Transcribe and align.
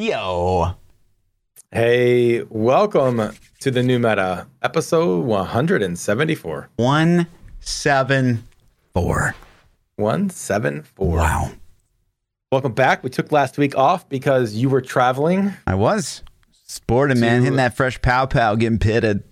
Yo. 0.00 0.76
Hey, 1.72 2.44
welcome 2.44 3.32
to 3.58 3.70
the 3.72 3.82
new 3.82 3.98
meta, 3.98 4.46
episode 4.62 5.24
174. 5.24 6.68
174. 6.76 9.34
174. 9.96 11.16
Wow. 11.16 11.50
Welcome 12.52 12.74
back. 12.74 13.02
We 13.02 13.10
took 13.10 13.32
last 13.32 13.58
week 13.58 13.76
off 13.76 14.08
because 14.08 14.54
you 14.54 14.68
were 14.68 14.80
traveling. 14.80 15.52
I 15.66 15.74
was. 15.74 16.22
Sporting, 16.52 17.18
man. 17.18 17.38
To- 17.38 17.44
Hitting 17.46 17.56
that 17.56 17.76
fresh 17.76 18.00
pow 18.00 18.26
pow, 18.26 18.54
getting 18.54 18.78
pitted. 18.78 19.24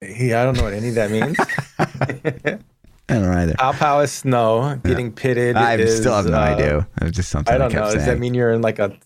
Yeah, 0.00 0.40
I 0.40 0.46
don't 0.46 0.56
know 0.56 0.62
what 0.62 0.72
any 0.72 0.88
of 0.88 0.94
that 0.94 1.10
means. 1.10 1.36
I 1.78 2.58
don't 3.14 3.30
know 3.30 3.32
either. 3.32 3.54
Pow 3.54 3.72
pow 3.72 4.00
is 4.00 4.10
snow. 4.10 4.80
Getting 4.84 5.12
pitted. 5.12 5.56
I 5.56 5.76
is, 5.76 5.98
still 5.98 6.14
have 6.14 6.26
no 6.26 6.38
uh, 6.38 6.40
idea. 6.40 6.88
It 7.00 7.04
was 7.04 7.12
just 7.12 7.28
something 7.28 7.52
I, 7.52 7.56
I 7.56 7.58
don't 7.58 7.70
kept 7.70 7.84
know. 7.84 7.90
saying. 7.90 7.98
Does 7.98 8.06
that 8.06 8.18
mean 8.18 8.32
you're 8.34 8.52
in 8.52 8.62
like 8.62 8.78
a? 8.78 8.96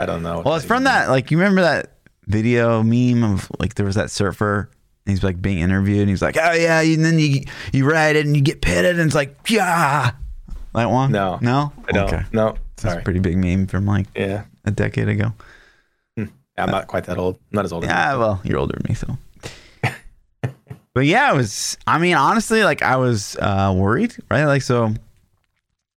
I 0.00 0.06
don't 0.06 0.22
know. 0.22 0.42
well, 0.44 0.54
it's 0.56 0.64
from 0.64 0.84
that, 0.84 1.08
like, 1.08 1.30
you 1.30 1.38
remember 1.38 1.62
that 1.62 1.92
video 2.26 2.82
meme 2.82 3.22
of, 3.24 3.50
like, 3.58 3.74
there 3.74 3.86
was 3.86 3.94
that 3.96 4.10
surfer. 4.10 4.70
And 5.06 5.10
he's 5.12 5.22
like 5.22 5.42
being 5.42 5.58
interviewed, 5.58 6.00
and 6.00 6.08
he's 6.08 6.22
like, 6.22 6.38
"Oh 6.42 6.52
yeah," 6.52 6.80
and 6.80 7.04
then 7.04 7.18
you 7.18 7.42
you 7.74 7.86
ride 7.86 8.16
it, 8.16 8.24
and 8.24 8.34
you 8.34 8.40
get 8.40 8.62
pitted, 8.62 8.98
and 8.98 9.04
it's 9.06 9.14
like, 9.14 9.36
"Yeah." 9.50 10.12
That 10.74 10.90
one? 10.90 11.12
No. 11.12 11.38
no. 11.42 11.74
I 11.86 11.92
don't. 11.92 12.06
Okay. 12.10 12.22
No, 12.32 12.56
That's 12.80 12.96
a 12.96 13.02
pretty 13.02 13.20
big 13.20 13.36
meme 13.36 13.66
from 13.66 13.84
like 13.84 14.06
Yeah. 14.16 14.44
a 14.64 14.70
decade 14.70 15.08
ago. 15.10 15.34
I'm 16.16 16.70
not 16.70 16.86
quite 16.86 17.04
that 17.04 17.18
old. 17.18 17.34
I'm 17.36 17.56
not 17.56 17.64
as 17.66 17.72
old 17.74 17.84
as 17.84 17.90
Yeah, 17.90 18.16
well, 18.16 18.40
you're 18.44 18.58
older 18.58 18.78
than 18.80 18.86
me, 18.88 18.94
so. 18.94 19.18
but 20.94 21.04
yeah, 21.04 21.32
it 21.32 21.36
was. 21.36 21.76
I 21.86 21.98
mean, 21.98 22.14
honestly, 22.16 22.64
like 22.64 22.80
I 22.80 22.96
was 22.96 23.36
uh, 23.36 23.74
worried, 23.76 24.16
right? 24.30 24.46
Like, 24.46 24.62
so 24.62 24.94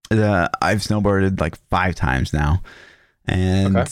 the 0.09 0.49
I've 0.61 0.79
snowboarded 0.79 1.39
like 1.39 1.55
five 1.69 1.95
times 1.95 2.33
now, 2.33 2.61
and 3.27 3.75
Okay. 3.75 3.91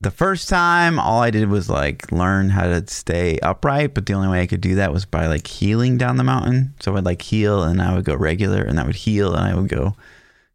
the 0.00 0.10
first 0.10 0.48
time, 0.48 0.98
all 0.98 1.22
I 1.22 1.30
did 1.30 1.48
was 1.48 1.68
like 1.70 2.10
learn 2.12 2.50
how 2.50 2.64
to 2.66 2.86
stay 2.88 3.38
upright. 3.40 3.94
But 3.94 4.06
the 4.06 4.12
only 4.14 4.28
way 4.28 4.42
I 4.42 4.46
could 4.46 4.60
do 4.60 4.74
that 4.76 4.92
was 4.92 5.04
by 5.04 5.26
like 5.26 5.46
heeling 5.46 5.96
down 5.98 6.16
the 6.16 6.24
mountain. 6.24 6.74
So 6.80 6.96
I'd 6.96 7.04
like 7.04 7.22
heel 7.22 7.62
and 7.62 7.80
I 7.80 7.94
would 7.94 8.04
go 8.04 8.14
regular, 8.14 8.62
and 8.62 8.76
that 8.78 8.86
would 8.86 8.96
heel 8.96 9.34
and 9.34 9.44
I 9.46 9.54
would 9.54 9.68
go 9.68 9.94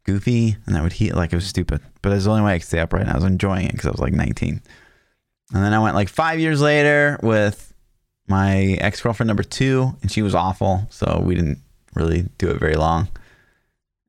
goofy, 0.04 0.56
and 0.66 0.74
that 0.74 0.82
would 0.82 0.92
heel. 0.94 1.16
Like 1.16 1.32
it 1.32 1.36
was 1.36 1.46
stupid, 1.46 1.80
but 2.02 2.10
it 2.12 2.16
was 2.16 2.24
the 2.24 2.30
only 2.30 2.42
way 2.42 2.54
I 2.54 2.58
could 2.58 2.68
stay 2.68 2.80
upright. 2.80 3.02
And 3.02 3.10
I 3.10 3.14
was 3.16 3.24
enjoying 3.24 3.66
it 3.66 3.72
because 3.72 3.86
I 3.86 3.90
was 3.90 4.00
like 4.00 4.12
19. 4.12 4.60
And 5.52 5.64
then 5.64 5.72
I 5.74 5.78
went 5.80 5.94
like 5.96 6.08
five 6.08 6.38
years 6.38 6.60
later 6.60 7.18
with 7.22 7.72
my 8.28 8.76
ex 8.80 9.00
girlfriend 9.00 9.26
number 9.28 9.42
two, 9.42 9.96
and 10.02 10.10
she 10.12 10.22
was 10.22 10.34
awful. 10.34 10.86
So 10.90 11.20
we 11.24 11.34
didn't 11.34 11.58
really 11.94 12.28
do 12.38 12.48
it 12.50 12.60
very 12.60 12.74
long. 12.76 13.08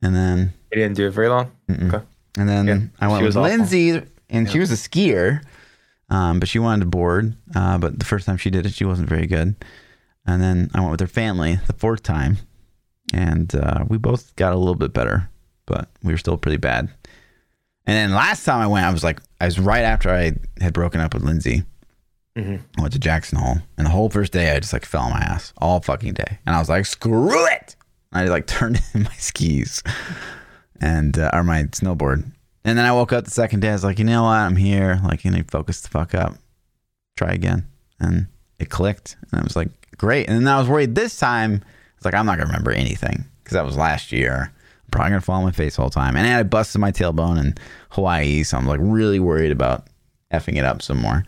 And 0.03 0.16
then, 0.16 0.53
You 0.72 0.78
didn't 0.81 0.95
do 0.97 1.07
it 1.07 1.11
very 1.11 1.30
long. 1.30 1.52
mm-mm. 1.69 1.91
Okay. 1.94 2.05
And 2.37 2.47
then 2.49 2.67
Yeah, 2.67 2.79
I 2.99 3.07
went 3.07 3.23
with 3.23 3.35
awful. 3.35 3.43
Lindsay, 3.49 4.01
and 4.29 4.49
she 4.49 4.59
was 4.59 4.71
a 4.71 4.75
skier, 4.75 5.41
um, 6.09 6.39
but 6.39 6.47
she 6.49 6.59
wanted 6.59 6.81
to 6.81 6.85
board. 6.88 7.35
Uh, 7.55 7.77
but 7.77 7.99
the 7.99 8.05
first 8.05 8.25
time 8.25 8.38
she 8.38 8.49
did 8.49 8.65
it, 8.65 8.73
she 8.73 8.85
wasn't 8.85 9.09
very 9.09 9.27
good. 9.27 9.55
And 10.25 10.41
then 10.41 10.69
I 10.73 10.79
went 10.79 10.91
with 10.91 10.99
her 10.99 11.07
family 11.07 11.59
the 11.67 11.73
fourth 11.73 12.03
time, 12.03 12.38
and 13.13 13.53
uh, 13.55 13.85
we 13.88 13.97
both 13.97 14.35
got 14.35 14.53
a 14.53 14.57
little 14.57 14.75
bit 14.75 14.93
better, 14.93 15.29
but 15.65 15.89
we 16.03 16.13
were 16.13 16.17
still 16.17 16.38
pretty 16.38 16.57
bad. 16.57 16.89
And 17.88 17.95
then 17.97 18.11
last 18.13 18.45
time 18.45 18.61
I 18.61 18.67
went, 18.67 18.85
I 18.85 18.91
was 18.91 19.03
like, 19.03 19.19
I 19.41 19.45
was 19.45 19.59
right 19.59 19.83
after 19.83 20.09
I 20.11 20.33
had 20.61 20.73
broken 20.73 21.01
up 21.01 21.13
with 21.16 21.23
Lindsay. 21.23 21.63
Mhm. 22.38 22.61
I 22.77 22.81
went 22.81 22.93
to 22.93 22.99
Jackson 22.99 23.39
Hole, 23.39 23.57
and 23.77 23.85
the 23.88 23.91
whole 23.91 24.09
first 24.09 24.31
day 24.31 24.55
I 24.55 24.59
just 24.59 24.71
like 24.71 24.85
fell 24.85 25.01
on 25.01 25.11
my 25.11 25.19
ass 25.19 25.51
all 25.57 25.81
fucking 25.81 26.13
day, 26.13 26.39
and 26.45 26.55
I 26.55 26.59
was 26.59 26.69
like, 26.69 26.85
screw 26.85 27.45
it! 27.47 27.75
I 28.13 28.25
like 28.25 28.45
turned 28.47 28.79
in 28.93 29.03
my 29.03 29.13
skis 29.17 29.81
and 30.81 31.17
uh, 31.17 31.29
or 31.31 31.43
my 31.43 31.63
snowboard, 31.63 32.29
and 32.65 32.77
then 32.77 32.85
I 32.85 32.91
woke 32.91 33.13
up 33.13 33.23
the 33.23 33.31
second 33.31 33.61
day. 33.61 33.69
I 33.69 33.73
was 33.73 33.83
like, 33.83 33.99
you 33.99 34.05
know 34.05 34.23
what? 34.23 34.35
I'm 34.37 34.55
here. 34.57 34.99
Like, 35.03 35.23
you 35.23 35.31
need 35.31 35.47
to 35.47 35.51
focus 35.51 35.79
the 35.81 35.88
fuck 35.89 36.13
up. 36.13 36.35
Try 37.15 37.31
again, 37.31 37.67
and 37.99 38.27
it 38.59 38.69
clicked, 38.69 39.15
and 39.31 39.39
I 39.39 39.43
was 39.43 39.55
like, 39.55 39.69
great. 39.97 40.27
And 40.27 40.38
then 40.38 40.47
I 40.53 40.59
was 40.59 40.67
worried 40.67 40.95
this 40.95 41.17
time. 41.17 41.63
It's 41.95 42.06
like 42.06 42.13
I'm 42.16 42.25
not 42.25 42.38
gonna 42.38 42.47
remember 42.47 42.72
anything 42.72 43.25
because 43.44 43.53
that 43.56 43.66
was 43.66 43.78
last 43.78 44.11
year. 44.11 44.51
I'm 44.51 44.89
probably 44.91 45.11
gonna 45.11 45.22
fall 45.22 45.38
on 45.38 45.44
my 45.45 45.51
face 45.51 45.75
the 45.75 45.81
whole 45.83 45.89
time, 45.91 46.17
and 46.17 46.28
I 46.28 46.44
busted 46.44 46.81
my 46.81 46.91
tailbone 46.91 47.39
in 47.39 47.56
Hawaii, 47.91 48.44
so 48.44 48.57
I'm 48.57 48.66
like 48.66 48.79
really 48.81 49.19
worried 49.19 49.51
about 49.51 49.85
effing 50.33 50.56
it 50.57 50.63
up 50.63 50.81
some 50.81 50.97
more 50.97 51.25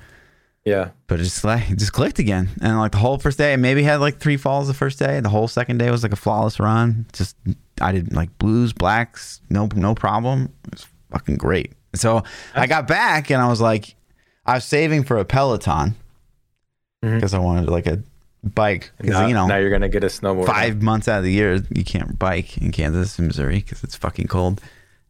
Yeah. 0.63 0.91
but 1.07 1.19
it 1.19 1.23
just 1.23 1.43
like 1.43 1.69
it 1.69 1.77
just 1.77 1.91
clicked 1.91 2.19
again 2.19 2.47
and 2.61 2.79
like 2.79 2.93
the 2.93 2.97
whole 2.99 3.17
first 3.17 3.37
day 3.37 3.51
I 3.51 3.57
maybe 3.57 3.83
had 3.83 3.97
like 3.99 4.17
three 4.17 4.37
falls 4.37 4.69
the 4.69 4.73
first 4.73 4.97
day 4.97 5.19
the 5.19 5.27
whole 5.27 5.49
second 5.49 5.77
day 5.79 5.91
was 5.91 6.03
like 6.03 6.13
a 6.13 6.15
flawless 6.15 6.57
run 6.57 7.05
just 7.11 7.35
i 7.81 7.91
did 7.91 8.13
like 8.13 8.35
blues 8.37 8.73
blacks 8.73 9.41
no 9.49 9.67
no 9.75 9.93
problem. 9.95 10.51
It 10.65 10.71
was 10.73 10.87
fucking 11.11 11.37
great. 11.37 11.73
So 11.95 12.23
i 12.55 12.67
got 12.67 12.87
back 12.87 13.29
and 13.31 13.41
i 13.41 13.47
was 13.47 13.61
like 13.61 13.95
i 14.45 14.55
was 14.55 14.65
saving 14.65 15.03
for 15.03 15.17
a 15.17 15.25
peloton 15.25 15.95
because 17.01 17.33
i 17.33 17.39
wanted 17.39 17.69
like 17.69 17.85
a 17.87 18.01
bike 18.43 18.91
because 18.97 19.13
Now, 19.13 19.27
you 19.27 19.33
know 19.33 19.47
now 19.47 19.57
you're 19.57 19.69
gonna 19.69 19.89
get 19.89 20.03
a 20.03 20.07
snowboard. 20.07 20.47
five 20.47 20.81
months 20.81 21.07
out 21.07 21.19
of 21.19 21.23
the 21.23 21.31
year 21.31 21.61
you 21.69 21.83
can't 21.83 22.17
bike 22.17 22.57
in 22.57 22.71
kansas 22.71 23.17
and 23.19 23.27
missouri 23.27 23.57
because 23.57 23.83
it's 23.83 23.95
fucking 23.95 24.27
cold. 24.27 24.59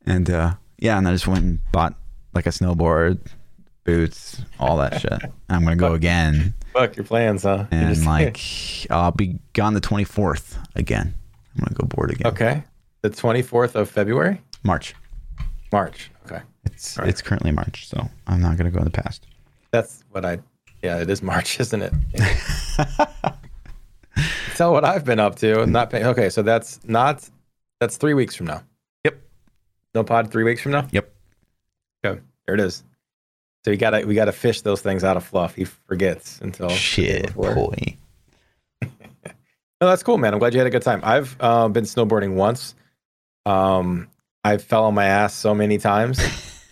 And 0.05 0.29
uh 0.29 0.53
yeah 0.77 0.97
and 0.97 1.07
i 1.07 1.11
just 1.13 1.27
went 1.27 1.43
and 1.43 1.59
bought 1.71 1.95
like 2.33 2.45
a 2.45 2.49
snowboard 2.49 3.19
boots 3.85 4.41
all 4.59 4.77
that 4.77 5.01
shit. 5.01 5.21
I'm 5.49 5.63
gonna 5.63 5.75
go 5.75 5.93
again. 5.93 6.53
Fuck 6.73 6.95
your 6.95 7.05
plans, 7.05 7.43
huh? 7.43 7.65
And 7.71 8.05
like 8.05 8.39
I'll 8.89 9.11
be 9.11 9.39
gone 9.53 9.73
the 9.73 9.81
24th 9.81 10.57
again. 10.75 11.13
I'm 11.55 11.63
gonna 11.65 11.75
go 11.75 11.87
board 11.87 12.11
again. 12.11 12.27
okay, 12.27 12.63
the 13.01 13.09
24th 13.09 13.75
of 13.75 13.89
February, 13.89 14.41
March. 14.63 14.95
March. 15.71 16.09
Okay, 16.25 16.41
It's 16.65 16.97
All 16.97 17.03
right. 17.03 17.09
it's 17.09 17.21
currently 17.21 17.51
March, 17.51 17.87
so 17.87 18.09
I'm 18.27 18.41
not 18.41 18.57
gonna 18.57 18.71
go 18.71 18.79
in 18.79 18.85
the 18.85 18.91
past. 18.91 19.27
that's 19.71 20.03
what 20.11 20.25
I. 20.25 20.39
Yeah, 20.81 20.99
it 20.99 21.09
is 21.09 21.21
March, 21.21 21.59
isn't 21.61 21.81
it? 21.81 21.93
Tell 24.55 24.71
what 24.71 24.85
I've 24.85 25.03
been 25.03 25.19
up 25.19 25.35
to. 25.37 25.65
Not 25.65 25.89
pay, 25.89 26.03
okay. 26.05 26.29
So 26.29 26.41
that's 26.43 26.79
not. 26.85 27.27
That's 27.79 27.97
three 27.97 28.13
weeks 28.13 28.35
from 28.35 28.45
now. 28.47 28.61
Yep. 29.03 29.17
No 29.95 30.03
pod 30.03 30.31
three 30.31 30.43
weeks 30.43 30.61
from 30.61 30.71
now. 30.73 30.87
Yep. 30.91 31.11
Okay, 32.05 32.21
there 32.45 32.55
it 32.55 32.61
is. 32.61 32.83
So 33.65 33.71
we 33.71 33.77
gotta 33.77 34.05
we 34.05 34.13
gotta 34.13 34.31
fish 34.31 34.61
those 34.61 34.81
things 34.81 35.03
out 35.03 35.17
of 35.17 35.23
fluff. 35.23 35.55
He 35.55 35.63
forgets 35.65 36.39
until 36.41 36.69
Shit, 36.69 37.33
boy. 37.33 37.97
No, 39.83 39.89
that's 39.89 40.01
cool, 40.01 40.17
man. 40.17 40.31
I'm 40.31 40.39
glad 40.39 40.53
you 40.53 40.59
had 40.61 40.67
a 40.67 40.69
good 40.69 40.81
time. 40.81 41.01
I've 41.03 41.35
uh, 41.41 41.67
been 41.67 41.83
snowboarding 41.83 42.35
once. 42.35 42.73
Um, 43.45 44.07
I 44.41 44.55
fell 44.55 44.85
on 44.85 44.93
my 44.93 45.03
ass 45.03 45.33
so 45.33 45.53
many 45.53 45.77
times 45.77 46.21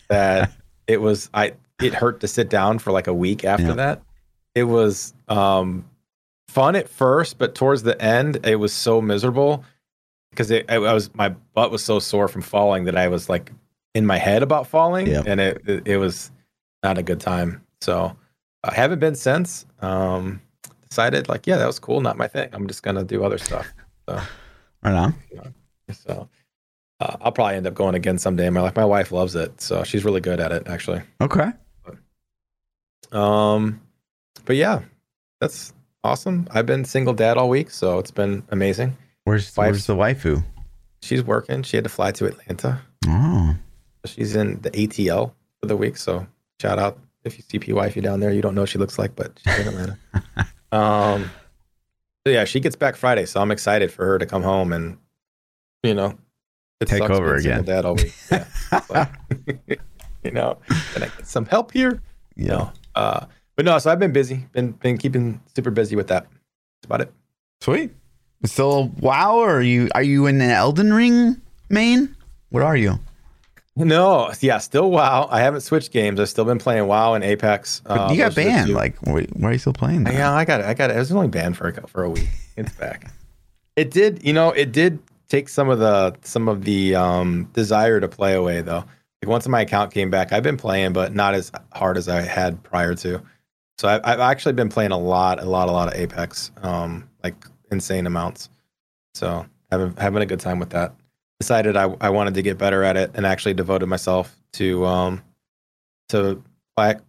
that 0.09 0.53
it 0.87 1.01
was 1.01 1.29
I 1.33 1.55
it 1.81 1.93
hurt 1.93 2.21
to 2.21 2.29
sit 2.29 2.49
down 2.49 2.79
for 2.79 2.93
like 2.93 3.07
a 3.07 3.13
week 3.13 3.43
after 3.43 3.67
Yeah. 3.67 3.73
that. 3.73 4.01
It 4.55 4.63
was 4.63 5.13
um 5.27 5.83
fun 6.47 6.77
at 6.77 6.87
first, 6.87 7.37
but 7.37 7.53
towards 7.53 7.83
the 7.83 8.01
end, 8.01 8.45
it 8.45 8.55
was 8.55 8.71
so 8.71 9.01
miserable 9.01 9.65
because 10.29 10.49
it, 10.49 10.65
I, 10.69 10.75
I 10.75 10.93
was 10.93 11.13
my 11.13 11.35
butt 11.53 11.69
was 11.69 11.83
so 11.83 11.99
sore 11.99 12.29
from 12.29 12.41
falling 12.43 12.85
that 12.85 12.95
I 12.95 13.09
was 13.09 13.27
like 13.27 13.51
in 13.93 14.05
my 14.05 14.19
head 14.19 14.41
about 14.41 14.67
falling, 14.67 15.07
Yep. 15.07 15.25
and 15.27 15.41
it, 15.41 15.61
it 15.67 15.85
it 15.85 15.97
was 15.97 16.31
not 16.81 16.97
a 16.97 17.03
good 17.03 17.19
time. 17.19 17.61
So 17.81 18.15
I 18.63 18.73
haven't 18.73 18.99
been 18.99 19.15
since. 19.15 19.65
Um, 19.81 20.41
decided 20.91 21.27
like, 21.29 21.47
yeah, 21.47 21.57
that 21.57 21.65
was 21.65 21.79
cool, 21.79 22.01
not 22.01 22.17
my 22.17 22.27
thing. 22.27 22.49
I'm 22.53 22.67
just 22.67 22.83
gonna 22.83 23.03
do 23.03 23.23
other 23.23 23.37
stuff. 23.39 23.65
So, 24.07 24.19
right 24.83 24.93
on. 24.93 25.15
So 25.93 26.29
uh, 26.99 27.17
I'll 27.21 27.31
probably 27.31 27.55
end 27.55 27.65
up 27.65 27.73
going 27.73 27.95
again 27.95 28.17
someday 28.17 28.45
in 28.47 28.53
my 28.53 28.61
life. 28.61 28.75
My 28.75 28.85
wife 28.85 29.11
loves 29.11 29.35
it, 29.35 29.59
so 29.61 29.83
she's 29.83 30.03
really 30.05 30.21
good 30.21 30.39
at 30.39 30.51
it 30.51 30.67
actually. 30.67 31.01
Okay. 31.21 31.49
Um, 33.11 33.81
but 34.45 34.55
yeah, 34.55 34.81
that's 35.39 35.73
awesome. 36.03 36.47
I've 36.51 36.65
been 36.65 36.85
single 36.85 37.13
dad 37.13 37.37
all 37.37 37.49
week, 37.49 37.69
so 37.71 37.99
it's 37.99 38.11
been 38.11 38.43
amazing. 38.49 38.95
Where's 39.23 39.53
where's 39.55 39.87
Wife's- 39.87 39.87
the 39.87 39.95
waifu? 39.95 40.43
She's 41.03 41.23
working. 41.23 41.63
She 41.63 41.77
had 41.77 41.83
to 41.85 41.89
fly 41.89 42.11
to 42.11 42.25
Atlanta. 42.27 42.79
Oh, 43.07 43.55
She's 44.05 44.35
in 44.35 44.61
the 44.61 44.69
ATL 44.71 45.31
for 45.59 45.65
the 45.67 45.75
week. 45.75 45.97
So 45.97 46.27
shout 46.61 46.77
out 46.77 46.99
if 47.23 47.37
you 47.37 47.43
see 47.47 47.57
P 47.59 47.73
wifey 47.73 48.01
down 48.01 48.19
there. 48.19 48.31
You 48.31 48.41
don't 48.43 48.53
know 48.55 48.61
what 48.61 48.69
she 48.69 48.77
looks 48.77 48.99
like, 48.99 49.15
but 49.15 49.31
she's 49.43 49.59
in 49.59 49.67
Atlanta. 49.69 49.97
um, 50.71 51.29
so 52.25 52.31
yeah, 52.31 52.45
she 52.45 52.59
gets 52.59 52.75
back 52.75 52.95
Friday, 52.95 53.25
so 53.25 53.41
I'm 53.41 53.51
excited 53.51 53.91
for 53.91 54.05
her 54.05 54.19
to 54.19 54.25
come 54.25 54.43
home 54.43 54.73
and 54.73 54.97
you 55.83 55.93
know 55.93 56.17
it 56.81 56.87
Take 56.87 57.09
over 57.09 57.35
again. 57.35 57.63
Dad 57.63 57.85
all 57.85 57.95
week. 57.95 58.13
Yeah. 58.31 58.45
Like, 58.89 59.09
you 60.23 60.31
know, 60.31 60.57
can 60.93 61.03
I 61.03 61.07
get 61.07 61.27
some 61.27 61.45
help 61.45 61.71
here? 61.71 62.01
yeah. 62.35 62.47
No. 62.47 62.71
Uh, 62.95 63.25
but 63.55 63.65
no, 63.65 63.77
so 63.77 63.91
I've 63.91 63.99
been 63.99 64.11
busy. 64.11 64.47
Been 64.51 64.71
been 64.71 64.97
keeping 64.97 65.41
super 65.55 65.69
busy 65.69 65.95
with 65.95 66.07
that. 66.07 66.23
That's 66.23 66.85
about 66.85 67.01
it. 67.01 67.13
Sweet. 67.61 67.91
Still 68.45 68.87
WoW, 68.99 69.35
or 69.35 69.57
are 69.57 69.61
you 69.61 69.89
are 69.93 70.01
you 70.01 70.25
in 70.25 70.39
the 70.39 70.45
Elden 70.45 70.91
Ring 70.93 71.39
main? 71.69 72.15
What 72.49 72.63
are 72.63 72.75
you? 72.75 72.99
No, 73.75 74.31
yeah, 74.41 74.57
still 74.57 74.91
WoW. 74.91 75.27
I 75.31 75.39
haven't 75.39 75.61
switched 75.61 75.91
games. 75.91 76.19
I've 76.19 76.27
still 76.29 76.43
been 76.45 76.59
playing 76.59 76.87
WoW 76.87 77.13
and 77.13 77.23
Apex. 77.23 77.81
But 77.85 77.99
Uh, 77.99 78.11
you 78.11 78.17
got 78.17 78.35
those 78.35 78.37
are 78.39 78.43
the 78.43 78.49
banned. 78.49 78.73
Like, 78.73 78.97
why, 79.01 79.25
why 79.33 79.49
are 79.49 79.53
you 79.53 79.59
still 79.59 79.73
playing? 79.73 80.03
That? 80.03 80.13
Yeah, 80.13 80.33
I 80.33 80.43
got 80.43 80.59
it. 80.59 80.65
I 80.65 80.73
got 80.73 80.89
it. 80.89 80.97
It 80.97 80.99
was 80.99 81.11
only 81.11 81.29
banned 81.29 81.55
for 81.57 81.69
a, 81.69 81.87
for 81.87 82.03
a 82.03 82.09
week. 82.09 82.27
It's 82.57 82.73
back. 82.73 83.11
It 83.77 83.91
did, 83.91 84.23
you 84.25 84.33
know, 84.33 84.49
it 84.51 84.73
did 84.73 84.99
take 85.29 85.47
some 85.47 85.69
of 85.69 85.79
the 85.79 86.13
some 86.21 86.49
of 86.49 86.65
the 86.65 86.95
um, 86.95 87.49
desire 87.53 88.01
to 88.01 88.07
play 88.09 88.33
away 88.33 88.61
though. 88.61 88.83
Like 89.23 89.29
once 89.29 89.47
my 89.47 89.61
account 89.61 89.93
came 89.93 90.09
back, 90.09 90.33
I've 90.33 90.43
been 90.43 90.57
playing, 90.57 90.91
but 90.91 91.15
not 91.15 91.33
as 91.33 91.51
hard 91.71 91.95
as 91.95 92.09
I 92.09 92.21
had 92.21 92.61
prior 92.63 92.93
to. 92.95 93.21
So 93.77 93.87
I've, 93.87 94.01
I've 94.03 94.19
actually 94.19 94.53
been 94.53 94.67
playing 94.69 94.91
a 94.91 94.97
lot, 94.99 95.41
a 95.41 95.45
lot, 95.45 95.69
a 95.69 95.71
lot 95.71 95.87
of 95.87 95.93
Apex, 95.99 96.51
um, 96.61 97.09
like 97.23 97.35
insane 97.71 98.05
amounts. 98.05 98.49
So 99.13 99.45
having 99.71 99.95
having 99.95 100.21
a 100.21 100.25
good 100.25 100.41
time 100.41 100.59
with 100.59 100.71
that. 100.71 100.93
Decided 101.41 101.75
I, 101.75 101.95
I 101.99 102.09
wanted 102.09 102.35
to 102.35 102.43
get 102.43 102.59
better 102.59 102.83
at 102.83 102.97
it 102.97 103.09
and 103.15 103.25
actually 103.25 103.55
devoted 103.55 103.87
myself 103.87 104.37
to 104.53 104.85
um, 104.85 105.23
to 106.09 106.43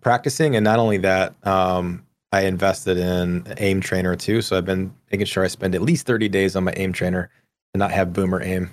practicing. 0.01 0.57
And 0.57 0.65
not 0.65 0.79
only 0.79 0.97
that, 0.99 1.35
um, 1.47 2.07
I 2.33 2.43
invested 2.43 2.97
in 2.97 3.47
an 3.47 3.55
aim 3.59 3.83
trainer 3.83 4.17
too. 4.17 4.41
So 4.41 4.57
I've 4.57 4.65
been 4.65 4.95
making 5.11 5.27
sure 5.27 5.45
I 5.45 5.49
spend 5.49 5.75
at 5.75 5.83
least 5.83 6.07
30 6.07 6.31
days 6.31 6.57
on 6.57 6.65
my 6.65 6.73
aim 6.77 6.95
trainer 6.95 7.29
and 7.75 7.79
not 7.79 7.91
have 7.91 8.15
boomer 8.15 8.43
aim 8.43 8.71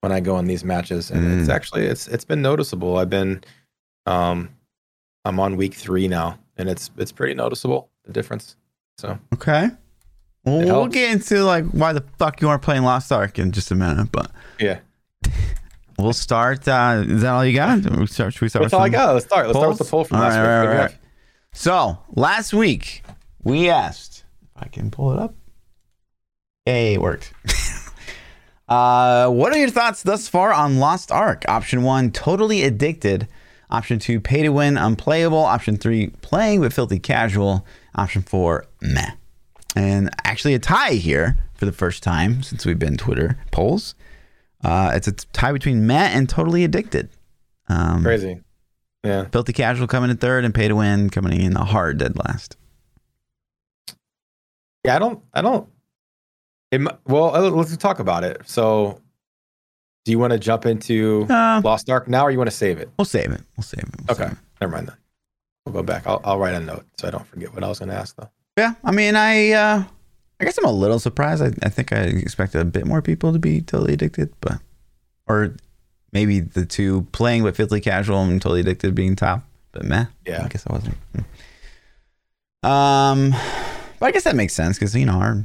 when 0.00 0.12
I 0.12 0.20
go 0.20 0.36
on 0.36 0.44
these 0.46 0.64
matches. 0.64 1.10
And 1.10 1.24
mm. 1.24 1.40
it's 1.40 1.48
actually 1.48 1.86
it's 1.86 2.06
it's 2.08 2.26
been 2.26 2.42
noticeable. 2.42 2.98
I've 2.98 3.10
been 3.10 3.42
um 4.04 4.50
I'm 5.24 5.40
on 5.40 5.56
week 5.56 5.72
three 5.72 6.08
now 6.08 6.38
and 6.58 6.68
it's 6.68 6.90
it's 6.98 7.12
pretty 7.12 7.32
noticeable 7.32 7.88
the 8.04 8.12
difference. 8.12 8.56
So 8.98 9.18
Okay. 9.32 9.70
Well, 10.44 10.58
we'll 10.58 10.86
get 10.88 11.10
into 11.12 11.42
like 11.44 11.64
why 11.70 11.92
the 11.94 12.04
fuck 12.18 12.40
you 12.40 12.48
aren't 12.48 12.62
playing 12.62 12.82
Lost 12.82 13.12
Ark 13.12 13.38
in 13.38 13.52
just 13.52 13.70
a 13.70 13.74
minute, 13.74 14.10
but 14.12 14.30
yeah. 14.58 14.80
We'll 15.98 16.14
start. 16.14 16.66
Uh, 16.66 17.04
is 17.06 17.20
that 17.20 17.30
all 17.30 17.44
you 17.44 17.54
got? 17.54 17.84
We 17.84 18.06
start, 18.06 18.32
should 18.32 18.40
we 18.40 18.48
start 18.48 18.62
That's 18.62 18.72
all 18.72 18.80
I 18.80 18.88
got. 18.88 19.12
Let's 19.12 19.26
start. 19.26 19.46
Let's 19.46 19.54
polls? 19.54 19.64
start 19.64 19.78
with 19.78 19.86
the 19.86 19.90
poll 19.90 20.04
from 20.04 20.16
all 20.16 20.22
last 20.22 20.36
right, 20.36 20.60
week. 20.60 20.70
Right, 20.70 20.78
right. 20.84 20.96
So 21.52 21.98
last 22.12 22.54
week 22.54 23.02
we 23.42 23.68
asked 23.68 24.24
if 24.56 24.62
I 24.62 24.68
can 24.68 24.90
pull 24.90 25.12
it 25.12 25.18
up. 25.18 25.34
Hey, 26.64 26.94
it 26.94 27.02
worked. 27.02 27.32
uh, 28.68 29.28
what 29.28 29.52
are 29.52 29.58
your 29.58 29.68
thoughts 29.68 30.02
thus 30.02 30.26
far 30.26 30.52
on 30.52 30.78
Lost 30.78 31.12
Ark? 31.12 31.44
Option 31.48 31.82
one, 31.82 32.10
totally 32.12 32.62
addicted. 32.62 33.28
Option 33.68 33.98
two, 33.98 34.20
pay 34.20 34.42
to 34.42 34.50
win, 34.50 34.76
unplayable. 34.76 35.44
Option 35.44 35.76
three, 35.76 36.08
playing 36.22 36.60
but 36.60 36.72
filthy 36.72 36.98
casual. 36.98 37.66
Option 37.94 38.22
four, 38.22 38.64
meh. 38.80 39.10
And 39.76 40.10
actually, 40.24 40.54
a 40.54 40.58
tie 40.58 40.94
here 40.94 41.36
for 41.54 41.66
the 41.66 41.72
first 41.72 42.02
time 42.02 42.42
since 42.42 42.64
we've 42.64 42.78
been 42.78 42.96
Twitter 42.96 43.38
polls. 43.50 43.94
Uh, 44.62 44.92
it's 44.94 45.08
a 45.08 45.12
tie 45.12 45.52
between 45.52 45.86
meh 45.86 46.10
and 46.12 46.28
totally 46.28 46.64
addicted. 46.64 47.08
Um, 47.68 48.02
Crazy. 48.02 48.40
Yeah. 49.04 49.26
Filthy 49.26 49.52
casual 49.52 49.86
coming 49.86 50.10
in 50.10 50.18
third 50.18 50.44
and 50.44 50.54
pay 50.54 50.68
to 50.68 50.76
win 50.76 51.08
coming 51.10 51.40
in 51.40 51.54
the 51.54 51.64
hard 51.64 51.98
dead 51.98 52.16
last. 52.16 52.56
Yeah, 54.84 54.96
I 54.96 54.98
don't, 54.98 55.22
I 55.32 55.42
don't. 55.42 55.68
It, 56.70 56.80
well, 57.06 57.34
uh, 57.34 57.50
let's 57.50 57.76
talk 57.76 57.98
about 57.98 58.24
it. 58.24 58.42
So, 58.46 59.00
do 60.04 60.12
you 60.12 60.18
want 60.18 60.32
to 60.32 60.38
jump 60.38 60.66
into 60.66 61.26
uh, 61.28 61.60
Lost 61.64 61.90
Ark 61.90 62.08
now, 62.08 62.24
or 62.24 62.30
you 62.30 62.38
want 62.38 62.50
to 62.50 62.56
save 62.56 62.78
it? 62.78 62.88
We'll 62.96 63.04
save 63.04 63.32
it. 63.32 63.42
We'll 63.56 63.64
save 63.64 63.84
it. 63.84 63.94
We'll 63.98 64.12
okay, 64.14 64.24
save 64.24 64.32
it. 64.32 64.38
never 64.60 64.72
mind 64.72 64.88
then. 64.88 64.96
We'll 65.66 65.74
go 65.74 65.82
back. 65.82 66.06
I'll, 66.06 66.20
I'll 66.24 66.38
write 66.38 66.54
a 66.54 66.60
note 66.60 66.86
so 66.96 67.08
I 67.08 67.10
don't 67.10 67.26
forget 67.26 67.52
what 67.52 67.64
I 67.64 67.68
was 67.68 67.78
going 67.78 67.90
to 67.90 67.94
ask 67.94 68.16
though. 68.16 68.30
Yeah, 68.56 68.74
I 68.84 68.92
mean, 68.92 69.16
I, 69.16 69.50
uh, 69.52 69.84
I 70.40 70.44
guess 70.44 70.58
I'm 70.58 70.64
a 70.64 70.72
little 70.72 70.98
surprised. 70.98 71.42
I, 71.42 71.52
I 71.62 71.68
think 71.68 71.92
I 71.92 72.02
expected 72.02 72.60
a 72.60 72.64
bit 72.64 72.86
more 72.86 73.02
people 73.02 73.32
to 73.32 73.38
be 73.38 73.60
totally 73.60 73.92
addicted, 73.92 74.32
but 74.40 74.58
or 75.26 75.54
maybe 76.12 76.40
the 76.40 76.64
two 76.64 77.06
playing 77.12 77.42
but 77.42 77.56
filthy 77.56 77.80
casual 77.80 78.22
and 78.22 78.40
totally 78.40 78.60
addicted 78.60 78.94
being 78.94 79.16
top. 79.16 79.44
But 79.72 79.84
meh. 79.84 80.06
Yeah. 80.26 80.44
I 80.44 80.48
guess 80.48 80.66
I 80.66 80.72
wasn't. 80.72 80.96
Um, 82.62 83.30
but 83.98 84.06
I 84.06 84.10
guess 84.10 84.24
that 84.24 84.34
makes 84.34 84.52
sense 84.52 84.78
because 84.78 84.94
you 84.94 85.06
know 85.06 85.14
our 85.14 85.44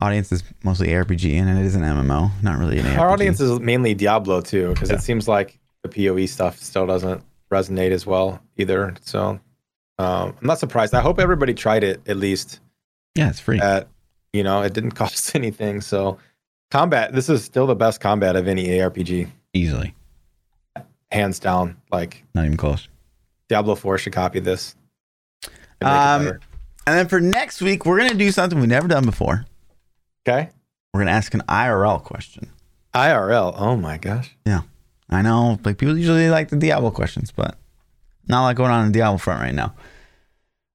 audience 0.00 0.32
is 0.32 0.42
mostly 0.62 0.88
ARPG 0.88 1.34
and 1.34 1.58
it 1.58 1.64
is 1.64 1.74
an 1.74 1.82
MMO, 1.82 2.30
not 2.42 2.58
really 2.58 2.78
an 2.78 2.86
ARPG. 2.86 2.98
Our 2.98 3.10
audience 3.10 3.40
is 3.40 3.60
mainly 3.60 3.94
Diablo 3.94 4.40
too, 4.40 4.72
because 4.72 4.90
yeah. 4.90 4.96
it 4.96 5.02
seems 5.02 5.28
like 5.28 5.58
the 5.82 5.88
POE 5.88 6.26
stuff 6.26 6.58
still 6.58 6.86
doesn't 6.86 7.22
resonate 7.50 7.90
as 7.90 8.06
well 8.06 8.40
either. 8.56 8.94
So 9.02 9.40
um, 9.98 10.36
I'm 10.40 10.46
not 10.46 10.58
surprised. 10.58 10.94
I 10.94 11.00
hope 11.00 11.18
everybody 11.20 11.54
tried 11.54 11.84
it 11.84 12.00
at 12.08 12.16
least. 12.16 12.60
Yeah, 13.14 13.30
it's 13.30 13.40
free. 13.40 13.60
At, 13.60 13.88
you 14.36 14.42
know, 14.42 14.62
it 14.62 14.72
didn't 14.72 14.90
cost 15.02 15.34
anything. 15.34 15.80
So 15.80 16.18
combat, 16.70 17.12
this 17.12 17.28
is 17.28 17.44
still 17.44 17.66
the 17.66 17.74
best 17.74 18.00
combat 18.00 18.36
of 18.36 18.46
any 18.46 18.66
ARPG. 18.66 19.28
Easily. 19.52 19.94
Hands 21.10 21.38
down. 21.38 21.76
Like 21.90 22.24
not 22.34 22.44
even 22.44 22.56
close. 22.56 22.88
Diablo 23.48 23.74
4 23.74 23.98
should 23.98 24.12
copy 24.12 24.40
this. 24.40 24.74
Um, 25.80 26.26
and 26.86 26.98
then 26.98 27.08
for 27.08 27.20
next 27.20 27.62
week, 27.62 27.86
we're 27.86 27.98
gonna 27.98 28.14
do 28.14 28.30
something 28.30 28.58
we've 28.58 28.68
never 28.68 28.88
done 28.88 29.04
before. 29.04 29.46
Okay. 30.26 30.50
We're 30.92 31.00
gonna 31.00 31.12
ask 31.12 31.32
an 31.34 31.42
IRL 31.48 32.02
question. 32.02 32.50
IRL. 32.94 33.54
Oh 33.56 33.76
my 33.76 33.98
gosh. 33.98 34.36
Yeah. 34.44 34.62
I 35.08 35.22
know. 35.22 35.58
Like 35.64 35.78
people 35.78 35.96
usually 35.96 36.28
like 36.28 36.48
the 36.48 36.56
Diablo 36.56 36.90
questions, 36.90 37.30
but 37.30 37.56
not 38.26 38.40
a 38.40 38.42
lot 38.42 38.56
going 38.56 38.70
on 38.70 38.86
in 38.86 38.92
the 38.92 38.98
Diablo 38.98 39.18
front 39.18 39.40
right 39.40 39.54
now. 39.54 39.74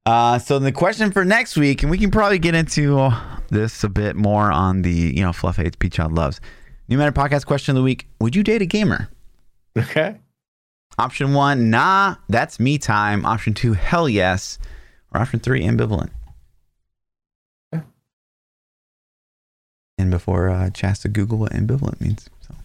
Uh, 0.06 0.40
so 0.40 0.58
the 0.58 0.72
question 0.72 1.12
for 1.12 1.24
next 1.24 1.56
week, 1.58 1.84
and 1.84 1.92
we 1.92 1.98
can 1.98 2.10
probably 2.10 2.40
get 2.40 2.56
into 2.56 3.12
this 3.50 3.84
a 3.84 3.90
bit 3.90 4.16
more 4.16 4.52
on 4.52 4.82
the 4.82 4.92
you 4.92 5.22
know 5.22 5.32
fluff 5.32 5.58
hates 5.58 5.76
Peach 5.76 5.94
Child 5.94 6.14
loves. 6.14 6.42
New 6.88 6.98
Meta 6.98 7.12
podcast 7.12 7.46
question 7.46 7.74
of 7.74 7.76
the 7.76 7.84
week: 7.84 8.08
Would 8.20 8.36
you 8.36 8.44
date 8.44 8.62
a 8.62 8.66
gamer? 8.66 9.10
Okay. 9.78 10.18
Option 10.98 11.34
one, 11.34 11.70
nah, 11.70 12.16
that's 12.30 12.60
me 12.60 12.78
time. 12.78 13.26
Option 13.26 13.54
two, 13.54 13.74
hell 13.74 14.10
yes. 14.10 14.60
Or 15.14 15.22
option 15.22 15.40
three, 15.40 15.64
ambivalent. 15.64 16.10
Yeah. 17.72 17.82
And 19.98 20.12
before 20.12 20.50
uh, 20.50 20.70
Chasta 20.72 21.08
Google 21.12 21.38
what 21.38 21.54
ambivalent 21.54 22.02
means, 22.02 22.30
so 22.46 22.56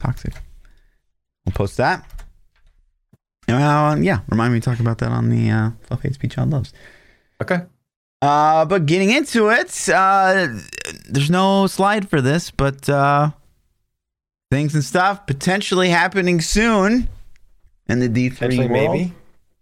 toxic. 0.00 0.34
We'll 1.44 1.54
post 1.54 1.76
that. 1.78 2.25
Yeah, 3.48 4.20
remind 4.28 4.52
me 4.52 4.60
to 4.60 4.64
talk 4.64 4.80
about 4.80 4.98
that 4.98 5.10
on 5.10 5.28
the 5.28 5.50
uh, 5.50 5.70
Fluff 5.82 6.02
Hates 6.02 6.18
Peach 6.18 6.34
Child 6.34 6.50
Loves. 6.50 6.72
Okay. 7.42 7.62
Uh, 8.22 8.64
but 8.64 8.86
getting 8.86 9.10
into 9.10 9.50
it, 9.50 9.88
uh, 9.88 10.48
there's 11.08 11.30
no 11.30 11.66
slide 11.66 12.08
for 12.08 12.20
this, 12.20 12.50
but 12.50 12.88
uh, 12.88 13.30
things 14.50 14.74
and 14.74 14.82
stuff 14.82 15.26
potentially 15.26 15.90
happening 15.90 16.40
soon 16.40 17.08
in 17.88 18.00
the 18.00 18.08
D3 18.08 18.58
world. 18.58 18.70
Maybe. 18.70 19.12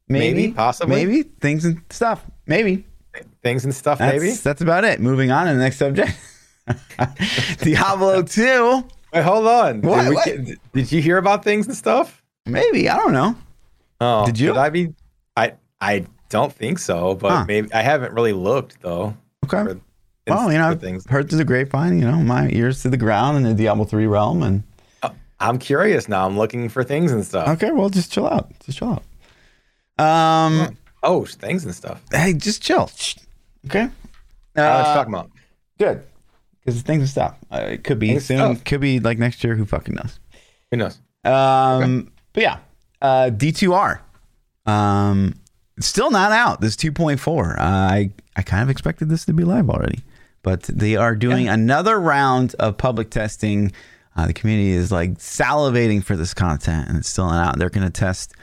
Maybe, 0.06 0.34
maybe, 0.34 0.52
possibly, 0.52 0.96
maybe 0.96 1.22
things 1.22 1.64
and 1.64 1.80
stuff. 1.88 2.22
Maybe 2.46 2.84
things 3.42 3.64
and 3.64 3.74
stuff. 3.74 3.98
That's, 3.98 4.12
maybe 4.12 4.34
that's 4.34 4.60
about 4.60 4.84
it. 4.84 5.00
Moving 5.00 5.30
on 5.30 5.46
to 5.46 5.54
the 5.54 5.58
next 5.58 5.78
subject. 5.78 6.12
Diablo 7.60 8.22
two. 8.22 8.84
Wait, 9.14 9.24
hold 9.24 9.46
on. 9.46 9.80
What, 9.80 10.02
did, 10.04 10.14
what? 10.14 10.24
Get, 10.26 10.72
did 10.72 10.92
you 10.92 11.00
hear 11.00 11.16
about 11.16 11.42
things 11.42 11.66
and 11.66 11.74
stuff? 11.74 12.22
Maybe 12.44 12.88
I 12.90 12.96
don't 12.96 13.14
know. 13.14 13.34
Oh, 14.04 14.26
did 14.26 14.38
you? 14.38 14.48
Did 14.48 14.56
I 14.58 14.68
be? 14.70 14.94
I 15.36 15.54
I 15.80 16.06
don't 16.28 16.52
think 16.52 16.78
so, 16.78 17.14
but 17.14 17.30
huh. 17.30 17.44
maybe 17.46 17.72
I 17.72 17.80
haven't 17.80 18.12
really 18.12 18.34
looked 18.34 18.82
though. 18.82 19.16
Okay. 19.44 19.64
For, 19.64 19.80
well, 20.26 20.52
you 20.52 20.58
know, 20.58 20.68
I've 20.68 20.80
things. 20.80 21.06
heard 21.06 21.28
through 21.28 21.38
the 21.38 21.44
grapevine. 21.44 21.98
You 21.98 22.04
know, 22.04 22.16
my 22.16 22.48
ears 22.50 22.82
to 22.82 22.90
the 22.90 22.96
ground 22.96 23.38
in 23.38 23.42
the 23.44 23.54
Diablo 23.54 23.84
three 23.84 24.06
realm, 24.06 24.42
and 24.42 24.62
I'm 25.40 25.58
curious 25.58 26.08
now. 26.08 26.26
I'm 26.26 26.36
looking 26.36 26.68
for 26.68 26.84
things 26.84 27.12
and 27.12 27.24
stuff. 27.24 27.48
Okay, 27.48 27.72
well, 27.72 27.88
just 27.88 28.12
chill 28.12 28.26
out. 28.26 28.50
Just 28.60 28.78
chill 28.78 29.00
out. 29.98 30.04
Um. 30.04 30.76
Oh, 31.02 31.24
things 31.24 31.64
and 31.64 31.74
stuff. 31.74 32.02
Hey, 32.10 32.32
just 32.32 32.62
chill. 32.62 32.90
Okay. 33.66 33.88
Uh, 34.56 34.60
uh, 34.60 34.76
let's 34.78 34.94
talk 34.94 35.06
about. 35.06 35.30
Good. 35.78 36.02
Because 36.60 36.80
things 36.82 37.00
and 37.00 37.08
stuff. 37.08 37.36
Uh, 37.50 37.66
it 37.72 37.84
could 37.84 37.98
be 37.98 38.08
things 38.08 38.26
soon. 38.26 38.56
Could 38.56 38.80
be 38.80 39.00
like 39.00 39.18
next 39.18 39.44
year. 39.44 39.54
Who 39.54 39.66
fucking 39.66 39.94
knows? 39.94 40.18
Who 40.70 40.78
knows? 40.78 40.98
Um. 41.24 41.32
Okay. 41.82 42.10
But 42.32 42.42
yeah, 42.42 42.58
uh, 43.04 43.30
D2R. 43.30 44.00
Um. 44.66 45.34
Still 45.80 46.12
not 46.12 46.30
out. 46.30 46.60
This 46.60 46.76
2.4. 46.76 47.58
Uh, 47.58 47.62
I 47.62 48.10
I 48.36 48.42
kind 48.42 48.62
of 48.62 48.70
expected 48.70 49.08
this 49.08 49.24
to 49.24 49.32
be 49.32 49.42
live 49.42 49.68
already, 49.68 50.02
but 50.42 50.62
they 50.62 50.94
are 50.94 51.16
doing 51.16 51.46
yeah. 51.46 51.54
another 51.54 51.98
round 51.98 52.54
of 52.60 52.76
public 52.78 53.10
testing 53.10 53.72
uh, 54.16 54.26
the 54.26 54.32
community 54.32 54.70
is 54.70 54.92
like 54.92 55.14
salivating 55.14 56.02
for 56.02 56.16
this 56.16 56.34
content, 56.34 56.88
and 56.88 56.98
it's 56.98 57.08
still 57.08 57.26
not 57.26 57.48
out. 57.48 57.58
They're 57.58 57.70
going 57.70 57.86
to 57.86 57.90
test 57.90 58.34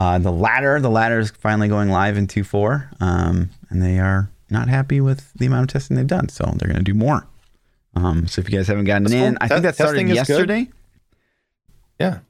uh, 0.00 0.18
the 0.18 0.32
ladder. 0.32 0.80
The 0.80 0.90
ladder 0.90 1.18
is 1.18 1.30
finally 1.30 1.68
going 1.68 1.90
live 1.90 2.16
in 2.16 2.26
2.4, 2.26 3.02
um, 3.02 3.50
and 3.68 3.82
they 3.82 3.98
are 3.98 4.30
not 4.48 4.68
happy 4.68 5.00
with 5.00 5.32
the 5.34 5.46
amount 5.46 5.64
of 5.64 5.72
testing 5.72 5.96
they've 5.96 6.06
done, 6.06 6.28
so 6.28 6.44
they're 6.56 6.68
going 6.68 6.82
to 6.82 6.84
do 6.84 6.94
more. 6.94 7.26
Um, 7.94 8.26
so 8.26 8.40
if 8.40 8.50
you 8.50 8.56
guys 8.56 8.68
haven't 8.68 8.86
gotten 8.86 9.04
That's 9.04 9.14
in, 9.14 9.34
cool. 9.34 9.38
I 9.42 9.48
think 9.48 9.62
that 9.62 9.74
started 9.74 10.08
yesterday. 10.08 10.68
Yeah, 12.00 12.20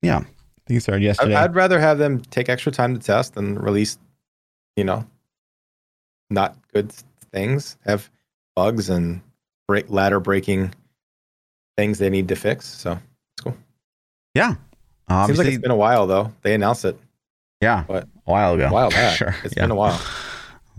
yeah, 0.00 0.24
It 0.68 0.80
started 0.80 1.02
yesterday. 1.02 1.34
I'd 1.34 1.54
rather 1.54 1.80
have 1.80 1.98
them 1.98 2.20
take 2.30 2.48
extra 2.48 2.72
time 2.72 2.94
to 2.98 3.04
test 3.04 3.34
than 3.34 3.58
release, 3.58 3.98
you 4.76 4.84
know, 4.84 5.06
not 6.30 6.56
good 6.72 6.92
things, 7.32 7.76
have 7.84 8.10
bugs 8.54 8.88
and 8.88 9.20
break 9.66 9.90
ladder 9.90 10.20
breaking 10.20 10.74
things 11.76 11.98
they 11.98 12.10
need 12.10 12.28
to 12.28 12.36
fix. 12.36 12.66
So 12.66 12.92
it's 12.92 13.42
cool. 13.42 13.56
Yeah. 14.34 14.54
Seems 15.26 15.38
like 15.38 15.48
it's 15.48 15.58
been 15.58 15.70
a 15.70 15.76
while 15.76 16.06
though. 16.06 16.32
They 16.42 16.54
announced 16.54 16.84
it. 16.84 16.96
Yeah. 17.60 17.84
But 17.86 18.04
a 18.26 18.30
while 18.30 18.54
ago. 18.54 18.68
A 18.68 18.72
while 18.72 18.90
back. 18.90 19.16
sure. 19.16 19.34
It's 19.44 19.54
yeah. 19.56 19.64
been 19.64 19.72
a 19.72 19.74
while. 19.74 20.00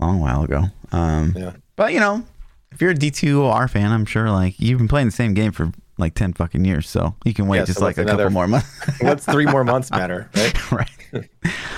long 0.04 0.20
while 0.20 0.42
ago. 0.42 0.64
Um, 0.92 1.34
yeah. 1.36 1.52
But 1.76 1.92
you 1.92 2.00
know, 2.00 2.24
if 2.72 2.80
you're 2.80 2.90
a 2.90 2.94
D2R 2.94 3.70
fan, 3.70 3.92
I'm 3.92 4.04
sure 4.04 4.30
like 4.30 4.58
you've 4.58 4.78
been 4.78 4.88
playing 4.88 5.08
the 5.08 5.12
same 5.12 5.34
game 5.34 5.52
for 5.52 5.70
like 5.98 6.14
ten 6.14 6.32
fucking 6.32 6.64
years. 6.64 6.88
So 6.88 7.14
you 7.24 7.34
can 7.34 7.46
wait 7.48 7.58
Yeah, 7.58 7.64
just 7.66 7.78
so 7.78 7.84
like 7.84 7.98
a 7.98 8.04
couple 8.04 8.30
more 8.30 8.48
months. 8.48 8.68
What's 9.00 9.24
three 9.24 9.46
more 9.46 9.64
months 9.64 9.90
matter, 9.90 10.28
right? 10.36 10.72
right. 10.72 10.90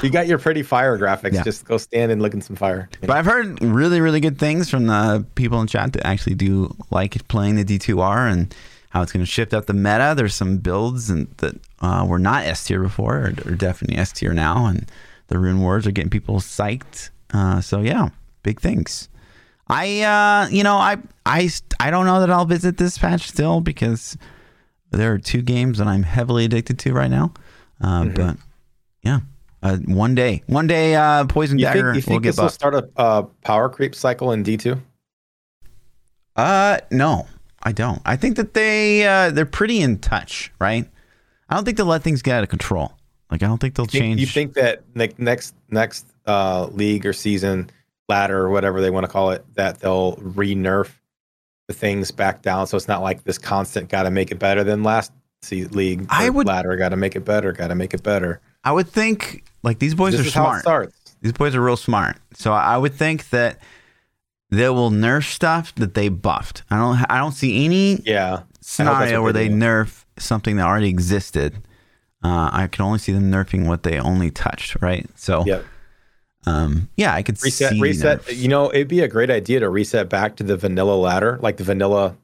You 0.03 0.11
got 0.11 0.27
your 0.27 0.39
pretty 0.39 0.63
fire 0.63 0.99
graphics. 0.99 1.33
Yeah. 1.35 1.43
Just 1.43 1.65
go 1.65 1.77
stand 1.79 2.13
and 2.13 2.21
look 2.23 2.35
at 2.35 2.43
some 2.43 2.57
fire. 2.57 2.89
you 3.01 3.07
know? 3.07 3.09
But 3.09 3.17
I've 3.19 3.27
heard 3.27 3.63
really, 3.63 4.01
really 4.01 4.21
good 4.21 4.39
things 4.39 4.71
from 4.71 4.87
the 4.87 5.27
people 5.35 5.61
in 5.61 5.67
chat 5.67 5.93
that 5.95 6.07
actually 6.07 6.35
do 6.37 6.75
like 6.91 7.27
playing 7.29 7.57
the 7.57 7.65
D2R 7.65 8.31
and 8.31 8.55
how 8.91 9.03
it's 9.03 9.13
going 9.13 9.25
to 9.25 9.31
shift 9.31 9.53
up 9.53 9.67
the 9.67 9.73
meta. 9.75 10.15
There's 10.17 10.35
some 10.35 10.59
builds 10.59 11.11
and 11.11 11.29
that 11.39 11.55
uh, 11.81 12.07
were 12.09 12.19
not 12.19 12.45
S 12.45 12.65
tier 12.65 12.81
before, 12.81 13.17
or, 13.17 13.35
or 13.47 13.55
definitely 13.55 13.97
S 13.99 14.13
tier 14.13 14.33
now, 14.33 14.67
and 14.67 14.91
the 15.29 15.39
rune 15.39 15.61
words 15.61 15.87
are 15.87 15.91
getting 15.93 16.11
people 16.11 16.37
psyched. 16.37 17.11
Uh, 17.33 17.61
so 17.61 17.81
yeah, 17.81 18.11
big 18.43 18.61
things. 18.61 19.09
I, 19.69 20.03
uh, 20.03 20.49
you 20.49 20.63
know, 20.63 20.77
I, 20.77 20.99
I, 21.25 21.51
I 21.81 21.91
don't 21.91 22.07
know 22.07 22.21
that 22.21 22.31
I'll 22.31 22.45
visit 22.45 22.77
this 22.77 22.99
patch 22.99 23.29
still 23.29 23.61
because 23.61 24.17
there 24.91 25.13
are 25.13 25.19
two 25.19 25.43
games 25.43 25.79
that 25.79 25.87
I'm 25.87 26.05
heavily 26.05 26.45
addicted 26.45 26.79
to 26.81 26.93
right 26.93 27.11
now. 27.11 27.33
Uh, 27.81 28.03
Mm-hmm. 28.05 28.15
But 28.15 28.37
yeah, 29.03 29.21
uh, 29.63 29.77
one 29.87 30.15
day, 30.15 30.43
one 30.47 30.67
day, 30.67 30.95
uh, 30.95 31.27
Poison 31.27 31.59
You 31.59 31.67
Dagger 31.67 31.93
think, 31.93 32.07
you 32.07 32.11
will 32.11 32.15
think 32.15 32.23
get 32.23 32.31
this 32.31 32.41
will 32.41 32.49
start 32.49 32.75
a 32.75 32.89
uh, 32.97 33.23
power 33.43 33.69
creep 33.69 33.95
cycle 33.95 34.33
in 34.33 34.43
D 34.43 34.57
two? 34.57 34.81
Uh, 36.37 36.79
no, 36.91 37.27
I 37.63 37.73
don't. 37.73 38.01
I 38.05 38.17
think 38.17 38.37
that 38.37 38.55
they 38.55 39.07
uh, 39.07 39.31
they're 39.31 39.47
pretty 39.47 39.81
in 39.81 39.99
touch, 39.99 40.53
right? 40.61 40.89
I 41.49 41.55
don't 41.55 41.65
think 41.65 41.77
they'll 41.77 41.87
let 41.87 42.03
things 42.03 42.23
get 42.23 42.37
out 42.37 42.43
of 42.43 42.49
control. 42.49 42.93
Like 43.31 43.43
I 43.43 43.47
don't 43.47 43.59
think 43.59 43.75
they'll 43.75 43.87
change. 43.87 44.21
You 44.21 44.27
think 44.27 44.55
that 44.55 44.85
like 44.95 45.19
next 45.19 45.55
next 45.71 46.07
uh, 46.27 46.67
league 46.73 47.05
or 47.07 47.13
season 47.13 47.71
ladder 48.09 48.39
or 48.39 48.51
whatever 48.51 48.81
they 48.81 48.91
want 48.91 49.05
to 49.05 49.09
call 49.09 49.31
it 49.31 49.45
that 49.55 49.81
they'll 49.81 50.17
re-nerf 50.17 50.91
the 51.69 51.75
things 51.75 52.11
back 52.13 52.43
down 52.43 52.67
so 52.67 52.77
it's 52.77 52.87
not 52.87 53.03
like 53.03 53.25
this 53.25 53.39
constant 53.39 53.89
got 53.89 54.05
to 54.05 54.11
make 54.11 54.31
it 54.31 54.39
better 54.39 54.63
than 54.63 54.83
last 54.85 55.13
league. 55.51 56.07
I 56.09 56.29
would- 56.31 56.47
ladder 56.47 56.77
got 56.77 56.89
to 56.91 56.97
make 56.97 57.15
it 57.17 57.25
better, 57.25 57.53
got 57.53 57.69
to 57.69 57.75
make 57.75 57.95
it 57.95 58.03
better. 58.03 58.41
I 58.65 58.73
would 58.73 58.89
think 58.89 59.45
like 59.63 59.79
these 59.79 59.95
boys 59.95 60.13
This 60.13 60.23
are 60.23 60.29
is 60.29 60.35
how 60.35 60.51
it 60.53 60.63
smart. 60.63 60.93
These 61.23 61.33
boys 61.33 61.55
are 61.55 61.61
real 61.61 61.77
smart. 61.77 62.17
So 62.35 62.53
I 62.53 62.77
would 62.77 62.95
think 62.95 63.31
that 63.31 63.59
they 64.51 64.69
will 64.69 64.91
nerf 64.91 65.25
stuff 65.33 65.75
that 65.77 65.95
they 65.95 66.09
buffed. 66.09 66.63
I 66.71 66.77
don't. 66.77 66.99
I 67.11 67.19
don't 67.19 67.33
see 67.33 67.65
any 67.65 67.97
Yeah, 68.05 68.43
scenario 68.61 69.23
where 69.23 69.33
they 69.33 69.49
nerf 69.49 70.05
something 70.19 70.57
that 70.57 70.67
already 70.67 70.89
existed. 70.89 71.55
Uh, 72.25 72.51
I 72.53 72.67
can 72.69 72.85
only 72.85 72.99
see 72.99 73.13
them 73.13 73.31
nerfing 73.31 73.67
what 73.67 73.83
they 73.83 73.99
only 73.99 74.31
touched, 74.31 74.77
right? 74.81 75.07
So, 75.17 75.45
yeah. 75.47 75.61
Um, 76.47 76.89
yeah, 76.97 77.13
I 77.15 77.23
could 77.23 77.43
Reset, 77.43 77.73
see 77.73 77.81
reset. 77.81 78.19
nerfs. 78.27 78.35
You 78.37 78.49
know, 78.49 78.71
it'd 78.73 78.89
be 78.89 79.01
a 79.01 79.09
great 79.09 79.31
idea 79.31 79.61
to 79.61 79.69
reset 79.69 80.09
back 80.09 80.37
to 80.37 80.45
the 80.45 80.57
vanilla 80.57 80.95
ladder, 80.95 81.39
like 81.43 81.57
the 81.57 81.65
vanilla 81.65 82.17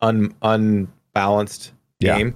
un 0.00 0.34
unbalanced 0.42 1.72
Yeah. 2.00 2.16
game, 2.18 2.34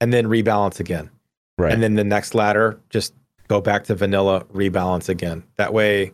and 0.00 0.12
then 0.12 0.26
rebalance 0.26 0.80
again. 0.80 1.10
right? 1.58 1.72
and 1.72 1.82
then 1.82 1.94
the 1.94 2.02
next 2.04 2.34
ladder 2.34 2.80
just 2.88 3.12
go 3.46 3.60
back 3.60 3.84
to 3.84 3.94
vanilla 3.94 4.42
rebalance 4.54 5.08
again 5.10 5.44
that 5.58 5.72
way 5.74 6.10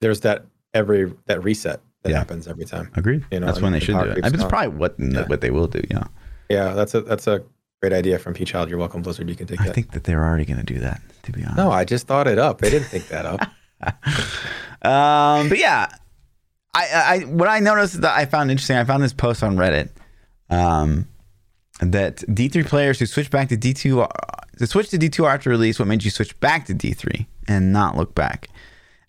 there's 0.00 0.20
that 0.20 0.44
every 0.74 1.10
that 1.26 1.42
reset 1.44 1.80
that 2.02 2.10
Yeah. 2.10 2.18
happens 2.18 2.48
every 2.48 2.64
time 2.64 2.90
Agreed. 2.96 3.24
you 3.30 3.38
know, 3.40 3.46
That's 3.46 3.60
when 3.62 3.72
they 3.72 3.78
should 3.80 3.94
do 3.94 4.00
it. 4.10 4.18
I 4.24 4.28
mean, 4.28 4.34
It's 4.34 4.44
probably 4.44 4.76
what 4.76 4.96
Yeah. 4.98 5.24
what 5.28 5.40
they 5.40 5.50
will 5.50 5.68
do. 5.68 5.80
Yeah. 5.88 6.04
yeah 6.50 6.74
that's 6.74 6.94
a 6.94 7.00
that's 7.00 7.26
a 7.28 7.42
great 7.88 7.98
idea 7.98 8.18
from 8.18 8.34
p 8.34 8.44
child 8.44 8.68
you're 8.68 8.78
welcome 8.78 9.02
blizzard 9.02 9.28
you 9.28 9.36
can 9.36 9.46
take 9.46 9.60
I 9.60 9.66
that 9.66 9.74
think 9.74 9.92
that 9.92 10.04
they're 10.04 10.24
already 10.24 10.44
going 10.44 10.58
to 10.58 10.64
do 10.64 10.78
that. 10.80 11.00
To 11.24 11.32
be 11.32 11.42
honest. 11.42 11.56
no 11.56 11.70
i 11.70 11.84
just 11.84 12.06
thought 12.06 12.26
it 12.26 12.38
up 12.38 12.60
they 12.60 12.70
didn't 12.70 12.88
think 12.88 13.08
that 13.08 13.26
up 13.26 13.50
Um, 14.86 15.48
but 15.48 15.58
yeah, 15.58 15.88
I, 16.74 16.86
I 16.92 17.18
what 17.26 17.48
I 17.48 17.58
noticed 17.58 18.02
that 18.02 18.16
I 18.16 18.24
found 18.26 18.50
interesting. 18.50 18.76
I 18.76 18.84
found 18.84 19.02
this 19.02 19.12
post 19.12 19.42
on 19.42 19.56
Reddit. 19.56 19.90
Um, 20.48 21.08
that 21.80 22.18
D3 22.18 22.64
players 22.66 22.98
who 22.98 23.06
switch 23.06 23.30
back 23.30 23.48
to 23.48 23.56
D2 23.56 24.08
to 24.58 24.66
switch 24.66 24.88
to 24.90 24.98
D2 24.98 25.28
after 25.28 25.50
release, 25.50 25.78
what 25.78 25.88
made 25.88 26.04
you 26.04 26.10
switch 26.10 26.38
back 26.40 26.66
to 26.66 26.74
D3 26.74 27.26
and 27.48 27.72
not 27.72 27.96
look 27.96 28.14
back? 28.14 28.48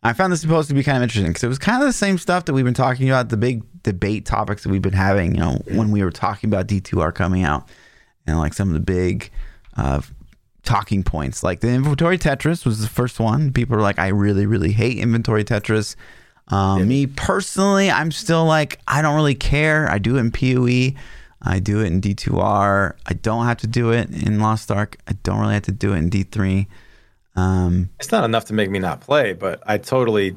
I 0.04 0.14
found 0.14 0.34
this 0.34 0.42
supposed 0.42 0.68
to 0.70 0.74
be 0.74 0.84
kind 0.84 0.98
of 0.98 1.04
interesting 1.04 1.28
because 1.28 1.44
it 1.44 1.48
was 1.48 1.60
kind 1.60 1.82
of 1.82 1.88
the 1.88 1.94
same 1.94 2.18
stuff 2.18 2.46
that 2.46 2.54
we've 2.54 2.66
been 2.66 2.74
talking 2.74 3.10
about, 3.10 3.30
the 3.30 3.38
big 3.38 3.64
debate 3.84 4.26
topics 4.26 4.64
that 4.64 4.70
we've 4.70 4.82
been 4.82 4.94
having, 4.94 5.36
you 5.36 5.42
know, 5.42 5.62
when 5.68 5.92
we 5.92 6.04
were 6.04 6.12
talking 6.12 6.50
about 6.50 6.68
D2R 6.68 7.14
coming 7.14 7.44
out 7.44 7.70
and 8.28 8.38
like 8.38 8.54
some 8.54 8.68
of 8.68 8.74
the 8.74 8.80
big 8.80 9.32
uh, 9.76 10.02
talking 10.64 11.04
points. 11.04 11.44
Like 11.44 11.62
the 11.62 11.70
inventory 11.70 12.18
Tetris 12.18 12.66
was 12.66 12.82
the 12.82 12.88
first 12.88 13.20
one. 13.20 13.52
People 13.52 13.76
are 13.78 13.82
like, 13.82 14.00
I 14.00 14.10
really, 14.10 14.46
really 14.46 14.72
hate 14.72 14.98
inventory 14.98 15.44
Tetris. 15.44 15.96
Um, 16.50 16.88
Me 16.88 17.08
personally, 17.08 17.90
I'm 17.90 18.12
still 18.12 18.46
like, 18.46 18.80
I 18.88 19.02
don't 19.02 19.16
really 19.16 19.36
care. 19.36 19.90
I 19.90 19.98
do 19.98 20.18
it 20.18 20.20
in 20.20 20.32
PoE. 20.32 20.98
I 21.42 21.60
do 21.60 21.82
it 21.82 21.88
in 21.88 22.02
D2R. 22.02 22.94
I 23.06 23.14
don't 23.14 23.46
have 23.46 23.58
to 23.58 23.68
do 23.68 23.92
it 23.92 24.10
in 24.10 24.40
Lost 24.40 24.72
Ark. 24.72 24.98
I 25.08 25.14
don't 25.24 25.40
really 25.40 25.54
have 25.54 25.64
to 25.64 25.72
do 25.72 25.94
it 25.94 25.98
in 25.98 26.10
D3. 26.10 26.68
Um, 27.36 27.90
it's 28.00 28.12
not 28.12 28.24
enough 28.24 28.46
to 28.46 28.54
make 28.54 28.72
me 28.72 28.80
not 28.80 29.02
play 29.02 29.34
but 29.34 29.62
i 29.68 29.78
totally 29.78 30.36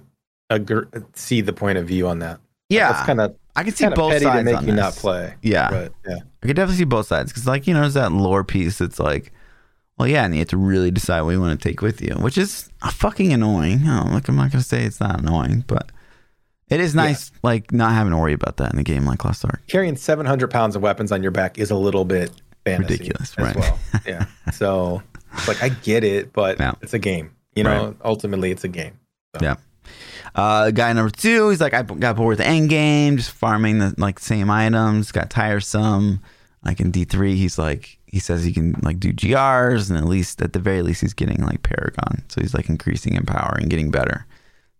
agree, 0.51 0.85
see 1.15 1.41
the 1.41 1.55
point 1.55 1.79
of 1.79 1.87
view 1.87 2.07
on 2.07 2.19
that 2.19 2.41
yeah, 2.71 2.93
that's 2.93 3.05
kind 3.05 3.21
of 3.21 3.37
I 3.61 3.65
can 3.65 3.73
see 3.75 3.89
both 3.89 4.13
petty 4.13 4.25
sides 4.25 4.39
to 4.39 4.45
make 4.55 4.61
you 4.63 4.67
this. 4.69 4.75
not 4.77 4.95
play 4.95 5.35
Yeah, 5.43 5.71
but 5.71 5.93
yeah 6.09 6.17
I 6.43 6.47
could 6.47 6.57
definitely 6.57 6.77
see 6.79 6.85
both 6.85 7.07
sides 7.07 7.31
because, 7.33 7.47
like, 7.47 7.67
you 7.67 7.75
know, 7.75 7.81
there's 7.83 7.95
that 7.95 8.13
lore 8.13 8.43
piece 8.45 8.79
that's 8.79 8.99
like, 8.99 9.33
well, 9.99 10.09
yeah, 10.09 10.25
and 10.25 10.35
you 10.35 10.41
have 10.41 10.49
to 10.49 10.57
really 10.57 10.91
decide 10.91 11.21
what 11.23 11.31
you 11.33 11.41
want 11.41 11.61
to 11.61 11.69
take 11.69 11.83
with 11.83 12.01
you, 12.01 12.15
which 12.15 12.39
is 12.39 12.71
fucking 12.91 13.33
annoying. 13.33 13.83
Oh, 13.87 14.09
look, 14.11 14.29
I'm 14.29 14.37
not 14.37 14.51
gonna 14.51 14.65
say 14.65 14.85
it's 14.85 15.01
not 15.01 15.21
annoying, 15.21 15.65
but 15.67 15.91
it 16.71 16.81
is 16.81 16.95
nice, 16.95 17.33
like, 17.43 17.73
not 17.73 17.93
having 17.93 18.13
to 18.13 18.17
worry 18.17 18.33
about 18.33 18.57
that 18.59 18.73
in 18.73 18.79
a 18.79 18.83
game 18.85 19.05
like 19.05 19.25
Lost 19.25 19.45
Ark. 19.45 19.61
carrying 19.69 19.97
700 19.97 20.51
pounds 20.51 20.75
of 20.77 20.83
weapons 20.83 21.13
on 21.13 21.23
your 21.23 21.33
back 21.33 21.59
is 21.59 21.71
a 21.71 21.77
little 21.77 22.05
bit 22.05 22.31
Ridiculous, 22.67 23.35
as 23.37 23.45
right. 23.45 23.57
well. 23.57 23.79
Yeah. 24.07 24.27
So 24.55 25.03
it's 25.35 25.49
like 25.49 25.63
I 25.63 25.69
get 25.71 26.05
it, 26.05 26.33
but 26.33 26.59
Yeah. 26.61 26.73
it's 26.81 26.95
a 26.95 26.99
game. 26.99 27.33
You 27.57 27.65
know, 27.65 27.97
ultimately 28.05 28.53
it's 28.53 28.63
a 28.65 28.69
game. 28.69 28.93
Yeah. 29.41 29.57
Uh, 30.35 30.71
guy 30.71 30.93
number 30.93 31.11
two, 31.11 31.49
he's 31.49 31.61
like, 31.61 31.75
I 31.75 31.83
got 31.83 32.17
bored 32.17 32.29
with 32.29 32.39
the 32.39 32.47
end 32.47 32.69
game, 32.69 33.17
just 33.17 33.31
farming 33.33 33.79
the 33.79 33.95
like 33.99 34.19
same 34.19 34.51
items, 34.51 35.13
got 35.13 35.31
tiresome. 35.31 36.21
Like 36.65 36.81
in 36.81 36.91
D 36.91 37.05
three, 37.05 37.37
he's 37.37 37.59
like, 37.59 37.99
he 38.07 38.19
says 38.19 38.45
he 38.45 38.53
can 38.53 38.75
like 38.83 39.01
do 39.01 39.13
GRs, 39.13 39.89
and 39.89 39.99
at 39.99 40.05
least 40.05 40.43
at 40.43 40.53
the 40.53 40.59
very 40.59 40.83
least, 40.83 41.01
he's 41.01 41.15
getting 41.15 41.43
like 41.43 41.63
Paragon, 41.63 42.23
so 42.29 42.41
he's 42.41 42.55
like 42.55 42.69
increasing 42.69 43.15
in 43.15 43.25
power 43.25 43.57
and 43.59 43.71
getting 43.71 43.91
better. 43.91 44.27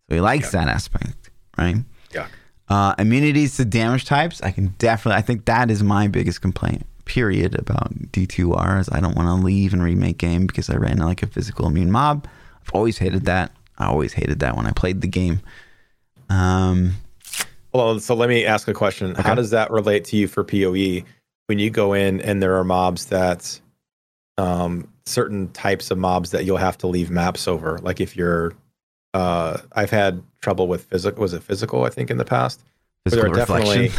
So 0.09 0.17
he 0.17 0.21
likes 0.21 0.51
that 0.51 0.69
aspect, 0.69 1.31
right? 1.57 1.77
Yeah. 2.13 2.27
Uh, 2.69 2.95
immunities 2.99 3.57
to 3.57 3.65
damage 3.65 4.05
types, 4.05 4.41
I 4.43 4.51
can 4.53 4.75
definitely. 4.79 5.19
I 5.19 5.23
think 5.23 5.47
that 5.47 5.71
is 5.71 5.83
my 5.83 6.07
biggest 6.07 6.41
complaint. 6.41 6.87
Period 7.05 7.59
about 7.59 7.93
D2R 8.13 8.81
is 8.81 8.89
I 8.93 9.01
don't 9.01 9.17
want 9.17 9.29
to 9.29 9.45
leave 9.45 9.73
and 9.73 9.83
remake 9.83 10.19
game 10.19 10.47
because 10.47 10.71
I 10.71 10.77
ran 10.77 10.99
like 10.99 11.23
a 11.23 11.27
physical 11.27 11.67
immune 11.67 11.91
mob. 11.91 12.29
I've 12.63 12.73
always 12.73 12.99
hated 12.99 13.25
that. 13.25 13.53
I 13.81 13.87
always 13.87 14.13
hated 14.13 14.41
that 14.41 14.57
when 14.57 14.67
I 14.67 14.73
played 14.73 15.01
the 15.01 15.09
game. 15.09 15.41
Um, 16.29 16.95
Well, 17.73 17.99
so 18.01 18.15
let 18.15 18.29
me 18.29 18.45
ask 18.45 18.69
a 18.69 18.75
question. 18.75 19.15
How 19.15 19.35
does 19.35 19.51
that 19.51 19.71
relate 19.71 20.05
to 20.07 20.17
you 20.17 20.29
for 20.29 20.45
PoE 20.45 21.05
when 21.47 21.59
you 21.59 21.71
go 21.71 21.93
in 21.93 22.21
and 22.21 22.43
there 22.43 22.57
are 22.57 22.65
mobs 22.65 23.07
that 23.07 23.61
um 24.39 24.89
certain 25.07 25.49
types 25.53 25.91
of 25.91 25.99
mobs 25.99 26.31
that 26.31 26.45
you'll 26.45 26.57
have 26.57 26.79
to 26.79 26.87
leave 26.87 27.11
maps 27.11 27.49
over? 27.49 27.79
Like 27.83 28.01
if 28.01 28.17
you're 28.17 28.53
uh 29.15 29.59
I've 29.73 29.91
had 29.91 30.23
trouble 30.41 30.69
with 30.69 30.85
physical 30.85 31.21
was 31.21 31.33
it 31.33 31.43
physical, 31.43 31.85
I 31.85 31.91
think, 31.91 32.11
in 32.11 32.17
the 32.17 32.25
past? 32.25 32.63
Physical 33.05 33.31
reflection. 33.31 33.67
definitely 33.87 33.91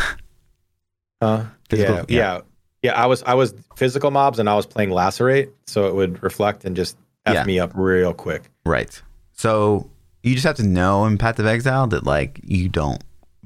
Uh, 1.21 1.45
Physical- 1.69 1.95
yeah, 1.95 2.03
yeah. 2.07 2.17
yeah, 2.17 2.41
yeah. 2.83 3.01
I 3.01 3.05
was 3.05 3.23
I 3.23 3.33
was 3.35 3.53
physical 3.75 4.11
mobs 4.11 4.39
and 4.39 4.49
I 4.49 4.55
was 4.55 4.65
playing 4.65 4.89
lacerate, 4.91 5.49
so 5.67 5.87
it 5.87 5.95
would 5.95 6.21
reflect 6.23 6.65
and 6.65 6.75
just 6.75 6.97
f 7.25 7.33
Yeah. 7.35 7.43
me 7.43 7.59
up 7.59 7.71
real 7.75 8.13
quick. 8.13 8.49
Right. 8.65 9.01
So 9.41 9.89
you 10.21 10.35
just 10.35 10.45
have 10.45 10.57
to 10.57 10.63
know 10.63 11.05
in 11.05 11.17
Path 11.17 11.39
of 11.39 11.47
Exile 11.47 11.87
that 11.87 12.03
like 12.05 12.39
you 12.43 12.69
don't 12.69 13.03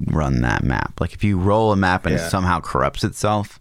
run 0.08 0.42
that 0.42 0.62
map. 0.62 1.00
Like 1.00 1.14
if 1.14 1.24
you 1.24 1.38
roll 1.38 1.72
a 1.72 1.76
map 1.76 2.04
and 2.04 2.14
it 2.14 2.18
somehow 2.18 2.60
corrupts 2.60 3.02
itself, 3.02 3.58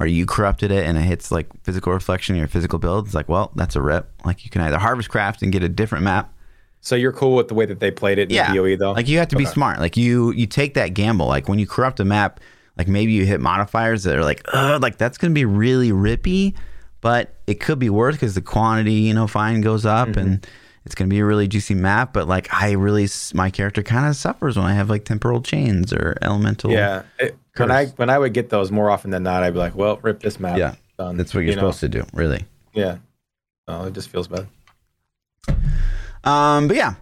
or 0.00 0.06
you 0.06 0.26
corrupted 0.26 0.72
it 0.72 0.84
and 0.84 0.98
it 0.98 1.02
hits 1.02 1.30
like 1.30 1.46
physical 1.62 1.92
reflection 1.92 2.34
your 2.34 2.48
physical 2.48 2.80
build, 2.80 3.06
it's 3.06 3.14
like, 3.14 3.28
well, 3.28 3.52
that's 3.54 3.76
a 3.76 3.80
rip. 3.80 4.10
Like 4.24 4.42
you 4.44 4.50
can 4.50 4.60
either 4.62 4.76
harvest 4.78 5.08
craft 5.08 5.40
and 5.42 5.52
get 5.52 5.62
a 5.62 5.68
different 5.68 6.02
map. 6.02 6.34
So 6.80 6.96
you're 6.96 7.12
cool 7.12 7.36
with 7.36 7.46
the 7.46 7.54
way 7.54 7.64
that 7.66 7.78
they 7.78 7.92
played 7.92 8.18
it 8.18 8.30
in 8.30 8.34
Yeah. 8.34 8.52
PoE 8.52 8.74
though. 8.76 8.90
Like 8.90 9.06
you 9.06 9.18
have 9.18 9.28
to 9.28 9.36
be 9.36 9.46
smart. 9.46 9.78
Like 9.78 9.96
you 9.96 10.32
you 10.32 10.48
take 10.48 10.74
that 10.74 10.94
gamble. 10.94 11.26
Like 11.28 11.48
when 11.48 11.60
you 11.60 11.66
corrupt 11.68 12.00
a 12.00 12.04
map, 12.04 12.40
like 12.76 12.88
maybe 12.88 13.12
you 13.12 13.24
hit 13.24 13.40
modifiers 13.40 14.02
that 14.02 14.16
are 14.16 14.24
like, 14.24 14.42
Ugh, 14.52 14.82
like 14.82 14.98
that's 14.98 15.16
gonna 15.16 15.32
be 15.32 15.44
really 15.44 15.92
rippy, 15.92 16.54
but 17.00 17.36
it 17.46 17.60
could 17.60 17.78
be 17.78 17.88
worth 17.88 18.16
because 18.16 18.34
the 18.34 18.40
quantity, 18.42 18.94
you 18.94 19.14
know, 19.14 19.28
fine 19.28 19.60
goes 19.60 19.86
up 19.86 20.08
Mm-hmm. 20.08 20.18
and 20.18 20.46
it's 20.84 20.94
gonna 20.94 21.08
be 21.08 21.18
a 21.20 21.24
really 21.24 21.48
juicy 21.48 21.74
map. 21.74 22.12
But 22.12 22.28
like 22.28 22.52
I 22.52 22.72
really, 22.72 23.08
my 23.34 23.50
character 23.50 23.82
kind 23.82 24.06
of 24.08 24.16
suffers 24.16 24.56
when 24.56 24.66
I 24.66 24.74
have 24.74 24.90
like 24.90 25.04
temporal 25.04 25.40
chains 25.42 25.92
or 25.92 26.16
elemental. 26.22 26.70
yeah. 26.70 27.02
It- 27.18 27.36
when 27.58 27.70
I 27.70 27.86
when 27.96 28.08
I 28.08 28.18
would 28.18 28.32
get 28.32 28.48
those 28.48 28.70
more 28.70 28.88
often 28.90 29.10
than 29.10 29.22
not, 29.24 29.42
I'd 29.42 29.52
be 29.52 29.58
like, 29.58 29.74
well, 29.74 29.98
rip 30.02 30.20
this 30.22 30.40
map. 30.40 30.56
Yeah. 30.56 30.74
Done. 30.98 31.18
that's 31.18 31.34
what 31.34 31.40
you're 31.40 31.50
You 31.50 31.56
know? 31.56 31.60
supposed 31.70 31.80
to 31.80 31.88
do, 31.90 32.04
really. 32.14 32.46
Yeah. 32.72 32.96
Oh, 33.68 33.84
it 33.84 33.92
just 33.92 34.08
feels 34.08 34.26
bad. 34.26 34.46
Um, 36.24 36.68
but 36.68 36.76
yeah, 36.76 36.94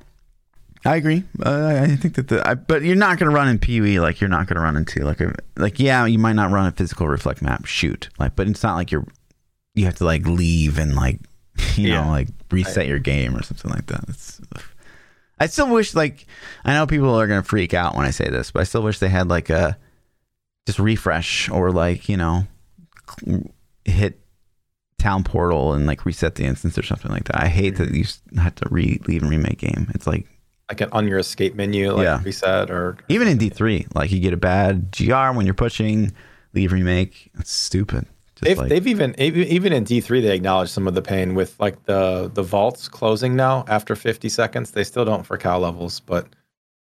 I 0.85 0.97
agree. 0.97 1.25
Uh, 1.45 1.81
I 1.83 1.97
think 1.97 2.15
that 2.15 2.29
the, 2.29 2.47
I, 2.47 2.55
but 2.55 2.83
you're 2.83 2.97
not 2.97 3.19
going 3.19 3.31
to 3.31 3.35
run 3.37 3.49
in 3.49 3.59
PoE 3.59 4.01
like 4.03 4.21
you're 4.21 4.31
not 4.31 4.47
going 4.47 4.57
to 4.57 4.63
run 4.63 4.77
into 4.77 5.05
like 5.05 5.21
a 5.21 5.35
like 5.57 5.79
yeah, 5.79 6.07
you 6.07 6.19
might 6.19 6.33
not 6.35 6.51
run 6.51 6.67
a 6.67 6.73
physical 6.73 7.07
reflect 7.07 7.43
map 7.43 7.67
shoot 7.67 8.09
like, 8.19 8.35
but 8.35 8.49
it's 8.49 8.63
not 8.63 8.75
like 8.77 8.91
you're 8.91 9.07
you 9.75 9.85
have 9.85 9.97
to 9.97 10.05
like 10.05 10.27
leave 10.27 10.79
and 10.79 10.95
like 10.97 11.21
you 11.79 11.89
Yeah. 11.91 12.05
know 12.05 12.11
like 12.11 12.29
reset 12.51 12.87
your 12.87 12.99
game 12.99 13.37
or 13.37 13.43
something 13.43 13.71
like 13.71 13.87
that. 13.87 14.05
It's, 14.09 14.41
I 15.39 15.47
still 15.47 15.69
wish 15.71 15.95
like 15.95 16.27
I 16.65 16.75
know 16.75 16.87
people 16.87 17.15
are 17.15 17.27
going 17.27 17.43
to 17.43 17.49
freak 17.49 17.73
out 17.75 17.97
when 17.97 18.05
I 18.07 18.11
say 18.11 18.29
this, 18.29 18.51
but 18.51 18.61
I 18.61 18.65
still 18.65 18.83
wish 18.83 18.99
they 18.99 19.09
had 19.09 19.29
like 19.29 19.49
a 19.51 19.79
just 20.67 20.79
refresh 20.79 21.49
or 21.49 21.71
like 21.73 22.09
you 22.09 22.17
know 22.17 22.47
hit 23.85 24.21
town 24.99 25.25
portal 25.25 25.73
and 25.73 25.87
like 25.87 26.05
reset 26.05 26.35
the 26.35 26.45
instance 26.45 26.77
or 26.77 26.83
something 26.83 27.11
like 27.11 27.25
that. 27.25 27.43
I 27.43 27.49
hate 27.49 27.77
that 27.77 27.91
you 27.95 28.05
have 28.41 28.55
to 28.57 28.69
re 28.71 29.01
leave 29.09 29.23
and 29.23 29.31
remake 29.31 29.59
game. 29.59 29.91
It's 29.95 30.07
like 30.07 30.27
Like 30.69 30.83
on 30.93 31.09
your 31.09 31.19
escape 31.19 31.55
menu, 31.55 31.93
like 31.93 32.05
Yeah. 32.05 32.21
reset 32.23 32.71
or 32.71 32.99
even 33.09 33.27
in 33.27 33.39
D3, 33.39 33.95
like 33.95 34.13
you 34.13 34.21
get 34.21 34.35
a 34.35 34.37
bad 34.37 34.95
GR 34.97 35.33
when 35.35 35.47
you're 35.47 35.55
pushing, 35.55 36.13
leave 36.53 36.73
remake. 36.73 37.31
It's 37.39 37.51
stupid. 37.51 38.07
They've, 38.43 38.59
like, 38.59 38.69
they've 38.69 38.87
even 38.87 39.15
even 39.21 39.73
in 39.73 39.85
D 39.85 40.01
three 40.01 40.21
they 40.21 40.35
acknowledge 40.35 40.71
some 40.71 40.89
of 40.89 40.95
the 40.95 41.03
pain 41.03 41.35
with 41.35 41.59
like 41.61 41.85
the 41.85 42.31
the 42.33 42.43
vaults 42.43 42.89
closing 42.89 43.37
now 43.37 43.65
after 43.69 43.95
50 43.95 44.29
seconds. 44.29 44.71
They 44.71 44.85
still 44.85 45.05
don't 45.05 45.25
for 45.25 45.37
cow 45.37 45.59
levels, 45.59 46.01
but 46.01 46.27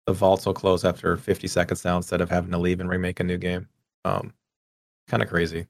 the 0.05 0.13
vaults 0.13 0.45
will 0.45 0.53
close 0.53 0.83
after 0.83 1.15
50 1.15 1.47
seconds 1.47 1.85
now 1.85 1.97
instead 1.97 2.21
of 2.21 2.29
having 2.29 2.51
to 2.51 2.57
leave 2.57 2.79
and 2.79 2.89
remake 2.89 3.19
a 3.19 3.23
new 3.23 3.37
game. 3.37 3.67
Um, 4.05 4.33
kind 5.07 5.23
of 5.23 5.29
crazy. 5.29 5.67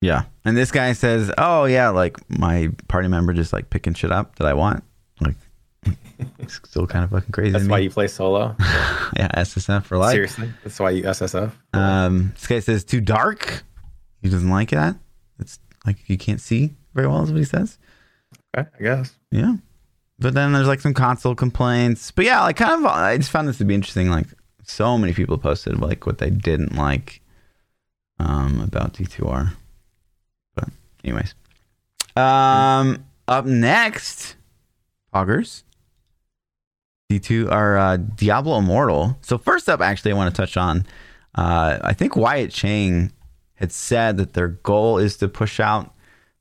yeah. 0.00 0.24
And 0.44 0.56
this 0.56 0.70
guy 0.70 0.92
says, 0.92 1.32
"Oh 1.38 1.64
yeah, 1.64 1.90
like 1.90 2.18
my 2.28 2.70
party 2.88 3.08
member 3.08 3.32
just 3.32 3.52
like 3.52 3.70
picking 3.70 3.94
shit 3.94 4.12
up 4.12 4.36
that 4.36 4.46
I 4.46 4.54
want." 4.54 4.82
Like, 5.20 5.36
it's 6.38 6.54
still 6.64 6.86
kind 6.86 7.04
of 7.04 7.10
fucking 7.10 7.32
crazy. 7.32 7.52
That's 7.52 7.68
why 7.68 7.78
you 7.78 7.90
play 7.90 8.08
solo. 8.08 8.56
yeah, 9.16 9.28
SSF 9.36 9.84
for 9.84 9.96
life. 9.96 10.12
Seriously, 10.12 10.52
that's 10.64 10.78
why 10.80 10.90
you 10.90 11.04
SSF. 11.04 11.52
Um, 11.72 12.32
this 12.34 12.46
guy 12.46 12.58
says 12.60 12.84
too 12.84 13.00
dark. 13.00 13.64
He 14.22 14.30
doesn't 14.30 14.48
like 14.48 14.70
that. 14.70 14.96
It's 15.38 15.58
like 15.84 16.08
you 16.08 16.16
can't 16.16 16.40
see 16.40 16.74
very 16.94 17.08
well, 17.08 17.22
is 17.22 17.32
what 17.32 17.38
he 17.38 17.44
says. 17.44 17.78
okay, 18.56 18.68
I 18.78 18.82
guess. 18.82 19.14
Yeah. 19.30 19.56
But 20.18 20.34
then 20.34 20.52
there's 20.52 20.68
like 20.68 20.80
some 20.80 20.94
console 20.94 21.34
complaints. 21.34 22.10
But 22.12 22.24
yeah, 22.24 22.42
like 22.42 22.56
kind 22.56 22.72
of 22.72 22.86
I 22.86 23.16
just 23.16 23.30
found 23.30 23.48
this 23.48 23.58
to 23.58 23.64
be 23.64 23.74
interesting. 23.74 24.08
Like 24.08 24.28
so 24.62 24.96
many 24.96 25.12
people 25.12 25.36
posted 25.38 25.80
like 25.80 26.06
what 26.06 26.18
they 26.18 26.30
didn't 26.30 26.76
like 26.76 27.20
um 28.20 28.60
about 28.60 28.94
D2R. 28.94 29.54
But 30.54 30.68
anyways. 31.04 31.34
Um 32.14 33.04
up 33.26 33.46
next, 33.46 34.36
Poggers. 35.12 35.64
D2R 37.10 37.78
uh, 37.80 37.96
Diablo 37.96 38.58
Immortal. 38.58 39.18
So 39.22 39.38
first 39.38 39.68
up 39.68 39.80
actually 39.80 40.12
I 40.12 40.14
want 40.14 40.32
to 40.32 40.40
touch 40.40 40.56
on 40.56 40.86
uh 41.34 41.78
I 41.82 41.94
think 41.94 42.14
Wyatt 42.14 42.52
Cheng 42.52 43.12
had 43.62 43.70
said 43.70 44.16
that 44.16 44.32
their 44.32 44.48
goal 44.48 44.98
is 44.98 45.16
to 45.18 45.28
push 45.28 45.60
out 45.60 45.94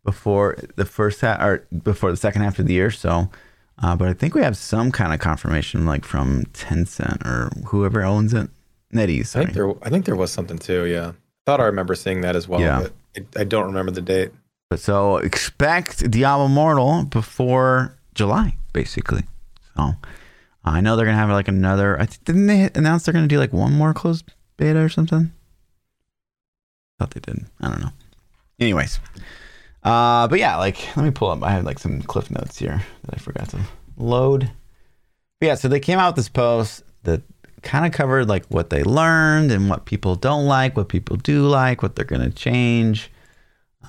before 0.04 0.58
the 0.76 0.86
first 0.86 1.22
half 1.22 1.40
or 1.40 1.68
before 1.84 2.10
the 2.10 2.18
second 2.18 2.42
half 2.42 2.58
of 2.58 2.66
the 2.66 2.74
year. 2.74 2.90
So, 2.90 3.30
uh, 3.82 3.96
but 3.96 4.08
I 4.08 4.14
think 4.14 4.34
we 4.34 4.42
have 4.42 4.58
some 4.58 4.92
kind 4.92 5.14
of 5.14 5.20
confirmation, 5.20 5.86
like 5.86 6.04
from 6.04 6.46
Tencent 6.46 7.24
or 7.24 7.52
whoever 7.68 8.02
owns 8.02 8.34
it, 8.34 8.50
NetEase. 8.92 9.36
I 9.36 9.44
think 9.44 9.54
there 9.54 9.72
I 9.84 9.90
think 9.92 10.06
there 10.06 10.16
was 10.16 10.32
something 10.32 10.58
too. 10.58 10.88
Yeah, 10.88 11.10
I 11.10 11.14
thought 11.46 11.62
I 11.62 11.66
remember 11.66 11.94
seeing 11.94 12.22
that 12.22 12.36
as 12.36 12.48
well. 12.48 12.60
Yeah. 12.60 12.88
but 13.14 13.28
I, 13.38 13.42
I 13.42 13.44
don't 13.44 13.68
remember 13.68 13.92
the 13.92 14.02
date. 14.02 14.32
But 14.72 14.80
so 14.80 15.18
expect 15.18 16.10
Diablo 16.10 16.48
Immortal 16.48 17.06
before 17.06 17.96
July, 18.16 18.56
basically. 18.74 19.26
So 19.76 19.94
I 20.66 20.82
know 20.82 20.96
they're 20.96 21.06
gonna 21.06 21.18
have 21.18 21.30
like 21.30 21.48
another. 21.48 22.02
I 22.02 22.06
th- 22.06 22.24
didn't 22.26 22.48
they 22.48 22.68
announce 22.74 23.06
they're 23.06 23.14
gonna 23.14 23.28
do 23.28 23.38
like 23.38 23.54
one 23.54 23.74
more 23.74 23.94
closed 23.94 24.34
beta 24.58 24.80
or 24.80 24.90
something? 24.90 25.32
Thought 27.02 27.16
they 27.16 27.20
did. 27.20 27.44
I 27.60 27.70
don't 27.70 27.82
know. 27.82 27.90
Anyways, 28.60 29.00
uh, 29.82 30.28
but 30.28 30.38
yeah, 30.38 30.58
like 30.58 30.96
let 30.96 31.04
me 31.04 31.10
pull 31.10 31.32
up. 31.32 31.42
I 31.42 31.50
have 31.50 31.64
like 31.66 31.80
some 31.80 32.04
cliff 32.04 32.30
notes 32.30 32.60
here 32.60 32.84
that 33.06 33.16
I 33.16 33.18
forgot 33.18 33.50
to 33.50 33.62
load. 33.98 34.52
But 35.40 35.48
yeah, 35.48 35.56
so 35.56 35.68
they 35.68 35.80
came 35.80 35.98
out 35.98 36.10
with 36.10 36.18
this 36.18 36.30
post 36.30 36.84
that 37.02 37.24
kind 37.64 37.88
of 37.88 37.92
covered 37.92 38.30
like 38.30 38.46
what 38.50 38.70
they 38.70 38.84
learned 38.84 39.52
and 39.52 39.68
what 39.68 39.86
people 39.86 40.14
don't 40.14 40.46
like, 40.46 40.78
what 40.78 40.90
people 40.90 41.16
do 41.16 41.48
like, 41.48 41.82
what 41.82 41.96
they're 41.96 42.06
gonna 42.06 42.30
change. 42.30 43.10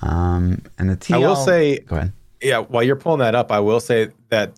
Um, 0.01 0.63
and 0.79 0.89
the 0.89 0.97
TL, 0.97 1.13
I 1.13 1.17
will 1.19 1.35
say, 1.35 1.77
go 1.81 1.97
ahead. 1.97 2.13
yeah, 2.41 2.57
while 2.61 2.81
you're 2.81 2.95
pulling 2.95 3.19
that 3.19 3.35
up, 3.35 3.51
I 3.51 3.59
will 3.59 3.79
say 3.79 4.09
that 4.29 4.53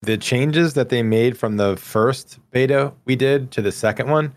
the 0.00 0.16
changes 0.16 0.72
that 0.72 0.88
they 0.88 1.02
made 1.02 1.36
from 1.36 1.58
the 1.58 1.76
first 1.76 2.38
beta 2.50 2.94
we 3.04 3.14
did 3.14 3.50
to 3.50 3.60
the 3.60 3.72
second 3.72 4.08
one, 4.08 4.32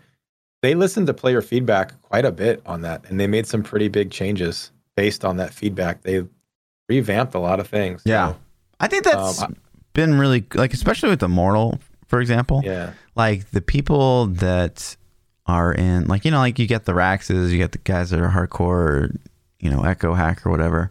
they 0.64 0.74
listened 0.74 1.06
to 1.08 1.14
player 1.14 1.42
feedback 1.42 2.00
quite 2.02 2.24
a 2.24 2.32
bit 2.32 2.62
on 2.64 2.80
that, 2.80 3.04
and 3.08 3.20
they 3.20 3.26
made 3.26 3.46
some 3.46 3.62
pretty 3.62 3.88
big 3.88 4.10
changes 4.10 4.72
based 4.96 5.24
on 5.24 5.36
that 5.36 5.52
feedback. 5.52 6.02
They 6.02 6.24
revamped 6.88 7.34
a 7.34 7.38
lot 7.38 7.60
of 7.60 7.68
things. 7.68 8.02
so, 8.02 8.08
Yeah. 8.10 8.34
I 8.80 8.88
think 8.88 9.04
that's 9.04 9.42
Um, 9.42 9.56
been 9.92 10.18
really 10.18 10.44
like, 10.54 10.72
especially 10.72 11.10
with 11.10 11.22
Immortal, 11.22 11.78
for 12.06 12.20
example. 12.20 12.62
yeah, 12.64 12.92
Like 13.14 13.50
the 13.50 13.60
people 13.60 14.26
that 14.26 14.96
are 15.46 15.72
in, 15.72 16.06
like 16.06 16.24
you 16.24 16.30
know, 16.30 16.38
like 16.38 16.58
you 16.58 16.66
get 16.66 16.86
the 16.86 16.92
Raxes, 16.92 17.50
you 17.50 17.58
get 17.58 17.72
the 17.72 17.78
guys 17.78 18.08
that 18.10 18.20
are 18.20 18.30
hardcore, 18.30 18.60
or, 18.60 19.10
you 19.60 19.70
know, 19.70 19.82
Echo 19.84 20.14
Hack 20.14 20.46
or 20.46 20.50
whatever. 20.50 20.90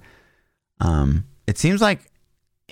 Um, 0.80 1.26
it 1.48 1.58
seems 1.58 1.82
like 1.82 2.12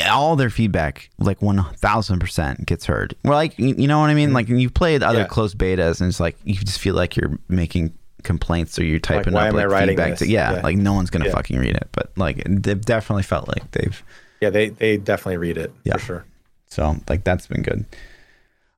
all 0.10 0.36
their 0.36 0.50
feedback, 0.50 1.10
like 1.20 1.42
one 1.42 1.64
thousand 1.76 2.20
percent, 2.20 2.66
gets 2.66 2.86
heard. 2.86 3.16
Well, 3.24 3.34
like 3.34 3.58
you, 3.60 3.88
know 3.88 4.00
what 4.00 4.10
I 4.10 4.14
mean. 4.14 4.34
Like 4.34 4.48
you've 4.50 4.74
played 4.74 5.04
other 5.04 5.20
Mm-hmm. 5.20 5.24
Yeah. 5.24 5.28
closed 5.28 5.58
betas, 5.58 6.00
and 6.02 6.10
it's 6.10 6.20
like 6.20 6.38
you 6.44 6.56
just 6.56 6.80
feel 6.80 6.96
like 6.96 7.16
you're 7.16 7.38
making 7.50 7.94
complaints 8.24 8.78
or 8.78 8.84
you're 8.86 9.00
typing 9.00 9.34
why 9.34 9.50
up 9.50 9.54
like 9.56 9.88
feedback. 9.88 10.18
To, 10.20 10.28
yeah, 10.28 10.54
Yeah. 10.54 10.62
like 10.62 10.78
no 10.78 10.94
one's 10.94 11.10
gonna 11.10 11.26
Yeah. 11.26 11.32
fucking 11.32 11.58
read 11.58 11.76
it, 11.76 11.90
but 11.92 12.12
like 12.18 12.44
they've 12.48 12.80
definitely 12.80 13.24
felt 13.24 13.48
like 13.48 13.70
they've 13.72 14.04
yeah, 14.42 14.50
they 14.50 14.70
they 14.70 14.98
definitely 14.98 15.38
read 15.38 15.58
it 15.58 15.74
Yeah. 15.84 15.94
for 15.94 16.00
sure. 16.00 16.26
So 16.68 16.96
like 17.10 17.24
that's 17.24 17.48
been 17.48 17.62
good. 17.64 17.86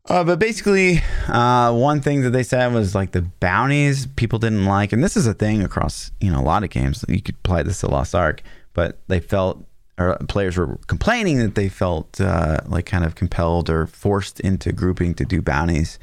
Uh, 0.09 0.21
but 0.23 0.37
basically, 0.37 0.99
uh, 1.29 1.71
one 1.73 2.01
thing 2.01 2.21
that 2.23 2.31
they 2.31 2.43
said 2.43 2.73
was 2.73 2.93
like 2.93 3.11
the 3.13 3.21
bounties 3.21 4.05
people 4.05 4.37
didn't 4.37 4.65
like, 4.65 4.91
and 4.91 5.01
this 5.01 5.15
is 5.15 5.25
a 5.27 5.33
thing 5.33 5.63
across 5.63 6.11
you 6.19 6.29
know 6.31 6.39
a 6.39 6.43
lot 6.43 6.63
of 6.63 6.69
games. 6.69 7.05
You 7.07 7.21
could 7.21 7.35
apply 7.35 7.63
this 7.63 7.79
to 7.81 7.87
Lost 7.87 8.13
Ark, 8.13 8.41
but 8.73 8.99
they 9.07 9.21
felt 9.21 9.63
or 9.97 10.17
players 10.27 10.57
were 10.57 10.77
complaining 10.87 11.37
that 11.39 11.55
they 11.55 11.69
felt 11.69 12.19
uh, 12.19 12.57
like 12.67 12.85
kind 12.85 13.03
of 13.03 13.15
compelled 13.15 13.69
or 13.69 13.85
forced 13.85 14.39
into 14.39 14.71
grouping 14.71 15.13
to 15.15 15.25
do 15.25 15.41
bounties, 15.41 15.99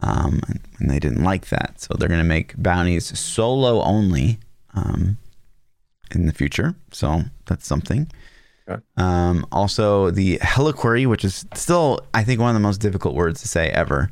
um, 0.00 0.40
and 0.78 0.90
they 0.90 0.98
didn't 0.98 1.24
like 1.24 1.48
that. 1.48 1.80
So 1.80 1.94
they're 1.94 2.08
going 2.08 2.20
to 2.20 2.24
make 2.24 2.54
bounties 2.56 3.18
solo 3.18 3.82
only 3.82 4.38
um, 4.74 5.18
in 6.12 6.26
the 6.26 6.32
future. 6.32 6.74
So 6.92 7.22
that's 7.46 7.66
something. 7.66 8.08
Okay. 8.68 8.82
Um, 8.96 9.46
also, 9.52 10.10
the 10.10 10.38
Helliquary, 10.38 11.06
which 11.06 11.24
is 11.24 11.44
still, 11.54 12.00
I 12.14 12.24
think, 12.24 12.40
one 12.40 12.50
of 12.50 12.54
the 12.54 12.66
most 12.66 12.80
difficult 12.80 13.14
words 13.14 13.42
to 13.42 13.48
say 13.48 13.68
ever 13.70 14.10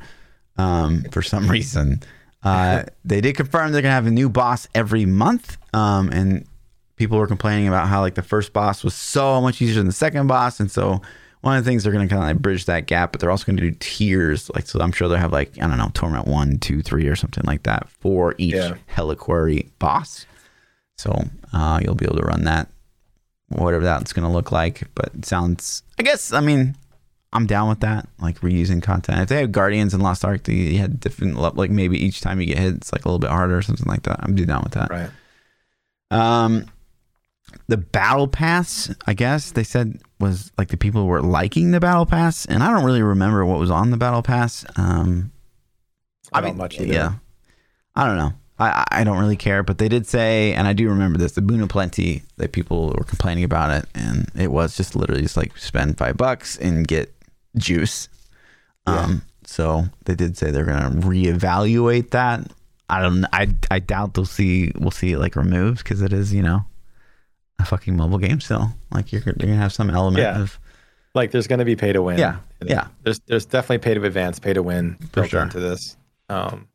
um, 0.56 1.04
for 1.10 1.22
some 1.22 1.50
reason. 1.50 2.00
Uh, 2.42 2.84
they 3.04 3.20
did 3.20 3.36
confirm 3.36 3.72
they're 3.72 3.82
going 3.82 3.90
to 3.90 3.94
have 3.94 4.06
a 4.06 4.10
new 4.10 4.28
boss 4.28 4.68
every 4.74 5.06
month. 5.06 5.56
Um, 5.72 6.10
and 6.10 6.46
people 7.02 7.18
were 7.18 7.26
complaining 7.26 7.68
about 7.68 7.88
how, 7.88 8.00
like, 8.00 8.14
the 8.14 8.22
first 8.22 8.52
boss 8.52 8.84
was 8.84 8.94
so 8.94 9.40
much 9.40 9.60
easier 9.60 9.76
than 9.76 9.86
the 9.86 9.92
second 9.92 10.26
boss. 10.26 10.60
And 10.60 10.70
so, 10.70 11.02
one 11.40 11.56
of 11.56 11.64
the 11.64 11.68
things 11.68 11.82
they're 11.82 11.92
going 11.92 12.06
to 12.06 12.14
kind 12.14 12.22
of 12.22 12.28
like 12.28 12.40
bridge 12.40 12.66
that 12.66 12.86
gap, 12.86 13.10
but 13.10 13.20
they're 13.20 13.30
also 13.30 13.44
going 13.44 13.56
to 13.56 13.70
do 13.70 13.76
tiers. 13.80 14.50
Like, 14.54 14.66
so 14.66 14.80
I'm 14.80 14.92
sure 14.92 15.08
they'll 15.08 15.18
have, 15.18 15.32
like, 15.32 15.58
I 15.58 15.66
don't 15.66 15.78
know, 15.78 15.90
Torment 15.92 16.26
one, 16.26 16.58
two, 16.58 16.82
three, 16.82 17.08
or 17.08 17.16
something 17.16 17.44
like 17.44 17.64
that 17.64 17.88
for 17.88 18.34
each 18.38 18.54
Yeah. 18.54 18.74
Helliquary 18.94 19.68
boss. 19.78 20.26
So, 20.96 21.24
uh, 21.52 21.80
you'll 21.82 21.96
be 21.96 22.04
able 22.04 22.18
to 22.18 22.26
run 22.26 22.44
that 22.44 22.68
whatever 23.48 23.84
that's 23.84 24.12
going 24.12 24.26
to 24.26 24.32
look 24.32 24.52
like. 24.52 24.82
But 24.94 25.10
it 25.14 25.26
sounds, 25.26 25.82
I 25.98 26.02
guess, 26.02 26.32
I 26.32 26.40
mean, 26.40 26.76
I'm 27.32 27.46
down 27.46 27.68
with 27.68 27.80
that. 27.80 28.08
Like 28.20 28.40
reusing 28.40 28.82
content. 28.82 29.20
If 29.20 29.28
they 29.28 29.40
have 29.40 29.52
Guardians 29.52 29.94
and 29.94 30.02
Lost 30.02 30.24
Ark, 30.24 30.44
they 30.44 30.74
had 30.74 31.00
different, 31.00 31.36
like 31.36 31.70
maybe 31.70 31.98
each 31.98 32.20
time 32.20 32.40
you 32.40 32.46
get 32.46 32.58
hit, 32.58 32.74
it's 32.74 32.92
like 32.92 33.04
a 33.04 33.08
little 33.08 33.18
bit 33.18 33.30
harder 33.30 33.56
or 33.56 33.62
something 33.62 33.86
like 33.86 34.02
that. 34.02 34.20
I'm 34.22 34.34
down 34.36 34.62
with 34.62 34.72
that. 34.72 34.90
Right. 34.90 35.10
Um, 36.10 36.66
the 37.68 37.76
battle 37.76 38.28
pass, 38.28 38.94
I 39.06 39.14
guess 39.14 39.52
they 39.52 39.64
said 39.64 40.00
was 40.20 40.52
like 40.58 40.68
the 40.68 40.76
people 40.76 41.06
were 41.06 41.22
liking 41.22 41.70
the 41.72 41.80
battle 41.80 42.06
pass, 42.06 42.44
and 42.46 42.62
I 42.62 42.70
don't 42.70 42.84
really 42.84 43.02
remember 43.02 43.44
what 43.44 43.58
was 43.58 43.70
on 43.70 43.90
the 43.90 43.96
battle 43.96 44.22
pass. 44.22 44.64
Um, 44.76 45.32
I 46.32 46.40
don't 46.40 46.56
much 46.56 46.76
either. 46.80 46.86
yeah, 46.92 47.12
I 47.96 48.06
don't 48.06 48.16
know. 48.16 48.32
I 48.58 48.68
I- 48.90 49.00
I 49.00 49.04
don't 49.04 49.18
really 49.18 49.36
care, 49.36 49.62
but 49.62 49.78
they 49.78 49.88
did 49.88 50.06
say, 50.06 50.52
and 50.54 50.68
I 50.68 50.72
do 50.72 50.88
remember 50.88 51.18
this: 51.18 51.32
the 51.32 51.42
Boon 51.42 51.60
of 51.62 51.68
Plenty 51.68 52.22
that 52.36 52.52
people 52.52 52.88
were 52.96 53.04
complaining 53.04 53.44
about 53.44 53.70
it, 53.70 53.88
and 53.94 54.30
it 54.36 54.52
was 54.52 54.76
just 54.76 54.94
literally 54.94 55.22
just 55.22 55.36
like 55.36 55.56
spend 55.58 55.98
five 55.98 56.16
bucks 56.16 56.56
and 56.58 56.86
get 56.86 57.12
juice. 57.56 58.08
Um, 58.86 59.22
so 59.44 59.84
they 60.04 60.14
did 60.14 60.36
say 60.36 60.50
they're 60.50 60.64
gonna 60.64 60.90
reevaluate 61.00 62.10
that. 62.10 62.50
I 62.88 63.00
don't. 63.00 63.24
I 63.32 63.48
I 63.70 63.78
doubt 63.78 64.14
they'll 64.14 64.24
see. 64.26 64.70
We'll 64.78 64.90
see 64.90 65.12
it 65.12 65.18
like 65.18 65.34
removed 65.36 65.78
because 65.78 66.02
it 66.02 66.12
is 66.12 66.32
you 66.34 66.42
know 66.42 66.64
a 67.62 67.64
fucking 67.66 67.96
mobile 67.96 68.18
game 68.18 68.40
still. 68.40 68.68
Like 68.90 69.12
you're 69.12 69.22
they're 69.22 69.34
gonna 69.34 69.56
have 69.56 69.72
some 69.72 69.90
element 69.90 70.22
Yeah. 70.22 70.40
of 70.40 70.58
like 71.14 71.30
there's 71.30 71.46
to 71.46 71.64
be 71.64 71.76
pay 71.76 71.92
to 71.92 72.02
win. 72.02 72.18
Yeah, 72.18 72.36
yeah. 72.64 72.88
There's 73.02 73.20
there's 73.26 73.44
definitely 73.46 73.78
pay 73.78 73.94
to 73.94 74.04
advance, 74.04 74.38
pay 74.38 74.52
to 74.52 74.62
win 74.62 74.96
built 75.12 75.28
sure. 75.30 75.42
into 75.42 75.60
this. 75.60 75.96
Um, 76.28 76.68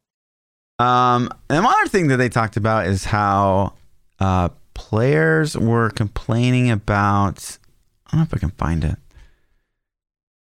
Um, 0.79 1.29
and 1.49 1.63
one 1.63 1.73
other 1.79 1.89
thing 1.89 2.07
that 2.09 2.17
they 2.17 2.29
talked 2.29 2.55
about 2.57 2.85
is 2.85 3.05
how 3.05 3.73
uh, 4.19 4.49
players 4.75 5.57
were 5.57 5.89
complaining 5.89 6.69
about. 6.69 7.57
I 8.05 8.11
don't 8.11 8.19
know 8.19 8.23
if 8.25 8.33
I 8.33 8.37
can 8.37 8.51
find 8.51 8.83
it. 8.83 8.97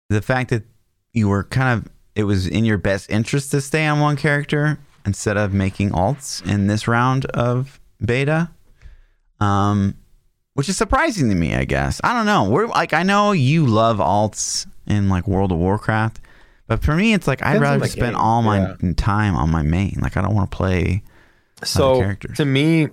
The 0.09 0.23
fact 0.23 0.51
that 0.51 0.63
you 1.13 1.29
were 1.29 1.45
kind 1.45 1.79
of, 1.79 1.93
it 2.15 2.25
was 2.25 2.47
in 2.47 2.65
your 2.65 2.79
best 2.79 3.11
interest 3.11 3.51
to 3.51 3.61
stay 3.61 3.87
on 3.87 4.01
one 4.01 4.17
character 4.17 4.79
instead 5.05 5.37
of 5.37 5.53
making 5.53 5.91
alts 5.91 6.45
in 6.49 6.69
this 6.69 6.87
round 6.89 7.27
of 7.27 7.81
beta. 8.05 8.51
Um, 9.41 9.97
which 10.61 10.69
is 10.69 10.77
surprising 10.77 11.31
to 11.31 11.35
me, 11.35 11.55
I 11.55 11.65
guess. 11.65 12.03
I 12.05 12.13
don't 12.13 12.27
know. 12.27 12.45
We're 12.45 12.67
like, 12.67 12.93
I 12.93 13.03
know 13.03 13.33
you 13.33 13.65
love 13.65 13.97
alts 13.97 14.67
in 14.87 15.09
like 15.09 15.27
World 15.27 15.53
of 15.53 15.57
Warcraft, 15.59 16.21
but 16.67 16.83
for 16.83 16.95
me, 16.95 17.15
it's 17.15 17.27
like 17.27 17.43
I'd 17.43 17.63
rather 17.63 17.87
spend 17.87 18.13
game, 18.13 18.21
all 18.21 18.43
my 18.43 18.77
yeah. 18.83 18.93
time 18.95 19.37
on 19.37 19.51
my 19.51 19.63
main. 19.63 19.97
Like, 20.03 20.19
I 20.19 20.21
don't 20.21 20.35
want 20.35 20.51
to 20.51 20.55
play. 20.55 21.03
so 21.63 21.99
characters. 21.99 22.37
to 22.37 22.45
me, 22.45 22.89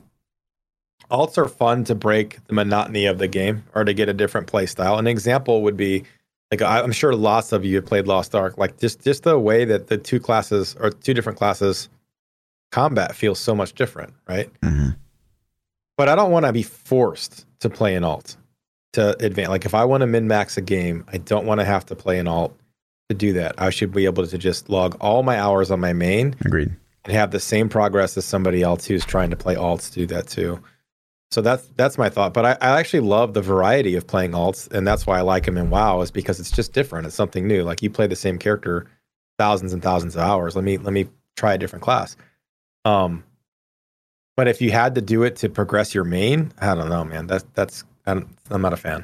alts 1.11 1.37
are 1.37 1.49
fun 1.49 1.83
to 1.83 1.93
break 1.93 2.39
the 2.47 2.53
monotony 2.53 3.05
of 3.05 3.17
the 3.17 3.27
game 3.27 3.65
or 3.75 3.83
to 3.83 3.93
get 3.93 4.07
a 4.07 4.13
different 4.13 4.47
play 4.47 4.65
style. 4.65 4.97
An 4.97 5.05
example 5.05 5.61
would 5.63 5.75
be 5.75 6.05
like 6.51 6.61
I- 6.61 6.79
I'm 6.79 6.93
sure 6.93 7.13
lots 7.13 7.51
of 7.51 7.65
you 7.65 7.75
have 7.75 7.85
played 7.85 8.07
Lost 8.07 8.33
Ark. 8.33 8.57
Like 8.57 8.79
just 8.79 9.03
just 9.03 9.23
the 9.23 9.37
way 9.37 9.65
that 9.65 9.87
the 9.87 9.97
two 9.97 10.21
classes 10.21 10.73
or 10.79 10.89
two 10.89 11.13
different 11.13 11.37
classes 11.37 11.89
combat 12.71 13.13
feels 13.13 13.39
so 13.39 13.53
much 13.53 13.73
different, 13.73 14.13
right? 14.25 14.49
Mhm. 14.61 14.95
But 15.97 16.09
I 16.09 16.15
don't 16.15 16.31
want 16.31 16.45
to 16.45 16.53
be 16.53 16.63
forced 16.63 17.45
to 17.59 17.69
play 17.69 17.95
an 17.95 18.03
alt 18.03 18.37
to 18.93 19.17
advance. 19.23 19.49
Like 19.49 19.65
if 19.65 19.73
I 19.73 19.83
want 19.85 20.01
to 20.01 20.07
min 20.07 20.27
max 20.27 20.57
a 20.57 20.61
game, 20.61 21.03
I 21.11 21.17
don't 21.17 21.45
want 21.45 21.59
to 21.59 21.65
have 21.65 21.85
to 21.87 21.95
play 21.95 22.19
an 22.19 22.27
alt 22.27 22.57
to 23.09 23.15
do 23.15 23.33
that. 23.33 23.55
I 23.57 23.69
should 23.71 23.91
be 23.91 24.05
able 24.05 24.25
to 24.27 24.37
just 24.37 24.69
log 24.69 24.95
all 25.01 25.23
my 25.23 25.39
hours 25.39 25.71
on 25.71 25.79
my 25.79 25.93
main 25.93 26.35
Agreed. 26.45 26.71
and 27.05 27.13
have 27.13 27.31
the 27.31 27.39
same 27.39 27.67
progress 27.69 28.15
as 28.17 28.25
somebody 28.25 28.61
else 28.61 28.85
who's 28.85 29.05
trying 29.05 29.29
to 29.31 29.35
play 29.35 29.55
alts 29.55 29.91
to 29.91 29.99
do 29.99 30.05
that 30.07 30.27
too. 30.27 30.61
So 31.31 31.41
that's 31.41 31.67
that's 31.75 31.97
my 31.97 32.09
thought. 32.09 32.33
But 32.33 32.45
I, 32.45 32.51
I 32.61 32.79
actually 32.79 33.01
love 33.01 33.33
the 33.33 33.41
variety 33.41 33.95
of 33.95 34.07
playing 34.07 34.31
alts, 34.31 34.71
and 34.71 34.87
that's 34.87 35.05
why 35.05 35.17
I 35.17 35.21
like 35.21 35.45
them 35.45 35.57
in 35.57 35.69
WoW 35.69 36.01
is 36.01 36.11
because 36.11 36.39
it's 36.39 36.51
just 36.51 36.73
different. 36.73 37.05
It's 37.05 37.15
something 37.15 37.47
new. 37.47 37.63
Like 37.63 37.81
you 37.81 37.89
play 37.89 38.07
the 38.07 38.15
same 38.15 38.37
character 38.37 38.87
thousands 39.37 39.73
and 39.73 39.83
thousands 39.83 40.15
of 40.15 40.21
hours. 40.21 40.55
Let 40.55 40.63
me 40.63 40.77
let 40.77 40.93
me 40.93 41.07
try 41.35 41.53
a 41.53 41.57
different 41.57 41.83
class. 41.83 42.15
Um, 42.85 43.23
but 44.37 44.47
if 44.47 44.61
you 44.61 44.71
had 44.71 44.95
to 44.95 45.01
do 45.01 45.23
it 45.23 45.35
to 45.37 45.49
progress 45.49 45.93
your 45.93 46.05
main, 46.05 46.53
I 46.61 46.75
don't 46.75 46.87
know, 46.87 47.03
man. 47.03 47.27
That's 47.27 47.43
that's 47.55 47.83
I'm, 48.05 48.29
I'm 48.49 48.61
not 48.61 48.71
a 48.71 48.77
fan. 48.77 49.03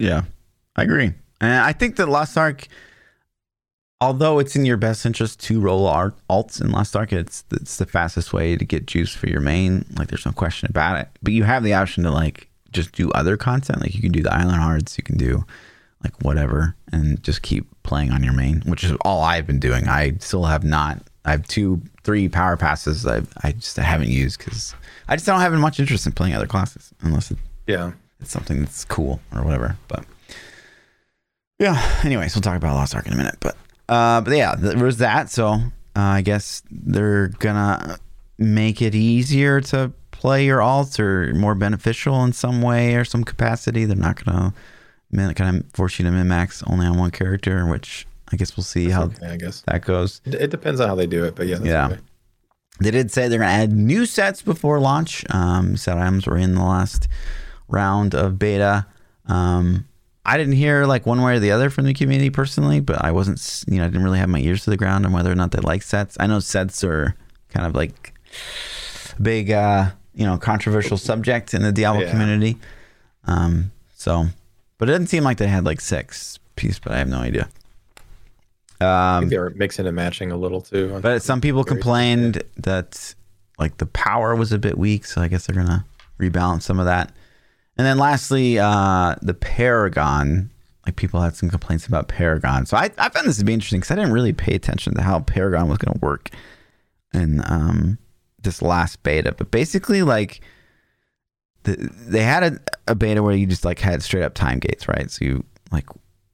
Yeah, 0.00 0.22
I 0.74 0.82
agree. 0.82 1.12
And 1.40 1.52
I 1.52 1.72
think 1.72 1.96
that 1.96 2.08
Lost 2.08 2.36
Ark, 2.38 2.66
although 4.00 4.38
it's 4.38 4.56
in 4.56 4.64
your 4.64 4.78
best 4.78 5.04
interest 5.04 5.38
to 5.40 5.60
roll 5.60 5.86
art, 5.86 6.14
alts 6.30 6.60
in 6.60 6.72
Lost 6.72 6.96
Ark, 6.96 7.12
it's 7.12 7.44
it's 7.52 7.76
the 7.76 7.86
fastest 7.86 8.32
way 8.32 8.56
to 8.56 8.64
get 8.64 8.86
juice 8.86 9.14
for 9.14 9.28
your 9.28 9.40
main. 9.40 9.84
Like, 9.98 10.08
there's 10.08 10.26
no 10.26 10.32
question 10.32 10.68
about 10.70 10.98
it. 10.98 11.08
But 11.22 11.34
you 11.34 11.44
have 11.44 11.62
the 11.62 11.74
option 11.74 12.02
to 12.04 12.10
like 12.10 12.48
just 12.72 12.92
do 12.92 13.10
other 13.12 13.36
content. 13.36 13.82
Like, 13.82 13.94
you 13.94 14.00
can 14.00 14.12
do 14.12 14.22
the 14.22 14.32
Island 14.32 14.56
Hearts, 14.62 14.96
you 14.96 15.04
can 15.04 15.18
do 15.18 15.44
like 16.02 16.14
whatever, 16.22 16.74
and 16.90 17.22
just 17.22 17.42
keep 17.42 17.66
playing 17.82 18.12
on 18.12 18.24
your 18.24 18.32
main, 18.32 18.62
which 18.62 18.82
is 18.82 18.92
all 19.02 19.22
I've 19.22 19.46
been 19.46 19.60
doing. 19.60 19.88
I 19.88 20.14
still 20.20 20.44
have 20.44 20.64
not. 20.64 21.02
I 21.24 21.30
have 21.32 21.46
two, 21.48 21.80
three 22.02 22.28
power 22.28 22.56
passes. 22.56 23.06
I 23.06 23.22
I 23.42 23.52
just 23.52 23.76
haven't 23.76 24.08
used 24.08 24.38
because 24.38 24.74
I 25.08 25.16
just 25.16 25.26
don't 25.26 25.40
have 25.40 25.52
much 25.54 25.80
interest 25.80 26.06
in 26.06 26.12
playing 26.12 26.34
other 26.34 26.46
classes 26.46 26.92
unless 27.00 27.30
it 27.30 27.38
Yeah. 27.66 27.92
it's 28.20 28.30
something 28.30 28.60
that's 28.60 28.84
cool 28.84 29.20
or 29.34 29.42
whatever. 29.42 29.76
But 29.88 30.04
yeah, 31.58 32.00
anyways, 32.04 32.34
we'll 32.34 32.42
talk 32.42 32.56
about 32.56 32.74
Lost 32.74 32.94
Ark 32.94 33.06
in 33.06 33.12
a 33.12 33.16
minute. 33.16 33.36
But 33.40 33.56
uh, 33.88 34.20
but 34.20 34.36
yeah, 34.36 34.54
there 34.56 34.76
was 34.84 34.98
that. 34.98 35.30
So 35.30 35.52
uh, 35.52 35.60
I 35.96 36.20
guess 36.22 36.62
they're 36.70 37.28
gonna 37.38 37.98
make 38.38 38.82
it 38.82 38.94
easier 38.94 39.60
to 39.60 39.92
play 40.10 40.44
your 40.46 40.58
alts 40.58 40.98
or 40.98 41.32
more 41.34 41.54
beneficial 41.54 42.24
in 42.24 42.32
some 42.32 42.60
way 42.62 42.96
or 42.96 43.04
some 43.04 43.24
capacity. 43.24 43.84
They're 43.84 43.96
not 43.96 44.22
gonna 44.24 44.52
min- 45.10 45.34
kind 45.34 45.56
of 45.60 45.70
force 45.72 45.98
you 45.98 46.04
to 46.04 46.10
min 46.10 46.28
max 46.28 46.62
only 46.66 46.86
on 46.86 46.98
one 46.98 47.10
character, 47.12 47.64
which 47.66 48.06
I 48.34 48.36
guess 48.36 48.56
we'll 48.56 48.64
see 48.64 48.90
how 48.90 49.04
Okay, 49.04 49.26
I 49.28 49.36
guess 49.36 49.62
that 49.62 49.82
goes. 49.84 50.20
it, 50.26 50.50
depends 50.50 50.80
on 50.80 50.88
how 50.88 50.94
they 50.96 51.06
do 51.06 51.24
it, 51.24 51.34
but 51.36 51.46
yeah. 51.46 51.54
That's 51.56 51.66
Yeah. 51.66 51.86
okay. 51.86 51.98
They 52.80 52.90
did 52.90 53.12
say 53.12 53.28
they're 53.28 53.38
going 53.38 53.48
to 53.48 53.54
add 53.54 53.72
new 53.72 54.04
sets 54.04 54.42
before 54.42 54.80
launch. 54.80 55.24
Um, 55.30 55.76
set 55.76 55.96
items 55.96 56.26
were 56.26 56.36
in 56.36 56.56
the 56.56 56.64
last 56.64 57.06
round 57.68 58.14
of 58.16 58.36
beta. 58.38 58.86
Um, 59.26 59.84
I 60.26 60.36
didn't 60.36 60.54
hear 60.54 60.84
like 60.84 61.06
one 61.06 61.22
way 61.22 61.36
or 61.36 61.38
the 61.38 61.52
other 61.52 61.70
from 61.70 61.84
the 61.84 61.94
community 61.94 62.30
personally, 62.30 62.80
but 62.80 63.04
I 63.04 63.12
wasn't, 63.12 63.62
you 63.68 63.78
know, 63.78 63.84
I 63.84 63.88
didn't 63.88 64.02
really 64.02 64.18
have 64.18 64.28
my 64.28 64.40
ears 64.40 64.64
to 64.64 64.70
the 64.70 64.76
ground 64.76 65.06
on 65.06 65.12
whether 65.12 65.30
or 65.30 65.36
not 65.36 65.52
they 65.52 65.60
like 65.60 65.82
sets. 65.82 66.16
I 66.18 66.26
know 66.26 66.40
sets 66.40 66.82
are 66.82 67.14
kind 67.50 67.64
of 67.66 67.74
like 67.76 68.12
big, 69.22 69.50
uh, 69.52 69.90
you 70.14 70.26
know, 70.26 70.36
controversial 70.38 70.96
subject 70.96 71.54
in 71.54 71.62
the 71.62 71.70
Diablo 71.72 72.02
Yeah. 72.02 72.10
community. 72.10 72.56
Um, 73.26 73.70
so, 73.94 74.26
but 74.78 74.88
it 74.88 74.92
didn't 74.92 75.08
seem 75.10 75.22
like 75.24 75.38
they 75.38 75.46
had 75.46 75.64
like 75.64 75.80
six 75.80 76.38
piece, 76.56 76.78
but 76.80 76.92
I 76.92 76.98
have 76.98 77.08
no 77.08 77.18
idea. 77.18 77.48
Um, 78.84 79.28
they 79.28 79.38
were 79.38 79.50
mixing 79.50 79.86
and 79.86 79.96
matching 79.96 80.30
a 80.32 80.36
little 80.36 80.60
too. 80.60 80.98
but 81.02 81.22
some 81.22 81.40
people 81.40 81.64
complained 81.64 82.42
that 82.56 83.14
like 83.58 83.78
the 83.78 83.86
power 83.86 84.34
was 84.34 84.52
a 84.52 84.58
bit 84.58 84.78
weak, 84.78 85.04
so 85.04 85.20
I 85.20 85.28
guess 85.28 85.46
they're 85.46 85.56
gonna 85.56 85.84
rebalance 86.20 86.62
some 86.62 86.78
of 86.78 86.86
that. 86.86 87.12
And 87.76 87.86
then 87.86 87.98
lastly, 87.98 88.58
uh, 88.58 89.16
the 89.22 89.34
Paragon. 89.34 90.50
Like 90.86 90.96
people 90.96 91.18
had 91.22 91.34
some 91.34 91.48
complaints 91.48 91.86
about 91.86 92.08
Paragon, 92.08 92.66
so 92.66 92.76
I, 92.76 92.90
I 92.98 93.08
found 93.08 93.26
this 93.26 93.38
to 93.38 93.44
be 93.44 93.54
interesting 93.54 93.80
because 93.80 93.90
I 93.90 93.94
didn't 93.94 94.12
really 94.12 94.34
pay 94.34 94.54
attention 94.54 94.94
to 94.96 95.00
how 95.02 95.20
Paragon 95.20 95.66
was 95.66 95.78
going 95.78 95.98
to 95.98 96.04
work 96.04 96.28
in 97.14 97.40
um, 97.46 97.96
this 98.42 98.60
last 98.60 99.02
beta. 99.02 99.32
But 99.32 99.50
basically, 99.50 100.02
like 100.02 100.42
the, 101.62 101.76
they 101.76 102.22
had 102.22 102.42
a, 102.42 102.60
a 102.88 102.94
beta 102.94 103.22
where 103.22 103.34
you 103.34 103.46
just 103.46 103.64
like 103.64 103.78
had 103.78 104.02
straight 104.02 104.24
up 104.24 104.34
time 104.34 104.58
gates, 104.58 104.86
right? 104.86 105.10
So 105.10 105.24
you 105.24 105.44
like 105.72 105.86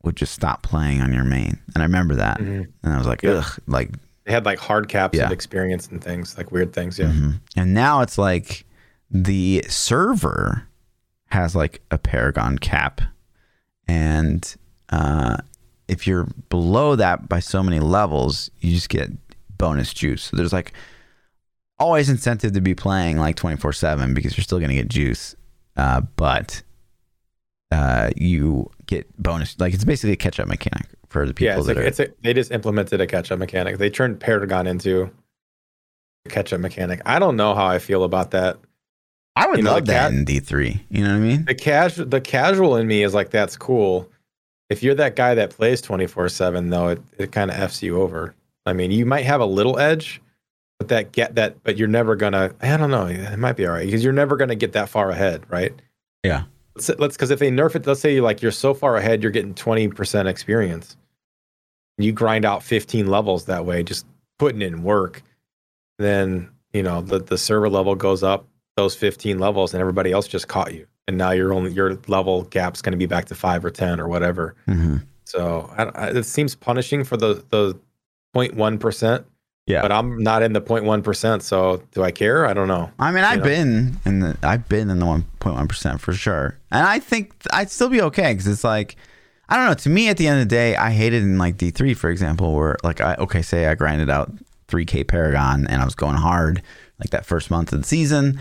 would 0.03 0.17
just 0.17 0.33
stop 0.33 0.63
playing 0.63 1.01
on 1.03 1.13
your 1.13 1.25
main, 1.25 1.59
and 1.75 1.83
I 1.83 1.87
remember 1.87 2.15
that, 2.17 2.39
Mhm. 2.39 2.69
and 2.83 2.93
I 2.93 2.97
was 2.99 3.07
like, 3.07 3.23
Yeah. 3.23 3.43
ugh, 3.45 3.59
like 3.67 3.91
They 4.25 4.33
had 4.33 4.45
like 4.45 4.59
hard 4.59 4.89
caps 4.89 5.17
Yeah. 5.19 5.27
of 5.27 5.33
experience 5.33 5.89
and 5.89 6.03
things, 6.03 6.37
like 6.39 6.53
weird 6.53 6.73
things. 6.73 6.99
Yeah. 6.99 7.07
Mhm. 7.07 7.41
And 7.57 7.75
now 7.75 8.01
it's 8.03 8.17
like 8.19 8.65
the 9.11 9.65
server 9.69 10.65
has 11.31 11.55
like 11.57 11.81
a 11.91 11.99
Paragon 11.99 12.59
cap, 12.59 13.01
and 13.89 14.55
uh, 14.91 15.37
if 15.89 16.07
you're 16.07 16.27
below 16.49 16.97
that 16.97 17.29
by 17.29 17.41
so 17.41 17.63
many 17.63 17.81
levels, 17.81 18.51
you 18.61 18.75
just 18.75 18.89
get 18.89 19.11
bonus 19.59 19.93
juice. 19.93 20.25
So 20.25 20.37
there's 20.37 20.53
like 20.53 20.73
always 21.79 22.09
incentive 22.09 22.53
to 22.53 22.61
be 22.61 22.75
playing 22.75 23.17
like 23.19 23.37
24 23.37 23.73
seven 23.73 24.15
because 24.15 24.37
you're 24.37 24.45
still 24.45 24.61
gonna 24.61 24.75
get 24.75 24.89
juice, 24.89 25.35
uh, 25.77 26.03
but 26.17 26.63
uh, 27.71 28.11
you 28.17 28.71
get 28.87 29.07
bonus. 29.23 29.59
Like 29.59 29.75
it's 29.75 29.85
basically 29.85 30.13
a 30.13 30.17
catch 30.17 30.41
up 30.41 30.49
mechanic 30.49 30.87
for 31.09 31.27
the 31.27 31.35
people 31.35 31.53
Yeah, 31.53 31.59
it's 31.59 31.67
that 31.67 31.77
like 31.77 31.85
are. 31.85 31.89
it's 31.89 32.01
a, 32.01 32.09
they 32.23 32.35
just 32.35 32.51
implemented 32.53 33.01
a 33.01 33.07
catch 33.07 33.31
up 33.33 33.39
mechanic. 33.39 33.79
They 33.79 33.91
turned 33.91 34.21
Paragon 34.21 34.67
into 34.67 35.11
a 36.27 36.29
catch 36.29 36.53
up 36.53 36.61
mechanic. 36.61 37.01
I 37.07 37.19
don't 37.19 37.37
know 37.37 37.55
how 37.55 37.67
I 37.67 37.79
feel 37.79 38.05
about 38.05 38.31
that. 38.33 38.59
I 39.37 39.47
would 39.47 39.59
you 39.59 39.63
know, 39.63 39.73
love 39.75 39.87
the 39.87 39.93
that 39.93 40.11
cat- 40.11 40.13
in 40.13 40.25
D3. 40.25 40.81
You 40.91 41.05
know 41.05 41.11
what 41.11 41.17
I 41.17 41.21
mean? 41.21 41.45
The 41.45 41.55
casual 41.55 42.07
the 42.07 42.21
casual 42.21 42.77
in 42.77 42.87
me 42.87 43.03
is 43.03 43.15
like 43.15 43.31
that's 43.31 43.57
cool. 43.57 44.09
If 44.69 44.83
you're 44.83 44.95
that 44.97 45.17
guy 45.17 45.35
that 45.35 45.51
plays 45.51 45.81
24/7 45.83 46.71
though, 46.71 46.89
it, 46.89 47.03
it 47.19 47.33
kind 47.33 47.51
of 47.51 47.57
f's 47.57 47.83
you 47.83 48.01
over. 48.01 48.35
I 48.67 48.73
mean, 48.73 48.91
you 48.91 49.07
might 49.07 49.25
have 49.25 49.41
a 49.41 49.47
little 49.47 49.79
edge, 49.79 50.21
but 50.79 50.89
that 50.89 51.13
get 51.13 51.37
that 51.37 51.63
but 51.65 51.77
you're 51.79 51.89
never 51.89 52.17
going 52.17 52.33
to 52.35 52.55
I 52.61 52.77
don't 52.77 52.91
know, 52.91 53.07
it 53.07 53.39
might 53.39 53.57
be 53.57 53.67
all 53.67 53.73
right 53.73 53.87
because 53.87 54.05
you're 54.05 54.13
never 54.13 54.37
going 54.37 54.49
to 54.51 54.55
get 54.57 54.73
that 54.73 54.89
far 54.89 55.11
ahead, 55.11 55.45
right? 55.49 55.73
Yeah. 56.25 56.43
Let's 56.75 56.89
let's 56.99 57.17
cuz 57.17 57.31
if 57.31 57.39
they 57.39 57.51
nerf 57.51 57.75
it, 57.75 57.87
let's 57.87 58.01
say 58.01 58.15
you 58.15 58.23
like 58.23 58.43
you're 58.43 58.53
so 58.53 58.75
far 58.75 58.97
ahead 58.97 59.23
you're 59.23 59.33
getting 59.33 59.55
20% 59.55 60.27
experience. 60.27 60.97
You 61.99 62.13
grind 62.13 62.45
out 62.45 62.63
15 62.63 63.07
levels 63.07 63.47
that 63.47 63.67
way 63.67 63.83
just 63.83 64.07
putting 64.39 64.63
in 64.63 64.83
work. 64.83 65.23
Then, 65.99 66.51
you 66.73 66.83
know, 66.83 67.01
the 67.03 67.19
the 67.19 67.37
server 67.39 67.69
level 67.69 67.95
goes 67.95 68.23
up 68.23 68.47
those 68.77 68.95
15 68.95 69.39
levels 69.39 69.75
and 69.75 69.81
everybody 69.81 70.13
else 70.13 70.27
just 70.27 70.49
caught 70.49 70.73
you 70.73 70.87
and 71.07 71.19
now 71.19 71.33
your 71.33 71.53
only 71.53 71.73
your 71.73 71.99
level 72.07 72.45
gap's 72.45 72.81
going 72.81 72.93
to 72.93 72.99
be 72.99 73.07
back 73.07 73.27
to 73.27 73.35
5 73.35 73.65
or 73.65 73.71
10 73.71 74.01
or 74.01 74.09
whatever 74.09 74.55
hmm 74.67 74.99
so 75.25 75.73
I, 75.77 75.85
I, 75.85 76.07
it 76.11 76.25
seems 76.25 76.55
punishing 76.55 77.05
for 77.05 77.17
the 77.17 77.45
the 77.51 77.79
0.1% 78.35 79.25
Yeah. 79.71 79.83
but 79.83 79.93
i'm 79.93 80.23
not 80.23 80.43
in 80.43 80.53
the 80.53 80.61
0.1% 80.61 81.43
so 81.43 81.83
do 81.93 82.03
i 82.03 82.11
care 82.11 82.47
i 82.47 82.53
don't 82.53 82.69
know 82.69 82.91
I 82.99 83.13
mean, 83.13 83.25
I've 83.25 83.39
know? 83.39 83.45
been 83.45 83.97
in 84.05 84.21
the 84.21 84.37
I've 84.43 84.69
been 84.69 84.91
in 84.91 84.99
the 84.99 85.07
one 85.07 85.25
point 85.39 85.57
one 85.57 85.69
percent 85.69 86.01
for 86.01 86.13
sure, 86.13 86.59
and 86.71 86.87
I 86.87 86.99
think 86.99 87.33
I'd 87.53 87.71
still 87.71 87.89
be 87.89 88.03
okay 88.03 88.33
because 88.33 88.47
it's 88.47 88.65
like 88.65 88.97
I 89.49 89.57
don't 89.57 89.67
know. 89.67 89.75
To 89.75 89.89
me, 89.89 90.09
at 90.09 90.17
the 90.17 90.29
end 90.29 90.41
of 90.41 90.49
the 90.49 90.55
day, 90.55 90.77
I 90.77 90.91
hated 90.93 91.23
in 91.23 91.39
like 91.39 91.57
D 91.57 91.71
three, 91.71 91.95
for 91.95 92.09
example, 92.11 92.55
where 92.55 92.77
like 92.85 93.01
I 93.01 93.17
okay, 93.17 93.43
say 93.43 93.67
I 93.67 93.75
grinded 93.75 94.09
out 94.11 94.31
three 94.69 94.85
K 94.85 95.03
Paragon 95.03 95.67
and 95.67 95.83
I 95.83 95.85
was 95.85 95.95
going 95.95 96.17
hard 96.17 96.63
like 97.01 97.11
that 97.11 97.27
first 97.27 97.51
month 97.51 97.73
of 97.73 97.81
the 97.83 97.87
season, 97.89 98.39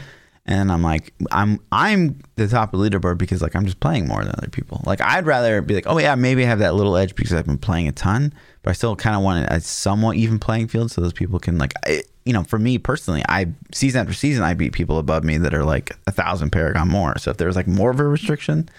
And 0.49 0.71
I'm 0.71 0.81
like, 0.81 1.13
I'm 1.31 1.59
I'm 1.71 2.19
the 2.35 2.47
top 2.47 2.73
of 2.73 2.79
the 2.79 2.89
leaderboard 2.89 3.19
because 3.19 3.39
like 3.39 3.55
I'm 3.55 3.65
just 3.65 3.79
playing 3.79 4.07
more 4.07 4.23
than 4.23 4.33
other 4.35 4.49
people. 4.49 4.81
Like 4.83 4.99
I'd 4.99 5.27
rather 5.27 5.61
be 5.61 5.75
like, 5.75 5.85
oh 5.85 5.99
yeah, 5.99 6.15
maybe 6.15 6.43
I 6.43 6.47
have 6.47 6.57
that 6.57 6.73
little 6.73 6.97
edge 6.97 7.13
because 7.13 7.33
I've 7.33 7.45
been 7.45 7.59
playing 7.59 7.87
a 7.87 7.91
ton, 7.91 8.33
but 8.63 8.71
I 8.71 8.73
still 8.73 8.95
kind 8.95 9.15
of 9.15 9.21
want 9.21 9.45
a 9.47 9.61
somewhat 9.61 10.15
even 10.15 10.39
playing 10.39 10.67
field 10.67 10.89
so 10.89 11.01
those 11.01 11.13
people 11.13 11.37
can 11.37 11.59
like, 11.59 11.73
I, 11.85 12.01
you 12.25 12.33
know, 12.33 12.43
for 12.43 12.57
me 12.57 12.79
personally, 12.79 13.23
I 13.29 13.49
season 13.71 14.01
after 14.01 14.13
season 14.13 14.43
I 14.43 14.55
beat 14.55 14.73
people 14.73 14.97
above 14.97 15.23
me 15.23 15.37
that 15.37 15.53
are 15.53 15.63
like 15.63 15.95
a 16.07 16.11
thousand 16.11 16.49
Paragon 16.49 16.87
more. 16.87 17.15
So 17.19 17.29
if 17.29 17.37
there 17.37 17.45
was 17.47 17.55
like 17.55 17.67
more 17.67 17.91
of 17.91 17.99
a 17.99 18.05
restriction, 18.05 18.69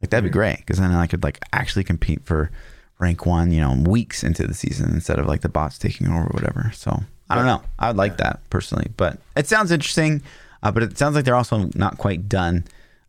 like 0.00 0.10
that'd 0.10 0.22
be 0.22 0.30
great 0.30 0.58
because 0.58 0.78
then 0.78 0.92
I 0.92 1.08
could 1.08 1.24
like 1.24 1.40
actually 1.52 1.82
compete 1.82 2.24
for 2.24 2.52
rank 3.00 3.26
one, 3.26 3.50
you 3.50 3.60
know, 3.60 3.74
weeks 3.84 4.22
into 4.22 4.46
the 4.46 4.54
season 4.54 4.90
instead 4.92 5.18
of 5.18 5.26
like 5.26 5.40
the 5.40 5.48
bots 5.48 5.76
taking 5.76 6.06
over 6.06 6.20
or 6.20 6.30
whatever. 6.34 6.70
So 6.72 7.02
I 7.28 7.34
don't 7.34 7.46
know. 7.46 7.62
I 7.80 7.88
would 7.88 7.96
like 7.96 8.18
that 8.18 8.48
personally, 8.48 8.92
but 8.96 9.18
it 9.36 9.48
sounds 9.48 9.72
interesting. 9.72 10.22
Uh, 10.62 10.70
but 10.70 10.82
it 10.82 10.98
sounds 10.98 11.14
like 11.14 11.24
they're 11.24 11.34
also 11.36 11.70
not 11.74 11.98
quite 11.98 12.28
done 12.28 12.64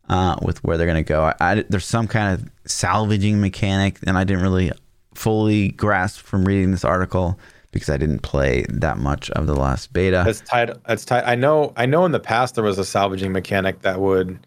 uh, 0.08 0.36
with 0.42 0.62
where 0.64 0.76
they're 0.76 0.86
going 0.86 1.02
to 1.02 1.08
go. 1.08 1.24
I, 1.24 1.34
I, 1.40 1.64
there's 1.68 1.86
some 1.86 2.06
kind 2.06 2.34
of 2.34 2.50
salvaging 2.70 3.40
mechanic, 3.40 3.98
and 4.06 4.16
I 4.16 4.24
didn't 4.24 4.42
really 4.42 4.72
fully 5.14 5.68
grasp 5.70 6.24
from 6.24 6.44
reading 6.44 6.70
this 6.70 6.84
article 6.84 7.38
because 7.70 7.88
I 7.88 7.96
didn't 7.96 8.20
play 8.20 8.64
that 8.68 8.98
much 8.98 9.30
of 9.30 9.46
the 9.46 9.54
last 9.54 9.92
beta. 9.92 10.24
It's 10.26 10.40
tied. 10.42 10.72
It's 10.88 11.04
tied. 11.04 11.24
I 11.24 11.34
know. 11.34 11.72
I 11.76 11.86
know. 11.86 12.04
In 12.04 12.12
the 12.12 12.20
past, 12.20 12.54
there 12.54 12.64
was 12.64 12.78
a 12.78 12.84
salvaging 12.84 13.32
mechanic 13.32 13.80
that 13.82 14.00
would 14.00 14.38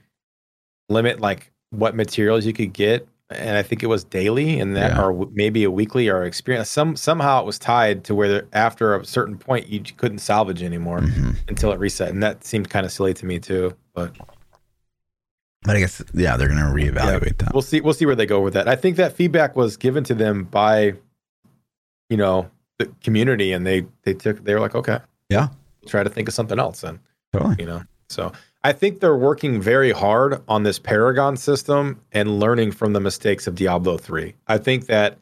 limit 0.90 1.20
like 1.20 1.52
what 1.72 1.96
materials 1.96 2.46
you 2.46 2.54
could 2.54 2.74
get 2.74 3.08
and 3.30 3.58
I 3.58 3.64
think 3.64 3.82
it 3.82 3.88
was 3.88 4.04
daily, 4.04 4.60
and 4.60 4.76
that, 4.76 4.92
yeah. 4.92 5.04
or 5.04 5.28
maybe 5.32 5.64
a 5.64 5.72
weekly 5.72 6.10
or 6.10 6.24
experience. 6.24 6.70
Some 6.70 6.96
somehow 6.96 7.42
it 7.42 7.46
was 7.46 7.58
tied 7.58 8.04
to 8.06 8.16
where 8.16 8.48
after 8.54 8.96
a 8.96 9.06
certain 9.06 9.38
point 9.38 9.68
you 9.68 9.82
couldn't 9.98 10.20
salvage 10.20 10.62
anymore 10.62 11.00
mm-hmm. 11.00 11.32
until 11.48 11.72
it 11.72 11.80
reset, 11.80 12.10
and 12.10 12.22
that 12.22 12.44
seemed 12.44 12.70
kind 12.70 12.86
of 12.86 12.92
silly 12.92 13.14
to 13.16 13.26
me 13.26 13.40
too. 13.40 13.76
But 13.94 14.16
but 15.64 15.76
I 15.76 15.80
guess 15.80 16.04
yeah, 16.14 16.38
they're 16.38 16.48
gonna 16.48 16.74
reevaluate 16.74 17.26
yeah, 17.26 17.46
that. 17.46 17.54
We'll 17.54 17.64
see. 17.64 17.82
We'll 17.82 17.96
see 17.96 18.06
where 18.06 18.16
they 18.16 18.28
go 18.28 18.42
with 18.42 18.54
that. 18.54 18.68
I 18.68 18.76
think 18.76 18.98
that 18.98 19.14
feedback 19.14 19.56
was 19.56 19.76
given 19.76 20.04
to 20.06 20.14
them 20.14 20.44
by, 20.44 20.94
you 22.10 22.18
know, 22.18 22.50
the 22.78 22.86
community, 23.04 23.52
and 23.52 23.66
they 23.66 23.88
they 24.04 24.14
took 24.14 24.44
they 24.44 24.54
were 24.54 24.60
like, 24.60 24.76
okay, 24.76 25.00
yeah, 25.30 25.48
try 25.88 26.04
to 26.04 26.10
think 26.10 26.28
of 26.28 26.36
something 26.36 26.60
else, 26.60 26.84
and 26.84 27.00
totally, 27.34 27.56
you 27.58 27.66
know. 27.66 27.82
So 28.10 28.32
I 28.66 28.74
think 28.74 29.00
they're 29.00 29.16
working 29.16 29.62
very 29.62 29.92
hard 29.92 30.42
on 30.48 30.64
this 30.64 30.80
Paragon 30.80 31.38
system 31.38 32.02
and 32.12 32.40
learning 32.40 32.72
from 32.72 32.94
the 32.94 33.00
mistakes 33.00 33.46
of 33.46 33.54
Diablo 33.54 34.00
3. 34.00 34.34
I 34.48 34.58
think 34.58 34.88
that 34.88 35.20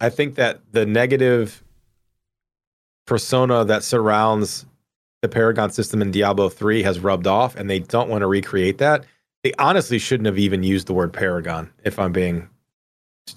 I 0.00 0.08
think 0.08 0.34
that 0.34 0.58
the 0.72 0.84
negative 0.84 1.62
persona 3.06 3.64
that 3.66 3.84
surrounds 3.84 4.66
the 5.22 5.28
Paragon 5.28 5.70
system 5.70 6.02
in 6.02 6.10
Diablo 6.10 6.48
3 6.48 6.82
has 6.82 6.98
rubbed 6.98 7.28
off 7.28 7.54
and 7.54 7.70
they 7.70 7.78
don't 7.78 8.08
want 8.08 8.22
to 8.22 8.26
recreate 8.26 8.78
that. 8.78 9.04
They 9.44 9.52
honestly 9.60 10.00
shouldn't 10.00 10.26
have 10.26 10.36
even 10.38 10.64
used 10.64 10.88
the 10.88 10.94
word 10.94 11.12
Paragon 11.12 11.70
if 11.84 11.96
I'm 11.96 12.10
being 12.10 12.48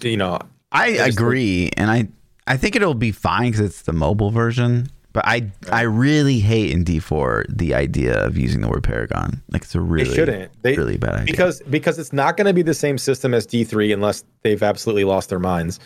you 0.02 0.16
know, 0.16 0.40
I 0.72 0.88
agree 0.88 1.70
and 1.76 1.92
I 1.92 2.08
I 2.48 2.56
think 2.56 2.74
it'll 2.74 2.94
be 2.94 3.12
fine 3.12 3.52
cuz 3.52 3.60
it's 3.60 3.82
the 3.82 3.92
mobile 3.92 4.32
version 4.32 4.88
but 5.12 5.26
I. 5.26 5.50
I 5.70 5.82
really 5.82 6.40
hate 6.40 6.70
in 6.70 6.84
D4 6.84 7.44
the 7.48 7.74
idea 7.74 8.24
of 8.24 8.36
using 8.36 8.60
the 8.60 8.68
word 8.68 8.84
Paragon. 8.84 9.42
Like 9.50 9.62
it's 9.62 9.74
a 9.74 9.80
really 9.80 10.14
shouldn't. 10.14 10.50
They, 10.62 10.76
really 10.76 10.96
bad 10.96 11.14
idea. 11.14 11.26
Because 11.26 11.62
because 11.62 11.98
it's 11.98 12.12
not 12.12 12.36
going 12.36 12.46
to 12.46 12.52
be 12.52 12.62
the 12.62 12.74
same 12.74 12.98
system 12.98 13.34
as 13.34 13.46
D3 13.46 13.92
unless 13.92 14.24
they've 14.42 14.62
absolutely 14.62 15.04
lost 15.04 15.28
their 15.28 15.38
minds. 15.38 15.80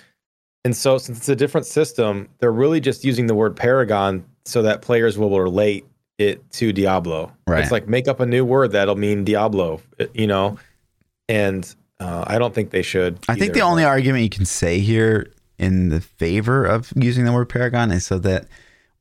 And 0.65 0.75
so 0.75 0.97
since 0.99 1.19
it's 1.19 1.29
a 1.29 1.37
different 1.37 1.67
system, 1.67 2.29
they're 2.39 2.53
really 2.53 2.81
just 2.81 3.05
using 3.05 3.27
the 3.27 3.35
word 3.35 3.55
Paragon 3.55 4.25
so 4.47 4.63
that 4.63 4.81
players 4.81 5.19
will 5.19 5.39
relate 5.39 5.85
it 6.19 6.49
to 6.53 6.73
Diablo. 6.73 7.33
Right. 7.47 7.63
It's 7.63 7.73
like 7.73 7.89
make 7.89 8.09
up 8.09 8.21
a 8.21 8.27
new 8.27 8.45
word 8.45 8.73
that'll 8.73 8.97
mean 8.97 9.25
Diablo, 9.25 9.81
you 10.15 10.27
know. 10.27 10.59
And 11.29 11.75
uh, 12.01 12.25
I 12.27 12.39
don't 12.39 12.55
think 12.55 12.71
they 12.71 12.83
should. 12.83 13.19
I 13.29 13.35
think 13.35 13.55
the 13.55 13.61
only 13.61 13.85
argument 13.85 14.25
you 14.25 14.31
can 14.31 14.45
say 14.45 14.79
here 14.81 15.31
in 15.59 15.89
the 15.89 16.01
favor 16.01 16.65
of 16.65 16.93
using 16.97 17.25
the 17.25 17.33
word 17.33 17.49
Paragon 17.49 17.91
is 17.91 18.07
so 18.07 18.19
that 18.19 18.47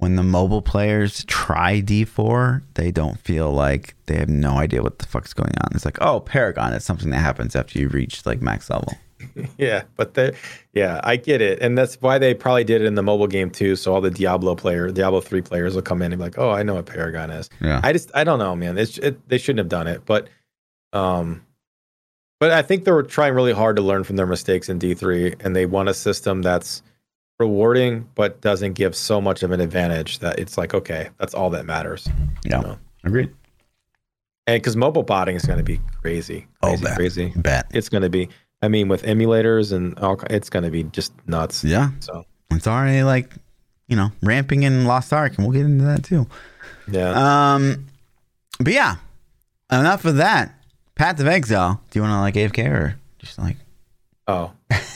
when 0.03 0.17
the 0.17 0.23
mobile 0.23 0.61
players 0.61 1.23
try 1.27 1.81
D4, 1.81 2.61
they 2.73 2.91
don't 2.91 3.17
feel 3.17 3.53
like 3.53 3.95
they 4.07 4.17
have 4.17 4.27
no 4.27 4.57
idea 4.57 4.83
what 4.83 4.99
the 4.99 5.05
fuck's 5.05 5.33
going 5.33 5.53
on. 5.63 5.69
It's 5.73 5.85
like, 5.85 5.97
oh, 6.01 6.19
Paragon, 6.19 6.73
it's 6.73 6.83
something 6.83 7.09
that 7.11 7.19
happens 7.19 7.55
after 7.55 7.79
you 7.79 7.87
reach 7.87 8.25
like 8.25 8.41
max 8.41 8.69
level. 8.69 8.97
yeah, 9.57 9.83
but 9.95 10.15
they 10.15 10.35
yeah, 10.73 10.99
I 11.05 11.15
get 11.15 11.39
it. 11.39 11.61
And 11.61 11.77
that's 11.77 11.95
why 12.01 12.17
they 12.17 12.33
probably 12.33 12.65
did 12.65 12.81
it 12.81 12.85
in 12.85 12.95
the 12.95 13.01
mobile 13.01 13.27
game 13.27 13.49
too. 13.49 13.77
So 13.77 13.93
all 13.93 14.01
the 14.01 14.11
Diablo 14.11 14.55
players, 14.55 14.91
Diablo 14.91 15.21
3 15.21 15.41
players 15.41 15.73
will 15.73 15.81
come 15.81 16.01
in 16.01 16.11
and 16.11 16.19
be 16.19 16.25
like, 16.25 16.37
"Oh, 16.37 16.51
I 16.51 16.63
know 16.63 16.73
what 16.73 16.85
Paragon 16.85 17.29
is." 17.29 17.49
Yeah. 17.61 17.79
I 17.81 17.93
just 17.93 18.11
I 18.13 18.25
don't 18.25 18.39
know, 18.39 18.57
man. 18.57 18.77
It's 18.77 18.97
it, 18.97 19.25
they 19.29 19.37
shouldn't 19.37 19.59
have 19.59 19.69
done 19.69 19.87
it, 19.87 20.05
but 20.05 20.27
um 20.91 21.45
but 22.41 22.51
I 22.51 22.61
think 22.61 22.83
they 22.83 22.91
were 22.91 23.03
trying 23.03 23.35
really 23.35 23.53
hard 23.53 23.77
to 23.77 23.81
learn 23.81 24.03
from 24.03 24.17
their 24.17 24.27
mistakes 24.27 24.67
in 24.67 24.79
D3 24.79 25.45
and 25.45 25.55
they 25.55 25.65
want 25.65 25.87
a 25.87 25.93
system 25.93 26.41
that's 26.41 26.83
rewarding, 27.43 28.07
but 28.15 28.41
doesn't 28.41 28.73
give 28.73 28.95
so 28.95 29.19
much 29.19 29.43
of 29.43 29.51
an 29.51 29.59
advantage 29.59 30.19
that 30.19 30.39
it's 30.39 30.57
like, 30.57 30.73
okay, 30.73 31.09
that's 31.17 31.33
all 31.33 31.49
that 31.51 31.65
matters. 31.65 32.07
Yeah. 32.45 32.57
You 32.57 32.67
know? 32.67 32.77
Agreed. 33.03 33.33
And 34.47 34.61
because 34.61 34.75
mobile 34.75 35.03
botting 35.03 35.35
is 35.35 35.45
going 35.45 35.59
to 35.59 35.63
be 35.63 35.79
crazy. 36.01 36.47
Oh, 36.61 36.69
crazy, 36.69 36.83
oh, 36.83 36.87
bet. 36.87 36.97
crazy. 36.97 37.33
Bet. 37.35 37.65
It's 37.71 37.89
going 37.89 38.03
to 38.03 38.09
be, 38.09 38.29
I 38.61 38.67
mean, 38.67 38.87
with 38.87 39.03
emulators 39.03 39.71
and 39.71 39.97
all, 39.99 40.19
it's 40.29 40.49
going 40.49 40.63
to 40.63 40.71
be 40.71 40.83
just 40.83 41.13
nuts. 41.27 41.63
Yeah. 41.63 41.91
So 41.99 42.25
it's 42.51 42.67
already 42.67 43.03
like, 43.03 43.33
you 43.87 43.95
know, 43.95 44.11
ramping 44.21 44.63
in 44.63 44.85
Lost 44.85 45.13
Ark, 45.13 45.37
and 45.37 45.45
we'll 45.45 45.53
get 45.53 45.65
into 45.65 45.85
that 45.85 46.03
too. 46.03 46.27
Yeah. 46.89 47.53
Um, 47.55 47.87
but 48.59 48.73
yeah, 48.73 48.95
enough 49.71 50.05
of 50.05 50.17
that. 50.17 50.55
Path 50.95 51.19
of 51.19 51.27
Exile. 51.27 51.81
Do 51.89 51.99
you 51.99 52.03
want 52.03 52.13
to 52.13 52.19
like 52.19 52.35
AFK 52.35 52.69
or 52.69 52.95
just 53.17 53.39
like? 53.39 53.57
Oh, 54.27 54.51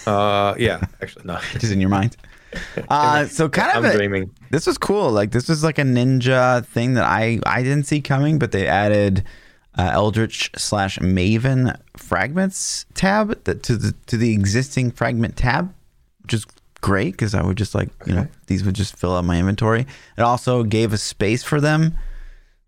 uh, 0.05 0.55
yeah. 0.57 0.81
Actually, 1.01 1.25
no. 1.25 1.39
just 1.53 1.71
in 1.71 1.81
your 1.81 1.89
mind. 1.89 2.15
Uh, 2.89 3.25
so 3.25 3.49
kind 3.49 3.77
of 3.77 3.83
I'm 3.83 3.91
a, 3.91 3.97
dreaming. 3.97 4.31
This 4.51 4.65
was 4.65 4.77
cool. 4.77 5.11
Like 5.11 5.31
this 5.31 5.49
was 5.49 5.63
like 5.63 5.77
a 5.77 5.83
ninja 5.83 6.65
thing 6.67 6.93
that 6.93 7.03
I 7.03 7.39
I 7.45 7.61
didn't 7.61 7.83
see 7.83 8.01
coming, 8.01 8.39
but 8.39 8.51
they 8.51 8.65
added 8.67 9.23
uh, 9.77 9.89
Eldritch 9.91 10.49
slash 10.55 10.97
Maven 10.99 11.77
fragments 11.97 12.85
tab 12.93 13.43
that 13.43 13.63
to 13.63 13.75
the 13.75 13.93
to 14.07 14.17
the 14.17 14.31
existing 14.31 14.91
fragment 14.91 15.35
tab, 15.35 15.73
which 16.23 16.33
is 16.33 16.45
great 16.81 17.11
because 17.11 17.35
I 17.35 17.43
would 17.43 17.57
just 17.57 17.75
like 17.75 17.89
you 18.05 18.13
okay. 18.13 18.21
know 18.21 18.27
these 18.47 18.63
would 18.63 18.75
just 18.75 18.95
fill 18.95 19.13
up 19.15 19.25
my 19.25 19.37
inventory. 19.39 19.85
It 20.17 20.21
also 20.21 20.63
gave 20.63 20.93
a 20.93 20.97
space 20.97 21.43
for 21.43 21.59
them 21.59 21.97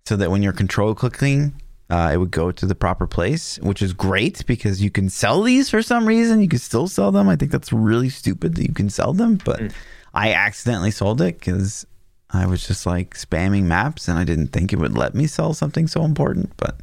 so 0.05 0.15
that 0.17 0.29
when 0.29 0.43
you're 0.43 0.53
control 0.53 0.93
clicking 0.95 1.53
uh, 1.89 2.11
it 2.13 2.17
would 2.17 2.31
go 2.31 2.51
to 2.51 2.65
the 2.65 2.75
proper 2.75 3.07
place, 3.07 3.57
which 3.59 3.81
is 3.81 3.93
great 3.93 4.45
because 4.45 4.81
you 4.81 4.91
can 4.91 5.09
sell 5.09 5.41
these 5.41 5.69
for 5.69 5.81
some 5.81 6.07
reason. 6.07 6.41
You 6.41 6.47
can 6.47 6.59
still 6.59 6.87
sell 6.87 7.11
them. 7.11 7.27
I 7.27 7.35
think 7.35 7.51
that's 7.51 7.73
really 7.73 8.09
stupid 8.09 8.55
that 8.55 8.67
you 8.67 8.73
can 8.73 8.89
sell 8.89 9.13
them, 9.13 9.39
but 9.43 9.59
mm. 9.59 9.73
I 10.13 10.33
accidentally 10.33 10.91
sold 10.91 11.19
it 11.21 11.39
because 11.39 11.87
I 12.29 12.45
was 12.45 12.67
just 12.67 12.85
like 12.85 13.15
spamming 13.15 13.63
maps 13.63 14.07
and 14.07 14.19
I 14.19 14.23
didn't 14.23 14.47
think 14.47 14.71
it 14.71 14.77
would 14.77 14.95
let 14.95 15.15
me 15.15 15.25
sell 15.25 15.53
something 15.53 15.87
so 15.87 16.03
important. 16.03 16.55
But 16.57 16.79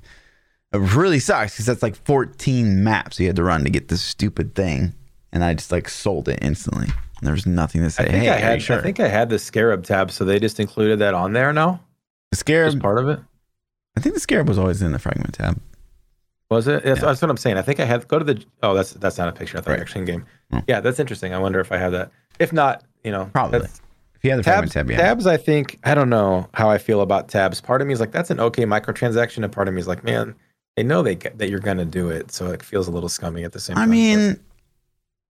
it 0.72 0.78
really 0.78 1.20
sucks 1.20 1.52
because 1.52 1.66
that's 1.66 1.82
like 1.82 1.96
14 2.04 2.82
maps 2.82 3.20
you 3.20 3.28
had 3.28 3.36
to 3.36 3.44
run 3.44 3.62
to 3.62 3.70
get 3.70 3.88
this 3.88 4.02
stupid 4.02 4.56
thing. 4.56 4.92
And 5.32 5.44
I 5.44 5.54
just 5.54 5.70
like 5.70 5.88
sold 5.88 6.28
it 6.28 6.40
instantly. 6.42 6.86
And 6.86 7.26
there 7.26 7.32
was 7.32 7.46
nothing 7.46 7.82
to 7.82 7.90
say. 7.90 8.04
I 8.04 8.06
think 8.10 8.24
hey, 8.24 8.30
I 8.30 8.38
had, 8.38 8.62
sure? 8.62 8.78
I 8.78 8.82
think 8.82 8.98
I 8.98 9.08
had 9.08 9.30
the 9.30 9.38
Scarab 9.38 9.84
tab, 9.84 10.10
so 10.10 10.24
they 10.24 10.40
just 10.40 10.58
included 10.58 10.98
that 10.98 11.14
on 11.14 11.32
there 11.32 11.52
now. 11.52 11.80
The 12.32 12.36
Scarab 12.36 12.72
Just 12.72 12.82
part 12.82 12.98
of 12.98 13.08
it. 13.08 13.20
I 13.96 14.00
think 14.00 14.14
the 14.14 14.20
scarab 14.20 14.48
was 14.48 14.59
always 14.59 14.82
in 14.82 14.92
the 14.92 14.98
fragment 14.98 15.35
tab. 15.35 15.61
Was 16.50 16.68
it? 16.68 16.85
That's, 16.85 17.00
yeah. 17.00 17.06
that's 17.06 17.20
what 17.20 17.30
I'm 17.30 17.37
saying. 17.37 17.56
I 17.56 17.62
think 17.62 17.80
I 17.80 17.85
had 17.85 18.06
go 18.06 18.18
to 18.18 18.24
the. 18.24 18.44
Oh, 18.62 18.74
that's 18.74 18.92
that's 18.92 19.18
not 19.18 19.28
a 19.28 19.32
picture. 19.32 19.59
I 19.59 19.61
thought 19.62 19.78
right. 19.78 19.96
in 19.96 20.04
game. 20.04 20.24
Oh. 20.52 20.59
Hmm. 20.59 20.64
Yeah, 20.68 20.80
that's 20.80 21.00
interesting. 21.00 21.35
I 21.35 21.38
wonder 21.38 21.59
if 21.59 21.72
I 21.72 21.76
have 21.76 21.92
that. 21.92 22.11
If 22.38 22.52
not, 22.52 22.85
you 23.02 23.11
know, 23.11 23.28
probably. 23.32 23.61
If 23.61 24.24
you 24.24 24.30
have 24.30 24.38
the 24.38 24.44
tabs, 24.44 24.72
tab, 24.72 24.90
yeah. 24.90 24.96
Tabs, 24.96 25.26
I 25.26 25.37
think 25.37 25.78
I 25.85 25.94
don't 25.94 26.09
know 26.09 26.48
how 26.54 26.70
I 26.70 26.78
feel 26.78 27.00
about 27.00 27.28
tabs. 27.28 27.61
Part 27.61 27.80
of 27.80 27.87
me 27.87 27.92
is 27.92 28.00
like 28.00 28.12
that's 28.12 28.30
an 28.30 28.40
okay 28.40 28.64
microtransaction, 28.64 29.44
and 29.44 29.52
part 29.52 29.68
of 29.68 29.74
me 29.74 29.80
is 29.80 29.88
like, 29.88 30.04
man, 30.04 30.35
they 30.76 30.82
know 30.82 31.02
they 31.02 31.16
that 31.16 31.50
you're 31.50 31.59
gonna 31.59 31.85
do 31.85 32.09
it, 32.09 32.30
so 32.30 32.46
it 32.50 32.62
feels 32.62 32.87
a 32.88 32.90
little 32.90 33.09
scummy 33.09 33.44
at 33.44 33.52
the 33.52 33.61
same 33.61 33.76
I 33.76 33.80
time. 33.80 33.90
I 33.90 33.92
mean, 33.92 34.40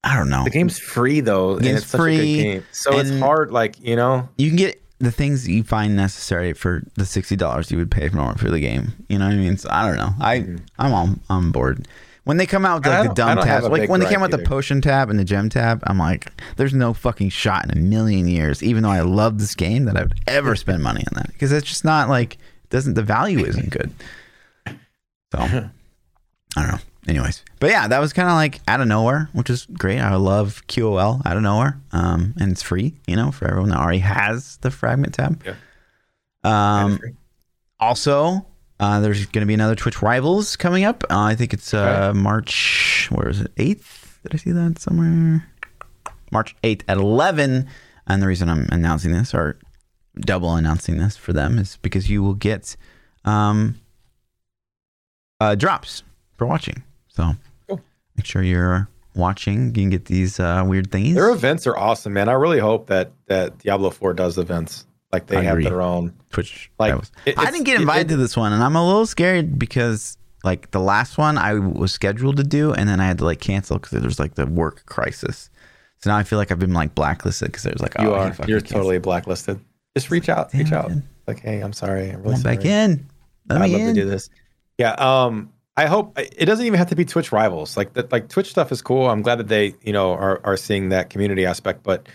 I 0.04 0.16
don't 0.16 0.28
know. 0.28 0.44
The 0.44 0.50
game's 0.50 0.78
free 0.78 1.20
though, 1.20 1.56
the 1.56 1.62
game's 1.62 1.68
and 1.68 1.82
it's 1.82 1.90
free, 1.90 2.16
such 2.16 2.24
a 2.24 2.36
good 2.36 2.42
game. 2.42 2.64
So 2.72 2.98
it's 2.98 3.18
hard, 3.18 3.50
like 3.50 3.80
you 3.80 3.96
know, 3.96 4.28
you 4.38 4.50
can 4.50 4.56
get 4.56 4.82
the 4.98 5.10
things 5.10 5.46
you 5.46 5.62
find 5.62 5.94
necessary 5.94 6.52
for 6.52 6.82
the 6.94 7.04
sixty 7.04 7.36
dollars 7.36 7.70
you 7.70 7.78
would 7.78 7.90
pay 7.90 8.08
for 8.08 8.34
for 8.34 8.50
the 8.50 8.60
game. 8.60 8.92
You 9.08 9.18
know 9.18 9.26
what 9.26 9.34
I 9.34 9.36
mean? 9.36 9.56
So 9.56 9.68
I 9.70 9.86
don't 9.86 9.96
know. 9.96 10.14
I 10.20 10.38
mm-hmm. 10.40 10.56
I'm 10.78 10.92
on 10.92 11.20
on 11.28 11.52
board. 11.52 11.86
When 12.24 12.38
they 12.38 12.46
come 12.46 12.66
out 12.66 12.82
with 12.82 12.86
like 12.92 13.08
the 13.08 13.14
dumb 13.14 13.38
tabs, 13.38 13.68
like 13.68 13.88
when 13.88 14.00
they 14.00 14.08
came 14.08 14.20
out 14.20 14.32
with 14.32 14.40
the 14.40 14.46
potion 14.46 14.80
tab 14.80 15.10
and 15.10 15.18
the 15.18 15.24
gem 15.24 15.48
tab, 15.48 15.80
I'm 15.86 15.98
like, 15.98 16.32
there's 16.56 16.74
no 16.74 16.92
fucking 16.92 17.28
shot 17.28 17.64
in 17.64 17.70
a 17.70 17.80
million 17.80 18.26
years, 18.26 18.64
even 18.64 18.82
though 18.82 18.90
I 18.90 19.02
love 19.02 19.38
this 19.38 19.54
game, 19.54 19.84
that 19.84 19.96
I 19.96 20.02
would 20.02 20.18
ever 20.26 20.56
spend 20.56 20.82
money 20.82 21.04
on 21.06 21.22
that 21.22 21.28
because 21.28 21.52
it's 21.52 21.68
just 21.68 21.84
not 21.84 22.08
like 22.08 22.38
doesn't 22.70 22.94
the 22.94 23.02
value 23.02 23.44
isn't 23.44 23.70
good. 23.70 23.92
So 24.66 24.74
I 25.38 25.70
don't 26.56 26.68
know 26.68 26.78
anyways, 27.06 27.44
but 27.60 27.70
yeah, 27.70 27.88
that 27.88 27.98
was 27.98 28.12
kind 28.12 28.28
of 28.28 28.34
like 28.34 28.60
out 28.68 28.80
of 28.80 28.88
nowhere, 28.88 29.28
which 29.32 29.50
is 29.50 29.66
great. 29.66 30.00
I 30.00 30.14
love 30.16 30.62
QOL 30.66 31.24
out 31.26 31.36
of 31.36 31.42
nowhere, 31.42 31.80
um, 31.92 32.34
and 32.40 32.50
it's 32.52 32.62
free, 32.62 32.94
you 33.06 33.16
know, 33.16 33.30
for 33.30 33.46
everyone 33.48 33.70
that 33.70 33.78
already 33.78 33.98
has 34.00 34.56
the 34.58 34.70
fragment 34.70 35.14
tab. 35.14 35.42
Yeah. 35.44 35.54
Um, 36.44 36.98
also, 37.80 38.46
Uh, 38.78 39.00
there's 39.00 39.24
going 39.26 39.40
to 39.40 39.46
be 39.46 39.54
another 39.54 39.74
Twitch 39.74 40.02
Rivals 40.02 40.54
coming 40.56 40.84
up. 40.84 41.02
Uh, 41.04 41.20
I 41.20 41.34
think 41.34 41.54
it's 41.54 41.72
uh, 41.72 42.12
March. 42.14 43.08
Where 43.10 43.28
is 43.30 43.40
it? 43.40 43.50
Eighth? 43.56 44.18
Did 44.22 44.34
I 44.34 44.36
see 44.36 44.52
that 44.52 44.78
somewhere? 44.78 45.48
March 46.30 46.54
eighth 46.62 46.84
at 46.86 46.98
eleven. 46.98 47.68
And 48.06 48.20
the 48.22 48.26
reason 48.26 48.50
I'm 48.50 48.68
announcing 48.70 49.12
this 49.12 49.32
or 49.32 49.56
double 50.20 50.54
announcing 50.56 50.98
this 50.98 51.16
for 51.16 51.32
them 51.32 51.58
is 51.58 51.78
because 51.80 52.10
you 52.10 52.22
will 52.22 52.34
get 52.34 52.76
um, 53.24 53.80
uh, 55.40 55.54
drops 55.54 56.02
for 56.36 56.46
watching. 56.46 56.82
So 57.16 57.32
Cool. 57.68 57.80
make 58.16 58.26
sure 58.26 58.42
you're 58.42 58.88
watching. 59.14 59.66
You 59.68 59.72
can 59.72 59.90
get 59.90 60.04
these 60.06 60.38
uh, 60.38 60.62
weird 60.66 60.90
things. 60.92 61.14
Their 61.14 61.30
events 61.30 61.66
are 61.66 61.76
awesome, 61.76 62.12
man. 62.12 62.28
I 62.28 62.32
really 62.32 62.58
hope 62.60 62.86
that 62.88 63.12
that 63.26 63.58
Diablo 63.58 63.90
Four 63.90 64.12
does 64.14 64.38
events 64.38 64.86
like 65.12 65.26
they 65.26 65.38
I 65.38 65.42
have 65.42 65.54
agree. 65.54 65.64
their 65.64 65.80
own. 65.80 66.12
Twitch. 66.30 66.70
Like, 66.78 66.90
Rivals. 66.92 67.12
it- 67.24 67.38
I 67.38 67.50
didn't 67.50 67.64
get 67.64 67.80
invited 67.80 68.06
it- 68.10 68.14
to 68.14 68.16
this 68.16 68.36
one, 68.36 68.52
and 68.52 68.62
I'm 68.62 68.76
a 68.76 68.84
little 68.86 69.06
scared 69.06 69.58
because 69.58 70.18
like 70.44 70.70
the 70.72 70.80
last 70.80 71.16
one 71.18 71.38
I 71.38 71.54
was 71.54 71.92
scheduled 71.92 72.36
to 72.36 72.44
do, 72.44 72.72
and 72.72 72.88
then 72.88 73.00
I 73.00 73.06
had 73.06 73.18
to 73.18 73.24
like 73.24 73.40
cancel 73.40 73.78
because 73.78 74.00
there's 74.00 74.18
like 74.18 74.34
the 74.34 74.46
work 74.46 74.84
crisis. 74.86 75.48
So 75.98 76.10
now 76.10 76.16
I 76.18 76.22
feel 76.24 76.38
like 76.38 76.52
I've 76.52 76.58
been 76.58 76.74
like 76.74 76.94
blacklisted 76.94 77.48
because 77.48 77.62
there's 77.62 77.80
like 77.80 77.94
You 77.98 78.10
oh, 78.10 78.14
he 78.14 78.28
are. 78.28 78.32
fucking 78.34 78.50
You're 78.50 78.60
canceled. 78.60 78.76
totally 78.80 78.98
blacklisted. 78.98 79.58
Just 79.96 80.10
reach 80.10 80.28
out. 80.28 80.50
Damn 80.52 80.58
reach 80.64 80.72
out. 80.72 80.88
dude. 80.88 81.02
Like, 81.26 81.40
hey, 81.40 81.60
I'm 81.60 81.72
sorry. 81.72 82.10
I'm 82.10 82.16
I 82.16 82.18
really 82.18 82.26
want 82.32 82.38
sorry. 82.42 82.56
back 82.56 82.64
in. 82.66 83.08
Let 83.48 83.62
I'd 83.62 83.64
me 83.70 83.72
love 83.72 83.80
in. 83.80 83.94
to 83.94 84.00
do 84.02 84.08
this. 84.10 84.28
Yeah. 84.78 84.92
Um. 84.92 85.50
I 85.76 85.86
hope 85.86 86.18
it 86.18 86.46
doesn't 86.46 86.64
even 86.64 86.78
have 86.78 86.88
to 86.88 86.96
be 86.96 87.04
Twitch 87.04 87.32
rivals. 87.32 87.76
Like 87.76 87.92
that. 87.94 88.10
Like 88.10 88.28
Twitch 88.28 88.50
stuff 88.50 88.72
is 88.72 88.80
cool. 88.80 89.08
I'm 89.10 89.22
glad 89.22 89.36
that 89.36 89.48
they, 89.48 89.74
you 89.82 89.92
know, 89.92 90.12
are 90.12 90.40
are 90.44 90.56
seeing 90.56 90.88
that 90.88 91.10
community 91.10 91.44
aspect. 91.44 91.82
But 91.82 92.06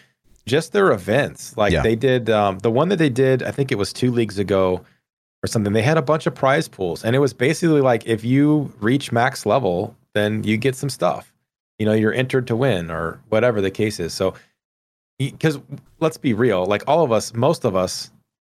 just 0.47 0.73
their 0.73 0.91
events, 0.91 1.55
like 1.57 1.71
Yeah. 1.71 1.83
they 1.83 1.95
did, 1.95 2.29
um, 2.29 2.57
the 2.59 2.71
one 2.71 2.89
that 2.89 2.95
they 2.97 3.09
did, 3.09 3.43
I 3.43 3.51
think 3.51 3.71
it 3.71 3.77
was 3.77 3.93
two 3.93 4.11
leagues 4.11 4.39
ago 4.39 4.81
or 5.43 5.47
something. 5.47 5.73
They 5.73 5.83
had 5.83 5.97
a 5.97 6.01
bunch 6.01 6.25
of 6.25 6.33
prize 6.33 6.67
pools, 6.67 7.03
and 7.05 7.15
it 7.15 7.19
was 7.19 7.33
basically 7.33 7.81
like 7.81 8.05
if 8.07 8.23
you 8.23 8.73
reach 8.79 9.11
max 9.11 9.45
level, 9.45 9.95
then 10.13 10.43
you 10.43 10.57
get 10.57 10.75
some 10.75 10.89
stuff. 10.89 11.31
You 11.77 11.85
know, 11.85 11.93
you're 11.93 12.13
entered 12.13 12.47
to 12.47 12.55
win 12.55 12.89
or 12.91 13.19
whatever 13.29 13.61
the 13.61 13.71
case 13.71 13.99
is. 13.99 14.13
So, 14.13 14.33
because 15.19 15.59
let's 15.99 16.17
be 16.17 16.33
real, 16.33 16.65
like 16.65 16.83
all 16.87 17.03
of 17.03 17.11
us, 17.11 17.33
most 17.35 17.63
of 17.63 17.75
us 17.75 18.09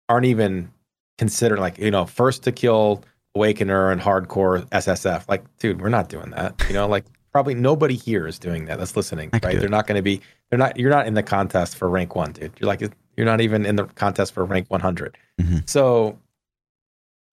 aren't 0.08 0.26
even 0.28 0.72
considered 1.18 1.60
like 1.60 1.78
you 1.80 1.92
know 1.92 2.06
first 2.06 2.44
to 2.44 2.52
kill 2.52 3.04
awakener 3.38 3.92
and 3.92 4.02
hardcore 4.02 4.66
ssf 4.70 5.24
like 5.30 5.44
dude 5.60 5.82
we're 5.82 5.90
not 5.90 6.10
doing 6.10 6.32
that 6.32 6.56
you 6.68 6.74
know 6.74 6.88
like 6.88 7.06
probably 7.32 7.54
nobody 7.54 7.96
here 7.96 8.26
is 8.26 8.40
doing 8.40 8.66
that 8.66 8.80
that's 8.80 8.96
listening 8.96 9.30
I 9.34 9.40
right 9.44 9.60
they're 9.60 9.70
not 9.70 9.86
going 9.86 9.98
to 9.98 10.02
be 10.02 10.20
they're 10.50 10.58
not 10.60 10.78
you're 10.78 10.90
not 10.90 11.06
in 11.06 11.14
the 11.14 11.22
contest 11.24 11.76
for 11.76 11.88
rank 11.90 12.16
one 12.16 12.32
dude 12.32 12.52
you're 12.60 12.68
like 12.68 12.82
you're 13.16 13.26
not 13.28 13.40
even 13.42 13.66
in 13.68 13.76
the 13.76 13.84
contest 13.86 14.34
for 14.34 14.44
rank 14.46 14.66
100 14.70 15.16
Mhm. 15.40 15.70
so 15.70 16.18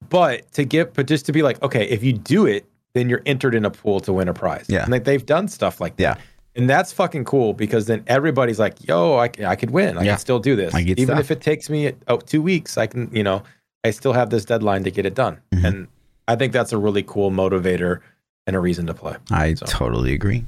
but 0.08 0.50
to 0.52 0.64
get 0.64 0.94
but 0.94 1.06
just 1.06 1.26
to 1.26 1.32
be 1.32 1.42
like 1.42 1.60
okay 1.62 1.84
if 1.88 2.02
you 2.04 2.12
do 2.12 2.46
it 2.46 2.66
then 2.94 3.08
you're 3.08 3.22
entered 3.26 3.54
in 3.54 3.64
a 3.64 3.70
pool 3.70 4.00
to 4.00 4.12
win 4.12 4.28
a 4.28 4.34
prize 4.34 4.66
Yeah. 4.68 4.82
and 4.82 4.92
like 4.92 5.04
they've 5.04 5.24
done 5.24 5.48
stuff 5.48 5.80
like 5.80 5.96
that 5.96 6.18
Yeah. 6.18 6.22
and 6.54 6.68
that's 6.70 6.92
fucking 6.92 7.24
cool 7.24 7.52
because 7.54 7.86
then 7.86 8.02
everybody's 8.06 8.58
like, 8.58 8.86
"Yo, 8.86 9.14
I, 9.16 9.24
I 9.24 9.28
could 9.28 9.44
I 9.44 9.56
could 9.56 9.70
win. 9.70 9.98
I 9.98 10.02
Yeah. 10.02 10.12
can 10.12 10.18
still 10.18 10.38
do 10.38 10.56
this, 10.56 10.74
I 10.74 10.82
get 10.82 10.98
even 10.98 11.16
stuff. 11.16 11.20
if 11.20 11.30
it 11.30 11.40
takes 11.42 11.68
me 11.68 11.92
oh, 12.08 12.16
two 12.18 12.40
weeks. 12.40 12.78
I 12.78 12.86
can, 12.86 13.10
you 13.12 13.22
know, 13.22 13.42
I 13.86 13.90
still 13.90 14.12
have 14.12 14.30
this 14.30 14.44
deadline 14.44 14.84
to 14.84 14.90
get 14.90 15.06
it 15.06 15.14
done." 15.14 15.38
Mhm. 15.54 15.64
And 15.64 15.88
I 16.28 16.36
think 16.36 16.52
that's 16.52 16.72
a 16.72 16.78
really 16.78 17.02
cool 17.02 17.30
motivator 17.30 18.00
and 18.46 18.54
a 18.56 18.60
reason 18.60 18.86
to 18.86 18.94
play. 18.94 19.16
I 19.30 19.54
So. 19.54 19.66
totally 19.66 20.12
agree. 20.14 20.44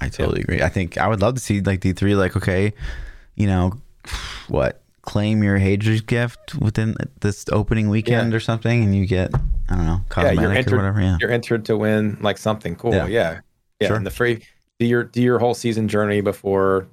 I 0.00 0.08
totally 0.08 0.40
agree. 0.42 0.62
I 0.62 0.68
think 0.68 0.98
I 0.98 1.08
would 1.08 1.20
love 1.22 1.34
to 1.34 1.40
see 1.40 1.60
like 1.60 1.80
D 1.80 1.92
three, 1.92 2.14
like 2.14 2.36
okay, 2.36 2.72
you 3.36 3.46
know, 3.46 3.72
what 4.48 4.80
claim 5.02 5.42
your 5.42 5.58
Haedrig's 5.58 6.00
gift 6.00 6.54
within 6.56 6.94
this 7.20 7.44
opening 7.52 7.88
weekend 7.90 8.30
Yeah. 8.32 8.36
or 8.36 8.40
something, 8.40 8.82
and 8.82 8.94
you 8.96 9.06
get 9.06 9.30
I 9.68 9.76
don't 9.76 9.86
know 9.86 10.00
cosmetic 10.08 10.40
you're 10.40 10.50
or 10.50 10.54
entered- 10.54 10.76
whatever. 10.76 11.00
Yeah, 11.00 11.16
You're 11.20 11.30
entered 11.30 11.64
to 11.66 11.76
win 11.76 12.18
like 12.20 12.38
something 12.38 12.74
cool. 12.76 12.92
Yeah. 12.94 13.06
Yeah, 13.06 13.40
yeah. 13.80 13.88
Sure. 13.88 13.96
And 13.96 14.06
the 14.06 14.10
free 14.10 14.42
do 14.80 14.86
your 14.86 15.04
do 15.04 15.22
your 15.22 15.38
whole 15.38 15.54
season 15.54 15.88
journey 15.88 16.20
before. 16.20 16.86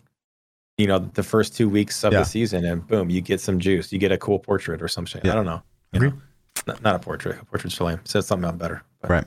You 0.78 0.88
know 0.88 1.00
the 1.00 1.24
first 1.24 1.56
two 1.56 1.70
weeks 1.70 2.04
of 2.04 2.14
Yeah. 2.14 2.20
the 2.20 2.26
season, 2.26 2.66
and 2.66 2.86
boom, 2.88 3.10
you 3.10 3.22
get 3.22 3.40
some 3.40 3.60
juice. 3.60 3.92
You 3.94 4.00
get 4.00 4.12
a 4.12 4.18
cool 4.18 4.40
portrait 4.40 4.82
or 4.82 4.88
something. 4.88 5.22
Yeah. 5.24 5.34
I 5.34 5.36
don't 5.36 5.46
know. 5.46 5.62
Agree. 5.94 6.10
know? 6.10 6.18
Not, 6.68 6.82
not 6.84 6.96
a 6.96 7.00
portrait. 7.00 7.42
A 7.42 7.46
portrait's 7.46 7.76
too 7.76 7.86
lame. 7.86 8.00
Says 8.04 8.28
something 8.28 8.48
out 8.48 8.58
better. 8.58 8.84
But 9.02 9.10
right. 9.10 9.26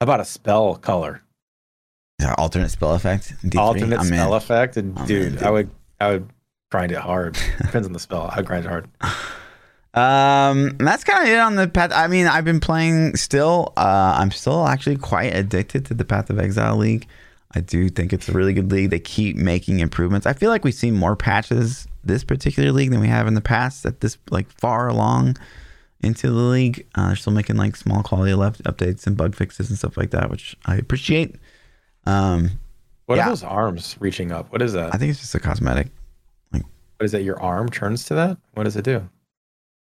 How 0.00 0.04
about 0.04 0.20
a 0.20 0.24
spell 0.24 0.76
color? 0.76 1.22
That 2.18 2.38
alternate 2.38 2.70
spell 2.70 2.94
effect. 2.94 3.34
D3? 3.44 3.58
alternate 3.58 3.98
I'm 3.98 4.06
in. 4.06 4.14
spell 4.14 4.34
effect. 4.34 4.76
And 4.76 4.98
I'm 4.98 5.06
dude, 5.06 5.26
in, 5.26 5.32
dude. 5.34 5.42
I 5.42 5.50
would 5.50 5.70
I 6.00 6.10
would 6.10 6.30
grind 6.70 6.92
it 6.92 6.98
hard. 6.98 7.38
Depends 7.58 7.86
on 7.86 7.92
the 7.92 7.98
spell. 7.98 8.30
I 8.34 8.42
grind 8.42 8.64
it 8.64 8.68
hard. 8.68 8.88
Um, 9.94 10.76
that's 10.76 11.04
kind 11.04 11.26
of 11.26 11.32
it 11.32 11.38
on 11.38 11.56
the 11.56 11.66
path. 11.68 11.90
I 11.90 12.06
mean, 12.06 12.26
I've 12.26 12.44
been 12.44 12.60
playing 12.60 13.16
still. 13.16 13.72
Uh, 13.78 14.14
I'm 14.18 14.30
still 14.30 14.66
actually 14.66 14.98
quite 14.98 15.34
addicted 15.34 15.86
to 15.86 15.94
the 15.94 16.04
Path 16.04 16.28
of 16.28 16.38
Exile 16.38 16.76
League. 16.76 17.06
I 17.54 17.60
do 17.60 17.88
think 17.88 18.12
it's 18.12 18.28
a 18.28 18.32
really 18.32 18.52
good 18.52 18.70
league. 18.70 18.90
They 18.90 18.98
keep 18.98 19.36
making 19.36 19.80
improvements. 19.80 20.26
I 20.26 20.34
feel 20.34 20.50
like 20.50 20.64
we've 20.64 20.74
seen 20.74 20.94
more 20.94 21.16
patches 21.16 21.88
this 22.06 22.24
particular 22.24 22.72
league 22.72 22.90
than 22.90 23.00
we 23.00 23.08
have 23.08 23.26
in 23.26 23.34
the 23.34 23.40
past. 23.40 23.84
At 23.86 24.00
this 24.00 24.18
like 24.30 24.50
far 24.50 24.88
along 24.88 25.36
into 26.00 26.28
the 26.30 26.34
league, 26.34 26.86
uh, 26.94 27.08
they're 27.08 27.16
still 27.16 27.32
making 27.32 27.56
like 27.56 27.74
small 27.76 28.02
quality 28.02 28.34
left 28.34 28.62
updates 28.64 29.06
and 29.06 29.16
bug 29.16 29.34
fixes 29.34 29.68
and 29.70 29.78
stuff 29.78 29.96
like 29.96 30.10
that, 30.10 30.30
which 30.30 30.56
I 30.66 30.76
appreciate. 30.76 31.36
Um, 32.04 32.50
What 33.06 33.16
Yeah. 33.16 33.26
are 33.26 33.28
those 33.30 33.44
arms 33.44 33.96
reaching 34.00 34.32
up? 34.32 34.50
What 34.52 34.60
is 34.62 34.72
that? 34.72 34.92
I 34.94 34.98
think 34.98 35.10
it's 35.10 35.20
just 35.20 35.34
a 35.34 35.40
cosmetic. 35.40 35.88
Like, 36.52 36.62
what 36.98 37.04
is 37.04 37.12
that? 37.12 37.22
Your 37.22 37.40
arm 37.40 37.68
turns 37.68 38.04
to 38.06 38.14
that? 38.16 38.36
What 38.54 38.64
does 38.64 38.74
it 38.76 38.84
do? 38.84 39.08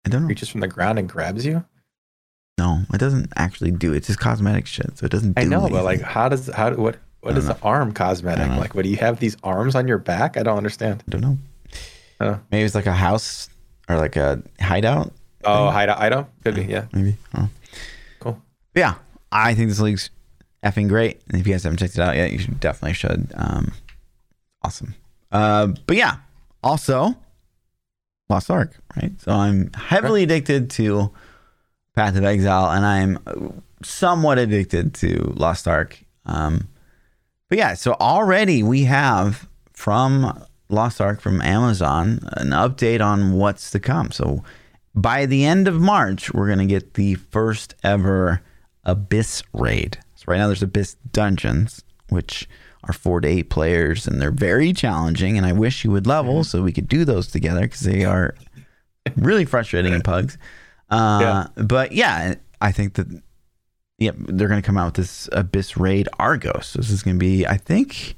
I 0.04 0.08
don't 0.08 0.22
know. 0.22 0.28
Reaches 0.28 0.48
from 0.48 0.60
the 0.60 0.66
ground 0.68 0.98
and 0.98 1.08
grabs 1.08 1.46
you? 1.46 1.64
No, 2.58 2.80
it 2.92 2.98
doesn't 2.98 3.32
actually 3.36 3.70
do 3.70 3.92
it. 3.92 3.98
It's 3.98 4.08
just 4.08 4.18
cosmetic 4.18 4.66
shit, 4.66 4.98
so 4.98 5.06
it 5.06 5.12
doesn't. 5.12 5.36
Do 5.36 5.40
I 5.40 5.44
know, 5.44 5.68
but 5.68 5.84
like 5.84 6.00
how 6.00 6.28
does 6.28 6.48
how 6.48 6.70
do- 6.70 6.76
what 6.82 6.96
what 7.20 7.36
I 7.36 7.40
the 7.40 7.56
arm 7.62 7.92
cosmetic? 7.92 8.48
Know. 8.50 8.58
Like 8.58 8.74
what 8.74 8.82
do 8.82 8.88
you 8.90 8.96
have 8.96 9.20
these 9.20 9.36
arms 9.44 9.74
on 9.76 9.86
your 9.88 9.98
back? 9.98 10.36
I 10.36 10.42
don't 10.42 10.56
understand. 10.58 11.02
I 11.06 11.10
don't 11.10 11.20
know. 11.20 11.38
Oh. 12.22 12.40
Maybe 12.50 12.64
it's 12.64 12.74
like 12.74 12.86
a 12.86 12.92
house 12.92 13.48
or 13.88 13.96
like 13.96 14.16
a 14.16 14.42
hideout. 14.60 15.12
Oh, 15.44 15.70
hideout 15.70 16.00
item? 16.00 16.26
Could 16.44 16.54
be, 16.54 16.64
yeah. 16.64 16.86
Maybe. 16.92 17.16
I 17.32 17.36
don't 17.36 17.44
know. 17.44 17.50
Cool. 18.20 18.42
But 18.72 18.80
yeah, 18.80 18.94
I 19.32 19.54
think 19.54 19.68
this 19.68 19.80
league's 19.80 20.10
effing 20.62 20.88
great. 20.88 21.20
And 21.28 21.40
if 21.40 21.46
you 21.46 21.52
guys 21.52 21.64
haven't 21.64 21.78
checked 21.78 21.94
it 21.94 22.00
out 22.00 22.14
yet, 22.14 22.30
you 22.30 22.38
should 22.38 22.60
definitely 22.60 22.94
should. 22.94 23.32
Um, 23.34 23.72
awesome. 24.62 24.94
Uh, 25.32 25.68
but 25.86 25.96
yeah, 25.96 26.16
also 26.62 27.16
Lost 28.28 28.50
Ark, 28.50 28.76
right? 28.96 29.12
So 29.20 29.32
I'm 29.32 29.72
heavily 29.72 30.22
addicted 30.22 30.70
to 30.70 31.10
Path 31.96 32.16
of 32.16 32.24
Exile, 32.24 32.70
and 32.70 32.86
I'm 32.86 33.62
somewhat 33.82 34.38
addicted 34.38 34.94
to 34.94 35.32
Lost 35.36 35.66
Ark. 35.66 35.98
Um, 36.24 36.68
but 37.48 37.58
yeah, 37.58 37.74
so 37.74 37.94
already 37.94 38.62
we 38.62 38.84
have 38.84 39.48
from 39.72 40.44
Lost 40.72 41.00
Ark 41.00 41.20
from 41.20 41.40
Amazon 41.42 42.20
an 42.32 42.48
update 42.50 43.04
on 43.04 43.32
what's 43.34 43.70
to 43.70 43.80
come. 43.80 44.10
So 44.10 44.42
by 44.94 45.26
the 45.26 45.44
end 45.44 45.68
of 45.68 45.80
March, 45.80 46.32
we're 46.32 46.48
gonna 46.48 46.66
get 46.66 46.94
the 46.94 47.14
first 47.14 47.74
ever 47.84 48.40
Abyss 48.84 49.42
raid. 49.52 49.98
So 50.16 50.24
right 50.28 50.38
now 50.38 50.46
there's 50.46 50.62
Abyss 50.62 50.96
dungeons, 51.12 51.82
which 52.08 52.48
are 52.84 52.92
four 52.92 53.20
to 53.20 53.28
eight 53.28 53.48
players, 53.48 54.06
and 54.08 54.20
they're 54.20 54.30
very 54.32 54.72
challenging. 54.72 55.36
And 55.36 55.46
I 55.46 55.52
wish 55.52 55.84
you 55.84 55.90
would 55.92 56.06
level 56.06 56.42
so 56.42 56.62
we 56.62 56.72
could 56.72 56.88
do 56.88 57.04
those 57.04 57.28
together 57.28 57.60
because 57.60 57.80
they 57.80 58.04
are 58.04 58.34
really 59.16 59.44
frustrating 59.44 59.92
in 59.92 60.02
pugs. 60.02 60.36
Uh, 60.90 61.46
But 61.56 61.92
yeah, 61.92 62.34
I 62.60 62.72
think 62.72 62.94
that 62.94 63.06
yep, 63.98 64.16
they're 64.18 64.48
gonna 64.48 64.62
come 64.62 64.76
out 64.78 64.86
with 64.86 64.94
this 64.94 65.28
Abyss 65.32 65.76
raid 65.76 66.08
Argos. 66.18 66.66
So 66.66 66.78
this 66.80 66.90
is 66.90 67.02
gonna 67.02 67.18
be, 67.18 67.46
I 67.46 67.56
think, 67.56 68.16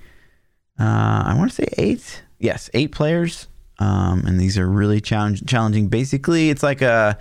uh, 0.81 1.23
I 1.27 1.35
want 1.37 1.51
to 1.51 1.57
say 1.57 1.69
eight. 1.79 2.23
Yes, 2.45 2.69
eight 2.75 2.93
players. 2.93 3.49
Um, 3.79 4.25
and 4.27 4.39
these 4.39 4.59
are 4.59 4.69
really 4.69 5.01
challenge- 5.01 5.47
challenging. 5.47 5.89
Basically, 5.89 6.51
it's 6.51 6.63
like 6.63 6.83
a, 6.83 7.17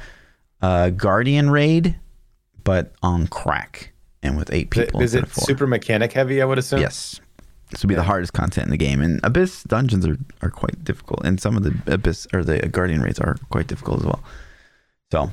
a 0.62 0.92
Guardian 0.92 1.50
raid, 1.50 1.96
but 2.64 2.94
on 3.02 3.28
crack 3.28 3.92
and 4.22 4.36
with 4.38 4.52
eight 4.54 4.70
people. 4.70 5.02
Is 5.02 5.16
it 5.16 5.30
super 5.34 5.66
mechanic 5.66 6.12
heavy, 6.12 6.42
I 6.42 6.46
would 6.46 6.60
assume? 6.60 6.82
Yes. 6.82 7.22
This 7.72 7.82
will 7.82 7.88
be 7.88 7.96
the 7.96 8.04
hardest 8.04 8.34
content 8.34 8.66
in 8.66 8.72
the 8.72 8.78
game. 8.78 9.02
And 9.02 9.20
Abyss 9.24 9.64
dungeons 9.64 10.06
are, 10.06 10.18
are 10.42 10.52
quite 10.52 10.84
difficult. 10.84 11.26
And 11.26 11.40
some 11.42 11.56
of 11.58 11.64
the 11.64 11.74
Abyss 11.92 12.28
or 12.34 12.44
the 12.44 12.60
Guardian 12.68 13.02
raids 13.02 13.20
are 13.20 13.38
quite 13.50 13.66
difficult 13.68 14.02
as 14.02 14.06
well. 14.06 14.24
So, 15.12 15.32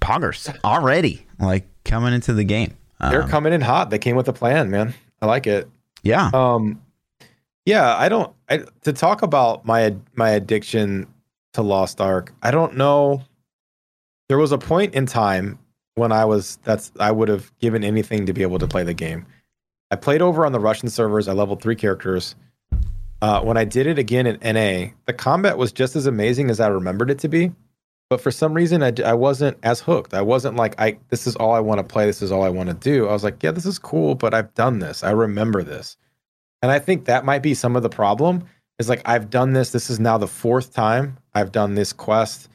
Poggers 0.00 0.54
already 0.64 1.26
like 1.38 1.66
coming 1.84 2.14
into 2.14 2.32
the 2.32 2.44
game. 2.44 2.76
They're 3.00 3.24
Um, 3.24 3.28
coming 3.28 3.52
in 3.52 3.60
hot. 3.60 3.90
They 3.90 3.98
came 3.98 4.16
with 4.16 4.28
a 4.28 4.32
plan, 4.32 4.70
man. 4.70 4.94
I 5.20 5.26
like 5.26 5.46
it. 5.46 5.68
Yeah. 6.02 6.30
Um, 6.32 6.80
yeah, 7.66 7.96
I 7.96 8.08
don't. 8.08 8.32
I, 8.54 8.64
to 8.82 8.92
talk 8.92 9.22
about 9.22 9.64
my 9.66 9.94
my 10.14 10.30
addiction 10.30 11.06
to 11.54 11.62
Lost 11.62 12.00
Ark, 12.00 12.32
I 12.42 12.50
don't 12.50 12.76
know. 12.76 13.22
There 14.28 14.38
was 14.38 14.52
a 14.52 14.58
point 14.58 14.94
in 14.94 15.06
time 15.06 15.58
when 15.96 16.12
I 16.12 16.24
was 16.24 16.58
that's 16.64 16.92
I 17.00 17.10
would 17.12 17.28
have 17.28 17.52
given 17.58 17.84
anything 17.84 18.26
to 18.26 18.32
be 18.32 18.42
able 18.42 18.58
to 18.58 18.66
play 18.68 18.84
the 18.84 18.94
game. 18.94 19.26
I 19.90 19.96
played 19.96 20.22
over 20.22 20.44
on 20.46 20.52
the 20.52 20.60
Russian 20.60 20.88
servers. 20.88 21.28
I 21.28 21.32
leveled 21.32 21.62
three 21.62 21.76
characters. 21.76 22.34
Uh, 23.22 23.40
when 23.42 23.56
I 23.56 23.64
did 23.64 23.86
it 23.86 23.98
again 23.98 24.26
in 24.26 24.38
NA, 24.42 24.92
the 25.06 25.12
combat 25.14 25.56
was 25.58 25.72
just 25.72 25.96
as 25.96 26.06
amazing 26.06 26.50
as 26.50 26.60
I 26.60 26.68
remembered 26.68 27.10
it 27.10 27.18
to 27.20 27.28
be. 27.28 27.52
but 28.10 28.20
for 28.20 28.30
some 28.30 28.54
reason 28.54 28.82
I, 28.82 28.92
I 29.04 29.14
wasn't 29.14 29.58
as 29.62 29.80
hooked. 29.80 30.14
I 30.14 30.22
wasn't 30.22 30.56
like 30.56 30.80
I 30.80 30.98
this 31.10 31.26
is 31.26 31.36
all 31.36 31.52
I 31.52 31.60
want 31.60 31.78
to 31.78 31.84
play. 31.84 32.06
This 32.06 32.22
is 32.22 32.32
all 32.32 32.42
I 32.44 32.48
want 32.50 32.68
to 32.68 32.74
do. 32.74 33.08
I 33.08 33.12
was 33.12 33.24
like, 33.24 33.42
yeah, 33.42 33.50
this 33.52 33.66
is 33.66 33.78
cool, 33.78 34.14
but 34.14 34.34
I've 34.34 34.54
done 34.54 34.78
this. 34.80 35.02
I 35.04 35.10
remember 35.12 35.62
this, 35.62 35.96
and 36.64 36.72
I 36.72 36.78
think 36.78 37.04
that 37.04 37.26
might 37.26 37.42
be 37.42 37.52
some 37.52 37.76
of 37.76 37.82
the 37.82 37.90
problem. 37.90 38.42
Is 38.78 38.88
like 38.88 39.02
I've 39.04 39.28
done 39.28 39.52
this. 39.52 39.70
This 39.70 39.90
is 39.90 40.00
now 40.00 40.16
the 40.16 40.26
fourth 40.26 40.72
time 40.72 41.18
I've 41.34 41.52
done 41.52 41.74
this 41.74 41.92
quest. 41.92 42.48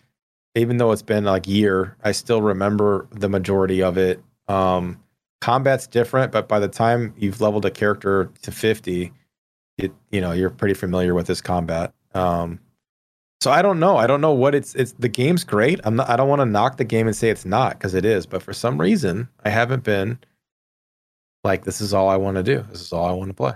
Even 0.55 0.77
though 0.77 0.91
it's 0.91 1.03
been 1.03 1.25
like 1.25 1.47
year, 1.47 1.95
I 2.03 2.11
still 2.13 2.41
remember 2.41 3.07
the 3.11 3.29
majority 3.29 3.83
of 3.83 3.99
it. 3.99 4.19
Um, 4.47 4.99
combat's 5.41 5.85
different, 5.85 6.31
but 6.31 6.47
by 6.47 6.57
the 6.57 6.67
time 6.67 7.13
you've 7.19 7.39
leveled 7.39 7.65
a 7.65 7.69
character 7.69 8.31
to 8.41 8.51
fifty, 8.51 9.13
it 9.77 9.91
you 10.09 10.21
know 10.21 10.31
you're 10.31 10.49
pretty 10.49 10.73
familiar 10.73 11.13
with 11.13 11.27
this 11.27 11.39
combat. 11.39 11.93
Um, 12.15 12.59
so 13.41 13.51
I 13.51 13.61
don't 13.61 13.79
know. 13.79 13.95
I 13.95 14.07
don't 14.07 14.21
know 14.21 14.33
what 14.33 14.55
it's. 14.55 14.73
It's 14.73 14.93
the 14.93 15.07
game's 15.07 15.43
great. 15.43 15.81
I'm 15.83 15.97
not. 15.97 16.09
I 16.09 16.15
don't 16.15 16.27
want 16.27 16.39
to 16.39 16.47
knock 16.47 16.77
the 16.77 16.83
game 16.83 17.05
and 17.05 17.15
say 17.15 17.29
it's 17.29 17.45
not 17.45 17.77
because 17.77 17.93
it 17.93 18.05
is. 18.05 18.25
But 18.25 18.41
for 18.41 18.53
some 18.53 18.81
reason, 18.81 19.29
I 19.45 19.49
haven't 19.49 19.83
been 19.83 20.17
like 21.43 21.63
this 21.65 21.79
is 21.79 21.93
all 21.93 22.09
I 22.09 22.15
want 22.15 22.37
to 22.37 22.43
do. 22.43 22.65
This 22.71 22.81
is 22.81 22.91
all 22.91 23.05
I 23.05 23.11
want 23.11 23.29
to 23.29 23.35
play. 23.35 23.53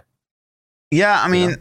Yeah, 0.93 1.21
I 1.21 1.27
mean, 1.27 1.57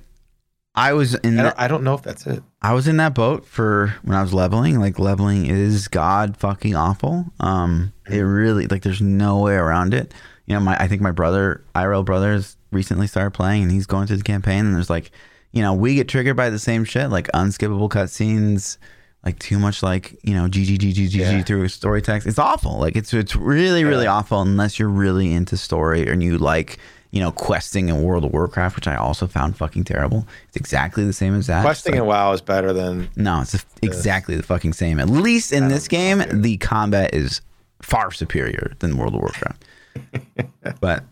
I 0.74 0.92
was 0.94 1.14
in. 1.14 1.38
I 1.38 1.42
don't, 1.42 1.54
I 1.58 1.68
don't 1.68 1.84
know 1.84 1.94
if 1.94 2.02
that's 2.02 2.26
it. 2.26 2.42
I 2.62 2.72
was 2.74 2.88
in 2.88 2.96
that 2.98 3.14
boat 3.14 3.44
for 3.46 3.94
when 4.02 4.16
I 4.16 4.22
was 4.22 4.32
leveling. 4.32 4.78
Like 4.80 4.98
leveling 4.98 5.46
is 5.46 5.88
god 5.88 6.36
fucking 6.36 6.74
awful. 6.74 7.26
Um, 7.40 7.92
it 8.10 8.20
really 8.20 8.66
like 8.66 8.82
there's 8.82 9.02
no 9.02 9.38
way 9.40 9.54
around 9.54 9.94
it. 9.94 10.14
You 10.46 10.54
know, 10.54 10.60
my 10.60 10.76
I 10.78 10.88
think 10.88 11.02
my 11.02 11.12
brother, 11.12 11.64
IRL 11.74 12.04
brothers, 12.04 12.56
recently 12.70 13.06
started 13.06 13.32
playing, 13.32 13.62
and 13.64 13.72
he's 13.72 13.86
going 13.86 14.06
through 14.06 14.18
the 14.18 14.22
campaign. 14.24 14.64
And 14.66 14.74
there's 14.74 14.90
like, 14.90 15.10
you 15.52 15.62
know, 15.62 15.74
we 15.74 15.94
get 15.94 16.08
triggered 16.08 16.36
by 16.36 16.50
the 16.50 16.58
same 16.58 16.84
shit, 16.84 17.10
like 17.10 17.28
unskippable 17.32 17.88
cutscenes, 17.90 18.78
like 19.24 19.38
too 19.38 19.58
much, 19.58 19.82
like 19.82 20.16
you 20.24 20.34
know, 20.34 20.46
GG 20.48 20.78
GG 20.78 20.94
GG 21.10 21.14
Yeah. 21.14 21.42
through 21.42 21.68
story 21.68 22.00
text. 22.02 22.26
It's 22.26 22.38
awful. 22.38 22.78
Like 22.78 22.96
it's 22.96 23.12
it's 23.12 23.36
really 23.36 23.84
really 23.84 24.04
Yeah. 24.04 24.14
awful 24.14 24.40
unless 24.40 24.78
you're 24.78 24.88
really 24.88 25.32
into 25.32 25.56
story 25.58 26.08
and 26.08 26.22
you 26.22 26.38
like. 26.38 26.78
You 27.12 27.20
know, 27.20 27.30
questing 27.30 27.88
in 27.90 28.02
World 28.02 28.24
of 28.24 28.32
Warcraft, 28.32 28.74
which 28.74 28.88
I 28.88 28.96
also 28.96 29.26
found 29.26 29.56
fucking 29.56 29.84
terrible. 29.84 30.26
It's 30.48 30.56
exactly 30.56 31.04
the 31.04 31.12
same 31.12 31.34
as 31.34 31.46
that. 31.46 31.62
Questing 31.62 31.92
like- 31.92 32.00
in 32.00 32.06
WoW 32.06 32.32
is 32.32 32.40
better 32.40 32.72
than 32.72 33.10
no, 33.16 33.42
it's 33.42 33.64
exactly 33.82 34.34
the 34.34 34.42
fucking 34.42 34.72
same. 34.72 34.98
At 34.98 35.10
least 35.10 35.52
in 35.52 35.68
this 35.68 35.88
game, 35.88 36.24
the 36.32 36.56
combat 36.56 37.14
is 37.14 37.40
far 37.82 38.10
superior 38.12 38.72
than 38.78 38.96
World 38.96 39.14
of 39.14 39.20
Warcraft. 39.20 39.64
but 40.80 41.04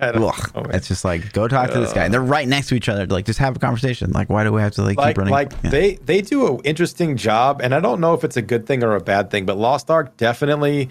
ugh, 0.00 0.54
know, 0.54 0.62
it's 0.70 0.88
just 0.88 1.04
like 1.04 1.32
go 1.32 1.48
talk 1.48 1.70
to 1.70 1.80
this 1.80 1.92
guy. 1.92 2.04
And 2.04 2.14
they're 2.14 2.20
right 2.22 2.46
next 2.46 2.68
to 2.68 2.74
each 2.74 2.88
other. 2.88 3.06
Like 3.06 3.26
just 3.26 3.38
have 3.40 3.56
a 3.56 3.58
conversation. 3.58 4.12
Like 4.12 4.28
why 4.30 4.44
do 4.44 4.52
we 4.52 4.60
have 4.60 4.72
to 4.74 4.82
like, 4.82 4.96
like 4.96 5.08
keep 5.14 5.18
running? 5.18 5.32
like 5.32 5.52
Yeah. 5.64 5.70
they 5.70 5.94
they 5.96 6.20
do 6.20 6.54
an 6.56 6.60
interesting 6.64 7.16
job 7.16 7.60
and 7.62 7.74
i 7.74 7.80
don't 7.80 8.00
know 8.00 8.14
if 8.14 8.22
it's 8.24 8.36
a 8.36 8.42
good 8.42 8.66
thing 8.66 8.82
or 8.84 8.94
a 8.94 9.00
bad 9.00 9.30
thing 9.30 9.44
but 9.46 9.56
lost 9.56 9.90
ark 9.90 10.16
definitely 10.16 10.88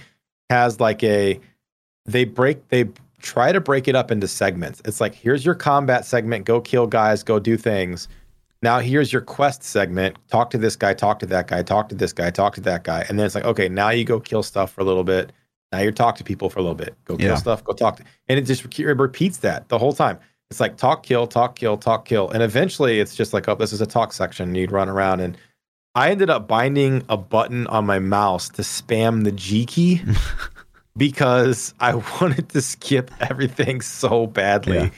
has 0.49 0.80
like 0.80 1.04
a 1.04 1.39
they 2.06 2.26
break 2.26 2.68
they 2.70 2.89
try 3.22 3.51
to 3.51 3.61
break 3.61 3.88
it 3.88 3.95
up 3.95 4.11
into 4.11 4.28
segments 4.28 4.82
it's 4.86 4.99
like 5.01 5.13
here's 5.15 5.45
your 5.45 5.55
combat 5.55 6.05
segment 6.05 6.45
go 6.45 6.59
kill 6.61 6.88
guys 6.88 7.24
go 7.24 7.39
do 7.39 7.55
things 7.57 8.07
now 8.63 8.80
here's 8.80 9.11
your 9.13 9.22
quest 9.22 9.63
segment 9.63 10.17
talk 10.30 10.49
to 10.49 10.57
this 10.57 10.76
guy 10.76 10.93
talk 10.93 11.19
to 11.19 11.26
that 11.26 11.47
guy 11.47 11.61
talk 11.63 11.89
to 11.89 11.95
this 11.95 12.13
guy 12.13 12.30
talk 12.30 12.53
to 12.55 12.61
that 12.61 12.84
guy 12.84 13.05
and 13.09 13.17
then 13.19 13.26
it's 13.26 13.36
like 13.36 13.45
okay 13.45 13.69
now 13.69 13.89
you 13.89 14.03
go 14.03 14.19
kill 14.19 14.43
stuff 14.43 14.72
for 14.72 14.82
a 14.82 14.84
little 14.84 15.03
bit 15.03 15.32
now 15.72 15.80
you 15.80 15.91
talk 15.91 16.15
to 16.17 16.24
people 16.24 16.49
for 16.49 16.59
a 16.59 16.61
little 16.61 16.76
bit 16.76 16.95
go 17.05 17.15
kill 17.15 17.30
Yeah. 17.30 17.36
stuff 17.36 17.63
go 17.63 17.74
talk 17.74 17.97
to, 17.97 18.03
and 18.28 18.38
it 18.39 18.43
just 18.43 18.78
re- 18.78 18.86
repeats 18.93 19.38
that 19.38 19.69
the 19.69 19.78
whole 19.78 19.93
time 19.93 20.19
it's 20.49 20.59
like 20.59 20.76
talk, 20.76 21.03
kill, 21.03 21.28
talk, 21.28 21.55
kill, 21.55 21.78
talk, 21.78 22.03
kill. 22.03 22.30
And 22.30 22.43
eventually 22.43 22.99
it's 22.99 23.15
just 23.15 23.32
like, 23.32 23.47
oh, 23.47 23.55
this 23.55 23.72
is 23.72 23.80
a 23.80 23.86
talk 23.86 24.11
section. 24.11 24.53
You'd 24.53 24.69
run 24.69 24.89
around. 24.89 25.22
And 25.22 25.38
I 25.95 26.11
ended 26.11 26.30
up 26.30 26.45
binding 26.45 27.05
a 27.07 27.15
button 27.15 27.67
on 27.67 27.86
my 27.86 27.99
mouse 27.99 28.49
to 28.49 28.61
spam 28.61 29.24
the 29.24 29.32
G 29.32 29.65
key 29.65 30.01
because 30.98 31.74
I 31.80 31.96
wanted 32.22 32.50
to 32.50 32.62
skip 32.62 33.12
everything 33.20 33.82
so 33.82 34.28
badly 34.28 34.78
Yeah. 34.78 34.89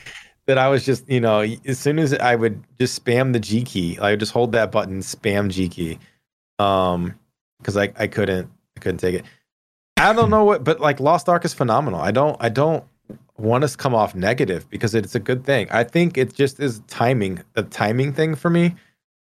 that 0.48 0.58
I 0.58 0.70
was 0.70 0.86
just, 0.86 1.10
you 1.10 1.20
know, 1.22 1.42
as 1.66 1.80
soon 1.80 2.00
as 2.00 2.14
I 2.14 2.36
would 2.36 2.64
just 2.80 3.04
spam 3.04 3.34
the 3.34 3.40
G 3.40 3.64
key, 3.64 3.98
I 4.00 4.12
would 4.12 4.20
just 4.20 4.32
hold 4.32 4.52
that 4.54 4.72
button, 4.72 5.00
spam 5.00 5.50
G 5.50 5.70
key. 5.70 6.00
Um, 6.60 7.16
because 7.60 7.78
I, 7.78 7.92
I 7.98 8.08
couldn't 8.08 8.50
I 8.76 8.80
couldn't 8.82 8.98
take 8.98 9.16
it. 9.16 9.26
I 9.98 10.12
don't 10.14 10.30
know 10.30 10.44
what, 10.44 10.64
but 10.64 10.80
like 10.82 11.00
Lost 11.00 11.30
Ark 11.30 11.46
is 11.46 11.54
phenomenal. 11.54 12.02
I 12.02 12.12
don't 12.12 12.36
I 12.40 12.50
don't 12.50 12.84
want 13.38 13.64
us 13.64 13.72
to 13.72 13.78
come 13.78 13.96
off 13.96 14.14
negative 14.16 14.70
because 14.70 14.94
it's 14.94 15.16
a 15.16 15.20
good 15.20 15.46
thing. 15.46 15.68
I 15.72 15.84
think 15.84 16.18
it 16.18 16.34
just 16.34 16.60
is 16.60 16.80
timing, 16.88 17.42
a 17.56 17.64
timing 17.64 18.14
thing 18.14 18.36
for 18.36 18.50
me. 18.50 18.76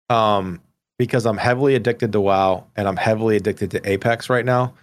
Um, 0.08 0.60
because 0.98 1.26
I'm 1.26 1.36
heavily 1.38 1.74
addicted 1.74 2.12
to 2.12 2.20
WoW 2.20 2.66
and 2.76 2.86
I'm 2.86 2.96
heavily 2.96 3.36
addicted 3.36 3.70
to 3.72 3.88
Apex 3.90 4.28
right 4.30 4.44
now. 4.44 4.74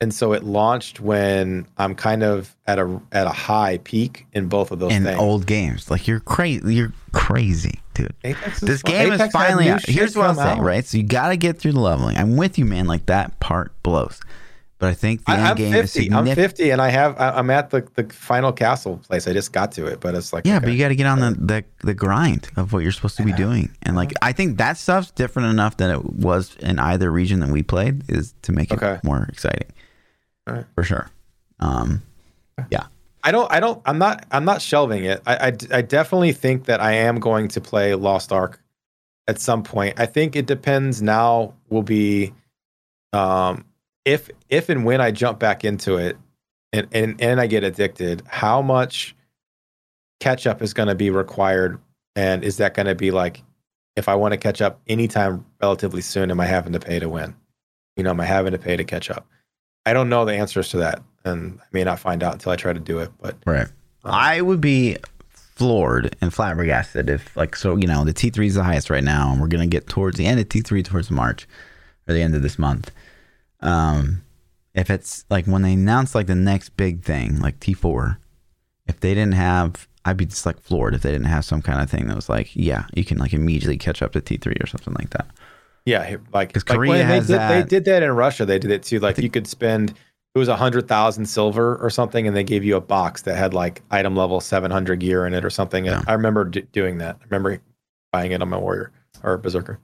And 0.00 0.12
so 0.12 0.34
it 0.34 0.44
launched 0.44 1.00
when 1.00 1.66
I'm 1.78 1.94
kind 1.94 2.22
of 2.22 2.54
at 2.66 2.78
a 2.78 3.00
at 3.12 3.26
a 3.26 3.30
high 3.30 3.78
peak 3.82 4.26
in 4.34 4.46
both 4.48 4.70
of 4.70 4.78
those 4.78 4.92
in 4.92 5.04
things. 5.04 5.18
old 5.18 5.46
games. 5.46 5.90
Like 5.90 6.06
you're 6.06 6.20
crazy. 6.20 6.74
You're 6.74 6.92
crazy, 7.12 7.80
dude. 7.94 8.12
Apex 8.22 8.60
This 8.60 8.82
game 8.82 9.12
Apex 9.12 9.24
is 9.24 9.32
finally 9.32 9.70
out. 9.70 9.86
Here's 9.86 10.14
what 10.14 10.26
I'll 10.28 10.34
come 10.34 10.58
say, 10.58 10.62
right? 10.62 10.84
So 10.84 10.98
you 10.98 11.04
got 11.04 11.30
to 11.30 11.38
get 11.38 11.58
through 11.58 11.72
the 11.72 11.80
leveling. 11.80 12.18
I'm 12.18 12.36
with 12.36 12.58
you, 12.58 12.66
man. 12.66 12.86
Like 12.86 13.06
that 13.06 13.40
part 13.40 13.72
blows. 13.82 14.20
But 14.78 14.90
I 14.90 14.94
think 14.94 15.24
the 15.24 15.32
I, 15.32 15.36
end 15.36 15.46
I'm 15.46 15.56
game 15.56 15.72
is 15.74 15.94
50. 15.94 16.12
I'm 16.12 16.26
50 16.26 16.70
and 16.70 16.82
I 16.82 16.90
have 16.90 17.18
I, 17.18 17.30
I'm 17.30 17.48
at 17.48 17.70
the, 17.70 17.88
the 17.94 18.04
final 18.12 18.52
castle 18.52 18.98
place. 18.98 19.26
I 19.26 19.32
just 19.32 19.50
got 19.54 19.72
to 19.72 19.86
it, 19.86 20.00
but 20.00 20.14
it's 20.14 20.34
like 20.34 20.44
Yeah, 20.44 20.58
okay. 20.58 20.66
but 20.66 20.72
you 20.74 20.78
got 20.78 20.88
to 20.88 20.94
get 20.96 21.06
on 21.06 21.20
the, 21.20 21.30
the 21.30 21.64
the 21.86 21.94
grind 21.94 22.50
of 22.58 22.74
what 22.74 22.80
you're 22.82 22.92
supposed 22.92 23.16
to 23.16 23.22
be 23.22 23.32
doing, 23.32 23.70
and 23.84 23.96
like 23.96 24.10
uh-huh. 24.10 24.28
I 24.28 24.32
think 24.32 24.58
that 24.58 24.76
stuff's 24.76 25.10
different 25.10 25.48
enough 25.48 25.78
that 25.78 25.88
it 25.88 26.04
was 26.04 26.54
in 26.56 26.78
either 26.78 27.10
region 27.10 27.40
that 27.40 27.48
we 27.48 27.62
played 27.62 28.02
is 28.10 28.34
to 28.42 28.52
make 28.52 28.70
it 28.70 28.76
Okay. 28.82 29.00
more 29.02 29.24
exciting, 29.30 29.72
Alright. 30.48 30.66
for 30.74 30.84
sure. 30.84 31.10
Um, 31.60 32.02
yeah, 32.70 32.86
I 33.22 33.32
don't. 33.32 33.50
I 33.50 33.60
don't. 33.60 33.82
I'm 33.84 33.98
not. 33.98 34.24
I'm 34.30 34.44
not 34.44 34.62
shelving 34.62 35.04
it. 35.04 35.22
I, 35.26 35.48
I. 35.48 35.52
I 35.72 35.82
definitely 35.82 36.32
think 36.32 36.66
that 36.66 36.80
I 36.80 36.92
am 36.92 37.18
going 37.18 37.48
to 37.48 37.60
play 37.60 37.94
Lost 37.94 38.32
Ark 38.32 38.60
at 39.26 39.40
some 39.40 39.62
point. 39.62 39.98
I 39.98 40.06
think 40.06 40.36
it 40.36 40.46
depends. 40.46 41.02
Now 41.02 41.54
will 41.68 41.82
be, 41.82 42.32
um, 43.12 43.64
if 44.04 44.30
if 44.48 44.68
and 44.68 44.84
when 44.84 45.00
I 45.00 45.10
jump 45.10 45.38
back 45.38 45.64
into 45.64 45.96
it, 45.96 46.16
and 46.72 46.86
and 46.92 47.20
and 47.20 47.40
I 47.40 47.46
get 47.46 47.64
addicted, 47.64 48.22
how 48.26 48.62
much 48.62 49.16
catch 50.20 50.46
up 50.46 50.62
is 50.62 50.72
going 50.72 50.88
to 50.88 50.94
be 50.94 51.10
required, 51.10 51.80
and 52.14 52.44
is 52.44 52.58
that 52.58 52.74
going 52.74 52.86
to 52.86 52.94
be 52.94 53.10
like, 53.10 53.42
if 53.96 54.08
I 54.08 54.14
want 54.14 54.32
to 54.32 54.38
catch 54.38 54.62
up 54.62 54.80
anytime 54.86 55.44
relatively 55.60 56.02
soon, 56.02 56.30
am 56.30 56.40
I 56.40 56.46
having 56.46 56.72
to 56.74 56.80
pay 56.80 56.98
to 56.98 57.08
win? 57.08 57.34
You 57.96 58.04
know, 58.04 58.10
am 58.10 58.20
I 58.20 58.26
having 58.26 58.52
to 58.52 58.58
pay 58.58 58.76
to 58.76 58.84
catch 58.84 59.10
up? 59.10 59.26
I 59.86 59.92
don't 59.92 60.08
know 60.08 60.24
the 60.24 60.34
answers 60.34 60.68
to 60.70 60.78
that, 60.78 61.00
and 61.24 61.60
I 61.60 61.64
may 61.72 61.84
not 61.84 62.00
find 62.00 62.22
out 62.22 62.34
until 62.34 62.52
I 62.52 62.56
try 62.56 62.72
to 62.72 62.80
do 62.80 62.98
it. 62.98 63.10
But 63.20 63.36
right. 63.46 63.68
I 64.04 64.40
would 64.40 64.60
be 64.60 64.96
floored 65.30 66.14
and 66.20 66.34
flabbergasted 66.34 67.08
if 67.08 67.34
like 67.34 67.56
so 67.56 67.76
you 67.76 67.86
know 67.86 68.04
the 68.04 68.12
T3 68.12 68.46
is 68.46 68.56
the 68.56 68.64
highest 68.64 68.90
right 68.90 69.04
now, 69.04 69.30
and 69.32 69.40
we're 69.40 69.46
gonna 69.46 69.66
get 69.66 69.86
towards 69.86 70.18
the 70.18 70.26
end 70.26 70.40
of 70.40 70.48
T3 70.48 70.84
towards 70.84 71.10
March 71.10 71.48
or 72.06 72.14
the 72.14 72.20
end 72.20 72.34
of 72.34 72.42
this 72.42 72.58
month. 72.58 72.90
Um, 73.60 74.22
if 74.74 74.90
it's 74.90 75.24
like 75.30 75.46
when 75.46 75.62
they 75.62 75.72
announce 75.72 76.14
like 76.14 76.26
the 76.26 76.34
next 76.34 76.76
big 76.76 77.02
thing, 77.02 77.40
like 77.40 77.60
T4, 77.60 78.18
if 78.86 79.00
they 79.00 79.14
didn't 79.14 79.32
have, 79.32 79.88
I'd 80.04 80.18
be 80.18 80.26
just 80.26 80.44
like 80.44 80.60
floored 80.60 80.94
if 80.94 81.02
they 81.02 81.12
didn't 81.12 81.26
have 81.26 81.44
some 81.44 81.62
kind 81.62 81.80
of 81.80 81.88
thing 81.88 82.08
that 82.08 82.16
was 82.16 82.28
like, 82.28 82.54
yeah, 82.54 82.86
you 82.94 83.04
can 83.04 83.18
like 83.18 83.32
immediately 83.32 83.78
catch 83.78 84.02
up 84.02 84.12
to 84.12 84.20
T3 84.20 84.62
or 84.62 84.66
something 84.66 84.94
like 84.94 85.10
that. 85.10 85.26
Yeah, 85.86 86.16
like 86.34 86.52
'Cause 86.52 86.64
like 86.68 86.76
Korea 86.76 86.90
when 86.90 87.06
has 87.06 87.28
they 87.28 87.34
did, 87.34 87.40
they 87.40 87.60
that. 87.60 87.68
did 87.70 87.84
that 87.86 88.02
in 88.02 88.10
Russia. 88.12 88.44
They 88.44 88.58
did 88.58 88.70
it 88.70 88.82
too. 88.82 88.98
Like 89.00 89.16
you 89.16 89.30
could 89.30 89.46
spend 89.46 89.90
it 90.34 90.38
was 90.38 90.48
a 90.48 90.56
hundred 90.56 90.86
thousand 90.86 91.24
silver 91.24 91.76
or 91.76 91.88
something, 91.88 92.26
and 92.26 92.36
they 92.36 92.44
gave 92.44 92.62
you 92.62 92.76
a 92.76 92.80
box 92.82 93.22
that 93.22 93.36
had 93.36 93.54
like 93.54 93.80
item 93.90 94.14
level 94.14 94.40
seven 94.42 94.70
hundred 94.70 95.00
gear 95.00 95.24
in 95.26 95.32
it 95.32 95.44
or 95.46 95.50
something. 95.50 95.86
Yeah. 95.86 96.02
I 96.06 96.12
remember 96.12 96.44
d- 96.44 96.66
doing 96.72 96.98
that. 96.98 97.16
I 97.22 97.24
remember 97.30 97.58
buying 98.12 98.32
it 98.32 98.42
on 98.42 98.50
my 98.50 98.58
warrior 98.58 98.92
or 99.22 99.38
berserker. 99.38 99.78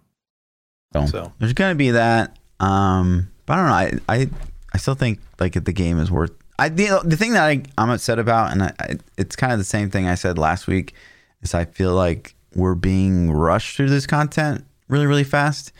So, 0.92 1.06
So 1.06 1.32
there's 1.38 1.54
gonna 1.54 1.74
be 1.74 1.92
that. 1.92 2.36
Um, 2.60 3.30
but 3.46 3.54
I 3.54 3.56
don't 3.56 3.66
know. 3.66 4.02
I 4.12 4.14
I, 4.20 4.28
I 4.74 4.78
still 4.78 4.94
think 4.94 5.20
like 5.40 5.54
the 5.64 5.72
game 5.72 5.98
is 5.98 6.10
worth. 6.10 6.32
I 6.58 6.68
the, 6.68 7.00
the 7.02 7.16
thing 7.16 7.32
that 7.32 7.44
I, 7.44 7.62
I'm 7.78 7.88
upset 7.88 8.18
about, 8.18 8.52
and 8.52 8.62
I, 8.64 8.72
I, 8.78 8.94
it's 9.16 9.34
kind 9.36 9.52
of 9.52 9.58
the 9.58 9.64
same 9.64 9.88
thing 9.88 10.06
I 10.06 10.14
said 10.16 10.36
last 10.36 10.66
week, 10.66 10.92
is 11.40 11.54
I 11.54 11.64
feel 11.64 11.94
like 11.94 12.34
we're 12.54 12.74
being 12.74 13.32
rushed 13.32 13.76
through 13.76 13.88
this 13.88 14.06
content 14.06 14.64
really 14.88 15.06
really 15.06 15.24
fast. 15.24 15.72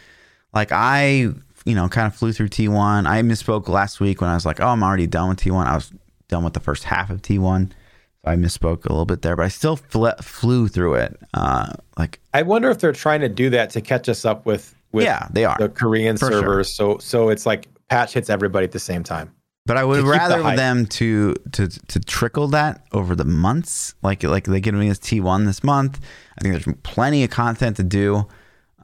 Like 0.55 0.71
I, 0.73 1.29
you 1.65 1.75
know, 1.75 1.89
kind 1.89 2.07
of 2.07 2.15
flew 2.15 2.33
through 2.33 2.49
T1. 2.49 3.07
I 3.07 3.23
misspoke 3.23 3.69
last 3.69 4.01
week 4.01 4.21
when 4.21 4.31
I 4.31 4.35
was 4.35 4.45
like, 4.47 4.61
oh, 4.61 4.69
I'm 4.69 4.83
already 4.83 5.07
done 5.07 5.31
with 5.31 5.39
T1. 5.39 5.67
I 5.67 5.75
was 5.75 5.93
done 6.29 6.45
with 6.45 6.55
the 6.55 6.61
first 6.61 6.85
half 6.85 7.11
of 7.11 7.23
T1. 7.23 7.71
So 7.71 8.31
I 8.31 8.37
misspoke 8.37 8.85
a 8.85 8.93
little 8.93 9.05
bit 9.05 9.23
there, 9.23 9.35
but 9.35 9.45
I 9.45 9.49
still 9.49 9.77
fle- 9.77 10.11
flew 10.21 10.69
through 10.69 10.95
it. 10.95 11.19
Uh, 11.35 11.73
like, 11.99 12.21
I 12.35 12.43
wonder 12.43 12.71
if 12.71 12.79
they're 12.79 12.93
trying 12.93 13.21
to 13.21 13.29
do 13.29 13.51
that 13.51 13.71
to 13.71 13.81
catch 13.81 14.09
us 14.09 14.25
up 14.25 14.47
with 14.47 14.75
with 14.93 15.05
yeah, 15.05 15.27
they 15.33 15.45
are. 15.45 15.57
the 15.59 15.69
Korean 15.71 16.17
For 16.17 16.31
sure. 16.31 16.41
servers. 16.41 16.77
So 16.77 16.99
so 16.99 17.31
it's 17.31 17.47
like 17.47 17.67
patch 17.89 18.13
hits 18.13 18.29
everybody 18.31 18.65
at 18.65 18.73
the 18.73 18.79
same 18.79 19.03
time. 19.03 19.35
But 19.65 19.77
I 19.77 19.85
would 19.85 20.01
the 20.01 20.05
rather 20.05 20.43
hype. 20.43 20.57
them 20.57 20.87
to 20.87 21.35
to 21.53 21.69
to 21.69 22.01
trickle 22.01 22.49
that 22.49 22.85
over 22.93 23.15
the 23.17 23.25
months, 23.25 23.95
like 24.03 24.23
like 24.23 24.45
they 24.45 24.61
give 24.61 24.75
me 24.75 24.89
this 24.89 24.99
T 24.99 25.21
one 25.21 25.47
this 25.47 25.65
month. 25.65 25.99
I 26.39 26.43
think 26.43 26.53
there's 26.55 26.77
plenty 26.83 27.25
of 27.25 27.31
content 27.31 27.77
to 27.79 27.83
do 27.83 28.27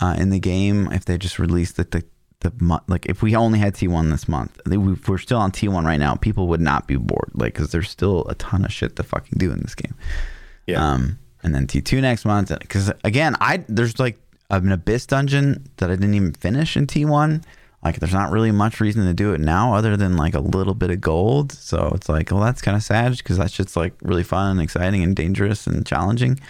uh, 0.00 0.14
in 0.18 0.30
the 0.30 0.38
game 0.38 0.90
if 0.92 1.04
they 1.04 1.18
just 1.18 1.38
released 1.38 1.76
the, 1.76 1.84
the 1.84 2.04
the 2.40 2.80
like 2.86 3.06
if 3.06 3.20
we 3.20 3.34
only 3.34 3.58
had 3.58 3.74
T1 3.74 4.10
this 4.10 4.28
month, 4.28 4.60
if 4.64 5.08
we're 5.08 5.18
still 5.18 5.38
on 5.38 5.50
T1 5.50 5.84
right 5.84 5.98
now, 5.98 6.14
people 6.14 6.46
would 6.48 6.60
not 6.60 6.86
be 6.86 6.96
bored, 6.96 7.32
like 7.34 7.54
because 7.54 7.72
there's 7.72 7.90
still 7.90 8.24
a 8.28 8.34
ton 8.36 8.64
of 8.64 8.72
shit 8.72 8.96
to 8.96 9.02
fucking 9.02 9.38
do 9.38 9.50
in 9.50 9.58
this 9.60 9.74
game. 9.74 9.94
Yeah. 10.66 10.86
Um, 10.86 11.18
and 11.42 11.54
then 11.54 11.66
T2 11.66 12.00
next 12.00 12.24
month, 12.24 12.56
because 12.60 12.92
again, 13.02 13.36
I 13.40 13.64
there's 13.68 13.98
like 13.98 14.18
an 14.50 14.72
abyss 14.72 15.06
dungeon 15.06 15.68
that 15.76 15.90
I 15.90 15.94
didn't 15.94 16.14
even 16.14 16.32
finish 16.32 16.76
in 16.76 16.86
T1. 16.86 17.42
Like, 17.84 18.00
there's 18.00 18.12
not 18.12 18.32
really 18.32 18.50
much 18.50 18.80
reason 18.80 19.04
to 19.06 19.14
do 19.14 19.32
it 19.34 19.40
now, 19.40 19.72
other 19.72 19.96
than 19.96 20.16
like 20.16 20.34
a 20.34 20.40
little 20.40 20.74
bit 20.74 20.90
of 20.90 21.00
gold. 21.00 21.52
So 21.52 21.92
it's 21.94 22.08
like, 22.08 22.32
well, 22.32 22.40
that's 22.40 22.60
kind 22.60 22.76
of 22.76 22.82
sad 22.82 23.16
because 23.16 23.38
that 23.38 23.52
shit's 23.52 23.76
like 23.76 23.94
really 24.02 24.24
fun 24.24 24.52
and 24.52 24.60
exciting 24.60 25.02
and 25.02 25.14
dangerous 25.14 25.66
and 25.66 25.86
challenging. 25.86 26.40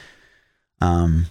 Um, 0.80 1.26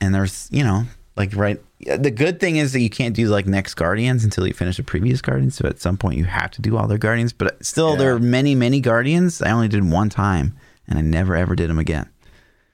and 0.00 0.14
there's 0.14 0.48
you 0.50 0.64
know 0.64 0.84
like 1.16 1.34
right 1.36 1.60
the 1.98 2.10
good 2.10 2.40
thing 2.40 2.56
is 2.56 2.72
that 2.72 2.80
you 2.80 2.90
can't 2.90 3.14
do 3.14 3.28
like 3.28 3.46
next 3.46 3.74
guardians 3.74 4.24
until 4.24 4.46
you 4.46 4.52
finish 4.52 4.76
the 4.76 4.82
previous 4.82 5.20
guardians 5.20 5.54
so 5.56 5.66
at 5.68 5.80
some 5.80 5.96
point 5.96 6.16
you 6.16 6.24
have 6.24 6.50
to 6.50 6.62
do 6.62 6.76
all 6.76 6.86
their 6.86 6.98
guardians 6.98 7.32
but 7.32 7.64
still 7.64 7.90
Yeah. 7.92 7.96
there 7.96 8.14
are 8.14 8.18
many 8.18 8.54
many 8.54 8.80
guardians 8.80 9.42
i 9.42 9.50
only 9.50 9.68
did 9.68 9.90
one 9.90 10.08
time 10.08 10.54
and 10.88 10.98
i 10.98 11.02
never 11.02 11.34
ever 11.36 11.54
did 11.54 11.68
them 11.70 11.78
again 11.78 12.08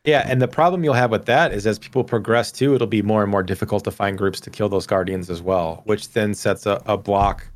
Yeah, 0.04 0.24
and 0.26 0.40
the 0.40 0.48
problem 0.48 0.84
you'll 0.84 0.94
have 0.94 1.10
with 1.10 1.26
that 1.26 1.52
is 1.52 1.66
as 1.66 1.78
people 1.78 2.02
progress 2.04 2.50
too, 2.52 2.74
it'll 2.74 2.86
be 2.86 3.02
more 3.02 3.22
and 3.22 3.30
more 3.30 3.42
difficult 3.42 3.84
to 3.84 3.90
find 3.90 4.16
groups 4.16 4.40
to 4.40 4.48
kill 4.50 4.68
those 4.70 4.86
guardians 4.86 5.28
as 5.28 5.42
well, 5.42 5.82
which 5.84 6.12
then 6.12 6.32
sets 6.34 6.64
a, 6.64 6.80
a 6.86 6.96
block 6.96 7.46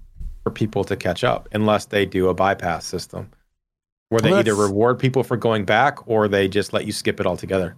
for 0.42 0.50
people 0.50 0.84
to 0.84 0.96
catch 0.96 1.24
up 1.24 1.48
unless 1.52 1.86
they 1.86 2.04
do 2.04 2.28
a 2.28 2.34
bypass 2.34 2.84
system 2.84 3.30
where 4.10 4.20
they 4.20 4.30
Well, 4.30 4.40
either 4.40 4.54
reward 4.54 4.98
people 4.98 5.22
for 5.22 5.38
going 5.38 5.64
back 5.64 6.06
or 6.06 6.28
they 6.28 6.46
just 6.48 6.72
let 6.74 6.84
you 6.84 6.92
skip 6.92 7.20
it 7.20 7.26
altogether. 7.26 7.76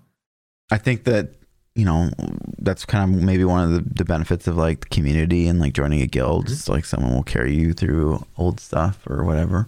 i 0.72 0.78
think 0.78 1.05
that 1.05 1.34
you 1.74 1.84
know 1.84 2.10
that's 2.58 2.84
kind 2.84 3.14
of 3.14 3.22
maybe 3.22 3.44
one 3.44 3.64
of 3.64 3.70
the, 3.70 3.94
the 3.94 4.04
benefits 4.04 4.46
of 4.46 4.56
like 4.56 4.80
the 4.80 4.86
community 4.86 5.48
and 5.48 5.58
like 5.60 5.72
joining 5.72 6.00
a 6.02 6.06
guild 6.06 6.48
it's 6.48 6.68
like 6.68 6.84
someone 6.84 7.12
will 7.12 7.22
carry 7.24 7.54
you 7.54 7.72
through 7.72 8.24
old 8.38 8.60
stuff 8.60 9.00
or 9.08 9.24
whatever 9.24 9.66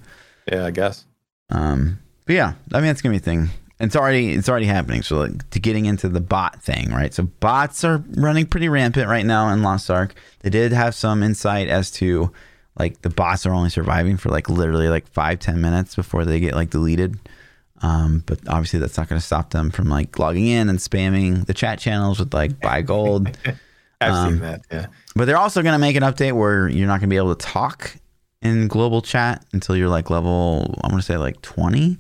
Yeah, 0.51 0.65
I 0.67 0.71
guess. 0.71 1.05
Um, 1.51 1.99
but 2.25 2.35
yeah, 2.35 2.55
I 2.73 2.81
mean, 2.81 2.91
it's 2.91 3.03
gonna 3.03 3.13
be 3.13 3.19
a 3.19 3.21
thing. 3.21 3.51
It's 3.79 3.95
already 3.97 4.33
it's 4.33 4.49
already 4.49 4.67
happening. 4.67 5.03
So 5.03 5.19
like 5.19 5.51
to 5.51 5.61
getting 5.61 5.87
into 5.87 6.09
the 6.09 6.21
bot 6.21 6.63
thing, 6.63 6.91
right? 6.91 7.13
So 7.13 7.25
bots 7.25 7.85
are 7.85 8.03
running 8.17 8.47
pretty 8.47 8.69
rampant 8.69 9.09
right 9.09 9.27
now 9.27 9.49
in 9.53 9.63
Lost 9.63 9.91
Ark. 9.91 10.15
They 10.41 10.51
did 10.51 10.73
have 10.73 10.95
some 10.95 11.23
insight 11.23 11.69
as 11.69 11.91
to 11.93 12.33
like 12.79 13.03
the 13.03 13.11
bots 13.11 13.47
are 13.47 13.53
only 13.53 13.71
surviving 13.71 14.17
for 14.17 14.31
like 14.31 14.49
literally 14.49 14.89
like 14.89 15.07
five 15.09 15.39
ten 15.41 15.61
minutes 15.61 15.95
before 15.95 16.25
they 16.25 16.41
get 16.41 16.55
like 16.55 16.71
deleted. 16.71 17.19
Um, 17.83 18.23
but 18.27 18.39
obviously 18.49 18.79
that's 18.81 18.97
not 18.97 19.09
going 19.09 19.21
to 19.21 19.27
stop 19.27 19.51
them 19.51 19.71
from 19.71 19.89
like 19.89 20.19
logging 20.19 20.47
in 20.47 20.69
and 20.69 20.79
spamming 20.79 21.47
the 21.47 21.55
chat 21.55 21.79
channels 21.79 22.19
with 22.19 22.33
like 22.33 22.59
buy 22.61 22.83
gold. 22.83 23.37
I've 24.01 24.13
Um, 24.13 24.31
seen 24.33 24.41
that. 24.41 24.61
Yeah. 24.71 24.87
But 25.15 25.27
they're 25.27 25.37
also 25.37 25.63
going 25.63 25.73
to 25.75 25.79
make 25.79 25.97
an 25.97 26.03
update 26.03 26.33
where 26.33 26.69
you're 26.69 26.87
not 26.87 27.01
going 27.01 27.09
to 27.09 27.15
be 27.15 27.17
able 27.17 27.35
to 27.35 27.47
talk 27.47 27.97
in 28.43 28.69
global 28.69 29.03
chat 29.03 29.45
until 29.53 29.77
you're 29.77 29.89
like 29.89 30.11
level, 30.11 30.79
I'm 30.85 30.91
going 30.91 31.01
to 31.01 31.07
say 31.07 31.17
like 31.17 31.41
20. 31.43 31.99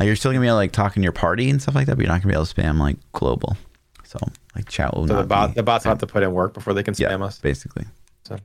Uh, 0.00 0.04
you're 0.04 0.16
still 0.16 0.30
going 0.30 0.40
to 0.40 0.44
be 0.44 0.46
able 0.48 0.54
to 0.54 0.58
like 0.58 0.72
talk 0.72 0.96
in 0.96 1.02
your 1.02 1.12
party 1.12 1.50
and 1.50 1.60
stuff 1.60 1.74
like 1.74 1.86
that, 1.86 1.96
but 1.96 2.02
you're 2.02 2.08
not 2.08 2.22
going 2.22 2.22
to 2.22 2.28
be 2.28 2.34
able 2.34 2.46
to 2.46 2.54
spam 2.54 2.78
like 2.78 2.96
global. 3.12 3.56
So 4.04 4.18
like 4.56 4.68
chat 4.68 4.94
will 4.96 5.06
So 5.06 5.14
not 5.14 5.20
the 5.22 5.26
bot 5.28 5.50
be, 5.50 5.54
the 5.54 5.62
bots 5.62 5.84
have 5.84 5.98
to 5.98 6.06
put 6.06 6.22
in 6.22 6.32
work 6.32 6.54
before 6.54 6.72
they 6.74 6.82
can 6.82 6.94
yeah, 6.98 7.10
spam 7.10 7.22
us. 7.22 7.38
basically. 7.38 7.84
So 8.24 8.36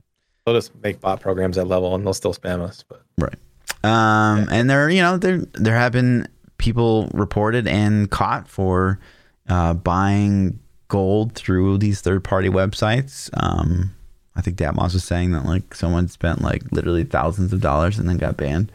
they'll 0.44 0.54
just 0.54 0.72
make 0.82 1.00
bot 1.00 1.20
programs 1.20 1.58
at 1.58 1.66
level 1.66 1.94
and 1.94 2.06
they'll 2.06 2.14
still 2.14 2.34
spam 2.34 2.60
us. 2.60 2.84
But 2.88 3.02
Right. 3.18 3.34
Um, 3.82 4.48
and 4.50 4.70
there, 4.70 4.88
you 4.90 5.02
know, 5.02 5.16
there 5.16 5.38
there 5.54 5.74
have 5.74 5.92
been 5.92 6.28
people 6.58 7.08
reported 7.14 7.66
and 7.66 8.10
caught 8.10 8.48
for 8.48 8.98
uh, 9.48 9.74
buying 9.74 10.58
gold 10.88 11.34
through 11.34 11.78
these 11.78 12.00
third 12.00 12.22
party 12.24 12.48
websites. 12.48 13.28
Um, 13.34 13.92
I 14.34 14.40
think 14.40 14.56
Datmos 14.56 14.92
was 14.94 15.04
saying 15.04 15.32
that 15.32 15.44
like 15.44 15.74
someone 15.74 16.08
spent 16.08 16.42
like 16.42 16.62
literally 16.72 17.04
thousands 17.04 17.52
of 17.52 17.60
dollars 17.60 17.98
and 17.98 18.08
then 18.08 18.18
got 18.18 18.36
banned 18.36 18.70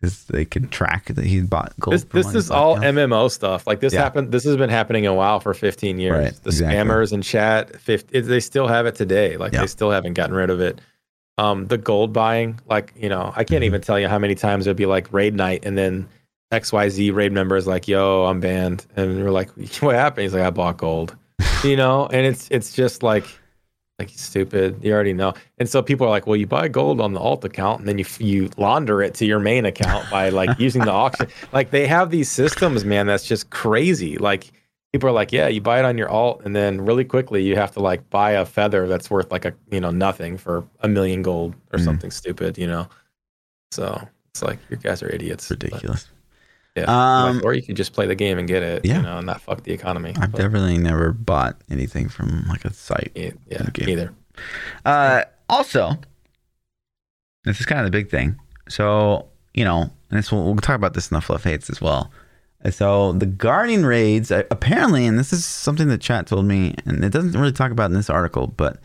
because 0.00 0.24
they 0.24 0.44
could 0.46 0.70
track 0.70 1.06
that 1.06 1.24
he 1.26 1.42
bought 1.42 1.74
gold. 1.78 1.92
this 1.94 2.04
this 2.04 2.34
is 2.34 2.50
all 2.50 2.76
Elf. 2.76 2.84
MMO 2.84 3.30
stuff. 3.30 3.66
Like 3.66 3.80
this 3.80 3.92
Yeah. 3.92 4.02
happened. 4.02 4.32
This 4.32 4.44
has 4.44 4.56
been 4.56 4.70
happening 4.70 5.06
a 5.06 5.12
while 5.14 5.40
for 5.40 5.52
15 5.52 5.98
years. 5.98 6.12
Right, 6.18 6.42
The 6.42 6.48
exactly. 6.48 6.76
spammers 6.78 7.12
in 7.12 7.20
chat, 7.20 7.78
50, 7.78 8.20
they 8.20 8.40
still 8.40 8.66
have 8.66 8.86
it 8.86 8.94
today. 8.94 9.36
Like 9.36 9.52
Yeah. 9.52 9.60
they 9.60 9.66
still 9.66 9.90
haven't 9.90 10.14
gotten 10.14 10.34
rid 10.34 10.48
of 10.50 10.60
it. 10.60 10.80
Um, 11.36 11.66
the 11.66 11.76
gold 11.78 12.12
buying, 12.14 12.60
like 12.68 12.92
you 12.96 13.08
know, 13.10 13.32
I 13.36 13.44
can't 13.44 13.62
Mhm. 13.62 13.66
even 13.66 13.80
tell 13.82 13.98
you 13.98 14.08
how 14.08 14.18
many 14.18 14.34
times 14.34 14.66
it'd 14.66 14.76
be 14.76 14.86
like 14.86 15.12
raid 15.12 15.34
night, 15.34 15.64
and 15.64 15.76
then 15.76 16.06
XYZ 16.52 17.12
raid 17.14 17.32
member 17.32 17.56
is 17.56 17.66
like, 17.66 17.86
"Yo, 17.88 18.24
I'm 18.24 18.40
banned," 18.40 18.86
and 18.96 19.22
we're 19.22 19.30
like, 19.30 19.50
"What 19.80 19.94
happened?" 19.94 20.22
He's 20.24 20.34
like, 20.34 20.42
"I 20.42 20.50
bought 20.50 20.76
gold," 20.78 21.16
you 21.64 21.76
know, 21.76 22.06
and 22.06 22.26
it's 22.26 22.48
it's 22.50 22.72
just 22.72 23.02
like. 23.02 23.24
Like 23.98 24.08
stupid, 24.16 24.82
you 24.82 24.94
already 24.94 25.12
know, 25.12 25.34
and 25.58 25.68
so 25.68 25.82
people 25.82 26.06
are 26.06 26.08
like, 26.10 26.26
"Well, 26.26 26.34
you 26.36 26.46
buy 26.46 26.68
gold 26.68 27.02
on 27.02 27.12
the 27.12 27.20
alt 27.20 27.44
account, 27.44 27.80
and 27.80 27.86
then 27.86 27.98
you 27.98 28.06
you 28.18 28.48
launder 28.56 29.02
it 29.02 29.12
to 29.16 29.26
your 29.26 29.38
main 29.40 29.66
account 29.66 30.08
by 30.10 30.30
like 30.30 30.58
using 30.58 30.80
the 30.86 30.90
auction." 30.90 31.26
Like 31.52 31.70
they 31.70 31.86
have 31.86 32.08
these 32.10 32.30
systems, 32.30 32.82
man. 32.82 33.06
That's 33.06 33.26
just 33.26 33.50
crazy. 33.50 34.16
Like 34.16 34.52
people 34.90 35.06
are 35.10 35.12
like, 35.12 35.32
"Yeah, 35.32 35.48
you 35.48 35.60
buy 35.60 35.80
it 35.80 35.84
on 35.84 35.98
your 35.98 36.08
alt, 36.08 36.40
and 36.46 36.56
then 36.56 36.80
really 36.80 37.04
quickly 37.04 37.42
you 37.42 37.56
have 37.56 37.72
to 37.72 37.80
like 37.80 38.08
buy 38.08 38.30
a 38.30 38.46
feather 38.46 38.88
that's 38.88 39.10
worth 39.10 39.30
like 39.30 39.44
a 39.44 39.52
you 39.70 39.80
know 39.82 39.90
nothing 39.90 40.38
for 40.38 40.64
a 40.80 40.88
million 40.88 41.20
gold 41.20 41.54
or 41.70 41.78
Mhm. 41.78 41.84
something 41.84 42.10
stupid," 42.10 42.56
you 42.56 42.66
know. 42.66 42.88
So 43.70 44.00
it's 44.32 44.40
like 44.42 44.58
you 44.70 44.78
guys 44.78 45.02
are 45.02 45.10
idiots. 45.10 45.50
ridiculous. 45.50 46.08
Yeah. 46.88 47.24
Um, 47.24 47.40
or 47.44 47.54
you 47.54 47.62
could 47.62 47.76
just 47.76 47.92
play 47.92 48.06
the 48.06 48.14
game 48.14 48.38
and 48.38 48.46
get 48.48 48.62
it. 48.62 48.84
Yeah. 48.84 48.96
You 48.96 49.02
know, 49.02 49.16
and 49.18 49.26
not 49.26 49.40
fuck 49.40 49.62
the 49.64 49.72
economy. 49.72 50.14
I've 50.20 50.32
But, 50.32 50.40
definitely 50.40 50.78
never 50.78 51.12
bought 51.12 51.60
anything 51.70 52.08
from 52.08 52.44
like 52.48 52.64
a 52.64 52.72
site. 52.72 53.12
yeah, 53.14 53.30
yeah, 53.50 53.62
Okay. 53.68 53.86
neither. 53.86 54.12
Uh, 54.84 55.22
also, 55.48 55.92
this 57.44 57.60
is 57.60 57.66
kind 57.66 57.80
of 57.80 57.86
the 57.86 57.90
big 57.90 58.10
thing. 58.10 58.38
So, 58.68 59.28
you 59.54 59.64
know, 59.64 59.82
and 60.10 60.18
this 60.18 60.30
we'll, 60.30 60.44
we'll 60.44 60.56
talk 60.56 60.76
about 60.76 60.94
this 60.94 61.10
in 61.10 61.14
the 61.14 61.20
fluff 61.20 61.44
hates 61.44 61.70
as 61.70 61.80
well. 61.80 62.10
So 62.70 63.12
the 63.12 63.24
Guardian 63.26 63.86
raids 63.86 64.30
apparently, 64.30 65.06
and 65.06 65.18
this 65.18 65.32
is 65.32 65.46
something 65.46 65.88
that 65.88 66.00
chat 66.02 66.26
told 66.26 66.44
me, 66.44 66.74
and 66.84 67.02
it 67.02 67.10
doesn't 67.10 67.32
really 67.32 67.52
talk 67.52 67.72
about 67.72 67.86
in 67.90 67.94
this 67.96 68.10
article, 68.10 68.46
but 68.48 68.78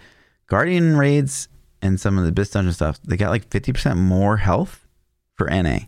Guardian 0.47 0.95
raids 0.95 1.49
and 1.81 1.99
some 1.99 2.17
of 2.17 2.23
the 2.23 2.29
Abyss 2.29 2.51
Dungeon 2.51 2.71
stuff, 2.71 2.99
they 3.03 3.17
got 3.17 3.31
like 3.31 3.49
fifty 3.49 3.73
percent 3.73 3.99
more 3.99 4.37
health 4.37 4.87
for 5.35 5.47
NA. 5.49 5.79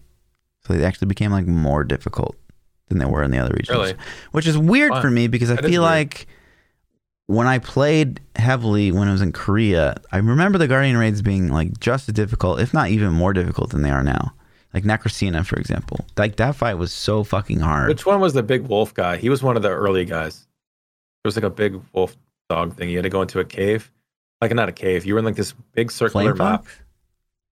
So 0.67 0.73
they 0.73 0.83
actually 0.85 1.07
became 1.07 1.31
like 1.31 1.47
more 1.47 1.83
difficult 1.83 2.35
than 2.89 2.99
they 2.99 3.05
were 3.05 3.23
in 3.23 3.31
the 3.31 3.37
other 3.39 3.53
regions, 3.53 3.69
Really? 3.77 3.93
which 4.31 4.47
is 4.47 4.57
weird 4.57 4.91
Wow. 4.91 5.01
for 5.01 5.09
me 5.09 5.27
because 5.27 5.49
I 5.51 5.55
That 5.55 5.65
feel 5.65 5.81
like 5.81 6.27
when 7.27 7.47
I 7.47 7.59
played 7.59 8.21
heavily 8.37 8.91
when 8.91 9.07
I 9.07 9.11
was 9.11 9.21
in 9.21 9.31
Korea, 9.33 9.95
I 10.11 10.17
remember 10.17 10.57
the 10.57 10.67
Guardian 10.67 10.95
raids 10.97 11.21
being 11.21 11.49
like 11.49 11.79
just 11.79 12.07
as 12.07 12.13
difficult, 12.13 12.59
if 12.61 12.73
not 12.73 12.89
even 12.89 13.11
more 13.13 13.33
difficult 13.33 13.71
than 13.71 13.81
they 13.81 13.89
are 13.91 14.03
now. 14.03 14.33
Like 14.73 14.83
Nacrasena, 14.83 15.45
for 15.45 15.57
example. 15.57 16.05
Like 16.17 16.35
that 16.37 16.55
fight 16.55 16.75
was 16.75 16.93
so 16.93 17.23
fucking 17.23 17.59
hard. 17.59 17.89
Which 17.89 18.05
one 18.05 18.19
was 18.21 18.33
the 18.33 18.43
big 18.43 18.63
wolf 18.67 18.93
guy? 18.93 19.17
He 19.17 19.29
was 19.29 19.41
one 19.43 19.55
of 19.57 19.63
the 19.63 19.69
early 19.69 20.05
guys. 20.05 20.39
There 21.23 21.29
was 21.29 21.35
like 21.35 21.45
a 21.45 21.49
big 21.49 21.81
wolf 21.93 22.15
dog 22.49 22.73
thing. 22.75 22.89
You 22.89 22.97
had 22.97 23.03
to 23.03 23.09
go 23.09 23.21
into 23.21 23.39
a 23.39 23.45
cave, 23.45 23.91
like 24.41 24.53
not 24.53 24.69
a 24.69 24.73
cave. 24.73 25.05
You 25.05 25.13
were 25.15 25.19
in 25.19 25.25
like 25.25 25.35
this 25.35 25.53
big 25.73 25.91
circular 25.91 26.35
Flame 26.35 26.37
map, 26.37 26.63
Fox? 26.65 26.75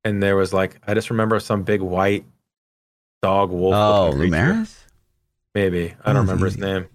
and 0.05 0.21
there 0.23 0.35
was 0.37 0.53
like 0.53 0.77
I 0.87 0.93
just 0.93 1.09
remember 1.09 1.39
some 1.39 1.63
big 1.63 1.81
white 1.81 2.23
dog 3.21 3.51
wolf. 3.51 3.73
Oh. 3.73 4.11
Lumerus? 4.15 4.77
Maybe 5.53 5.93
I 6.03 6.09
Oh, 6.11 6.13
don't 6.13 6.23
remember 6.23 6.45
his 6.45 6.57
name. 6.57 6.85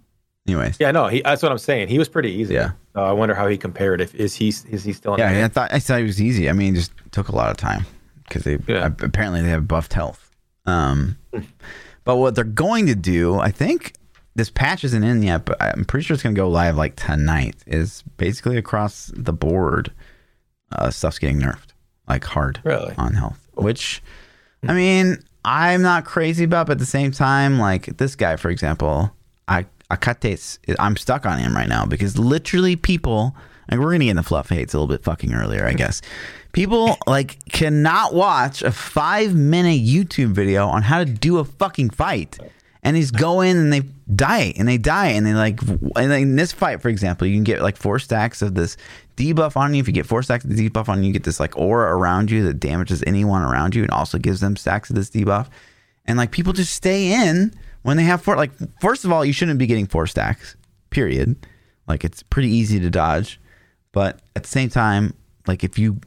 Anyways. 0.47 0.77
Yeah, 0.79 0.91
no, 0.91 1.07
he. 1.07 1.21
That's 1.21 1.41
what 1.43 1.51
I'm 1.51 1.57
saying. 1.57 1.87
He 1.87 1.99
was 1.99 2.09
pretty 2.09 2.31
easy. 2.31 2.55
Yeah. 2.55 2.71
Uh, 2.95 3.03
I 3.03 3.11
wonder 3.11 3.35
how 3.35 3.47
he 3.47 3.57
compared. 3.57 4.01
If 4.01 4.13
is 4.15 4.35
he 4.35 4.49
is 4.49 4.83
he 4.83 4.91
still 4.93 5.13
in? 5.15 5.19
Yeah, 5.19 5.45
I 5.45 5.47
thought 5.47 5.71
I 5.73 5.79
thought 5.79 5.99
it 6.01 6.03
was 6.05 6.21
easy. 6.21 6.49
I 6.49 6.53
mean, 6.53 6.73
it 6.73 6.77
just 6.77 6.91
took 7.11 7.29
a 7.29 7.35
lot 7.35 7.51
of 7.51 7.57
time 7.57 7.85
because 8.27 8.43
they 8.43 8.57
Yeah. 8.67 8.87
apparently 9.01 9.41
they 9.41 9.49
have 9.49 9.67
buffed 9.67 9.93
health. 9.93 10.31
Um, 10.65 11.17
but 12.03 12.17
what 12.17 12.35
they're 12.35 12.43
going 12.43 12.87
to 12.87 12.95
do, 12.95 13.39
I 13.39 13.51
think 13.51 13.93
this 14.35 14.49
patch 14.49 14.83
isn't 14.83 15.03
in 15.03 15.21
yet, 15.23 15.45
but 15.45 15.61
I'm 15.61 15.85
pretty 15.85 16.05
sure 16.05 16.13
it's 16.15 16.23
going 16.23 16.35
to 16.35 16.39
go 16.41 16.49
live 16.49 16.75
like 16.75 16.95
tonight. 16.95 17.55
Is 17.67 18.03
basically 18.17 18.57
across 18.57 19.11
the 19.15 19.33
board, 19.33 19.91
uh, 20.71 20.89
stuff's 20.89 21.19
getting 21.19 21.39
nerfed 21.39 21.69
like 22.07 22.23
hard 22.25 22.61
Really? 22.63 22.93
on 22.97 23.13
health. 23.13 23.47
Which, 23.53 24.01
I 24.67 24.73
mean, 24.73 25.17
I'm 25.43 25.81
not 25.81 26.05
crazy 26.05 26.43
about, 26.43 26.67
but 26.67 26.73
at 26.73 26.79
the 26.79 26.85
same 26.85 27.11
time, 27.11 27.59
like 27.59 27.97
this 27.97 28.15
guy, 28.15 28.35
for 28.35 28.49
example, 28.49 29.11
I 29.47 29.65
Achates, 29.89 30.57
I'm 30.79 30.95
stuck 30.95 31.25
on 31.25 31.37
him 31.37 31.53
right 31.55 31.67
now 31.67 31.85
because 31.85 32.17
literally 32.17 32.75
people, 32.75 33.35
and 33.67 33.81
we're 33.81 33.91
gonna 33.91 34.05
get 34.05 34.11
into 34.11 34.23
fluff 34.23 34.49
hates 34.49 34.73
a 34.73 34.77
little 34.77 34.87
bit 34.87 35.03
fucking 35.03 35.33
earlier, 35.33 35.65
I 35.65 35.73
guess. 35.73 36.01
People 36.53 36.97
like 37.07 37.43
cannot 37.51 38.13
watch 38.13 38.61
a 38.61 38.71
five 38.71 39.35
minute 39.35 39.81
YouTube 39.81 40.31
video 40.31 40.67
on 40.67 40.81
how 40.81 40.99
to 40.99 41.05
do 41.05 41.39
a 41.39 41.45
fucking 41.45 41.89
fight. 41.91 42.37
And 42.83 42.95
he's 42.95 43.11
go 43.11 43.41
in 43.41 43.57
and 43.57 43.71
they 43.71 43.81
die 44.15 44.53
and 44.57 44.67
they 44.67 44.79
die 44.79 45.09
and 45.09 45.25
they 45.25 45.33
like 45.33 45.61
and 45.95 46.11
in 46.11 46.35
this 46.35 46.51
fight, 46.51 46.81
for 46.81 46.89
example, 46.89 47.27
you 47.27 47.35
can 47.35 47.43
get 47.43 47.61
like 47.61 47.77
four 47.77 47.99
stacks 47.99 48.41
of 48.41 48.55
this 48.55 48.75
debuff 49.15 49.57
on 49.57 49.73
you. 49.73 49.81
If 49.81 49.87
you 49.87 49.93
get 49.93 50.05
four 50.05 50.23
stacks 50.23 50.43
of 50.43 50.55
the 50.55 50.69
debuff 50.69 50.89
on 50.89 51.01
you, 51.01 51.07
you 51.07 51.13
get 51.13 51.23
this 51.23 51.39
like 51.39 51.57
aura 51.57 51.95
around 51.95 52.31
you 52.31 52.43
that 52.45 52.55
damages 52.55 53.03
anyone 53.05 53.41
around 53.41 53.75
you 53.75 53.83
and 53.83 53.91
also 53.91 54.17
gives 54.17 54.39
them 54.39 54.55
stacks 54.55 54.89
of 54.89 54.95
this 54.95 55.09
debuff. 55.09 55.47
And 56.05 56.17
like 56.17 56.31
people 56.31 56.53
just 56.53 56.73
stay 56.73 57.11
in 57.11 57.53
when 57.83 57.97
they 57.97 58.03
have 58.03 58.21
four. 58.21 58.35
Like 58.35 58.51
first 58.79 59.05
of 59.05 59.11
all, 59.11 59.23
you 59.23 59.33
shouldn't 59.33 59.59
be 59.59 59.67
getting 59.67 59.87
four 59.87 60.07
stacks. 60.07 60.55
Period. 60.89 61.35
Like 61.87 62.03
it's 62.03 62.23
pretty 62.23 62.49
easy 62.49 62.79
to 62.79 62.89
dodge, 62.89 63.39
but 63.91 64.19
at 64.35 64.43
the 64.43 64.49
same 64.49 64.69
time, 64.69 65.13
like 65.47 65.63
if 65.63 65.77
you 65.77 65.99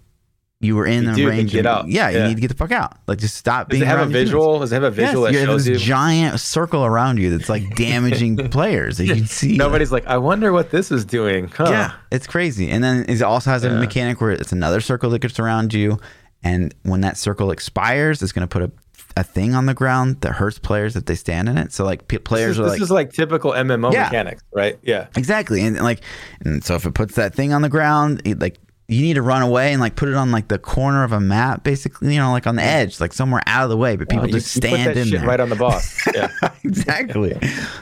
you 0.64 0.76
were 0.76 0.86
in 0.86 1.04
You 1.04 1.12
the 1.14 1.26
range. 1.26 1.52
get 1.52 1.66
out. 1.66 1.88
Yeah, 1.88 2.08
you 2.10 2.24
need 2.28 2.34
to 2.36 2.40
get 2.40 2.48
the 2.48 2.54
fuck 2.56 2.72
out. 2.72 2.96
Like 3.06 3.18
just 3.18 3.36
stop 3.36 3.68
Does 3.68 3.78
being 3.78 3.82
it 3.90 3.92
have 3.96 4.06
a 4.08 4.10
visual? 4.10 4.58
Does 4.60 4.72
it 4.72 4.76
have 4.76 4.82
a 4.84 4.90
visual 4.90 5.24
Yes, 5.24 5.26
that 5.26 5.32
you 5.32 5.38
have 5.40 5.48
shows 5.48 5.64
this 5.66 5.80
you? 5.80 5.86
giant 5.86 6.40
circle 6.40 6.84
around 6.84 7.18
you 7.18 7.36
that's 7.36 7.48
like 7.48 7.74
damaging 7.76 8.36
players 8.50 8.98
that 8.98 9.06
you 9.06 9.14
can 9.14 9.26
see. 9.26 9.56
Nobody's 9.56 9.92
like, 9.92 10.06
I 10.06 10.18
wonder 10.18 10.52
what 10.52 10.70
this 10.70 10.90
is 10.90 11.04
doing. 11.04 11.48
Huh. 11.48 11.66
Yeah, 11.68 11.92
it's 12.10 12.26
crazy. 12.26 12.70
And 12.70 12.82
then 12.82 13.04
it 13.08 13.20
also 13.22 13.50
has 13.50 13.64
a 13.64 13.70
mechanic 13.70 14.20
where 14.20 14.30
it's 14.32 14.52
another 14.52 14.80
circle 14.80 15.10
that 15.10 15.20
gets 15.20 15.38
around 15.38 15.72
you, 15.74 15.98
and 16.42 16.74
when 16.82 17.00
that 17.02 17.16
circle 17.16 17.50
expires, 17.50 18.22
it's 18.22 18.32
going 18.32 18.46
to 18.46 18.52
put 18.52 18.62
a 18.62 18.70
a 19.16 19.22
thing 19.22 19.54
on 19.54 19.66
the 19.66 19.74
ground 19.74 20.20
that 20.22 20.32
hurts 20.32 20.58
players 20.58 20.96
if 20.96 21.04
they 21.04 21.14
stand 21.14 21.48
in 21.48 21.56
it. 21.56 21.72
So 21.72 21.84
like 21.84 22.08
p- 22.08 22.16
This, 22.16 22.24
players 22.24 22.50
is, 22.52 22.58
are 22.58 22.62
this 22.64 22.72
like 22.72 22.80
is 22.80 22.90
like 22.90 23.12
typical 23.12 23.52
MMO 23.52 23.92
Yeah. 23.92 24.02
mechanics, 24.06 24.42
right? 24.52 24.76
Yeah. 24.82 25.06
exactly, 25.16 25.62
and, 25.62 25.76
like 25.80 26.00
and 26.44 26.64
so 26.64 26.74
if 26.74 26.84
it 26.84 26.94
puts 26.94 27.14
that 27.14 27.32
thing 27.32 27.52
on 27.52 27.62
the 27.62 27.68
ground, 27.68 28.22
it, 28.24 28.40
like 28.40 28.56
you 28.88 29.00
need 29.00 29.14
to 29.14 29.22
run 29.22 29.40
away 29.42 29.72
and 29.72 29.80
like 29.80 29.96
put 29.96 30.08
it 30.10 30.14
on 30.14 30.30
like 30.30 30.48
the 30.48 30.58
corner 30.58 31.04
of 31.04 31.12
a 31.12 31.20
map, 31.20 31.64
basically, 31.64 32.12
you 32.14 32.20
know, 32.20 32.32
like 32.32 32.46
on 32.46 32.56
the 32.56 32.62
edge, 32.62 33.00
like 33.00 33.12
somewhere 33.12 33.42
out 33.46 33.64
of 33.64 33.70
the 33.70 33.76
way. 33.76 33.96
But 33.96 34.08
people 34.10 34.24
Oh, 34.24 34.26
you- 34.26 34.32
just 34.34 34.54
you 34.56 34.60
put 34.62 34.68
stand 34.70 34.88
that 34.90 34.96
in 34.98 35.06
shit 35.08 35.20
there. 35.20 35.28
right 35.28 35.40
on 35.40 35.48
the 35.48 35.56
boss. 35.56 36.06
Yeah. 36.14 36.28
exactly. 36.64 37.32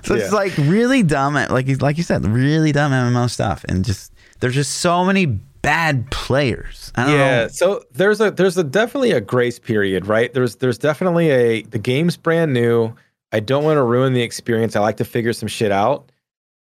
So 0.04 0.14
it's 0.14 0.32
like 0.32 0.56
really 0.58 1.02
dumb, 1.02 1.34
like 1.34 1.68
like 1.82 1.96
you 1.96 2.02
said, 2.02 2.24
really 2.26 2.72
dumb 2.72 2.92
MMO 2.92 3.28
stuff, 3.28 3.64
and 3.68 3.84
just 3.84 4.12
there's 4.40 4.54
just 4.54 4.78
so 4.78 5.04
many 5.04 5.26
bad 5.26 6.10
players. 6.10 6.92
I 6.96 7.04
don't 7.04 7.12
yeah 7.18 7.42
know. 7.42 7.48
so 7.48 7.82
there's 7.92 8.20
a 8.20 8.30
there's 8.30 8.56
a 8.58 8.64
definitely 8.64 9.12
a 9.12 9.20
grace 9.20 9.58
period 9.60 10.06
right 10.06 10.32
there's 10.34 10.56
there's 10.56 10.76
definitely 10.78 11.30
a 11.30 11.62
the 11.62 11.78
game's 11.78 12.16
brand 12.16 12.52
new 12.52 12.92
i 13.30 13.38
don't 13.38 13.62
want 13.62 13.76
to 13.76 13.82
ruin 13.84 14.12
the 14.12 14.22
experience 14.22 14.74
i 14.74 14.80
like 14.80 14.96
to 14.96 15.04
figure 15.04 15.32
some 15.32 15.46
shit 15.46 15.70
out 15.70 16.10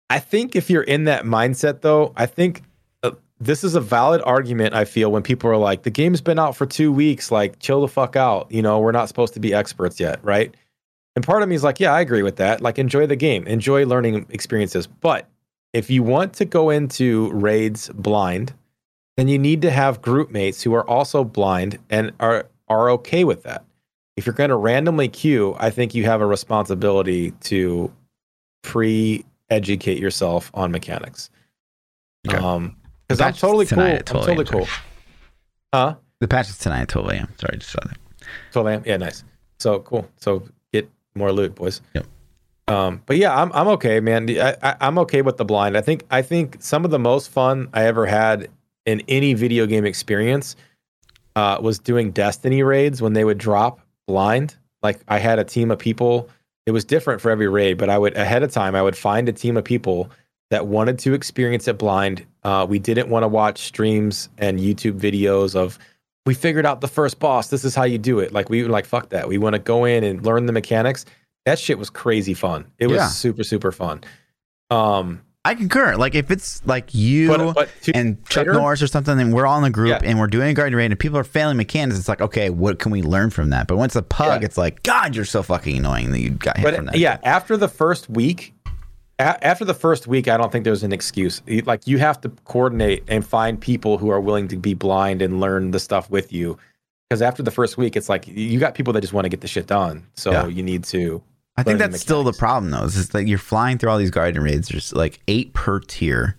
i 0.09 0.19
think 0.19 0.57
if 0.57 0.69
you're 0.69 0.83
in 0.83 1.05
that 1.05 1.23
mindset 1.23 1.79
though 1.79 2.11
i 2.17 2.25
think 2.25 2.63
this 3.41 3.63
is 3.63 3.75
a 3.75 3.81
valid 3.81 4.21
argument 4.25 4.73
i 4.73 4.85
feel 4.85 5.11
when 5.11 5.23
people 5.23 5.49
are 5.49 5.57
like 5.57 5.83
the 5.83 5.89
game's 5.89 6.21
been 6.21 6.39
out 6.39 6.55
for 6.55 6.65
two 6.65 6.91
weeks 6.91 7.31
like 7.31 7.59
chill 7.59 7.81
the 7.81 7.87
fuck 7.87 8.15
out 8.15 8.49
you 8.51 8.61
know 8.61 8.79
we're 8.79 8.91
not 8.91 9.07
supposed 9.07 9.33
to 9.33 9.39
be 9.39 9.53
experts 9.53 9.99
yet 9.99 10.19
right 10.23 10.55
and 11.15 11.25
part 11.25 11.43
of 11.43 11.49
me 11.49 11.55
is 11.55 11.63
like 11.63 11.79
yeah 11.79 11.93
i 11.93 11.99
agree 11.99 12.23
with 12.23 12.37
that 12.37 12.61
like 12.61 12.79
enjoy 12.79 13.05
the 13.05 13.15
game 13.15 13.45
enjoy 13.47 13.85
learning 13.85 14.25
experiences 14.29 14.87
but 14.87 15.27
if 15.73 15.89
you 15.89 16.03
want 16.03 16.33
to 16.33 16.45
go 16.45 16.69
into 16.69 17.31
raids 17.31 17.89
blind 17.89 18.53
then 19.17 19.27
you 19.27 19.37
need 19.37 19.61
to 19.61 19.71
have 19.71 20.01
group 20.01 20.31
mates 20.31 20.61
who 20.61 20.73
are 20.73 20.87
also 20.89 21.23
blind 21.23 21.77
and 21.89 22.11
are 22.19 22.47
are 22.71 22.89
okay 22.89 23.23
with 23.23 23.43
that. 23.43 23.65
If 24.15 24.25
you're 24.25 24.33
going 24.33 24.49
to 24.49 24.55
randomly 24.55 25.09
queue, 25.09 25.55
I 25.59 25.69
think 25.69 25.93
you 25.93 26.05
have 26.05 26.21
a 26.21 26.25
responsibility 26.25 27.31
to 27.41 27.91
pre-educate 28.63 29.99
yourself 29.99 30.51
on 30.53 30.71
mechanics. 30.71 31.29
Okay. 32.27 32.37
Um, 32.37 32.75
because 33.17 33.21
I'm 33.21 33.33
totally 33.33 33.65
cool. 33.65 33.79
I'm 33.81 34.03
totally 34.03 34.45
cool. 34.45 34.67
Huh? 35.73 35.95
The 36.19 36.27
patch 36.27 36.49
is 36.49 36.57
tonight, 36.57 36.81
at 36.81 36.89
totally. 36.89 37.17
am. 37.17 37.29
Sorry, 37.37 37.57
just 37.57 37.71
saw 37.71 37.79
that. 37.83 37.97
Totally. 38.51 38.73
am. 38.75 38.83
Yeah, 38.85 38.97
nice. 38.97 39.23
So 39.59 39.79
cool. 39.79 40.09
So 40.17 40.43
get 40.71 40.89
more 41.15 41.31
loot, 41.31 41.55
boys. 41.55 41.81
Yep. 41.93 42.05
Um, 42.67 43.01
but 43.05 43.17
yeah, 43.17 43.35
I'm 43.35 43.51
I'm 43.53 43.67
okay, 43.69 43.99
man. 43.99 44.29
I, 44.29 44.55
I, 44.61 44.75
I'm 44.81 44.97
okay 44.99 45.21
with 45.21 45.37
the 45.37 45.45
blind. 45.45 45.75
I 45.75 45.81
think 45.81 46.05
I 46.11 46.21
think 46.21 46.57
some 46.59 46.85
of 46.85 46.91
the 46.91 46.99
most 46.99 47.29
fun 47.29 47.69
I 47.73 47.85
ever 47.85 48.05
had 48.05 48.49
in 48.85 49.01
any 49.07 49.33
video 49.33 49.65
game 49.65 49.85
experience 49.85 50.55
uh, 51.35 51.57
was 51.61 51.79
doing 51.79 52.11
Destiny 52.11 52.63
raids 52.63 53.01
when 53.01 53.13
they 53.13 53.23
would 53.23 53.37
drop 53.37 53.79
blind. 54.07 54.55
Like 54.83 54.99
I 55.07 55.19
had 55.19 55.39
a 55.39 55.43
team 55.43 55.71
of 55.71 55.79
people. 55.79 56.29
It 56.65 56.71
was 56.71 56.85
different 56.85 57.21
for 57.21 57.31
every 57.31 57.47
raid, 57.47 57.77
but 57.77 57.89
I 57.89 57.97
would 57.97 58.15
ahead 58.15 58.43
of 58.43 58.51
time 58.51 58.75
I 58.75 58.81
would 58.81 58.95
find 58.95 59.27
a 59.27 59.33
team 59.33 59.57
of 59.57 59.63
people 59.63 60.09
that 60.51 60.67
wanted 60.67 60.99
to 60.99 61.13
experience 61.13 61.67
it 61.67 61.77
blind. 61.79 62.25
Uh, 62.43 62.65
we 62.69 62.77
didn't 62.77 63.09
want 63.09 63.23
to 63.23 63.27
watch 63.27 63.57
streams 63.63 64.29
and 64.37 64.59
YouTube 64.59 64.99
videos 64.99 65.55
of 65.55 65.79
we 66.27 66.33
figured 66.35 66.65
out 66.67 66.81
the 66.81 66.87
first 66.87 67.19
boss. 67.19 67.49
This 67.49 67.65
is 67.65 67.73
how 67.73 67.83
you 67.83 67.97
do 67.97 68.19
it. 68.19 68.31
Like 68.31 68.49
we 68.49 68.61
were 68.61 68.69
like 68.69 68.85
fuck 68.85 69.09
that. 69.09 69.27
We 69.27 69.39
want 69.39 69.53
to 69.55 69.59
go 69.59 69.85
in 69.85 70.03
and 70.03 70.23
learn 70.23 70.45
the 70.45 70.53
mechanics. 70.53 71.05
That 71.47 71.57
shit 71.57 71.79
was 71.79 71.89
crazy 71.89 72.35
fun. 72.35 72.67
It 72.77 72.85
was 72.87 72.97
Yeah. 72.97 73.07
super 73.07 73.43
super 73.43 73.71
fun. 73.71 74.01
Um, 74.69 75.21
I 75.43 75.55
concur. 75.55 75.95
Like 75.95 76.13
if 76.13 76.29
it's 76.29 76.63
like 76.67 76.93
you 76.93 77.27
but 77.29 77.53
but 77.55 77.69
and 77.95 78.23
Chuck 78.29 78.41
later- 78.45 78.53
Norris 78.53 78.81
or 78.83 78.87
something, 78.87 79.19
and 79.19 79.33
we're 79.33 79.47
all 79.47 79.57
in 79.57 79.63
the 79.63 79.71
group 79.71 79.89
Yeah. 79.89 79.99
and 80.03 80.19
we're 80.19 80.27
doing 80.27 80.49
a 80.49 80.53
guardian 80.53 80.77
raid, 80.77 80.91
and 80.91 80.99
people 80.99 81.17
are 81.17 81.23
failing 81.23 81.57
mechanics. 81.57 81.97
It's 81.97 82.07
like, 82.07 82.21
okay, 82.21 82.51
what 82.51 82.77
can 82.77 82.91
we 82.91 83.01
learn 83.01 83.31
from 83.31 83.49
that? 83.49 83.65
But 83.67 83.77
once 83.77 83.95
a 83.95 84.03
pug, 84.03 84.41
Yeah. 84.41 84.45
it's 84.45 84.57
like, 84.57 84.83
God, 84.83 85.15
you're 85.15 85.25
so 85.25 85.41
fucking 85.41 85.77
annoying 85.77 86.11
that 86.11 86.19
you 86.19 86.29
got 86.29 86.57
hit 86.57 86.75
from 86.75 86.85
that. 86.85 86.97
yeah, 86.97 87.17
after 87.23 87.57
the 87.57 87.67
first 87.67 88.07
week, 88.07 88.53
a- 89.19 89.45
after 89.45 89.65
the 89.65 89.73
first 89.73 90.07
week, 90.07 90.27
I 90.27 90.37
don't 90.37 90.51
think 90.51 90.63
there's 90.65 90.83
an 90.83 90.91
excuse. 90.91 91.41
Like 91.65 91.85
you 91.87 91.97
have 91.99 92.19
to 92.21 92.29
coordinate 92.45 93.03
and 93.07 93.25
find 93.25 93.59
people 93.59 93.97
who 93.97 94.09
are 94.09 94.19
willing 94.21 94.47
to 94.49 94.57
be 94.57 94.73
blind 94.73 95.21
and 95.21 95.39
learn 95.39 95.71
the 95.71 95.79
stuff 95.79 96.09
with 96.09 96.31
you. 96.33 96.57
Because 97.09 97.21
after 97.21 97.43
the 97.43 97.51
first 97.51 97.77
week, 97.77 97.95
it's 97.95 98.07
like 98.09 98.25
you 98.27 98.59
got 98.59 98.73
people 98.73 98.93
that 98.93 99.01
just 99.01 99.11
want 99.13 99.25
to 99.25 99.29
get 99.29 99.41
the 99.41 99.47
shit 99.47 99.67
done. 99.67 100.05
So 100.15 100.31
Yeah. 100.31 100.47
you 100.47 100.63
need 100.63 100.83
to. 100.85 101.21
I 101.57 101.63
think 101.63 101.79
learn 101.79 101.89
the 101.89 101.91
that's 101.93 102.01
still 102.01 102.23
the 102.23 102.31
problem 102.33 102.71
though. 102.71 102.83
Is 102.85 102.95
just 102.95 103.13
like 103.13 103.27
you're 103.27 103.37
flying 103.37 103.77
through 103.77 103.89
all 103.89 103.97
these 103.97 104.11
guardian 104.11 104.43
raids. 104.43 104.69
There's 104.69 104.93
like 104.93 105.19
eight 105.27 105.53
per 105.53 105.79
tier, 105.81 106.37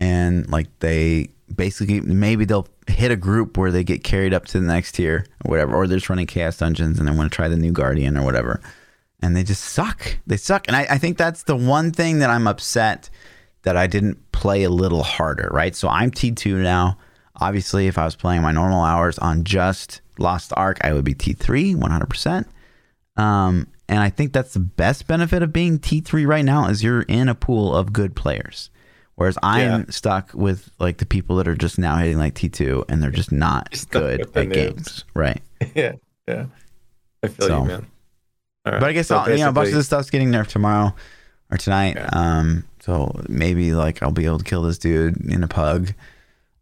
and 0.00 0.48
like 0.50 0.68
they 0.80 1.28
basically 1.54 2.00
maybe 2.00 2.46
they'll 2.46 2.66
hit 2.88 3.10
a 3.10 3.16
group 3.16 3.58
where 3.58 3.70
they 3.70 3.84
get 3.84 4.02
carried 4.02 4.32
up 4.32 4.46
to 4.46 4.58
the 4.58 4.66
next 4.66 4.92
tier 4.92 5.26
or 5.44 5.50
whatever, 5.50 5.74
or 5.76 5.86
they're 5.86 5.98
just 5.98 6.08
running 6.08 6.26
chaos 6.26 6.56
dungeons 6.56 6.98
and 6.98 7.06
they 7.06 7.12
want 7.12 7.30
to 7.30 7.36
try 7.36 7.46
the 7.48 7.56
new 7.56 7.72
guardian 7.72 8.16
or 8.16 8.24
whatever, 8.24 8.60
and 9.22 9.34
they 9.36 9.42
just 9.44 9.62
suck. 9.64 10.18
They 10.26 10.36
suck, 10.36 10.66
and 10.68 10.76
I, 10.76 10.82
I 10.90 10.98
think 10.98 11.16
that's 11.16 11.44
the 11.44 11.56
one 11.56 11.92
thing 11.92 12.18
that 12.18 12.30
I'm 12.30 12.46
upset 12.46 13.08
that 13.62 13.76
I 13.76 13.86
didn't 13.86 14.32
play 14.32 14.64
a 14.64 14.70
little 14.70 15.02
harder. 15.02 15.48
Right, 15.52 15.74
so 15.74 15.88
I'm 15.88 16.10
T2 16.10 16.62
now. 16.62 16.98
Obviously, 17.40 17.86
if 17.86 17.96
I 17.96 18.04
was 18.04 18.14
playing 18.16 18.42
my 18.42 18.52
normal 18.52 18.82
hours 18.82 19.18
on 19.18 19.44
just 19.44 20.00
Lost 20.18 20.52
Ark, 20.56 20.78
I 20.82 20.92
would 20.92 21.04
be 21.04 21.14
T3 21.14 21.74
100%. 21.76 22.44
Um, 23.16 23.68
and 23.88 24.00
I 24.00 24.10
think 24.10 24.32
that's 24.32 24.54
the 24.54 24.60
best 24.60 25.06
benefit 25.06 25.42
of 25.42 25.52
being 25.52 25.78
T3 25.78 26.26
right 26.26 26.44
now 26.44 26.68
is 26.68 26.82
you're 26.82 27.02
in 27.02 27.28
a 27.28 27.34
pool 27.34 27.74
of 27.74 27.92
good 27.92 28.14
players. 28.16 28.70
Whereas 29.16 29.36
I'm 29.42 29.60
Yeah. 29.80 29.84
stuck 29.90 30.32
with 30.34 30.70
like 30.78 30.98
the 30.98 31.06
people 31.06 31.36
that 31.36 31.46
are 31.48 31.54
just 31.54 31.78
now 31.78 31.96
hitting 31.96 32.18
like 32.18 32.34
T2 32.34 32.84
and 32.88 33.02
they're 33.02 33.10
just 33.10 33.32
not 33.32 33.68
good 33.90 34.22
at 34.36 34.50
games. 34.50 35.04
Right. 35.14 35.42
yeah, 35.74 35.92
yeah. 36.26 36.46
I 37.22 37.28
feel 37.28 37.46
So- 37.48 37.62
you, 37.62 37.68
man. 37.68 37.86
All 38.64 38.72
right. 38.72 38.80
But 38.80 38.90
I 38.90 38.92
guess 38.92 39.08
So 39.08 39.16
I'll, 39.16 39.30
you 39.30 39.38
know, 39.38 39.48
a 39.48 39.52
bunch 39.52 39.66
of 39.68 39.72
basically- 39.72 39.78
this 39.78 39.86
stuff's 39.86 40.10
getting 40.10 40.30
nerfed 40.30 40.48
tomorrow 40.48 40.94
or 41.50 41.56
tonight. 41.56 41.96
Yeah. 41.96 42.08
Um, 42.12 42.64
so 42.80 43.20
maybe 43.28 43.72
like 43.74 44.02
I'll 44.02 44.12
be 44.12 44.24
able 44.26 44.38
to 44.38 44.44
kill 44.44 44.62
this 44.62 44.78
dude 44.78 45.16
in 45.30 45.42
a 45.42 45.48
pug. 45.48 45.92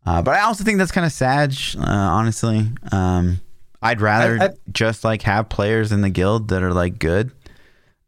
Uh, 0.07 0.23
but 0.23 0.35
I 0.35 0.41
also 0.43 0.65
think 0.65 0.79
that's 0.79 0.93
kind 0.93 1.05
of 1.07 1.13
sad, 1.13 1.55
uh, 1.79 1.83
honestly. 1.85 2.67
Um, 2.91 3.41
I'd 3.83 4.01
rather 4.01 4.39
I- 4.41 4.45
I- 4.47 4.51
just 4.73 5.05
like 5.05 5.23
have 5.23 5.49
players 5.49 5.93
in 5.93 6.01
the 6.01 6.11
guild 6.11 6.49
that 6.49 6.63
are 6.63 6.73
like 6.73 6.99
good. 6.99 7.31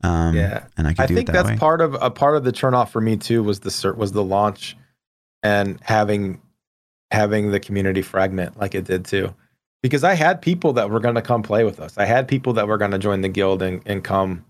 Um, 0.04 0.34
Yeah. 0.34 0.64
and 0.76 0.86
I 0.88 0.94
can 0.94 1.04
I 1.04 1.06
do 1.06 1.14
think 1.14 1.28
it 1.28 1.32
that 1.32 1.38
that's 1.44 1.50
way. 1.50 1.56
part 1.58 1.80
of 1.80 1.94
a 2.00 2.10
part 2.10 2.36
of 2.36 2.44
the 2.44 2.52
turnoff 2.52 2.88
for 2.88 3.00
me 3.00 3.16
too 3.16 3.42
was 3.42 3.60
the 3.60 3.70
cert 3.70 3.96
was 3.96 4.12
the 4.12 4.24
launch 4.24 4.76
and 5.42 5.78
having 5.82 6.40
having 7.12 7.50
the 7.52 7.60
community 7.60 8.02
fragment 8.02 8.58
like 8.58 8.74
it 8.74 8.84
did 8.84 9.04
too. 9.04 9.32
Because 9.82 10.04
I 10.04 10.14
had 10.14 10.40
people 10.40 10.72
that 10.74 10.90
were 10.90 11.00
going 11.00 11.16
to 11.16 11.22
come 11.22 11.42
play 11.42 11.64
with 11.64 11.80
us. 11.80 11.98
I 11.98 12.04
had 12.04 12.28
people 12.28 12.52
that 12.54 12.68
were 12.68 12.78
going 12.78 12.92
to 12.92 12.98
join 12.98 13.20
the 13.20 13.28
guild 13.28 13.62
and, 13.62 13.82
and 13.84 14.04
come 14.04 14.44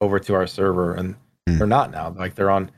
over 0.00 0.18
to 0.18 0.34
our 0.34 0.46
server 0.46 0.94
and 0.94 1.14
Hmm. 1.46 1.58
they're 1.58 1.66
not 1.66 1.90
now. 1.90 2.10
Like 2.10 2.34
they're 2.34 2.50
on 2.50 2.70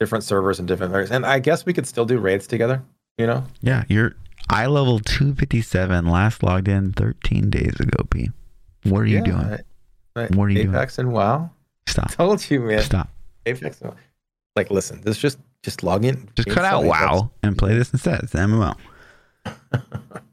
different 0.00 0.24
servers 0.24 0.58
and 0.58 0.66
different 0.68 0.92
areas. 0.94 1.10
And 1.10 1.24
I 1.26 1.38
guess 1.38 1.64
we 1.66 1.72
could 1.72 1.86
still 1.86 2.04
do 2.04 2.18
raids 2.18 2.46
together, 2.46 2.82
you 3.18 3.26
know? 3.26 3.44
Yeah, 3.60 3.84
you're 3.88 4.14
I 4.50 4.66
level 4.66 4.98
257 5.00 6.06
last 6.06 6.42
logged 6.42 6.68
in 6.68 6.92
13 6.92 7.50
days 7.50 7.78
ago, 7.80 8.04
P. 8.10 8.30
What 8.84 9.00
are 9.00 9.06
you 9.06 9.16
Yeah, 9.18 9.24
doing? 9.24 9.36
I- 10.16 10.22
I- 10.22 10.26
What 10.28 10.44
are 10.44 10.50
you 10.50 10.62
doing? 10.64 10.74
Apex 10.74 10.98
and 10.98 11.12
WoW. 11.12 11.50
Stop. 11.88 12.10
Told 12.12 12.48
you, 12.50 12.60
man. 12.60 12.82
Stop. 12.82 13.08
Apex. 13.46 13.80
and 13.80 13.90
WoW. 13.90 13.96
Like, 14.56 14.70
listen, 14.70 15.00
this 15.02 15.18
just 15.18 15.38
just 15.62 15.82
log 15.82 16.04
in. 16.04 16.28
Just 16.36 16.48
cut 16.50 16.64
out 16.64 16.84
Apex. 16.84 17.00
WoW 17.00 17.30
and 17.42 17.56
play 17.58 17.74
this 17.76 17.92
instead. 17.92 18.20
It's 18.22 18.34
an 18.34 18.50
MMO. 18.50 18.76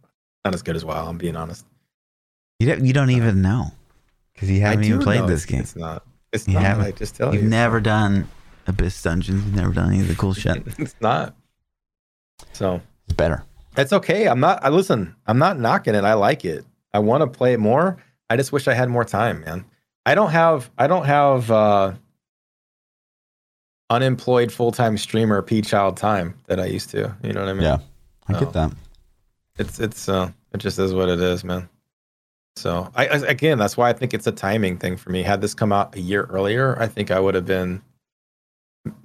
Not 0.45 0.53
as 0.53 0.61
good 0.63 0.75
as 0.75 0.83
WoW. 0.85 1.07
I'm 1.07 1.17
being 1.17 1.35
honest. 1.35 1.65
You 2.59 2.67
don't, 2.67 2.85
you 2.85 2.93
don't 2.93 3.09
even 3.11 3.41
know 3.41 3.71
because 4.33 4.49
you 4.49 4.61
haven't 4.61 4.83
even 4.85 5.01
played 5.01 5.27
this 5.27 5.45
game. 5.45 5.61
It's 5.61 5.75
not. 5.75 6.03
It's 6.33 6.47
You 6.47 6.55
not. 6.55 6.63
haven't- 6.63 6.85
I 6.85 6.91
just 6.91 7.15
tell 7.15 7.33
You've 7.33 7.43
you. 7.43 7.49
never 7.49 7.79
done 7.79 8.27
Abyss 8.67 9.01
Dungeons. 9.03 9.43
You've 9.45 9.55
never 9.55 9.73
done 9.73 9.89
any 9.89 10.01
of 10.01 10.07
the 10.07 10.15
cool 10.15 10.33
shit. 10.33 10.63
it's 10.79 10.95
not. 11.01 11.35
So 12.53 12.81
It's 13.05 13.15
better. 13.15 13.43
it's 13.77 13.93
okay. 13.93 14.27
I'm 14.27 14.39
not. 14.39 14.63
I 14.63 14.69
listen. 14.69 15.15
I'm 15.27 15.37
not 15.39 15.59
knocking 15.59 15.95
it. 15.95 16.03
I 16.03 16.13
like 16.13 16.43
it. 16.45 16.65
I 16.93 16.99
want 16.99 17.21
to 17.21 17.27
play 17.27 17.53
it 17.53 17.59
more. 17.59 17.97
I 18.29 18.37
just 18.37 18.51
wish 18.51 18.67
I 18.67 18.73
had 18.73 18.89
more 18.89 19.05
time, 19.05 19.41
man. 19.41 19.65
I 20.05 20.15
don't 20.15 20.31
have. 20.31 20.69
I 20.77 20.87
don't 20.87 21.05
have 21.05 21.51
uh, 21.51 21.93
unemployed 23.89 24.51
full 24.51 24.71
time 24.71 24.97
streamer 24.97 25.41
P 25.41 25.61
child 25.61 25.97
time 25.97 26.35
that 26.47 26.59
I 26.59 26.65
used 26.65 26.89
to. 26.91 27.15
You 27.23 27.33
know 27.33 27.41
what 27.41 27.49
I 27.49 27.53
mean? 27.53 27.63
Yeah. 27.63 27.77
I 28.27 28.33
Oh. 28.35 28.39
get 28.39 28.53
that. 28.53 28.71
It's 29.57 29.79
it's 29.79 30.09
uh 30.09 30.31
it 30.53 30.57
just 30.57 30.79
is 30.79 30.93
what 30.93 31.09
it 31.09 31.19
is, 31.19 31.43
man. 31.43 31.69
So 32.55 32.91
I, 32.95 33.07
I 33.07 33.17
again, 33.27 33.57
that's 33.57 33.77
why 33.77 33.89
I 33.89 33.93
think 33.93 34.13
it's 34.13 34.27
a 34.27 34.31
timing 34.31 34.77
thing 34.77 34.97
for 34.97 35.09
me. 35.09 35.23
Had 35.23 35.41
this 35.41 35.53
come 35.53 35.71
out 35.71 35.95
a 35.95 36.01
year 36.01 36.23
earlier, 36.23 36.77
I 36.79 36.87
think 36.87 37.11
I 37.11 37.19
would 37.19 37.35
have 37.35 37.45
been, 37.45 37.81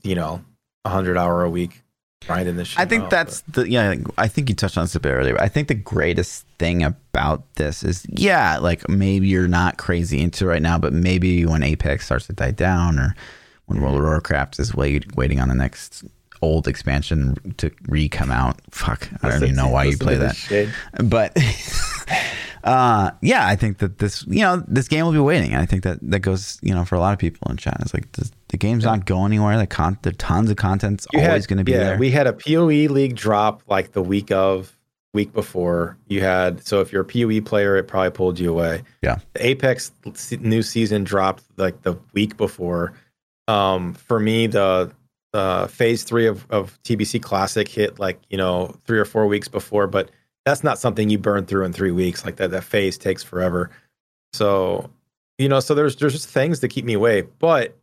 you 0.03 0.15
know, 0.15 0.45
a 0.85 0.89
hundred 0.89 1.17
hour 1.17 1.43
a 1.43 1.51
week 1.51 1.83
grinding 2.27 2.57
this 2.57 2.69
shit. 2.69 2.81
I 2.81 2.85
think 2.85 3.05
out, 3.05 3.11
that's 3.11 3.43
the 3.43 3.69
yeah. 3.69 3.95
I 4.19 4.29
think 4.29 4.49
you 4.49 4.55
touched 4.55 4.77
on 4.77 4.85
this 4.85 4.95
a 4.95 5.01
bit 5.01 5.13
earlier. 5.13 5.35
But 5.35 5.43
I 5.43 5.49
think 5.49 5.69
the 5.69 5.75
greatest 5.75 6.45
thing 6.59 6.83
about 6.83 7.43
this 7.55 7.83
is 7.83 8.05
yeah, 8.09 8.59
like 8.59 8.89
maybe 8.89 9.29
you're 9.29 9.49
not 9.49 9.79
crazy 9.79 10.21
into 10.21 10.45
it 10.45 10.49
right 10.49 10.63
now, 10.63 10.79
but 10.79 10.93
maybe 10.93 11.47
when 11.47 11.63
Apex 11.63 12.07
starts 12.07 12.27
to 12.27 12.33
die 12.33 12.51
down, 12.51 12.99
or 12.99 13.15
when 13.67 13.81
World 13.81 13.97
of 13.97 14.03
Warcraft 14.03 14.59
is 14.59 14.75
wait, 14.75 15.15
waiting 15.17 15.41
on 15.41 15.49
the 15.49 15.55
next 15.55 16.05
old 16.43 16.69
expansion 16.69 17.55
to 17.59 17.71
re 17.89 18.09
come 18.09 18.31
out. 18.31 18.61
Fuck, 18.71 19.09
I 19.23 19.31
don't 19.31 19.43
even 19.43 19.57
know 19.57 19.69
why 19.69 19.85
you 19.85 19.97
play 19.97 20.17
that, 20.17 20.73
but. 21.05 21.37
Uh, 22.65 23.13
yeah, 23.23 23.47
I 23.47 23.55
think 23.55 23.79
that 23.79 23.99
this, 23.99 24.27
you 24.27 24.41
know, 24.41 24.61
this 24.67 24.89
game 24.89 25.05
will 25.05 25.13
be 25.13 25.21
waiting. 25.21 25.55
I 25.55 25.67
think 25.67 25.85
that 25.85 25.99
that 26.03 26.19
goes, 26.19 26.59
you 26.63 26.75
know, 26.75 26.85
for 26.85 26.97
a 26.97 26.99
lot 26.99 27.13
of 27.13 27.19
people 27.21 27.49
in 27.49 27.57
chat. 27.57 27.77
It's 27.79 27.95
like 27.95 28.11
the, 28.13 28.29
the 28.49 28.57
game's 28.57 28.83
not 28.83 29.07
going 29.07 29.31
anywhere. 29.31 29.57
The 29.57 29.69
con, 29.69 29.97
the 30.03 30.11
tons 30.11 30.51
of 30.51 30.57
content's 30.57 31.07
You 31.13 31.21
always 31.21 31.47
going 31.47 31.59
to 31.59 31.65
be 31.65 31.71
yeah, 31.71 31.79
there. 31.79 31.99
We 31.99 32.11
had 32.11 32.27
a 32.27 32.33
PoE 32.33 32.93
league 32.93 33.15
drop 33.15 33.63
like 33.69 33.93
the 33.93 34.03
week 34.03 34.33
of, 34.33 34.77
week 35.17 35.33
before. 35.33 35.97
You 36.09 36.23
had 36.23 36.65
so 36.65 36.81
if 36.81 36.93
you're 36.93 37.03
a 37.03 37.05
PoE 37.05 37.41
player, 37.41 37.77
it 37.77 37.85
probably 37.85 38.11
pulled 38.11 38.39
you 38.39 38.51
away. 38.51 38.83
Yeah. 39.03 39.19
The 39.33 39.47
Apex 39.47 39.93
new 40.41 40.63
season 40.63 41.05
dropped 41.05 41.45
like 41.57 41.83
the 41.83 41.97
week 42.13 42.37
before. 42.37 42.93
Um, 43.49 43.95
for 43.95 44.21
me, 44.21 44.47
the 44.47 44.93
uh, 45.37 45.67
phase 45.67 46.03
three 46.03 46.27
of, 46.27 46.47
of 46.51 46.83
TBC 46.83 47.23
Classic 47.23 47.69
hit 47.69 47.99
like 47.99 48.21
you 48.31 48.39
know 48.39 48.75
three 48.85 48.99
or 48.99 49.05
four 49.05 49.27
weeks 49.27 49.49
before, 49.49 49.87
but 49.87 50.11
that's 50.45 50.65
not 50.65 50.79
something 50.79 51.11
you 51.11 51.19
burn 51.19 51.45
through 51.45 51.65
in 51.65 51.73
three 51.73 51.91
weeks. 51.91 52.25
Like 52.25 52.37
that, 52.37 52.51
that 52.53 52.65
phase 52.65 52.97
takes 52.97 53.23
forever. 53.23 53.71
So, 54.33 54.91
you 55.39 55.49
know, 55.49 55.61
so 55.61 55.75
there's 55.75 55.97
there's 55.97 56.15
just 56.15 56.29
things 56.29 56.61
that 56.61 56.69
keep 56.69 56.85
me 56.85 56.95
away, 56.95 57.23
but 57.39 57.77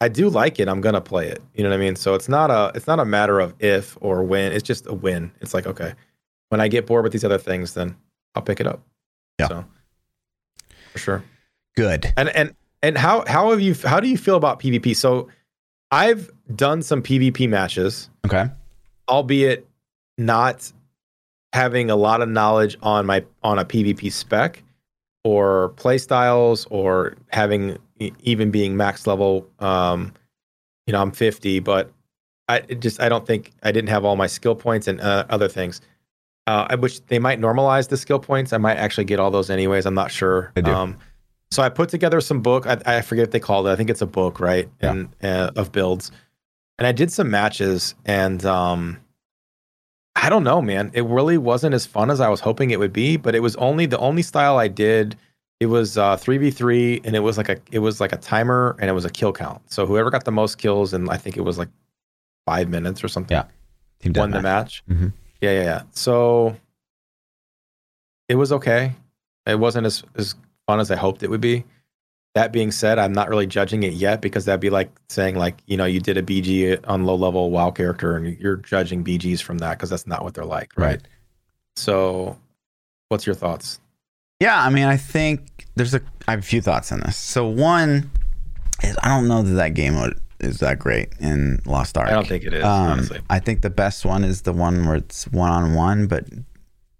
I 0.00 0.08
do 0.08 0.28
like 0.30 0.58
it. 0.58 0.68
I'm 0.68 0.80
gonna 0.80 1.00
play 1.00 1.28
it. 1.28 1.42
You 1.54 1.64
know 1.64 1.70
what 1.70 1.76
I 1.76 1.78
mean? 1.78 1.96
So 1.96 2.14
it's 2.14 2.28
not 2.28 2.50
a 2.50 2.72
it's 2.74 2.86
not 2.86 2.98
a 2.98 3.04
matter 3.04 3.40
of 3.40 3.54
if 3.60 3.98
or 4.00 4.24
when. 4.24 4.52
It's 4.52 4.62
just 4.62 4.86
a 4.86 4.94
win. 4.94 5.30
It's 5.40 5.52
like 5.52 5.66
okay, 5.66 5.94
when 6.48 6.60
I 6.60 6.68
get 6.68 6.86
bored 6.86 7.02
with 7.02 7.12
these 7.12 7.24
other 7.24 7.38
things, 7.38 7.74
then 7.74 7.94
I'll 8.34 8.42
pick 8.42 8.60
it 8.60 8.66
up. 8.66 8.82
Yeah. 9.38 9.48
So 9.48 9.64
for 10.92 10.98
sure. 10.98 11.24
Good. 11.76 12.12
And 12.16 12.30
and 12.30 12.54
and 12.82 12.96
how 12.96 13.24
how 13.26 13.50
have 13.50 13.60
you 13.60 13.74
how 13.84 14.00
do 14.00 14.08
you 14.08 14.16
feel 14.16 14.36
about 14.36 14.60
PvP? 14.60 14.96
So 14.96 15.28
I've 15.96 16.30
done 16.54 16.82
some 16.82 17.02
PvP 17.02 17.48
matches, 17.48 18.10
Okay. 18.26 18.50
albeit 19.08 19.66
not 20.18 20.70
having 21.54 21.90
a 21.90 21.96
lot 21.96 22.20
of 22.20 22.28
knowledge 22.28 22.76
on 22.82 23.06
my 23.06 23.24
on 23.42 23.58
a 23.58 23.64
PvP 23.64 24.12
spec 24.12 24.62
or 25.24 25.70
play 25.70 25.96
styles 25.96 26.66
or 26.70 27.14
having 27.28 27.78
even 28.20 28.50
being 28.50 28.76
max 28.76 29.06
level 29.06 29.48
um 29.58 30.12
you 30.86 30.92
know 30.92 31.00
I'm 31.00 31.12
50 31.12 31.60
but 31.60 31.90
I 32.48 32.60
just 32.60 33.00
I 33.00 33.08
don't 33.08 33.26
think 33.26 33.52
I 33.62 33.72
didn't 33.72 33.88
have 33.88 34.04
all 34.04 34.16
my 34.16 34.26
skill 34.26 34.54
points 34.54 34.86
and 34.86 35.00
uh, 35.00 35.24
other 35.30 35.48
things 35.48 35.80
uh 36.46 36.66
I 36.68 36.74
wish 36.74 37.00
they 37.00 37.18
might 37.18 37.40
normalize 37.40 37.88
the 37.88 37.96
skill 37.96 38.18
points 38.18 38.52
I 38.52 38.58
might 38.58 38.76
actually 38.76 39.04
get 39.04 39.18
all 39.18 39.30
those 39.30 39.48
anyways 39.48 39.86
I'm 39.86 39.94
not 39.94 40.10
sure 40.10 40.52
They 40.54 40.62
do. 40.62 40.72
um 40.74 40.98
so 41.56 41.62
I 41.62 41.68
put 41.70 41.88
together 41.88 42.20
some 42.20 42.40
book 42.42 42.66
I, 42.66 42.76
I 42.86 43.00
forget 43.02 43.22
what 43.24 43.30
they 43.32 43.40
called 43.40 43.66
it 43.66 43.70
I 43.70 43.76
think 43.76 43.90
it's 43.90 44.02
a 44.02 44.06
book 44.20 44.38
right 44.40 44.68
Yeah. 44.82 44.90
and 44.92 45.08
uh, 45.22 45.50
of 45.56 45.72
builds 45.72 46.10
and 46.78 46.86
I 46.86 46.92
did 46.92 47.10
some 47.10 47.30
matches 47.30 47.94
and 48.04 48.44
um 48.44 48.98
I 50.18 50.30
don't 50.30 50.44
know, 50.44 50.62
man. 50.62 50.90
It 50.94 51.04
really 51.04 51.36
wasn't 51.36 51.74
as 51.74 51.84
fun 51.84 52.10
as 52.10 52.20
I 52.22 52.28
was 52.30 52.40
hoping 52.40 52.70
it 52.70 52.78
would 52.78 52.92
be, 52.92 53.18
but 53.18 53.34
it 53.34 53.40
was 53.40 53.54
only 53.56 53.84
the 53.84 53.98
only 53.98 54.22
style 54.22 54.56
I 54.56 54.66
did. 54.66 55.14
It 55.60 55.66
was 55.66 55.98
uh 55.98 56.16
3v3 56.16 57.02
and 57.04 57.14
it 57.14 57.20
was 57.20 57.36
like 57.36 57.50
a 57.50 57.56
it 57.70 57.80
was 57.80 58.00
like 58.00 58.12
a 58.12 58.16
timer 58.16 58.76
and 58.80 58.88
it 58.88 58.94
was 58.94 59.04
a 59.04 59.10
kill 59.10 59.32
count. 59.32 59.60
So 59.70 59.84
whoever 59.86 60.10
got 60.10 60.24
the 60.24 60.32
most 60.32 60.56
kills 60.58 60.92
and 60.94 61.10
I 61.10 61.16
think 61.18 61.36
it 61.36 61.42
was 61.42 61.58
like 61.58 61.68
5 62.46 62.68
minutes 62.70 63.04
or 63.04 63.08
something 63.08 63.36
Yeah. 63.36 63.44
Team 64.00 64.12
won 64.16 64.30
the 64.30 64.38
deathmatch. 64.38 64.42
match. 64.42 64.82
Mhm. 64.90 65.12
Yeah, 65.42 65.52
yeah, 65.52 65.62
yeah. 65.64 65.82
So 65.92 66.56
it 68.28 68.34
was 68.36 68.52
okay. 68.52 68.94
It 69.46 69.58
wasn't 69.58 69.86
as 69.86 70.02
as 70.16 70.34
fun 70.66 70.80
as 70.80 70.90
I 70.90 70.96
hoped 70.96 71.22
it 71.22 71.30
would 71.30 71.40
be. 71.40 71.64
That 72.34 72.52
being 72.52 72.70
said, 72.70 72.98
I'm 72.98 73.12
not 73.12 73.30
really 73.30 73.46
judging 73.46 73.82
it 73.82 73.94
yet 73.94 74.20
because 74.20 74.44
that'd 74.44 74.60
be 74.60 74.68
like 74.68 74.90
saying 75.08 75.36
like 75.36 75.56
you 75.66 75.76
know 75.76 75.86
you 75.86 76.00
did 76.00 76.18
a 76.18 76.22
BG 76.22 76.78
on 76.86 77.04
low 77.04 77.14
level 77.14 77.50
WoW 77.50 77.70
character 77.70 78.16
and 78.16 78.38
you're 78.38 78.56
judging 78.56 79.02
BGs 79.02 79.40
from 79.42 79.58
that 79.58 79.78
because 79.78 79.88
that's 79.88 80.06
not 80.06 80.22
what 80.22 80.34
they're 80.34 80.44
like, 80.44 80.72
right? 80.76 80.86
Right. 80.86 81.00
So, 81.76 82.38
what's 83.08 83.24
your 83.26 83.34
thoughts? 83.34 83.80
Yeah, 84.40 84.62
I 84.62 84.68
mean, 84.68 84.84
I 84.84 84.98
think 84.98 85.66
there's 85.76 85.94
a. 85.94 86.02
I 86.28 86.32
have 86.32 86.40
a 86.40 86.42
few 86.42 86.60
thoughts 86.60 86.92
on 86.92 87.00
this. 87.00 87.16
So 87.16 87.46
one 87.46 88.10
is 88.82 88.96
I 89.02 89.08
don't 89.08 89.28
know 89.28 89.42
that 89.42 89.54
that 89.54 89.74
game 89.74 89.94
mode 89.94 90.20
is 90.40 90.58
that 90.58 90.78
great 90.78 91.08
in 91.18 91.62
Lost 91.64 91.96
Ark. 91.96 92.08
I 92.08 92.12
don't 92.12 92.28
think 92.28 92.44
it 92.44 92.52
is 92.52 92.62
Um, 92.64 92.92
honestly. 92.92 93.20
I 93.30 93.38
think 93.38 93.62
the 93.62 93.70
best 93.70 94.04
one 94.04 94.24
is 94.24 94.42
the 94.42 94.52
one 94.52 94.84
where 94.86 94.96
it's 94.96 95.26
one 95.28 95.50
on 95.50 95.74
one, 95.74 96.06
but 96.06 96.26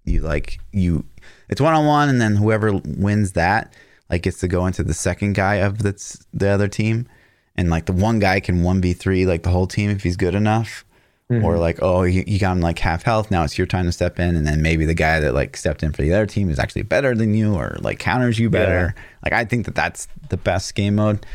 you 0.04 0.20
like 0.22 0.60
you. 0.72 1.04
It's 1.49 1.61
one 1.61 1.74
on 1.74 1.86
one, 1.86 2.09
and 2.09 2.20
then 2.20 2.36
whoever 2.36 2.72
wins 2.72 3.32
that 3.32 3.72
like 4.11 4.22
gets 4.22 4.40
to 4.40 4.49
go 4.49 4.66
into 4.66 4.82
the 4.82 4.94
second 4.94 5.34
guy 5.34 5.57
of 5.57 5.82
that's 5.82 6.24
the 6.32 6.49
other 6.49 6.68
team, 6.68 7.09
and 7.57 7.70
like 7.70 7.86
the 7.86 7.92
one 7.92 8.18
guy 8.18 8.40
can 8.40 8.62
one 8.62 8.80
v 8.80 8.92
three 8.92 9.26
like 9.26 9.42
the 9.42 9.51
whole 9.51 9.66
team 9.66 9.90
if 9.90 10.03
he's 10.03 10.16
good 10.16 10.34
enough. 10.34 10.84
Mm-hmm. 11.30 11.44
Or 11.44 11.59
like, 11.59 11.82
oh, 11.82 12.05
you, 12.05 12.22
you 12.24 12.38
got 12.38 12.53
him 12.53 12.61
like 12.61 12.78
half 12.78 13.03
health. 13.03 13.32
Now 13.32 13.42
it's 13.42 13.59
your 13.59 13.66
time 13.66 13.86
to 13.86 13.90
step 13.90 14.20
in, 14.20 14.36
and 14.36 14.47
then 14.47 14.62
maybe 14.62 14.86
the 14.86 14.94
guy 14.94 15.18
that 15.18 15.34
like 15.34 15.57
stepped 15.57 15.82
in 15.82 15.90
for 15.90 16.03
the 16.03 16.12
other 16.12 16.24
team 16.24 16.49
is 16.51 16.61
actually 16.61 16.82
better 16.82 17.16
than 17.16 17.34
you, 17.34 17.55
or 17.55 17.76
like 17.80 17.99
counters 17.99 18.38
you 18.38 18.49
better. 18.49 18.94
Like 19.24 19.32
I 19.32 19.44
think 19.44 19.64
that 19.64 19.74
that's 19.74 20.07
the 20.28 20.36
best 20.36 20.76
game 20.76 20.94
mode 20.94 21.26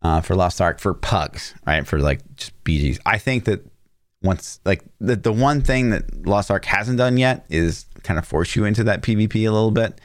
uh, 0.00 0.22
for 0.22 0.34
Lost 0.36 0.62
Ark 0.62 0.78
for 0.78 0.94
pugs, 0.94 1.54
right? 1.66 1.86
For 1.86 1.98
like 1.98 2.20
just 2.36 2.64
BGs. 2.64 2.98
I 3.04 3.18
think 3.18 3.44
that 3.44 3.60
once 4.22 4.58
like 4.64 4.82
the 5.00 5.16
the 5.16 5.34
one 5.34 5.60
thing 5.60 5.90
that 5.90 6.26
Lost 6.26 6.50
Ark 6.50 6.64
hasn't 6.64 6.96
done 6.96 7.18
yet 7.18 7.44
is 7.50 7.84
kind 8.06 8.18
of 8.18 8.26
force 8.26 8.56
you 8.56 8.64
into 8.64 8.84
that 8.84 9.02
PvP 9.02 9.46
a 9.46 9.50
little 9.52 9.70
bit, 9.70 10.00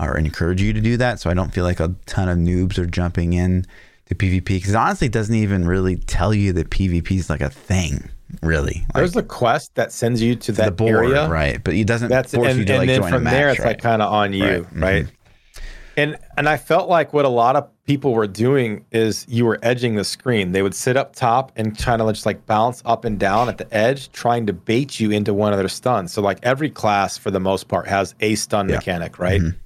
or 0.00 0.16
encourage 0.18 0.60
you 0.60 0.72
to 0.72 0.80
do 0.80 0.96
that. 0.98 1.20
So 1.20 1.30
I 1.30 1.34
don't 1.34 1.52
feel 1.54 1.64
like 1.64 1.80
a 1.80 1.94
ton 2.06 2.28
of 2.28 2.38
noobs 2.38 2.78
are 2.78 2.86
jumping 2.86 3.32
in 3.32 3.64
to 4.06 4.14
PvP 4.14 4.44
because 4.44 4.74
honestly, 4.74 5.06
it 5.06 5.12
doesn't 5.12 5.34
even 5.34 5.66
really 5.66 5.96
tell 5.96 6.32
you 6.34 6.52
that 6.54 6.70
PvP 6.70 7.12
is 7.12 7.28
like 7.30 7.40
a 7.40 7.50
thing, 7.50 8.10
really. 8.42 8.84
Like, 8.94 9.02
There's 9.02 9.16
a 9.16 9.22
quest 9.22 9.74
that 9.74 9.92
sends 9.92 10.22
you 10.22 10.34
to 10.36 10.52
that 10.52 10.64
the 10.64 10.70
board, 10.72 10.94
area, 11.06 11.28
right? 11.28 11.62
But 11.62 11.74
it 11.74 11.86
doesn't 11.86 12.08
That's 12.08 12.32
force 12.32 12.50
and, 12.50 12.58
you 12.60 12.64
to 12.66 12.72
and 12.72 12.78
like 12.80 12.86
then 12.88 13.00
join 13.02 13.10
from 13.10 13.22
a 13.22 13.24
match, 13.24 13.32
there 13.32 13.48
it's 13.50 13.58
right? 13.60 13.66
like 13.68 13.80
kind 13.82 14.00
of 14.02 14.12
on 14.12 14.32
you, 14.32 14.44
Right. 14.44 14.72
right? 14.72 15.04
Mhm. 15.06 15.10
And 15.98 16.16
and 16.36 16.48
I 16.48 16.56
felt 16.56 16.88
like 16.88 17.12
what 17.12 17.24
a 17.24 17.28
lot 17.28 17.56
of 17.56 17.68
people 17.84 18.12
were 18.14 18.28
doing 18.28 18.84
is 18.92 19.26
you 19.28 19.44
were 19.44 19.58
edging 19.62 19.96
the 19.96 20.04
screen. 20.04 20.52
They 20.52 20.62
would 20.62 20.74
sit 20.74 20.96
up 20.96 21.16
top 21.16 21.50
and 21.56 21.76
trying 21.76 21.98
to 21.98 22.12
just 22.12 22.24
like 22.24 22.46
bounce 22.46 22.80
up 22.84 23.04
and 23.04 23.18
down 23.18 23.48
at 23.48 23.58
the 23.58 23.66
edge, 23.74 24.12
trying 24.12 24.46
to 24.46 24.52
bait 24.52 25.00
you 25.00 25.10
into 25.10 25.34
one 25.34 25.52
of 25.52 25.58
their 25.58 25.68
stuns. 25.68 26.12
So 26.12 26.22
like 26.22 26.38
every 26.44 26.70
class 26.70 27.18
for 27.18 27.32
the 27.32 27.40
most 27.40 27.66
part 27.66 27.88
has 27.88 28.14
a 28.20 28.36
stun 28.36 28.68
Yeah. 28.68 28.76
mechanic, 28.76 29.18
right? 29.18 29.40
Mhm. 29.40 29.56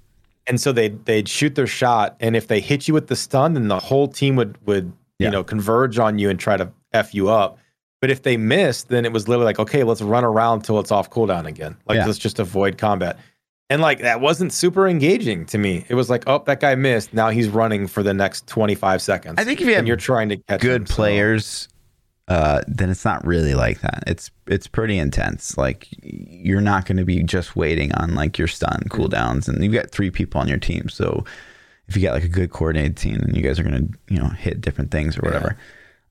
And 0.47 0.59
so 0.61 0.73
they 0.73 0.89
they'd 0.89 1.29
shoot 1.29 1.55
their 1.55 1.67
shot, 1.67 2.17
and 2.19 2.35
if 2.35 2.49
they 2.49 2.61
hit 2.61 2.89
you 2.89 2.95
with 2.95 3.09
the 3.09 3.17
stun, 3.17 3.53
then 3.55 3.69
the 3.69 3.79
whole 3.79 4.09
team 4.09 4.35
would 4.37 4.57
would 4.67 4.91
Yeah. 5.19 5.27
you 5.27 5.31
know 5.33 5.45
converge 5.45 5.99
on 5.99 6.19
you 6.19 6.31
and 6.31 6.41
try 6.41 6.57
to 6.57 6.71
f 6.95 7.15
you 7.15 7.29
up. 7.29 7.59
But 8.01 8.11
if 8.11 8.23
they 8.23 8.37
missed, 8.37 8.89
then 8.89 9.05
it 9.05 9.13
was 9.13 9.29
literally 9.29 9.45
like, 9.45 9.61
okay, 9.61 9.85
let's 9.85 10.03
run 10.03 10.25
around 10.25 10.63
till 10.63 10.81
it's 10.81 10.91
off 10.91 11.09
cooldown 11.11 11.45
again. 11.47 11.77
Like 11.87 11.97
Yeah. 11.99 12.07
let's 12.07 12.19
just 12.19 12.41
avoid 12.41 12.77
combat. 12.79 13.17
And 13.71 13.81
like 13.81 14.01
that 14.01 14.21
wasn't 14.21 14.53
super 14.53 14.87
engaging 14.87 15.47
to 15.47 15.59
me. 15.59 15.87
It 15.89 15.95
was 15.95 16.11
like, 16.11 16.25
oh, 16.27 16.43
that 16.47 16.61
guy 16.61 16.75
missed. 16.75 17.15
Now 17.15 17.31
he's 17.31 17.49
running 17.49 17.87
for 17.87 18.03
the 18.03 18.13
next 18.13 18.47
25 18.47 19.01
seconds. 19.01 19.37
I 19.39 19.45
think 19.45 19.61
if 19.61 19.67
you 19.67 19.73
have 19.73 19.81
and 19.81 19.89
you're 19.89 19.97
trying 19.97 20.29
to 20.29 20.37
catch 20.37 20.61
good 20.61 20.83
him, 20.83 20.87
so- 20.87 20.95
players, 20.95 21.69
uh, 22.29 22.63
then 22.69 22.91
it's 22.91 23.05
not 23.05 23.27
really 23.27 23.55
like 23.55 23.81
that. 23.81 24.05
It's 24.07 24.31
it's 24.47 24.67
pretty 24.67 24.99
intense. 24.99 25.57
Like 25.57 25.89
you're 26.03 26.61
not 26.61 26.87
going 26.87 26.99
to 26.99 27.05
be 27.05 27.23
just 27.23 27.57
waiting 27.57 27.93
on 27.95 28.15
like 28.15 28.39
your 28.39 28.49
stun 28.49 28.85
cooldowns, 28.91 29.49
and 29.49 29.63
you've 29.63 29.73
got 29.73 29.91
three 29.91 30.11
people 30.11 30.41
on 30.41 30.49
your 30.49 30.59
team. 30.59 30.89
So 30.89 31.25
if 31.89 31.97
you 31.97 32.03
got 32.03 32.13
like 32.15 32.25
a 32.25 32.29
good 32.29 32.51
coordinated 32.51 32.97
team, 32.97 33.19
then 33.19 33.35
you 33.35 33.43
guys 33.43 33.59
are 33.59 33.65
going 33.65 33.89
to 33.89 33.99
you 34.15 34.21
know 34.21 34.29
hit 34.29 34.61
different 34.61 34.91
things 34.91 35.19
or 35.19 35.23
whatever. 35.23 35.57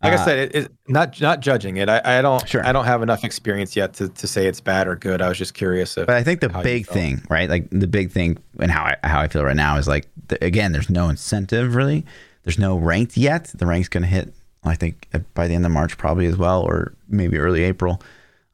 Like 0.03 0.13
Uh, 0.13 0.21
I 0.21 0.25
said, 0.25 0.39
it, 0.39 0.55
it, 0.55 0.71
not 0.87 1.19
not 1.21 1.39
judging 1.41 1.77
it. 1.77 1.87
I, 1.89 2.01
I 2.03 2.21
don't 2.21 2.47
Sure. 2.47 2.65
I 2.65 2.71
don't 2.71 2.85
have 2.85 3.03
enough 3.03 3.23
experience 3.23 3.75
yet 3.75 3.93
to, 3.95 4.09
to 4.09 4.27
say 4.27 4.47
it's 4.47 4.59
bad 4.59 4.87
or 4.87 4.95
good. 4.95 5.21
I 5.21 5.29
was 5.29 5.37
just 5.37 5.53
curious 5.53 5.97
if 5.97 6.07
But 6.07 6.15
I 6.15 6.23
think 6.23 6.41
the 6.41 6.49
big 6.49 6.87
thing, 6.87 7.21
right? 7.29 7.49
Like 7.49 7.69
the 7.69 7.87
big 7.87 8.11
thing, 8.11 8.37
and 8.59 8.71
how 8.71 8.83
I 8.83 8.95
how 9.07 9.19
I 9.19 9.27
feel 9.27 9.43
right 9.43 9.55
now 9.55 9.77
is 9.77 9.87
like 9.87 10.07
the, 10.27 10.43
again, 10.43 10.71
there's 10.71 10.89
no 10.89 11.09
incentive 11.09 11.75
really. 11.75 12.05
There's 12.43 12.57
no 12.57 12.75
ranked 12.77 13.17
yet. 13.17 13.51
The 13.53 13.67
rank's 13.67 13.87
going 13.89 14.01
to 14.01 14.09
hit, 14.09 14.33
I 14.63 14.73
think, 14.73 15.07
uh, 15.13 15.19
by 15.35 15.47
the 15.47 15.53
end 15.53 15.63
of 15.65 15.71
March 15.71 15.95
probably 15.97 16.25
as 16.25 16.37
well, 16.37 16.63
or 16.63 16.93
maybe 17.07 17.37
early 17.37 17.63
April, 17.63 18.01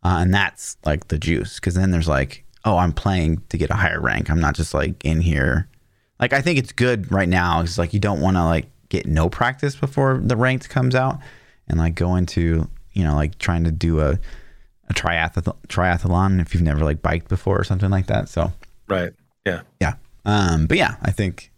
uh, 0.03 0.17
and 0.19 0.33
that's 0.33 0.75
like 0.85 1.07
the 1.07 1.17
juice. 1.17 1.55
Because 1.55 1.75
then 1.75 1.91
there's 1.91 2.09
like, 2.09 2.43
oh, 2.65 2.75
I'm 2.77 2.91
playing 2.91 3.41
to 3.49 3.57
get 3.57 3.69
a 3.69 3.75
higher 3.75 4.01
rank. 4.01 4.29
I'm 4.29 4.41
not 4.41 4.55
just 4.55 4.73
like 4.73 5.05
in 5.05 5.21
here. 5.21 5.69
Like 6.19 6.33
I 6.33 6.41
think 6.41 6.59
it's 6.59 6.73
good 6.73 7.09
right 7.11 7.29
now. 7.29 7.61
It's 7.61 7.77
like 7.77 7.93
you 7.93 8.01
don't 8.01 8.19
want 8.19 8.35
to 8.35 8.43
like 8.43 8.65
get 8.89 9.05
no 9.05 9.29
practice 9.29 9.75
before 9.75 10.19
the 10.23 10.35
ranked 10.35 10.69
comes 10.69 10.95
out, 10.95 11.19
and 11.67 11.77
like 11.79 11.95
go 11.95 12.15
into 12.15 12.67
you 12.93 13.03
know 13.03 13.15
like 13.15 13.37
trying 13.37 13.63
to 13.63 13.71
do 13.71 13.99
a 13.99 14.19
a 14.89 14.93
triathlon 14.93 15.55
triathlon 15.67 16.41
if 16.41 16.53
you've 16.53 16.63
never 16.63 16.83
like 16.83 17.01
biked 17.01 17.27
before 17.27 17.59
or 17.59 17.63
something 17.63 17.89
like 17.89 18.07
that. 18.07 18.29
So 18.29 18.53
right. 18.87 19.11
Yeah. 19.45 19.61
yeah, 19.79 19.93
um, 20.25 20.67
but 20.67 20.77
yeah, 20.77 20.95
I 21.01 21.11
think 21.11 21.51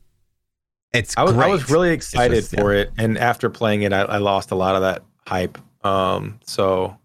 it's 0.94 1.18
I 1.18 1.24
was. 1.24 1.36
I 1.36 1.48
was 1.48 1.70
really 1.72 1.92
excited 1.92 2.36
just- 2.36 2.56
for 2.56 2.74
it, 2.74 2.92
and 2.98 3.18
after 3.18 3.50
playing 3.50 3.82
it, 3.84 3.94
I, 3.94 4.02
I 4.02 4.18
lost 4.18 4.52
a 4.52 4.56
lot 4.56 4.76
of 4.76 4.82
that 4.82 5.04
hype. 5.28 5.58
Um, 5.84 6.40
so 6.46 6.98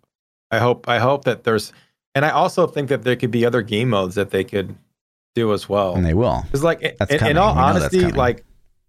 I 0.51 0.59
hope 0.59 0.89
I 0.89 0.99
hope 0.99 1.25
that 1.25 1.45
there's, 1.45 1.72
and 2.14 2.25
I 2.25 2.31
also 2.31 2.66
think 2.66 2.89
that 2.89 3.03
there 3.03 3.16
could 3.16 3.31
be 3.31 3.47
other 3.47 3.62
game 3.62 3.91
modes 3.91 4.14
that 4.16 4.31
they 4.31 4.45
could 4.45 4.75
do 5.35 5.53
as 5.53 5.68
well. 5.68 5.95
And 5.95 6.05
they 6.05 6.14
will. 6.14 6.43
Because 6.45 6.62
like 6.62 6.83
in, 6.83 6.95
That's 6.99 7.12
in 7.12 7.18
coming. 7.18 7.39
all 7.39 7.57
honesty, 7.57 8.11
like 8.12 8.45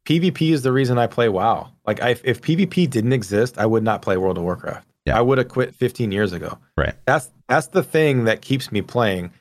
PvP 0.06 0.52
is 0.52 0.62
the 0.62 0.72
reason 0.72 0.98
I 0.98 1.08
play 1.08 1.30
WoW. 1.30 1.72
Like 1.86 2.02
I, 2.02 2.10
if 2.24 2.42
PvP 2.42 2.90
didn't 2.90 3.14
exist, 3.14 3.58
I 3.58 3.66
would 3.66 3.84
not 3.84 4.02
play 4.02 4.18
World 4.18 4.38
of 4.38 4.44
Warcraft. 4.44 4.88
Yeah. 5.06 5.18
I 5.18 5.22
would 5.22 5.38
have 5.38 5.50
quit 5.50 5.76
15 5.76 6.12
years 6.12 6.34
ago. 6.34 6.58
Right. 6.78 6.94
That's 7.06 7.32
that's 7.48 7.68
the 7.68 7.84
thing 7.84 8.26
that 8.26 8.42
keeps 8.42 8.72
me 8.72 8.82
playing. 8.82 9.32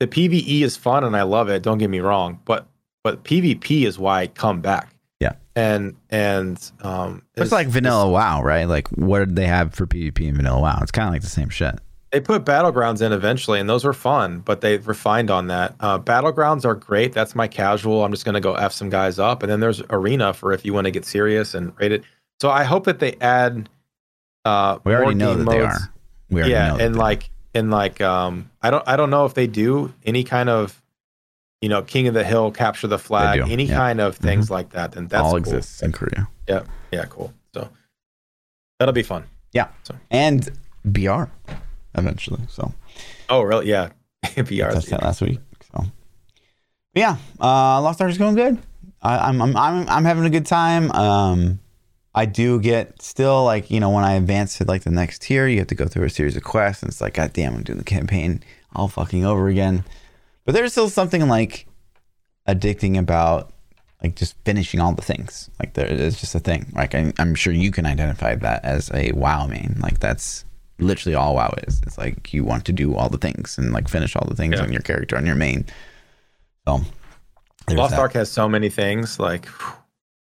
The 0.00 0.06
PvE 0.06 0.62
is 0.62 0.76
fun 0.76 1.04
and 1.04 1.16
I 1.16 1.22
love 1.22 1.48
it. 1.48 1.62
Don't 1.62 1.78
get 1.78 1.90
me 1.90 2.00
wrong, 2.00 2.40
but 2.44 2.66
but 3.04 3.24
PvP 3.24 3.86
is 3.86 3.98
why 3.98 4.22
I 4.22 4.26
come 4.28 4.60
back. 4.60 4.94
Yeah. 5.20 5.34
And 5.54 5.96
and 6.10 6.70
um, 6.82 7.22
It's 7.36 7.52
like 7.52 7.68
vanilla 7.68 8.08
WoW, 8.08 8.42
right? 8.42 8.64
Like 8.64 8.88
what 8.88 9.20
did 9.20 9.36
they 9.36 9.46
have 9.46 9.74
for 9.74 9.86
PvP 9.86 10.26
in 10.28 10.36
vanilla 10.36 10.60
WoW? 10.60 10.78
It's 10.82 10.92
kind 10.92 11.08
of 11.08 11.14
like 11.14 11.22
the 11.22 11.28
same 11.28 11.48
shit. 11.48 11.78
They 12.10 12.20
put 12.20 12.44
battlegrounds 12.44 13.02
in 13.04 13.12
eventually, 13.12 13.60
and 13.60 13.68
those 13.68 13.84
were 13.84 13.92
fun, 13.92 14.40
but 14.40 14.62
they 14.62 14.78
refined 14.78 15.30
on 15.30 15.48
that. 15.48 15.74
Uh, 15.78 15.98
battlegrounds 15.98 16.64
are 16.64 16.74
great. 16.74 17.12
That's 17.12 17.34
my 17.34 17.46
casual. 17.46 18.02
I'm 18.04 18.10
just 18.12 18.24
going 18.24 18.34
to 18.34 18.40
go 18.40 18.54
f 18.54 18.72
some 18.72 18.88
guys 18.88 19.18
up, 19.18 19.42
and 19.42 19.52
then 19.52 19.60
there's 19.60 19.82
arena 19.90 20.32
for 20.32 20.52
if 20.52 20.64
you 20.64 20.72
want 20.72 20.86
to 20.86 20.90
get 20.90 21.04
serious 21.04 21.54
and 21.54 21.78
rate 21.78 21.92
it. 21.92 22.02
So 22.40 22.48
I 22.50 22.64
hope 22.64 22.84
that 22.84 22.98
they 23.00 23.14
add. 23.20 23.68
Uh, 24.44 24.78
We 24.84 24.94
already 24.94 25.04
more 25.06 25.14
know 25.14 25.34
game 25.36 25.44
that 25.44 25.50
they 25.50 25.60
are. 25.60 25.78
We 26.30 26.40
already 26.40 26.52
Yeah, 26.52 26.68
know 26.68 26.76
and 26.78 26.94
they 26.94 26.98
are. 26.98 27.02
like 27.02 27.30
and 27.54 27.70
like 27.70 28.00
um, 28.00 28.50
I 28.62 28.70
don't 28.70 28.84
I 28.86 28.96
don't 28.96 29.10
know 29.10 29.26
if 29.26 29.34
they 29.34 29.46
do 29.46 29.92
any 30.06 30.24
kind 30.24 30.48
of, 30.48 30.80
you 31.60 31.68
know, 31.68 31.82
King 31.82 32.08
of 32.08 32.14
the 32.14 32.24
Hill, 32.24 32.50
capture 32.52 32.86
the 32.86 32.98
flag, 32.98 33.40
any 33.40 33.64
yeah. 33.64 33.70
Mm-hmm. 33.70 33.76
kind 33.78 34.00
of 34.00 34.16
things 34.16 34.50
like 34.50 34.70
that. 34.70 34.92
Then 34.92 35.08
that's 35.08 35.22
all 35.22 35.30
cool. 35.32 35.38
exists 35.38 35.82
in 35.82 35.92
Korea. 35.92 36.28
Yeah, 36.48 36.62
yeah, 36.90 37.04
cool. 37.06 37.34
So 37.52 37.68
that'll 38.78 38.94
be 38.94 39.02
fun. 39.02 39.24
Yeah, 39.52 39.68
so. 39.82 39.94
and 40.10 40.48
BR 40.84 41.24
eventually. 41.94 42.40
So 42.48 42.72
Oh, 43.28 43.42
really? 43.42 43.68
Yeah, 43.68 43.90
VR. 44.24 44.72
last 45.02 45.20
week. 45.20 45.38
So 45.72 45.84
but 46.94 47.00
yeah, 47.00 47.16
uh, 47.40 47.80
Lost 47.82 48.00
Ark 48.00 48.10
is 48.10 48.18
going 48.18 48.34
good. 48.34 48.58
I, 49.02 49.28
I'm, 49.28 49.40
I'm 49.40 49.56
I'm 49.56 49.88
I'm 49.88 50.04
having 50.04 50.24
a 50.24 50.30
good 50.30 50.46
time. 50.46 50.90
Um, 50.92 51.60
I 52.14 52.24
do 52.26 52.58
get 52.60 53.00
still 53.00 53.44
like 53.44 53.70
you 53.70 53.78
know 53.78 53.90
when 53.90 54.04
I 54.04 54.14
advance 54.14 54.58
to 54.58 54.64
like 54.64 54.82
the 54.82 54.90
next 54.90 55.22
tier, 55.22 55.46
you 55.46 55.58
have 55.58 55.68
to 55.68 55.74
go 55.74 55.86
through 55.86 56.04
a 56.06 56.10
series 56.10 56.36
of 56.36 56.42
quests, 56.42 56.82
and 56.82 56.90
it's 56.90 57.00
like 57.00 57.14
God 57.14 57.32
damn, 57.32 57.54
I'm 57.54 57.62
doing 57.62 57.78
the 57.78 57.84
campaign 57.84 58.42
all 58.74 58.88
fucking 58.88 59.24
over 59.24 59.48
again. 59.48 59.84
But 60.44 60.54
there's 60.54 60.72
still 60.72 60.88
something 60.88 61.28
like 61.28 61.66
addicting 62.48 62.98
about 62.98 63.52
like 64.02 64.16
just 64.16 64.34
finishing 64.44 64.80
all 64.80 64.92
the 64.94 65.02
things. 65.02 65.50
Like 65.60 65.74
there 65.74 65.86
is 65.86 66.18
just 66.18 66.34
a 66.34 66.40
thing. 66.40 66.72
Like 66.74 66.94
I, 66.94 67.12
I'm 67.18 67.34
sure 67.34 67.52
you 67.52 67.70
can 67.70 67.84
identify 67.86 68.34
that 68.36 68.64
as 68.64 68.90
a 68.92 69.12
WoW 69.12 69.46
main. 69.46 69.76
Like 69.80 70.00
that's 70.00 70.44
literally 70.78 71.14
all 71.14 71.34
WoW 71.34 71.54
is. 71.66 71.80
It's 71.86 71.98
like 71.98 72.32
you 72.32 72.44
want 72.44 72.64
to 72.66 72.72
do 72.72 72.94
all 72.94 73.08
the 73.08 73.18
things 73.18 73.58
and 73.58 73.72
like 73.72 73.88
finish 73.88 74.14
all 74.16 74.26
the 74.28 74.36
things 74.36 74.56
Yeah. 74.56 74.62
on 74.64 74.72
your 74.72 74.82
character 74.82 75.16
on 75.16 75.26
your 75.26 75.34
main. 75.36 75.64
So 76.66 76.80
there's 77.66 77.78
Lost 77.78 77.90
that. 77.92 78.00
Ark 78.00 78.12
has 78.14 78.30
so 78.30 78.48
many 78.48 78.68
things. 78.70 79.18
Like 79.18 79.48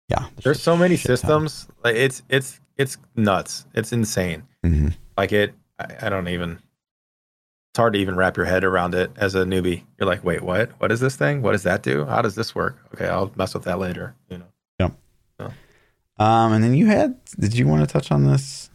Yeah, 0.09 0.25
there's 0.43 0.61
so 0.61 0.75
many 0.77 0.95
systems. 0.97 1.67
Like 1.83 1.95
it's 1.95 2.21
it's 2.29 2.59
it's 2.77 2.97
nuts. 3.15 3.65
It's 3.73 3.91
insane. 3.91 4.43
Mhm. 4.65 4.93
Like 5.17 5.31
it. 5.31 5.53
I, 5.79 6.07
I 6.07 6.09
don't 6.09 6.27
even. 6.27 6.51
It's 7.71 7.79
hard 7.79 7.93
to 7.93 7.99
even 7.99 8.15
wrap 8.15 8.37
your 8.37 8.45
head 8.47 8.63
around 8.63 8.95
it 8.95 9.11
as 9.17 9.35
a 9.35 9.43
newbie. 9.43 9.83
You're 9.99 10.07
like, 10.07 10.23
wait, 10.23 10.41
what? 10.41 10.71
What 10.79 10.91
is 10.91 10.99
this 10.99 11.15
thing? 11.15 11.41
What 11.43 11.51
does 11.51 11.63
that 11.63 11.83
do? 11.83 12.05
How 12.05 12.21
does 12.23 12.33
this 12.35 12.55
work? 12.55 12.77
Okay, 12.95 13.07
I'll 13.07 13.31
mess 13.35 13.53
with 13.53 13.63
that 13.65 13.77
later. 13.79 14.15
You 14.29 14.39
know. 14.39 14.45
Yep. 14.79 15.51
Um, 16.19 16.53
and 16.53 16.63
then 16.63 16.73
you 16.73 16.87
had. 16.87 17.15
Did 17.39 17.55
you 17.55 17.67
want 17.67 17.87
to 17.87 17.91
touch 17.91 18.11
on 18.11 18.23
this 18.25 18.71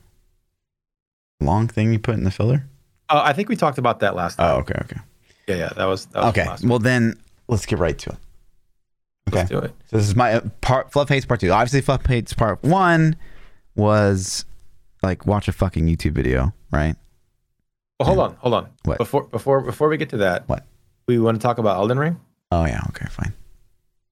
long 1.43 1.68
thing 1.68 1.93
you 1.93 1.99
put 1.99 2.14
in 2.14 2.24
the 2.24 2.30
filler? 2.30 2.66
Uh, 3.09 3.20
I 3.24 3.32
think 3.32 3.49
we 3.49 3.57
talked 3.57 3.78
about 3.78 4.01
that 4.01 4.14
last 4.16 4.36
time. 4.36 4.51
Oh, 4.57 4.59
okay, 4.61 4.74
okay, 4.82 5.01
Yeah, 5.49 5.57
yeah, 5.57 5.68
that 5.76 5.84
was 5.84 6.07
that 6.07 6.22
was 6.22 6.28
okay. 6.38 6.66
Well, 6.66 6.78
then 6.78 7.20
let's 7.49 7.66
get 7.66 7.78
right 7.78 7.99
to 7.99 8.11
it. 8.11 8.16
Okay. 9.28 9.38
Let's 9.38 9.51
do 9.51 9.59
it. 9.59 9.72
So 9.90 9.97
this 9.97 10.09
is 10.09 10.16
my 10.16 10.34
uh, 10.34 10.40
part. 10.61 10.93
Fluff 10.93 11.09
hates 11.09 11.26
part 11.26 11.40
two. 11.40 11.51
Obviously, 11.51 11.80
Fluff 11.80 12.05
hates 12.07 12.32
part 12.32 12.62
one 12.62 13.16
was 13.76 14.45
like 15.03 15.26
watch 15.26 15.49
a 15.49 15.53
fucking 15.53 15.86
YouTube 15.86 16.12
video, 16.12 16.53
right? 16.70 16.97
Well, 17.99 18.07
hold 18.09 18.18
on, 18.18 18.36
hold 18.36 18.55
on. 18.55 18.68
What? 18.84 18.99
Before 18.99 19.24
before 19.24 19.61
before 19.61 19.88
we 19.88 19.97
get 19.97 20.09
to 20.11 20.16
that, 20.18 20.49
What? 20.49 20.64
we 21.07 21.18
want 21.18 21.40
to 21.40 21.43
talk 21.43 21.59
about 21.59 21.76
Elden 21.76 21.99
Ring? 21.99 22.20
Oh 22.51 22.64
yeah, 22.64 22.80
okay, 22.88 23.07
fine. 23.11 23.32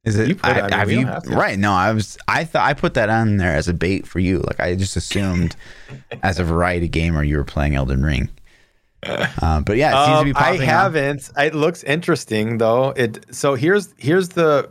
Is 0.05 0.19
it? 0.19 0.29
You 0.29 0.35
put 0.35 0.57
it- 0.57 0.63
I 0.63 0.63
mean, 0.63 0.71
have 0.73 0.91
you 0.91 1.07
have 1.07 1.27
right? 1.27 1.59
No, 1.59 1.73
I 1.73 1.93
was. 1.93 2.17
I 2.27 2.45
thought 2.45 2.67
I 2.67 2.73
put 2.75 2.95
that 2.95 3.11
on 3.11 3.37
there 3.37 3.55
as 3.55 3.69
a 3.69 3.75
bait 3.75 4.07
for 4.07 4.19
you. 4.19 4.39
Like 4.41 4.59
I 4.61 4.75
just 4.75 4.97
assumed, 4.97 5.57
as 6.23 6.39
a 6.39 6.45
variety 6.45 6.89
gamer, 6.89 7.23
you 7.23 7.37
were 7.37 7.45
playing 7.45 7.75
Elden 7.75 8.03
Ring. 8.03 8.29
Uh, 9.03 9.63
but 9.63 9.79
yeah, 9.79 10.03
it 10.03 10.07
seems 10.07 10.19
to 10.19 10.25
be 10.27 10.31
Um, 10.33 10.61
I 10.61 10.63
haven't. 10.63 11.31
It 11.39 11.55
looks 11.55 11.83
interesting 11.85 12.59
though. 12.59 12.91
It 12.91 13.25
so 13.35 13.55
here's 13.55 13.95
here's 13.97 14.29
the 14.31 14.69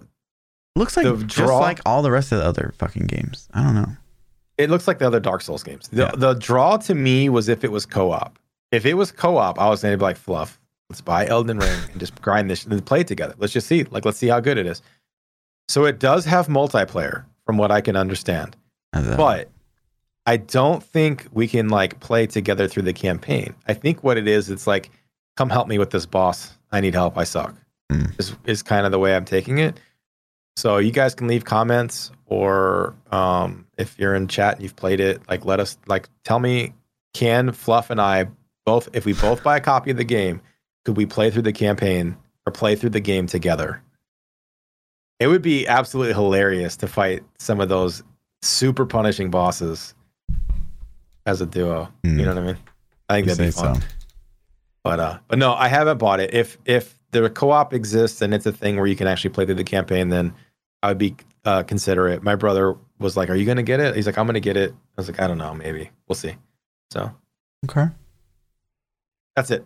Looks 0.75 0.95
like 0.95 1.07
the 1.07 1.17
just 1.25 1.51
like 1.51 1.79
all 1.85 2.03
the 2.03 2.11
rest 2.11 2.31
of 2.31 2.37
the 2.37 2.45
other 2.45 2.73
fucking 2.77 3.07
games. 3.07 3.49
I 3.55 3.63
don't 3.63 3.73
know. 3.73 3.87
it 4.59 4.69
looks 4.69 4.87
like 4.87 4.99
the 4.99 5.07
other 5.07 5.19
Dark 5.19 5.41
Souls 5.41 5.63
games. 5.63 5.87
The 5.87 6.03
Yeah. 6.03 6.11
the 6.15 6.33
draw 6.35 6.77
to 6.77 6.93
me 6.93 7.27
was 7.29 7.49
if 7.49 7.63
it 7.63 7.71
was 7.71 7.87
co-op. 7.87 8.37
If 8.71 8.85
it 8.85 8.93
was 8.93 9.11
co-op, 9.11 9.59
I 9.59 9.67
was 9.67 9.81
gonna 9.81 9.97
be 9.97 10.03
like 10.03 10.17
fluff. 10.17 10.59
Let's 10.91 11.01
buy 11.01 11.25
Elden 11.25 11.57
Ring 11.57 11.79
and 11.91 11.99
just 11.99 12.21
grind 12.21 12.51
this 12.51 12.65
and 12.65 12.85
play 12.85 12.99
it 13.01 13.07
together. 13.07 13.33
Let's 13.39 13.51
just 13.53 13.65
see. 13.65 13.83
Like 13.85 14.05
let's 14.05 14.19
see 14.19 14.27
how 14.27 14.39
good 14.41 14.59
it 14.59 14.67
is. 14.67 14.83
So 15.69 15.85
it 15.85 15.99
does 15.99 16.25
have 16.25 16.47
multiplayer, 16.47 17.25
from 17.45 17.57
what 17.57 17.71
I 17.71 17.79
can 17.79 17.95
understand. 17.95 18.57
But 19.15 19.49
I 20.25 20.37
don't 20.37 20.83
think 20.83 21.27
we 21.31 21.47
can 21.47 21.69
like 21.69 21.99
play 21.99 22.25
together 22.25 22.67
through 22.67 22.83
the 22.83 22.93
campaign. 22.93 23.53
I 23.67 23.75
think 23.75 24.03
what 24.03 24.17
it 24.17 24.27
is, 24.27 24.49
it's 24.49 24.65
like, 24.65 24.89
come 25.37 25.49
help 25.49 25.67
me 25.67 25.77
with 25.77 25.91
this 25.91 26.07
boss. 26.07 26.57
I 26.71 26.81
need 26.81 26.95
help. 26.95 27.17
I 27.17 27.23
suck. 27.23 27.55
Mm. 27.91 28.19
Is 28.19 28.35
is 28.45 28.63
kind 28.63 28.85
of 28.85 28.91
the 28.91 28.99
way 28.99 29.15
I'm 29.15 29.25
taking 29.25 29.59
it. 29.59 29.79
So 30.57 30.77
you 30.77 30.91
guys 30.91 31.15
can 31.15 31.27
leave 31.27 31.45
comments, 31.45 32.11
or 32.25 32.95
um, 33.11 33.65
if 33.77 33.97
you're 33.97 34.15
in 34.15 34.27
chat 34.27 34.55
and 34.55 34.63
you've 34.63 34.75
played 34.75 34.99
it, 34.99 35.21
like 35.29 35.45
let 35.45 35.59
us 35.59 35.77
like 35.87 36.09
tell 36.23 36.39
me, 36.39 36.73
can 37.13 37.51
Fluff 37.51 37.91
and 37.91 38.01
I 38.01 38.27
both, 38.65 38.89
if 38.93 39.05
we 39.05 39.13
both 39.13 39.43
buy 39.43 39.57
a 39.57 39.61
copy 39.61 39.91
of 39.91 39.97
the 39.97 40.03
game, 40.03 40.41
could 40.83 40.97
we 40.97 41.05
play 41.05 41.31
through 41.31 41.43
the 41.43 41.53
campaign 41.53 42.17
or 42.45 42.51
play 42.51 42.75
through 42.75 42.89
the 42.91 42.99
game 42.99 43.27
together? 43.27 43.81
It 45.19 45.27
would 45.27 45.41
be 45.41 45.67
absolutely 45.67 46.13
hilarious 46.13 46.77
to 46.77 46.87
fight 46.87 47.23
some 47.37 47.59
of 47.59 47.67
those 47.69 48.03
super 48.41 48.85
punishing 48.85 49.29
bosses 49.29 49.93
as 51.25 51.41
a 51.41 51.45
duo. 51.45 51.89
Mm. 52.03 52.19
You 52.19 52.25
know 52.25 52.33
what 52.35 52.43
I 52.43 52.45
mean? 52.47 52.57
I 53.09 53.13
think 53.15 53.27
You 53.27 53.35
that'd 53.35 53.53
be 53.55 53.59
fun. 53.59 53.81
so. 53.81 53.87
But 54.83 54.99
uh, 54.99 55.19
but 55.27 55.37
no, 55.39 55.53
I 55.53 55.67
haven't 55.67 55.97
bought 55.97 56.19
it. 56.21 56.33
If 56.33 56.57
if 56.65 56.97
the 57.11 57.29
co-op 57.29 57.73
exists 57.73 58.21
and 58.21 58.33
it's 58.33 58.45
a 58.45 58.51
thing 58.53 58.77
where 58.77 58.85
you 58.87 58.95
can 58.95 59.07
actually 59.07 59.31
play 59.31 59.45
through 59.45 59.55
the 59.55 59.63
campaign, 59.65 60.07
then 60.09 60.33
I 60.81 60.87
would 60.89 60.97
be 60.97 61.15
uh, 61.43 61.63
consider 61.63 62.07
it. 62.07 62.23
My 62.23 62.35
brother 62.35 62.75
was 62.97 63.17
like, 63.17 63.29
"Are 63.29 63.35
you 63.35 63.45
gonna 63.45 63.61
get 63.63 63.81
it?" 63.81 63.95
He's 63.95 64.05
like, 64.05 64.17
"I'm 64.17 64.25
gonna 64.25 64.39
get 64.39 64.55
it." 64.55 64.71
I 64.71 64.75
was 65.01 65.09
like, 65.09 65.19
"I 65.19 65.27
don't 65.27 65.37
know, 65.37 65.53
maybe 65.53 65.89
we'll 66.07 66.15
see." 66.15 66.35
So 66.91 67.11
Okay. 67.65 67.87
that's 69.35 69.51
it. 69.51 69.65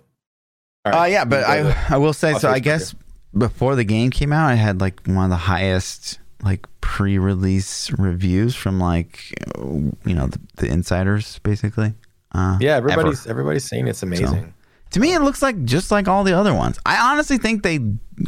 All 0.86 0.94
Uh, 0.96 1.06
yeah, 1.06 1.26
but 1.26 1.40
you 1.42 1.46
can 1.46 1.64
go 1.64 1.70
to- 1.70 1.78
I 1.92 1.96
I 1.96 1.98
will 1.98 2.14
say 2.14 2.32
I'll 2.34 2.40
so. 2.40 2.50
I 2.50 2.60
Facebook 2.60 2.64
guess 2.64 2.96
before 3.38 3.76
the 3.76 3.84
game 3.84 4.12
came 4.12 4.32
out, 4.32 4.50
I 4.50 4.56
had 4.56 4.82
like 4.82 5.02
one 5.06 5.26
of 5.26 5.30
the 5.30 5.36
highest 5.36 6.20
like 6.44 6.68
pre-release 6.82 7.90
reviews 7.92 8.56
from 8.56 8.80
like 8.80 9.34
you 9.58 10.14
know 10.14 10.28
the, 10.28 10.40
the 10.58 10.68
insiders 10.68 11.40
basically. 11.40 11.94
Uh, 12.34 12.58
yeah, 12.60 12.78
ever. 12.78 12.92
everybody's 12.92 13.28
everybody's 13.28 13.66
saying 13.66 13.88
it's 13.88 14.04
amazing. 14.04 14.54
To 14.92 15.00
me, 15.00 15.14
it 15.14 15.22
looks 15.22 15.42
like 15.42 15.64
just 15.64 15.90
like 15.90 16.08
all 16.08 16.24
the 16.24 16.34
other 16.34 16.54
ones. 16.54 16.78
I 16.86 17.12
honestly 17.12 17.38
think 17.38 17.64
they 17.64 17.80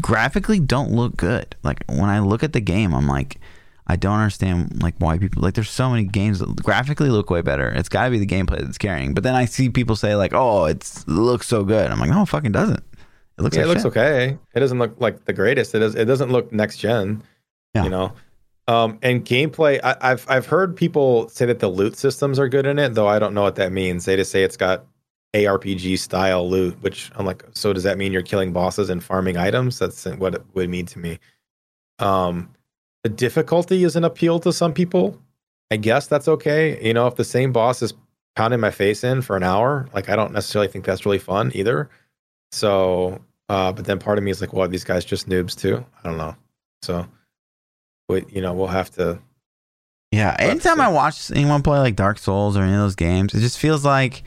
graphically 0.02 0.60
don't 0.60 0.92
look 0.92 1.16
good. 1.16 1.56
Like 1.62 1.84
when 1.88 2.10
I 2.10 2.20
look 2.20 2.44
at 2.44 2.54
the 2.54 2.60
game, 2.60 2.96
I'm 2.96 3.08
like, 3.08 3.40
I 3.86 3.96
don't 3.98 4.18
understand 4.18 4.82
like 4.82 4.96
why 4.98 5.20
people 5.20 5.44
like. 5.44 5.54
There's 5.54 5.70
so 5.70 5.92
many 5.92 6.06
games 6.06 6.40
that 6.40 6.64
graphically 6.64 7.10
look 7.10 7.30
way 7.30 7.42
better. 7.42 7.70
It's 7.70 7.90
got 7.90 8.06
to 8.06 8.12
be 8.12 8.18
the 8.18 8.26
gameplay 8.26 8.62
that's 8.62 8.80
carrying. 8.80 9.14
But 9.14 9.24
then 9.24 9.36
I 9.36 9.46
see 9.46 9.70
people 9.70 9.96
say 9.96 10.16
like, 10.16 10.34
oh, 10.34 10.66
it's 10.66 11.04
it 11.04 11.08
looks 11.08 11.48
so 11.48 11.64
good. 11.64 11.92
I'm 11.92 12.00
like, 12.00 12.10
no, 12.10 12.24
it 12.24 12.30
fucking 12.30 12.52
doesn't. 12.52 12.84
It 13.38 13.42
looks 13.42 13.58
yeah, 13.58 13.64
like 13.64 13.72
it 13.72 13.74
looks 13.74 13.86
okay. 13.86 14.38
It 14.54 14.60
doesn't 14.60 14.80
look 14.80 15.00
like 15.00 15.26
the 15.26 15.34
greatest. 15.34 15.76
It 15.76 15.80
does. 15.80 15.96
It 15.96 16.06
doesn't 16.06 16.32
look 16.32 16.52
next 16.52 16.78
gen. 16.78 17.24
Yeah. 17.74 17.84
You 17.84 17.90
know, 17.90 18.14
um, 18.68 18.98
and 19.02 19.26
gameplay. 19.26 19.80
I, 19.84 19.96
I've 20.02 20.26
I've 20.30 20.46
heard 20.46 20.76
people 20.76 21.28
say 21.30 21.46
that 21.46 21.60
the 21.60 21.68
loot 21.68 21.98
systems 21.98 22.40
are 22.40 22.48
good 22.48 22.66
in 22.66 22.80
it, 22.80 22.94
though 22.94 23.08
I 23.08 23.20
don't 23.20 23.34
know 23.34 23.42
what 23.42 23.56
that 23.56 23.72
means. 23.72 24.06
They 24.06 24.16
just 24.16 24.32
say 24.32 24.44
it's 24.44 24.58
got 24.58 24.86
ARPG 25.34 26.00
style 26.00 26.50
loot, 26.50 26.82
which 26.82 27.12
I'm 27.16 27.26
like, 27.26 27.44
so 27.54 27.74
does 27.74 27.84
that 27.84 27.98
mean 27.98 28.14
you're 28.14 28.22
killing 28.22 28.54
bosses 28.54 28.90
and 28.90 29.04
farming 29.04 29.38
items? 29.38 29.80
That's 29.80 30.06
what 30.06 30.36
it 30.36 30.44
would 30.54 30.70
mean 30.70 30.86
to 30.88 31.00
me. 31.00 31.20
Um, 32.00 32.50
the 33.04 33.10
difficulty 33.10 33.84
is 33.84 33.96
an 33.96 34.04
appeal 34.04 34.40
to 34.40 34.54
some 34.54 34.74
people. 34.74 35.22
I 35.72 35.78
guess 35.78 36.08
that's 36.08 36.28
okay. 36.28 36.82
You 36.86 36.94
know, 36.94 37.08
if 37.08 37.16
the 37.16 37.24
same 37.24 37.52
boss 37.52 37.82
is 37.82 37.94
pounding 38.36 38.60
my 38.60 38.72
face 38.72 39.04
in 39.04 39.22
for 39.22 39.36
an 39.36 39.44
hour, 39.44 39.88
like 39.94 40.10
I 40.10 40.16
don't 40.16 40.32
necessarily 40.32 40.70
think 40.70 40.86
that's 40.86 41.06
really 41.06 41.20
fun 41.20 41.52
either. 41.54 41.90
So, 42.52 43.22
uh, 43.50 43.72
but 43.72 43.86
then 43.86 44.00
part 44.00 44.18
of 44.18 44.24
me 44.24 44.32
is 44.32 44.42
like, 44.42 44.54
well, 44.54 44.64
are 44.66 44.68
these 44.68 44.84
guys 44.84 45.06
just 45.06 45.28
noobs 45.30 45.56
too? 45.58 45.86
I 46.04 46.08
don't 46.10 46.18
know. 46.18 46.36
So, 46.82 47.08
we, 48.10 48.26
you 48.30 48.42
know, 48.42 48.54
we'll 48.54 48.68
have 48.68 48.92
to. 48.92 49.20
Yeah, 50.12 50.36
anytime 50.40 50.78
see. 50.78 50.84
I 50.84 50.88
watch 50.88 51.32
anyone 51.32 51.62
play 51.62 51.80
like 51.80 51.96
Dark 51.96 52.20
Souls 52.20 52.56
or 52.56 52.62
any 52.64 52.74
of 52.74 52.80
those 52.80 52.96
games, 52.96 53.34
it 53.34 53.42
just 53.42 53.60
feels 53.60 53.84
like 53.84 54.24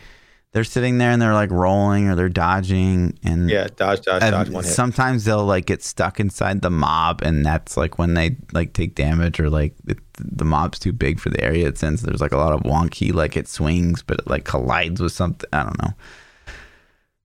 they're 0.52 0.64
sitting 0.64 0.98
there 0.98 1.10
and 1.12 1.22
they're 1.22 1.32
like 1.34 1.50
rolling 1.50 2.08
or 2.08 2.14
they're 2.14 2.28
dodging 2.28 3.18
and 3.22 3.48
Yeah, 3.48 3.68
dodge, 3.74 4.02
dodge, 4.02 4.20
dodge, 4.20 4.48
one 4.50 4.64
hit. 4.64 4.72
sometimes 4.72 5.24
they'll 5.24 5.44
like 5.44 5.66
get 5.66 5.82
stuck 5.82 6.20
inside 6.20 6.60
the 6.62 6.70
mob 6.70 7.22
and 7.22 7.44
that's 7.44 7.76
like 7.76 7.98
when 7.98 8.14
they 8.14 8.36
like 8.52 8.72
take 8.72 8.94
damage 8.94 9.40
or 9.40 9.48
like 9.50 9.74
it, 9.86 9.98
the 10.18 10.44
mob's 10.46 10.78
too 10.78 10.92
big 10.92 11.20
for 11.20 11.28
the 11.30 11.42
area 11.42 11.68
it's 11.68 11.82
in 11.82 11.96
so 11.98 12.06
there's 12.06 12.20
like 12.22 12.32
a 12.32 12.36
lot 12.38 12.52
of 12.54 12.62
wonky 12.62 13.12
like 13.12 13.36
it 13.36 13.46
swings 13.46 14.02
but 14.02 14.18
it 14.20 14.26
like 14.26 14.44
collides 14.44 15.00
with 15.02 15.12
something 15.12 15.48
i 15.52 15.62
don't 15.62 15.80
know 15.82 15.92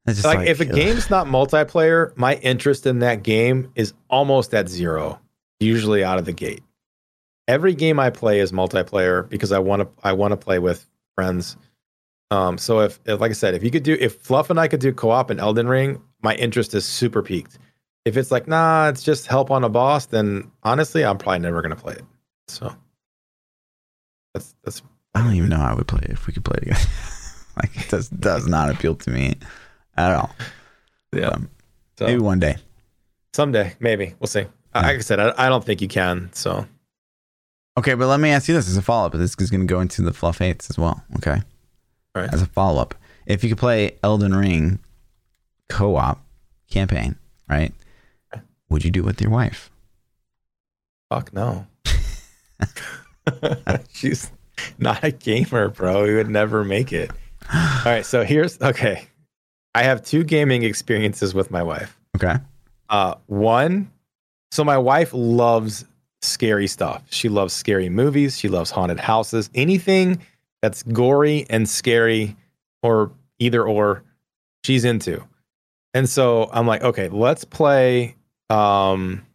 it's 0.06 0.22
just 0.22 0.26
like, 0.26 0.48
if 0.48 0.60
a 0.60 0.68
ugh. 0.68 0.76
game's 0.76 1.10
not 1.10 1.28
multiplayer, 1.28 2.16
my 2.18 2.36
interest 2.36 2.86
in 2.86 3.00
that 3.00 3.24
game 3.24 3.72
is 3.76 3.94
almost 4.10 4.54
at 4.54 4.68
zero, 4.68 5.20
usually 5.60 6.04
out 6.04 6.20
of 6.20 6.26
the 6.26 6.34
gate. 6.34 6.64
Every 7.48 7.74
game 7.74 8.00
I 8.00 8.10
play 8.10 8.40
is 8.40 8.52
multiplayer 8.52 9.28
because 9.28 9.52
I 9.52 9.60
want 9.60 9.82
to 9.82 9.90
I 10.04 10.14
want 10.14 10.32
to 10.32 10.38
play 10.38 10.60
with 10.60 10.86
friends. 11.16 11.58
Um, 12.32 12.58
so 12.58 12.80
if, 12.80 13.00
if 13.06 13.20
like 13.20 13.32
I 13.32 13.34
said, 13.34 13.54
if 13.54 13.64
you 13.64 13.72
could 13.72 13.84
do 13.84 13.98
if 14.00 14.16
Fluff 14.22 14.50
and 14.50 14.60
I 14.60 14.68
could 14.68 14.80
do 14.80 14.94
co-op 14.94 15.30
in 15.30 15.40
Elden 15.40 15.68
Ring, 15.68 16.02
my 16.22 16.36
interest 16.36 16.74
is 16.74 16.86
super 16.86 17.22
peaked. 17.22 17.60
If 18.06 18.18
it's 18.18 18.32
like, 18.32 18.48
nah, 18.48 18.90
it's 18.90 19.04
just 19.04 19.28
help 19.28 19.52
on 19.52 19.64
a 19.64 19.70
boss, 19.70 20.08
then 20.08 20.52
honestly, 20.64 21.06
I'm 21.06 21.18
probably 21.18 21.40
never 21.40 21.62
gonna 21.62 21.76
play 21.76 21.94
it. 21.94 22.06
So 22.48 22.74
that's 24.34 24.56
that's 24.64 24.82
i 25.16 25.22
don't 25.22 25.34
even 25.34 25.50
know 25.50 25.58
how 25.58 25.72
i 25.72 25.74
would 25.74 25.88
play 25.88 26.02
it 26.04 26.12
if 26.12 26.28
we 26.28 26.34
could 26.34 26.44
play 26.44 26.58
together 26.60 26.80
like 27.58 27.76
it 27.76 27.90
does 27.90 28.10
does 28.10 28.48
not 28.48 28.70
appeal 28.70 28.96
to 28.96 29.10
me 29.10 29.36
at 29.98 30.14
all 30.14 30.36
yeah. 31.14 31.28
Um, 31.30 31.50
So 31.98 32.06
maybe 32.06 32.22
one 32.22 32.40
day 32.40 32.58
someday, 33.34 33.74
maybe 33.80 34.14
we'll 34.20 34.28
see. 34.28 34.46
Yeah. 34.76 34.82
Like 34.82 34.98
I 34.98 35.00
said, 35.00 35.20
I, 35.20 35.34
I 35.38 35.50
don't 35.50 35.64
think 35.64 35.82
you 35.82 35.88
can. 35.88 36.30
So 36.34 36.68
okay 37.78 37.94
but 37.96 38.08
let 38.08 38.20
me 38.20 38.30
ask 38.30 38.48
you 38.48 38.54
this 38.54 38.68
as 38.68 38.78
a 38.78 38.82
follow-up 38.82 39.14
this 39.14 39.36
is 39.40 39.50
going 39.50 39.62
to 39.62 39.68
go 39.72 39.80
into 39.80 40.02
the 40.02 40.14
fluff 40.14 40.42
eights 40.42 40.70
as 40.70 40.78
well 40.78 41.04
okay 41.18 41.42
All 42.16 42.22
right. 42.22 42.34
as 42.34 42.42
a 42.42 42.46
follow-up 42.46 42.94
if 43.26 43.44
you 43.44 43.50
could 43.50 43.58
play 43.58 43.98
elden 44.04 44.36
ring 44.36 44.80
co-op 45.70 46.24
campaign 46.70 47.16
right 47.50 47.74
would 48.70 48.84
you 48.86 48.92
do 48.92 49.02
it 49.02 49.06
with 49.06 49.22
your 49.22 49.32
wife 49.32 49.70
Fuck 51.10 51.32
no. 51.32 51.68
She's 53.94 54.32
not 54.80 55.04
a 55.04 55.12
gamer, 55.12 55.70
bro. 55.70 56.06
We 56.06 56.16
would 56.16 56.30
never 56.30 56.64
make 56.64 56.92
it. 56.92 57.12
All 57.54 57.82
right, 57.86 58.04
so 58.04 58.24
here's 58.24 58.60
okay. 58.62 59.06
I 59.76 59.84
have 59.84 60.04
two 60.04 60.24
gaming 60.24 60.64
experiences 60.64 61.34
with 61.34 61.52
my 61.52 61.64
wife. 61.64 61.98
okay 62.16 62.36
Uh, 62.90 63.16
one, 63.28 63.92
so 64.52 64.64
my 64.64 64.78
wife 64.78 65.12
loves 65.14 65.86
scary 66.22 66.68
stuff. 66.68 67.04
She 67.10 67.30
loves 67.30 67.54
scary 67.54 67.90
movies. 67.90 68.38
She 68.38 68.50
loves 68.50 68.72
haunted 68.72 69.00
houses. 69.00 69.50
Anything 69.56 70.22
that's 70.62 70.84
gory 70.84 71.46
and 71.50 71.68
scary, 71.68 72.36
or 72.82 73.12
either 73.40 73.64
or, 73.64 74.04
she's 74.64 74.86
into. 74.86 75.24
And 75.94 76.08
so 76.08 76.50
I'm 76.52 76.66
like, 76.68 76.82
okay, 76.82 77.10
let's 77.10 77.44
play. 77.44 78.16
Um, 78.50 79.26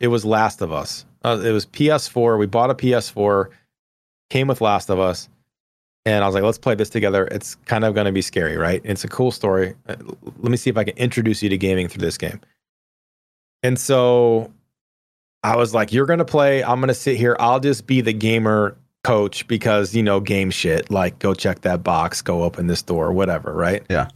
it 0.00 0.08
was 0.08 0.24
Last 0.24 0.62
of 0.62 0.72
Us. 0.72 1.04
Uh, 1.24 1.40
it 1.44 1.52
was 1.52 1.66
PS4. 1.66 2.38
We 2.38 2.46
bought 2.46 2.70
a 2.70 2.74
PS4, 2.74 3.48
came 4.30 4.48
with 4.48 4.60
Last 4.60 4.88
of 4.90 4.98
Us, 4.98 5.28
and 6.08 6.24
I 6.24 6.26
was 6.26 6.34
like, 6.34 6.42
let's 6.42 6.58
play 6.58 6.74
this 6.74 6.88
together. 6.88 7.26
It's 7.26 7.56
kind 7.66 7.84
of 7.84 7.94
going 7.94 8.06
to 8.06 8.12
be 8.12 8.22
scary, 8.22 8.56
right? 8.56 8.80
It's 8.82 9.04
a 9.04 9.08
cool 9.08 9.30
story. 9.30 9.74
Uh, 9.88 9.96
Let 10.38 10.50
me 10.50 10.56
see 10.56 10.70
if 10.70 10.76
I 10.78 10.84
can 10.84 10.96
introduce 10.96 11.42
you 11.42 11.50
to 11.50 11.58
gaming 11.58 11.86
through 11.86 12.00
this 12.00 12.16
game. 12.16 12.40
And 13.62 13.78
so 13.78 14.50
I 15.42 15.56
was 15.56 15.74
like, 15.74 15.92
you're 15.92 16.06
going 16.06 16.20
to 16.20 16.24
play. 16.24 16.64
I'm 16.64 16.80
going 16.80 16.88
to 16.88 16.94
sit 16.94 17.18
here. 17.18 17.36
I'll 17.38 17.60
just 17.60 17.86
be 17.86 18.00
the 18.00 18.14
gamer 18.14 18.76
coach 19.04 19.46
because, 19.48 19.94
you 19.94 20.02
know, 20.02 20.18
game 20.18 20.50
shit. 20.50 20.90
Like, 20.90 21.18
go 21.18 21.34
check 21.34 21.60
that 21.60 21.82
box, 21.84 22.22
go 22.22 22.42
open 22.42 22.68
this 22.68 22.80
door, 22.82 23.12
whatever, 23.12 23.52
right? 23.52 23.84
Yeah. 23.90 24.08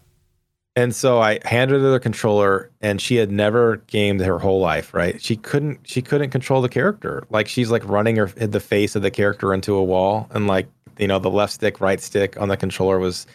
And 0.75 0.95
so 0.95 1.21
I 1.21 1.39
handed 1.45 1.83
her 1.83 1.91
the 1.91 2.01
controller 2.01 2.71
and 2.81 3.01
she 3.01 3.17
had 3.17 3.31
never 3.31 3.77
gamed 3.89 4.21
her 4.23 4.39
whole 4.39 4.61
life, 4.61 4.95
right? 4.95 5.21
She 5.21 5.37
couldn't 5.37 5.81
she 5.85 6.01
couldn't 6.01 6.31
control 6.31 6.63
the 6.63 6.69
character. 6.69 7.25
Like 7.29 7.47
she's 7.47 7.71
like 7.71 7.87
running 7.87 8.17
her 8.17 8.27
the 8.29 8.61
face 8.61 8.97
of 8.97 9.03
the 9.03 9.11
character 9.11 9.53
into 9.53 9.75
a 9.75 9.85
wall 9.85 10.29
and 10.31 10.47
like, 10.47 10.67
you 10.99 11.07
know, 11.07 11.19
the 11.19 11.31
left 11.31 11.53
stick, 11.53 11.81
right 11.81 12.01
stick 12.01 12.41
on 12.41 12.49
the 12.49 12.57
controller 12.57 12.99
was 12.99 13.27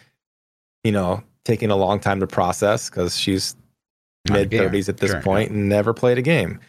you 0.84 0.92
know, 0.92 1.22
taking 1.44 1.70
a 1.70 1.76
long 1.76 2.00
time 2.00 2.18
to 2.20 2.26
process 2.26 2.90
cuz 2.90 3.16
she's 3.16 3.54
mid 4.30 4.50
30s 4.50 4.88
at 4.88 4.96
this 4.98 5.12
Sure, 5.12 5.22
point 5.22 5.50
and 5.50 5.68
never 5.68 5.94
played 5.94 6.18
a 6.18 6.22
game. 6.22 6.60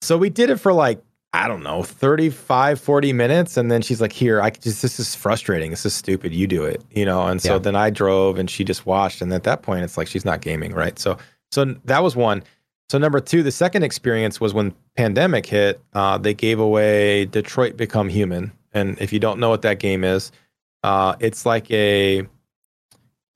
So 0.00 0.16
we 0.16 0.30
did 0.30 0.48
it 0.50 0.56
for 0.56 0.72
like 0.72 1.02
I 1.34 1.48
don't 1.48 1.62
know, 1.62 1.82
35 1.82 2.78
40 2.78 3.12
minutes 3.14 3.56
and 3.56 3.70
then 3.70 3.80
she's 3.80 4.00
like, 4.02 4.12
"Here, 4.12 4.42
I 4.42 4.50
just 4.50 4.82
this 4.82 5.00
is 5.00 5.14
frustrating. 5.14 5.70
This 5.70 5.86
is 5.86 5.94
stupid. 5.94 6.34
You 6.34 6.46
do 6.46 6.64
it." 6.64 6.82
You 6.90 7.04
know, 7.06 7.26
and 7.26 7.40
so 7.40 7.54
Yeah. 7.54 7.58
then 7.58 7.74
I 7.76 7.88
drove 7.90 8.38
and 8.38 8.50
she 8.50 8.64
just 8.64 8.84
watched 8.86 9.22
and 9.22 9.32
at 9.32 9.44
that 9.44 9.62
point 9.62 9.82
it's 9.84 9.96
like 9.96 10.08
she's 10.08 10.24
not 10.26 10.40
gaming, 10.42 10.72
right? 10.74 10.98
So 10.98 11.16
so 11.50 11.64
that 11.86 12.02
was 12.02 12.16
one. 12.16 12.42
So 12.90 12.98
number 12.98 13.20
2, 13.20 13.42
the 13.42 13.50
second 13.50 13.84
experience 13.84 14.38
was 14.40 14.52
when 14.52 14.74
pandemic 14.96 15.46
hit, 15.46 15.80
uh, 15.94 16.18
they 16.18 16.34
gave 16.34 16.58
away 16.58 17.24
Detroit 17.24 17.76
Become 17.78 18.10
Human. 18.10 18.52
And 18.72 18.98
if 19.00 19.12
you 19.14 19.18
don't 19.18 19.38
know 19.40 19.48
what 19.48 19.62
that 19.62 19.78
game 19.78 20.04
is, 20.04 20.30
uh, 20.82 21.14
it's 21.20 21.46
like 21.46 21.70
a 21.70 22.26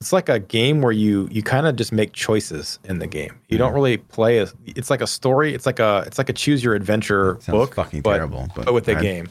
it's 0.01 0.13
like 0.13 0.29
a 0.29 0.39
game 0.39 0.83
where 0.83 0.93
you 0.93 1.29
you 1.31 1.43
kind 1.43 1.67
of 1.67 1.77
just 1.77 1.93
make 1.93 2.13
choices 2.13 2.79
in 2.85 2.99
the 2.99 3.07
game. 3.07 3.39
You 3.49 3.59
don't 3.59 3.73
Mhm. 3.73 3.77
really 3.77 3.97
play 3.97 4.39
a, 4.39 4.49
it's 4.67 4.91
like 4.91 5.01
a 5.01 5.07
story. 5.07 5.55
It's 5.55 5.67
like 5.67 5.79
a 5.79 6.05
it's 6.07 6.19
like 6.19 6.29
a 6.29 6.33
choose 6.33 6.63
your 6.63 6.75
adventure 6.75 7.35
book, 7.49 7.75
fucking 7.75 8.03
but, 8.03 8.15
terrible 8.15 8.49
but 8.55 8.73
with 8.75 8.89
a 8.89 8.95
game. 8.97 9.29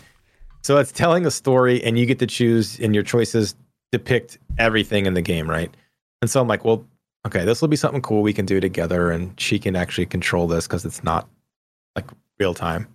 So 0.64 0.78
it's 0.78 0.92
telling 0.92 1.28
a 1.28 1.32
story, 1.32 1.84
and 1.84 2.00
you 2.00 2.08
get 2.08 2.18
to 2.20 2.26
choose, 2.28 2.80
and 2.80 2.96
your 2.96 3.04
choices 3.04 3.56
depict 3.92 4.40
everything 4.58 5.06
in 5.06 5.14
the 5.14 5.22
game, 5.22 5.48
right? 5.48 5.70
And 6.24 6.32
so 6.32 6.42
I'm 6.42 6.48
like, 6.48 6.66
well, 6.66 6.84
okay, 7.28 7.46
this 7.46 7.62
will 7.62 7.68
be 7.68 7.76
something 7.76 8.02
cool 8.02 8.24
we 8.24 8.34
can 8.34 8.48
do 8.48 8.60
together, 8.60 9.12
and 9.12 9.40
she 9.40 9.60
can 9.60 9.76
actually 9.76 10.08
control 10.08 10.48
this 10.48 10.66
because 10.66 10.84
it's 10.84 11.04
not 11.04 11.30
like 11.96 12.06
real 12.40 12.56
time. 12.56 12.88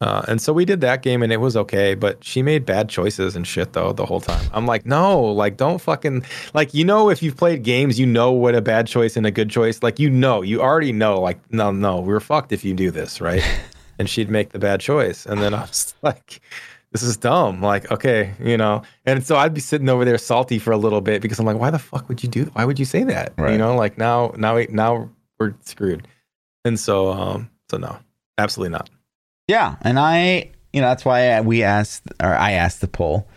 Uh, 0.00 0.22
and 0.28 0.42
so 0.42 0.52
we 0.52 0.66
did 0.66 0.82
that 0.82 1.02
game 1.02 1.22
and 1.22 1.32
it 1.32 1.38
was 1.38 1.56
okay, 1.56 1.94
but 1.94 2.22
she 2.22 2.42
made 2.42 2.66
bad 2.66 2.88
choices 2.88 3.34
and 3.34 3.46
shit 3.46 3.72
though 3.72 3.92
the 3.94 4.04
whole 4.04 4.20
time. 4.20 4.50
I'm 4.52 4.66
like, 4.66 4.84
no, 4.84 5.22
like 5.22 5.56
don't 5.56 5.80
fucking 5.80 6.24
like 6.52 6.74
you 6.74 6.84
know 6.84 7.08
if 7.08 7.22
you've 7.22 7.36
played 7.36 7.62
games, 7.62 7.98
you 7.98 8.04
know 8.04 8.30
what 8.30 8.54
a 8.54 8.60
bad 8.60 8.86
choice 8.86 9.16
and 9.16 9.24
a 9.24 9.30
good 9.30 9.48
choice. 9.48 9.82
Like 9.82 9.98
you 9.98 10.10
know, 10.10 10.42
you 10.42 10.60
already 10.60 10.92
know. 10.92 11.20
Like 11.20 11.38
no, 11.50 11.70
no, 11.70 12.00
we're 12.00 12.20
fucked 12.20 12.52
if 12.52 12.62
you 12.62 12.74
do 12.74 12.90
this, 12.90 13.22
right? 13.22 13.42
and 13.98 14.08
she'd 14.08 14.28
make 14.28 14.50
the 14.50 14.58
bad 14.58 14.80
choice, 14.80 15.24
and 15.24 15.40
then 15.40 15.54
I 15.54 15.62
was 15.62 15.94
like, 16.02 16.42
this 16.92 17.02
is 17.02 17.16
dumb. 17.16 17.62
Like 17.62 17.90
okay, 17.90 18.34
you 18.38 18.58
know. 18.58 18.82
And 19.06 19.24
so 19.24 19.36
I'd 19.36 19.54
be 19.54 19.62
sitting 19.62 19.88
over 19.88 20.04
there 20.04 20.18
salty 20.18 20.58
for 20.58 20.72
a 20.72 20.76
little 20.76 21.00
bit 21.00 21.22
because 21.22 21.38
I'm 21.38 21.46
like, 21.46 21.58
why 21.58 21.70
the 21.70 21.78
fuck 21.78 22.06
would 22.10 22.22
you 22.22 22.28
do? 22.28 22.44
Why 22.52 22.66
would 22.66 22.78
you 22.78 22.84
say 22.84 23.02
that? 23.04 23.32
You 23.52 23.56
know, 23.56 23.76
like 23.76 23.96
now, 23.96 24.34
now, 24.36 24.62
now 24.68 25.08
we're 25.38 25.54
screwed. 25.62 26.06
And 26.66 26.78
so, 26.78 27.12
um, 27.12 27.50
so 27.70 27.78
no, 27.78 27.98
absolutely 28.36 28.72
not. 28.72 28.90
Yeah, 29.48 29.76
and 29.82 29.98
I, 29.98 30.50
you 30.72 30.80
know, 30.80 30.88
that's 30.88 31.04
why 31.04 31.40
we 31.40 31.62
asked, 31.62 32.02
or 32.20 32.34
I 32.34 32.52
asked 32.52 32.80
the 32.80 32.88
poll 32.88 33.28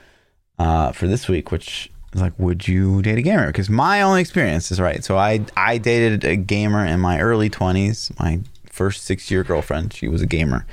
uh, 0.58 0.92
for 0.92 1.08
this 1.08 1.28
week, 1.28 1.52
which 1.52 1.92
is 2.14 2.22
like, 2.22 2.34
would 2.40 2.68
you 2.68 3.04
date 3.04 3.20
a 3.20 3.22
gamer? 3.22 3.48
Because 3.48 3.70
my 3.70 4.02
only 4.02 4.22
experience 4.22 4.72
is 4.72 4.80
right. 4.80 5.04
So 5.04 5.18
I, 5.18 5.46
I 5.56 5.78
dated 5.78 6.24
a 6.24 6.36
gamer 6.36 6.84
in 6.84 7.00
my 7.00 7.20
early 7.20 7.50
twenties. 7.50 8.12
My 8.20 8.40
first 8.66 9.04
six 9.04 9.30
year 9.30 9.44
girlfriend, 9.44 9.94
she 9.94 10.08
was 10.08 10.24
a 10.24 10.26
gamer, 10.26 10.66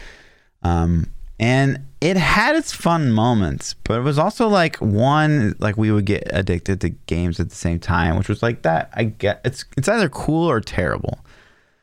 um, 0.62 1.10
and 1.38 1.84
it 2.00 2.16
had 2.16 2.56
its 2.56 2.72
fun 2.72 3.12
moments, 3.12 3.74
but 3.84 3.98
it 3.98 4.02
was 4.02 4.18
also 4.18 4.48
like 4.48 4.76
one, 4.76 5.54
like 5.58 5.76
we 5.76 5.90
would 5.90 6.06
get 6.06 6.22
addicted 6.30 6.80
to 6.80 6.90
games 6.90 7.40
at 7.40 7.50
the 7.50 7.56
same 7.56 7.78
time, 7.78 8.16
which 8.16 8.30
was 8.30 8.42
like 8.42 8.62
that. 8.62 8.90
I 8.94 9.04
get 9.04 9.42
it's 9.44 9.66
it's 9.76 9.88
either 9.88 10.08
cool 10.08 10.48
or 10.48 10.62
terrible 10.62 11.18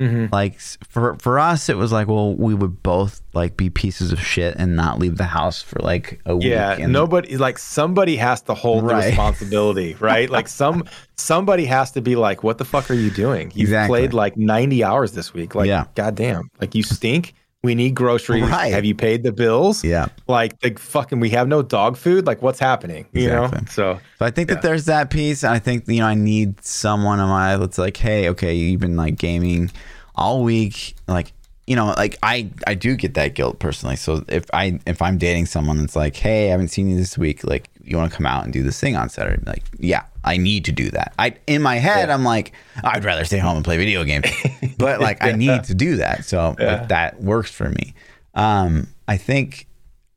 Mm-hmm. 0.03 0.33
like 0.33 0.59
for 0.89 1.15
for 1.19 1.39
us 1.39 1.69
it 1.69 1.77
was 1.77 1.91
like 1.91 2.07
well 2.07 2.35
we 2.35 2.53
would 2.53 2.83
both 2.83 3.21
like 3.33 3.55
be 3.57 3.69
pieces 3.69 4.11
of 4.11 4.19
shit 4.19 4.55
and 4.57 4.75
not 4.75 4.99
leave 4.99 5.17
the 5.17 5.23
house 5.25 5.61
for 5.61 5.79
like 5.79 6.19
a 6.25 6.35
week 6.35 6.47
Yeah, 6.47 6.73
and 6.79 6.91
nobody 6.91 7.37
like 7.37 7.57
somebody 7.57 8.15
has 8.17 8.41
to 8.43 8.53
hold 8.53 8.89
the 8.89 8.95
responsibility, 8.95 9.95
right? 9.99 10.29
like 10.29 10.47
some 10.47 10.83
somebody 11.15 11.65
has 11.65 11.91
to 11.91 12.01
be 12.01 12.15
like, 12.15 12.43
"What 12.43 12.57
the 12.57 12.65
fuck 12.65 12.89
are 12.91 12.95
you 12.95 13.09
doing? 13.11 13.51
You've 13.55 13.69
Exactly. 13.69 13.99
played 13.99 14.13
like 14.13 14.35
ninety 14.37 14.83
hours 14.83 15.13
this 15.13 15.33
week. 15.33 15.55
Like, 15.55 15.67
Yeah. 15.67 15.85
goddamn, 15.95 16.49
like 16.59 16.75
you 16.75 16.83
stink. 16.83 17.33
We 17.64 17.76
need 17.76 17.95
groceries. 17.95 18.43
Right. 18.43 18.74
Have 18.74 18.84
you 18.84 18.93
paid 18.93 19.24
the 19.24 19.32
bills? 19.32 19.86
yeah 19.86 20.07
Like, 20.28 20.59
the 20.59 20.76
fucking, 20.76 21.22
we 21.22 21.30
have 21.30 21.47
no 21.47 21.61
dog 21.61 21.95
food. 21.95 22.28
Like, 22.28 22.41
what's 22.41 22.59
happening? 22.59 23.05
You 23.14 23.30
know? 23.30 23.49
So 23.70 23.99
so 24.18 24.26
i 24.26 24.30
think 24.32 24.49
Yeah. 24.49 24.55
that 24.55 24.61
there's 24.64 24.86
that 24.86 25.09
piece 25.09 25.43
i 25.45 25.59
think 25.59 25.88
you 25.88 25.99
know 25.99 26.05
i 26.05 26.14
need 26.14 26.61
someone 26.64 27.20
in 27.20 27.28
my 27.28 27.55
that's 27.57 27.78
like 27.78 27.95
hey 27.97 28.30
okay 28.30 28.53
you've 28.53 28.80
been 28.82 28.95
like 28.97 29.18
gaming 29.18 29.72
all 30.16 30.43
week 30.43 30.95
like 31.07 31.32
you 31.68 31.76
know 31.76 31.88
like 31.97 32.18
i 32.24 32.49
i 32.68 32.74
do 32.74 32.95
get 32.95 33.14
that 33.16 33.34
guilt 33.36 33.59
personally 33.59 33.95
so 33.95 34.24
if 34.30 34.45
i 34.53 34.80
if 34.86 35.01
i'm 35.01 35.18
dating 35.18 35.45
someone 35.45 35.78
that's 35.78 35.95
like 35.95 36.16
hey 36.16 36.47
i 36.47 36.51
haven't 36.51 36.70
seen 36.70 36.89
you 36.89 36.95
this 36.97 37.18
week 37.18 37.43
like 37.43 37.70
you 37.84 37.97
want 37.97 38.09
to 38.11 38.16
come 38.16 38.26
out 38.26 38.43
and 38.43 38.53
do 38.53 38.64
this 38.64 38.80
thing 38.80 38.95
on 38.95 39.09
saturday 39.09 39.41
like 39.45 39.64
yeah 39.80 40.03
i 40.24 40.38
need 40.38 40.65
to 40.65 40.71
do 40.71 40.89
that. 40.91 41.13
I 41.19 41.36
in 41.47 41.61
my 41.61 41.76
head 41.76 42.09
i'm 42.09 42.24
like 42.24 42.53
i'd 42.84 43.03
rather 43.03 43.26
stay 43.26 43.38
home 43.39 43.55
and 43.57 43.65
play 43.65 43.78
video 43.78 44.03
games. 44.03 44.26
But 44.78 44.99
like 45.01 45.24
i 45.24 45.32
need 45.32 45.63
to 45.65 45.74
do 45.74 45.97
that. 45.97 46.26
So 46.26 46.55
Yeah. 46.59 46.76
like, 46.76 46.88
that 46.89 47.21
works 47.21 47.51
for 47.51 47.69
me. 47.69 47.93
Um 48.34 48.88
i 49.07 49.17
think 49.17 49.67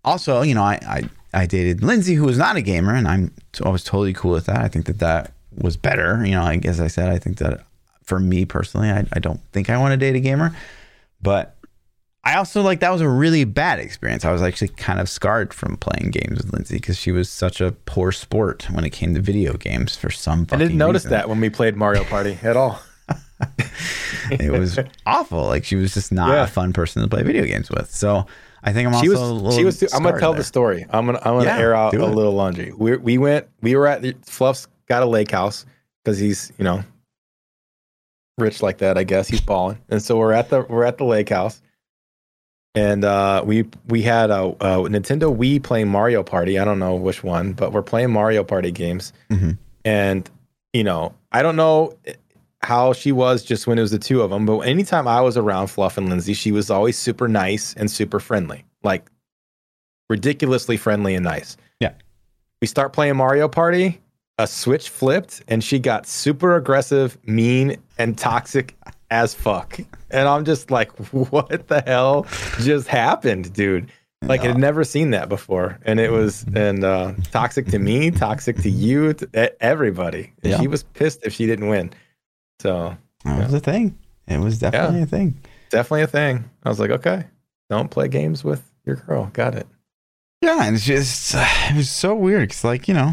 also 0.04 0.42
you 0.42 0.54
know 0.54 0.62
I, 0.62 0.78
I 0.86 1.10
i 1.34 1.46
dated 1.46 1.82
lindsay 1.82 2.14
who 2.14 2.24
was 2.24 2.38
not 2.38 2.54
a 2.56 2.62
gamer 2.62 2.94
and 2.94 3.06
i'm 3.08 3.32
i 3.64 3.68
was 3.68 3.82
totally 3.84 4.12
cool 4.12 4.32
with 4.32 4.46
that. 4.46 4.58
I 4.58 4.68
think 4.68 4.86
that 4.86 4.98
that 5.00 5.32
was 5.56 5.76
better. 5.76 6.24
You 6.24 6.32
know, 6.32 6.42
like, 6.44 6.64
as 6.66 6.80
I 6.80 6.86
said, 6.88 7.08
I 7.08 7.18
think 7.18 7.38
that 7.38 7.64
for 8.04 8.20
me 8.20 8.44
personally, 8.44 8.90
I, 8.90 9.06
I 9.12 9.18
don't 9.18 9.40
think 9.52 9.70
I 9.70 9.78
want 9.78 9.92
to 9.92 9.96
date 9.96 10.14
a 10.14 10.20
gamer, 10.20 10.54
but 11.22 11.55
I 12.26 12.34
also 12.38 12.60
like 12.60 12.80
that 12.80 12.90
was 12.90 13.00
a 13.00 13.08
really 13.08 13.44
bad 13.44 13.78
experience. 13.78 14.24
I 14.24 14.32
was 14.32 14.42
actually 14.42 14.68
kind 14.68 14.98
of 14.98 15.08
scarred 15.08 15.54
from 15.54 15.76
playing 15.76 16.10
games 16.10 16.38
with 16.42 16.52
Lindsay 16.52 16.74
because 16.76 16.96
she 16.98 17.12
was 17.12 17.30
such 17.30 17.60
a 17.60 17.70
poor 17.86 18.10
sport 18.10 18.68
when 18.72 18.84
it 18.84 18.90
came 18.90 19.14
to 19.14 19.20
video 19.20 19.52
games 19.54 19.96
for 19.96 20.10
some. 20.10 20.44
I 20.50 20.56
didn't 20.56 20.76
notice 20.76 21.04
reason. 21.04 21.12
that 21.12 21.28
when 21.28 21.40
we 21.40 21.50
played 21.50 21.76
Mario 21.76 22.02
Party 22.04 22.36
at 22.42 22.56
all. 22.56 22.80
it 24.30 24.50
was 24.50 24.78
awful. 25.06 25.44
Like 25.44 25.64
she 25.64 25.76
was 25.76 25.94
just 25.94 26.10
not 26.10 26.30
Yeah. 26.30 26.42
a 26.44 26.46
fun 26.48 26.72
person 26.72 27.00
to 27.02 27.08
play 27.08 27.22
video 27.22 27.44
games 27.44 27.70
with. 27.70 27.90
So 27.94 28.26
I 28.64 28.72
think 28.72 28.88
I'm 28.88 28.94
also 28.94 29.04
she 29.04 29.08
a 29.08 29.10
was. 29.12 29.20
little 29.20 29.50
She 29.52 29.64
was. 29.64 29.94
I'm 29.94 30.02
gonna 30.02 30.18
tell 30.18 30.32
there. 30.32 30.40
the 30.40 30.44
story. 30.44 30.84
I'm 30.90 31.06
gonna. 31.06 31.18
I'm 31.18 31.34
gonna 31.34 31.44
Yeah, 31.44 31.58
air 31.58 31.74
out 31.76 31.94
a 31.94 32.04
little 32.06 32.32
laundry. 32.32 32.72
We 32.76 32.96
we 32.96 33.18
went. 33.18 33.46
We 33.62 33.76
were 33.76 33.86
at 33.86 34.02
the 34.02 34.16
Fluff's 34.24 34.66
got 34.88 35.04
a 35.04 35.06
lake 35.06 35.30
house 35.30 35.64
because 36.02 36.18
he's 36.18 36.52
you 36.58 36.64
know 36.64 36.82
rich 38.38 38.62
like 38.62 38.78
that. 38.78 38.98
I 38.98 39.04
guess 39.04 39.28
he's 39.28 39.40
balling. 39.40 39.78
And 39.90 40.02
so 40.02 40.16
we're 40.16 40.32
at 40.32 40.48
the 40.50 40.62
we're 40.62 40.84
at 40.84 40.98
the 40.98 41.04
lake 41.04 41.28
house, 41.28 41.62
and 42.76 43.04
uh, 43.04 43.42
we 43.44 43.64
we 43.88 44.02
had 44.02 44.30
a, 44.30 44.44
a 44.44 44.76
Nintendo 44.88 45.34
Wii 45.36 45.62
playing 45.62 45.88
Mario 45.88 46.22
Party. 46.22 46.58
I 46.58 46.64
don't 46.64 46.78
know 46.78 46.94
which 46.94 47.24
one, 47.24 47.52
but 47.54 47.72
we're 47.72 47.82
playing 47.82 48.12
Mario 48.12 48.44
Party 48.44 48.70
games. 48.70 49.12
Mhm. 49.30 49.58
And 49.84 50.30
you 50.72 50.84
know, 50.84 51.14
I 51.32 51.42
don't 51.42 51.56
know 51.56 51.94
how 52.62 52.92
she 52.92 53.12
was 53.12 53.42
just 53.44 53.66
when 53.66 53.78
it 53.78 53.80
was 53.82 53.90
the 53.92 53.98
two 53.98 54.22
of 54.22 54.30
them, 54.30 54.44
but 54.46 54.58
anytime 54.60 55.08
I 55.08 55.20
was 55.20 55.36
around 55.36 55.68
Fluff 55.68 55.96
and 55.98 56.08
Lindsay, 56.08 56.34
she 56.34 56.52
was 56.52 56.70
always 56.70 56.98
super 56.98 57.28
nice 57.28 57.72
and 57.74 57.90
super 57.90 58.20
friendly, 58.20 58.64
like 58.82 59.06
ridiculously 60.10 60.76
friendly 60.76 61.14
and 61.14 61.24
nice. 61.24 61.56
Yeah. 61.80 61.92
We 62.60 62.66
start 62.66 62.92
playing 62.92 63.16
Mario 63.16 63.48
Party, 63.48 64.00
a 64.38 64.46
switch 64.46 64.88
flipped, 64.88 65.42
and 65.48 65.62
she 65.62 65.78
got 65.78 66.06
super 66.06 66.56
aggressive, 66.56 67.16
mean, 67.24 67.76
and 67.98 68.16
toxic 68.18 68.74
as 69.10 69.32
fuck. 69.34 69.78
And 70.10 70.28
I'm 70.28 70.44
just 70.44 70.70
like, 70.70 70.92
what 71.12 71.68
the 71.68 71.82
hell 71.86 72.26
just 72.60 72.88
happened, 72.88 73.52
dude? 73.52 73.90
Like 74.22 74.40
I'd 74.42 74.58
never 74.58 74.82
seen 74.82 75.10
that 75.10 75.28
before, 75.28 75.78
and 75.84 76.00
it 76.00 76.10
was 76.10 76.44
and 76.54 76.82
uh, 76.82 77.12
toxic 77.30 77.66
to 77.66 77.78
me, 77.78 78.10
toxic 78.10 78.56
to 78.62 78.70
you, 78.70 79.12
to 79.12 79.62
everybody. 79.62 80.32
Yeah. 80.42 80.58
She 80.58 80.66
was 80.68 80.82
pissed 80.84 81.24
if 81.24 81.32
she 81.34 81.46
didn't 81.46 81.68
win. 81.68 81.92
So 82.60 82.96
That 83.24 83.44
was 83.44 83.54
a 83.54 83.60
thing. 83.60 83.96
It 84.26 84.38
was 84.40 84.58
definitely 84.58 85.02
a 85.02 85.06
thing. 85.06 85.38
definitely 85.70 86.02
a 86.02 86.06
thing. 86.06 86.48
I 86.64 86.68
was 86.70 86.80
like, 86.80 86.90
okay, 86.90 87.26
don't 87.68 87.90
play 87.90 88.08
games 88.08 88.42
with 88.42 88.68
your 88.84 88.96
girl. 88.96 89.30
Got 89.34 89.54
it. 89.54 89.66
Yeah, 90.40 90.64
and 90.64 90.74
it's 90.76 90.84
just 90.86 91.34
it 91.36 91.76
was 91.76 91.90
so 91.90 92.14
weird 92.14 92.48
because 92.48 92.64
like 92.64 92.88
you 92.88 92.94
know 92.94 93.12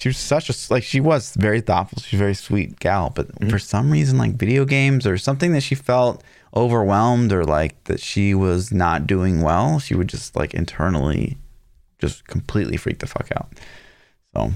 she 0.00 0.08
was 0.08 0.16
such 0.16 0.48
a 0.50 0.54
like 0.72 0.82
she 0.82 0.98
was 1.00 1.34
very 1.36 1.60
thoughtful. 1.60 2.00
She's 2.02 2.18
a 2.18 2.22
very 2.22 2.34
sweet 2.34 2.80
gal, 2.80 3.10
but 3.14 3.28
Mhm. 3.38 3.50
for 3.50 3.58
some 3.58 3.90
reason 3.90 4.18
like 4.18 4.32
video 4.34 4.64
games 4.64 5.06
or 5.06 5.16
something 5.18 5.52
that 5.52 5.62
she 5.62 5.74
felt 5.74 6.24
overwhelmed 6.56 7.32
or 7.32 7.44
like 7.44 7.82
that 7.84 8.00
she 8.00 8.34
was 8.34 8.72
not 8.72 9.06
doing 9.06 9.40
well, 9.42 9.78
she 9.78 9.94
would 9.94 10.08
just 10.08 10.34
like 10.34 10.54
internally 10.54 11.36
just 12.00 12.26
completely 12.26 12.76
freak 12.78 12.98
the 12.98 13.06
fuck 13.06 13.28
out. 13.36 13.48
So 14.34 14.52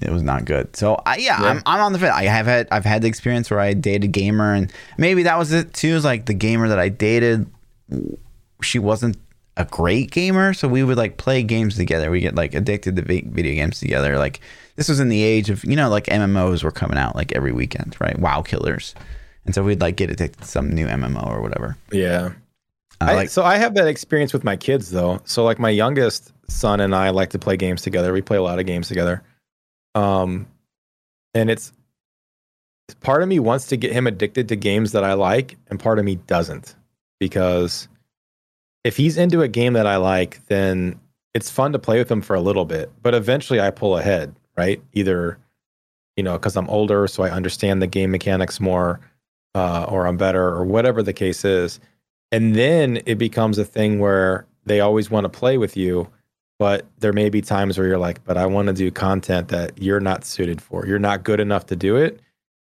it 0.00 0.10
was 0.10 0.22
not 0.22 0.44
good. 0.44 0.76
So 0.76 1.00
I, 1.06 1.16
yeah, 1.16 1.40
Yeah. 1.40 1.48
I'm, 1.48 1.62
I'm 1.64 1.80
on 1.80 1.92
the 1.94 1.98
fence. 1.98 2.14
I 2.14 2.24
have 2.24 2.46
had 2.46 2.68
I've 2.70 2.84
had 2.84 3.00
the 3.02 3.08
experience 3.08 3.50
where 3.50 3.60
I 3.60 3.72
dated 3.72 4.04
a 4.04 4.08
gamer 4.08 4.52
and 4.52 4.70
maybe 4.98 5.22
that 5.24 5.38
was 5.38 5.52
it 5.52 5.72
too. 5.72 5.94
Is 5.96 6.04
like 6.04 6.26
the 6.26 6.34
gamer 6.34 6.68
that 6.68 6.78
I 6.78 6.90
dated, 6.90 7.46
she 8.62 8.78
wasn't 8.78 9.16
a 9.56 9.64
great 9.64 10.10
gamer, 10.10 10.54
so 10.54 10.66
we 10.66 10.82
would 10.82 10.96
like 10.96 11.18
play 11.18 11.42
games 11.42 11.76
together. 11.76 12.10
We 12.10 12.20
get 12.20 12.34
like 12.34 12.54
addicted 12.54 12.96
to 12.96 13.02
video 13.02 13.54
games 13.54 13.80
together. 13.80 14.18
Like 14.18 14.40
this 14.76 14.88
was 14.88 15.00
in 15.00 15.08
the 15.08 15.22
age 15.22 15.50
of 15.50 15.64
you 15.64 15.76
know 15.76 15.88
like 15.88 16.06
MMOs 16.06 16.64
were 16.64 16.70
coming 16.70 16.98
out 16.98 17.14
like 17.14 17.32
every 17.32 17.52
weekend, 17.52 17.96
right? 18.00 18.18
WoW 18.18 18.42
killers, 18.42 18.94
and 19.44 19.54
so 19.54 19.62
we'd 19.62 19.80
like 19.80 19.96
get 19.96 20.10
addicted 20.10 20.42
to 20.42 20.48
some 20.48 20.70
new 20.70 20.86
MMO 20.86 21.26
or 21.26 21.42
whatever. 21.42 21.76
Yeah. 21.90 22.32
Uh, 23.00 23.06
I, 23.10 23.14
like 23.14 23.28
so 23.28 23.42
I 23.42 23.56
have 23.56 23.74
that 23.74 23.88
experience 23.88 24.32
with 24.32 24.44
my 24.44 24.56
kids 24.56 24.90
though. 24.90 25.20
So 25.24 25.44
like 25.44 25.58
my 25.58 25.70
youngest 25.70 26.32
son 26.48 26.80
and 26.80 26.94
I 26.94 27.10
like 27.10 27.30
to 27.30 27.38
play 27.38 27.56
games 27.56 27.82
together. 27.82 28.12
We 28.12 28.22
play 28.22 28.36
a 28.36 28.42
lot 28.42 28.58
of 28.58 28.66
games 28.66 28.88
together. 28.88 29.22
Um, 29.94 30.46
and 31.34 31.50
it's 31.50 31.72
part 33.00 33.22
of 33.22 33.28
me 33.28 33.38
wants 33.38 33.66
to 33.68 33.76
get 33.76 33.92
him 33.92 34.06
addicted 34.06 34.48
to 34.48 34.56
games 34.56 34.92
that 34.92 35.04
I 35.04 35.14
like, 35.14 35.56
and 35.68 35.78
part 35.78 35.98
of 35.98 36.04
me 36.04 36.16
doesn't 36.16 36.74
because 37.18 37.88
if 38.84 38.96
he's 38.96 39.16
into 39.16 39.42
a 39.42 39.48
game 39.48 39.74
that 39.74 39.86
I 39.86 39.96
like, 39.96 40.44
then 40.46 40.98
it's 41.34 41.50
fun 41.50 41.72
to 41.72 41.78
play 41.78 41.98
with 41.98 42.10
him 42.10 42.22
for 42.22 42.34
a 42.34 42.40
little 42.40 42.64
bit. 42.64 42.90
But 43.02 43.14
eventually, 43.14 43.60
I 43.60 43.70
pull 43.70 43.96
ahead, 43.96 44.34
right? 44.56 44.82
Either 44.92 45.38
you 46.16 46.22
know 46.22 46.34
because 46.34 46.56
I'm 46.56 46.68
older, 46.68 47.06
so 47.06 47.22
I 47.22 47.30
understand 47.30 47.80
the 47.80 47.86
game 47.86 48.10
mechanics 48.10 48.60
more, 48.60 49.00
uh, 49.54 49.86
or 49.88 50.06
I'm 50.06 50.16
better, 50.16 50.48
or 50.48 50.64
whatever 50.64 51.02
the 51.02 51.12
case 51.12 51.44
is. 51.44 51.80
And 52.30 52.54
then 52.54 53.02
it 53.04 53.16
becomes 53.16 53.58
a 53.58 53.64
thing 53.64 53.98
where 53.98 54.46
they 54.64 54.80
always 54.80 55.10
want 55.10 55.24
to 55.24 55.28
play 55.28 55.58
with 55.58 55.76
you, 55.76 56.08
but 56.58 56.86
there 56.98 57.12
may 57.12 57.28
be 57.28 57.42
times 57.42 57.76
where 57.76 57.86
you're 57.86 57.98
like, 57.98 58.24
but 58.24 58.36
I 58.36 58.46
want 58.46 58.68
to 58.68 58.72
do 58.72 58.90
content 58.90 59.48
that 59.48 59.72
you're 59.76 60.00
not 60.00 60.24
suited 60.24 60.60
for. 60.60 60.86
You're 60.86 60.98
not 60.98 61.24
good 61.24 61.40
enough 61.40 61.66
to 61.66 61.76
do 61.76 61.96
it, 61.96 62.20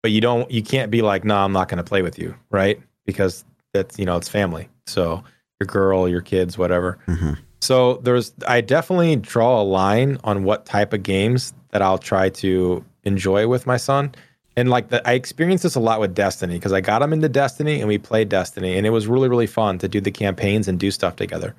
but 0.02 0.10
you 0.10 0.20
don't, 0.20 0.50
you 0.50 0.62
can't 0.62 0.90
be 0.90 1.02
like, 1.02 1.24
no, 1.24 1.36
I'm 1.36 1.52
not 1.52 1.68
going 1.68 1.78
to 1.78 1.84
play 1.84 2.00
with 2.00 2.18
you, 2.18 2.34
right? 2.50 2.80
Because 3.04 3.44
that's, 3.74 3.98
you 3.98 4.06
know, 4.06 4.16
it's 4.16 4.28
family. 4.28 4.68
So 4.86 5.22
your 5.62 5.66
girl, 5.66 6.08
your 6.08 6.20
kids, 6.20 6.58
whatever. 6.58 6.98
Mhm. 7.06 7.38
So 7.60 8.00
there's, 8.02 8.32
I 8.46 8.60
definitely 8.60 9.14
draw 9.16 9.60
a 9.60 9.62
line 9.62 10.18
on 10.24 10.42
what 10.42 10.66
type 10.66 10.92
of 10.92 11.04
games 11.04 11.54
that 11.70 11.80
I'll 11.80 11.98
try 11.98 12.28
to 12.28 12.84
enjoy 13.04 13.46
with 13.46 13.66
my 13.66 13.76
son. 13.76 14.12
And 14.56 14.68
like 14.68 14.88
the, 14.88 15.06
I 15.08 15.12
experienced 15.12 15.62
this 15.62 15.76
a 15.76 15.80
lot 15.80 16.00
with 16.00 16.14
Destiny 16.14 16.54
because 16.54 16.72
I 16.72 16.80
got 16.80 17.02
him 17.02 17.12
into 17.12 17.28
Destiny 17.28 17.78
and 17.78 17.88
we 17.88 17.98
played 17.98 18.28
Destiny 18.28 18.76
and 18.76 18.86
it 18.86 18.90
was 18.90 19.06
really, 19.06 19.28
really 19.28 19.46
fun 19.46 19.78
to 19.78 19.88
do 19.88 20.00
the 20.00 20.10
campaigns 20.10 20.66
and 20.66 20.78
do 20.78 20.90
stuff 20.90 21.14
together. 21.16 21.54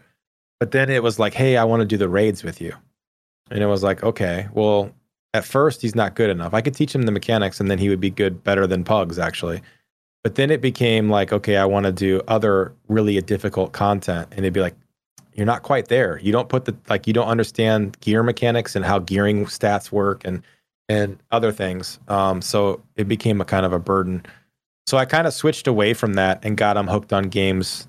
But 0.60 0.72
then 0.72 0.90
it 0.90 1.02
was 1.02 1.20
like, 1.20 1.34
hey, 1.34 1.56
I 1.58 1.64
want 1.64 1.80
to 1.80 1.86
do 1.86 1.98
the 1.98 2.10
raids 2.10 2.44
with 2.44 2.60
you. 2.62 2.74
And 3.50 3.64
it 3.64 3.68
was 3.68 3.82
like, 3.82 4.04
okay, 4.04 4.48
well, 4.54 4.92
at 5.34 5.46
first 5.46 5.82
he's 5.82 5.96
not 5.96 6.16
good 6.16 6.30
enough. 6.30 6.54
I 6.54 6.62
could 6.62 6.76
teach 6.76 6.94
him 6.94 7.04
the 7.04 7.12
mechanics 7.12 7.60
and 7.62 7.72
then 7.72 7.80
he 7.80 7.90
would 7.90 8.02
be 8.02 8.12
good, 8.12 8.44
better 8.44 8.68
than 8.68 8.84
Pugs 8.84 9.18
actually. 9.18 9.62
But 10.24 10.36
then 10.36 10.52
it 10.52 10.62
became 10.62 11.10
like, 11.10 11.34
okay, 11.34 11.58
I 11.58 11.66
want 11.66 11.86
to 11.86 11.92
do 11.92 12.22
other 12.28 12.74
really 12.88 13.20
difficult 13.22 13.74
content. 13.74 14.30
And 14.32 14.46
they'd 14.46 14.54
be 14.54 14.62
like, 14.62 14.76
you're 15.34 15.46
not 15.46 15.64
quite 15.64 15.90
there. 15.90 16.20
You 16.20 16.32
don't 16.32 16.48
put 16.48 16.66
the, 16.66 16.76
like, 16.90 17.08
you 17.08 17.14
don't 17.14 17.28
understand 17.28 18.00
gear 18.00 18.24
mechanics 18.24 18.76
and 18.76 18.86
how 18.86 19.00
gearing 19.00 19.46
stats 19.46 19.92
work 19.92 20.22
and, 20.24 20.42
and 20.88 21.18
other 21.32 21.52
things. 21.52 22.00
Um, 22.08 22.42
so 22.42 22.82
it 22.96 23.08
became 23.08 23.42
a 23.42 23.46
kind 23.46 23.66
of 23.66 23.74
a 23.74 23.80
burden. 23.80 24.26
So 24.86 24.98
I 24.98 25.06
kind 25.06 25.28
of 25.28 25.34
switched 25.34 25.68
away 25.68 25.94
from 25.94 26.14
that 26.14 26.40
and 26.44 26.56
got 26.56 26.78
him 26.78 26.88
hooked 26.88 27.12
on 27.12 27.30
games 27.30 27.88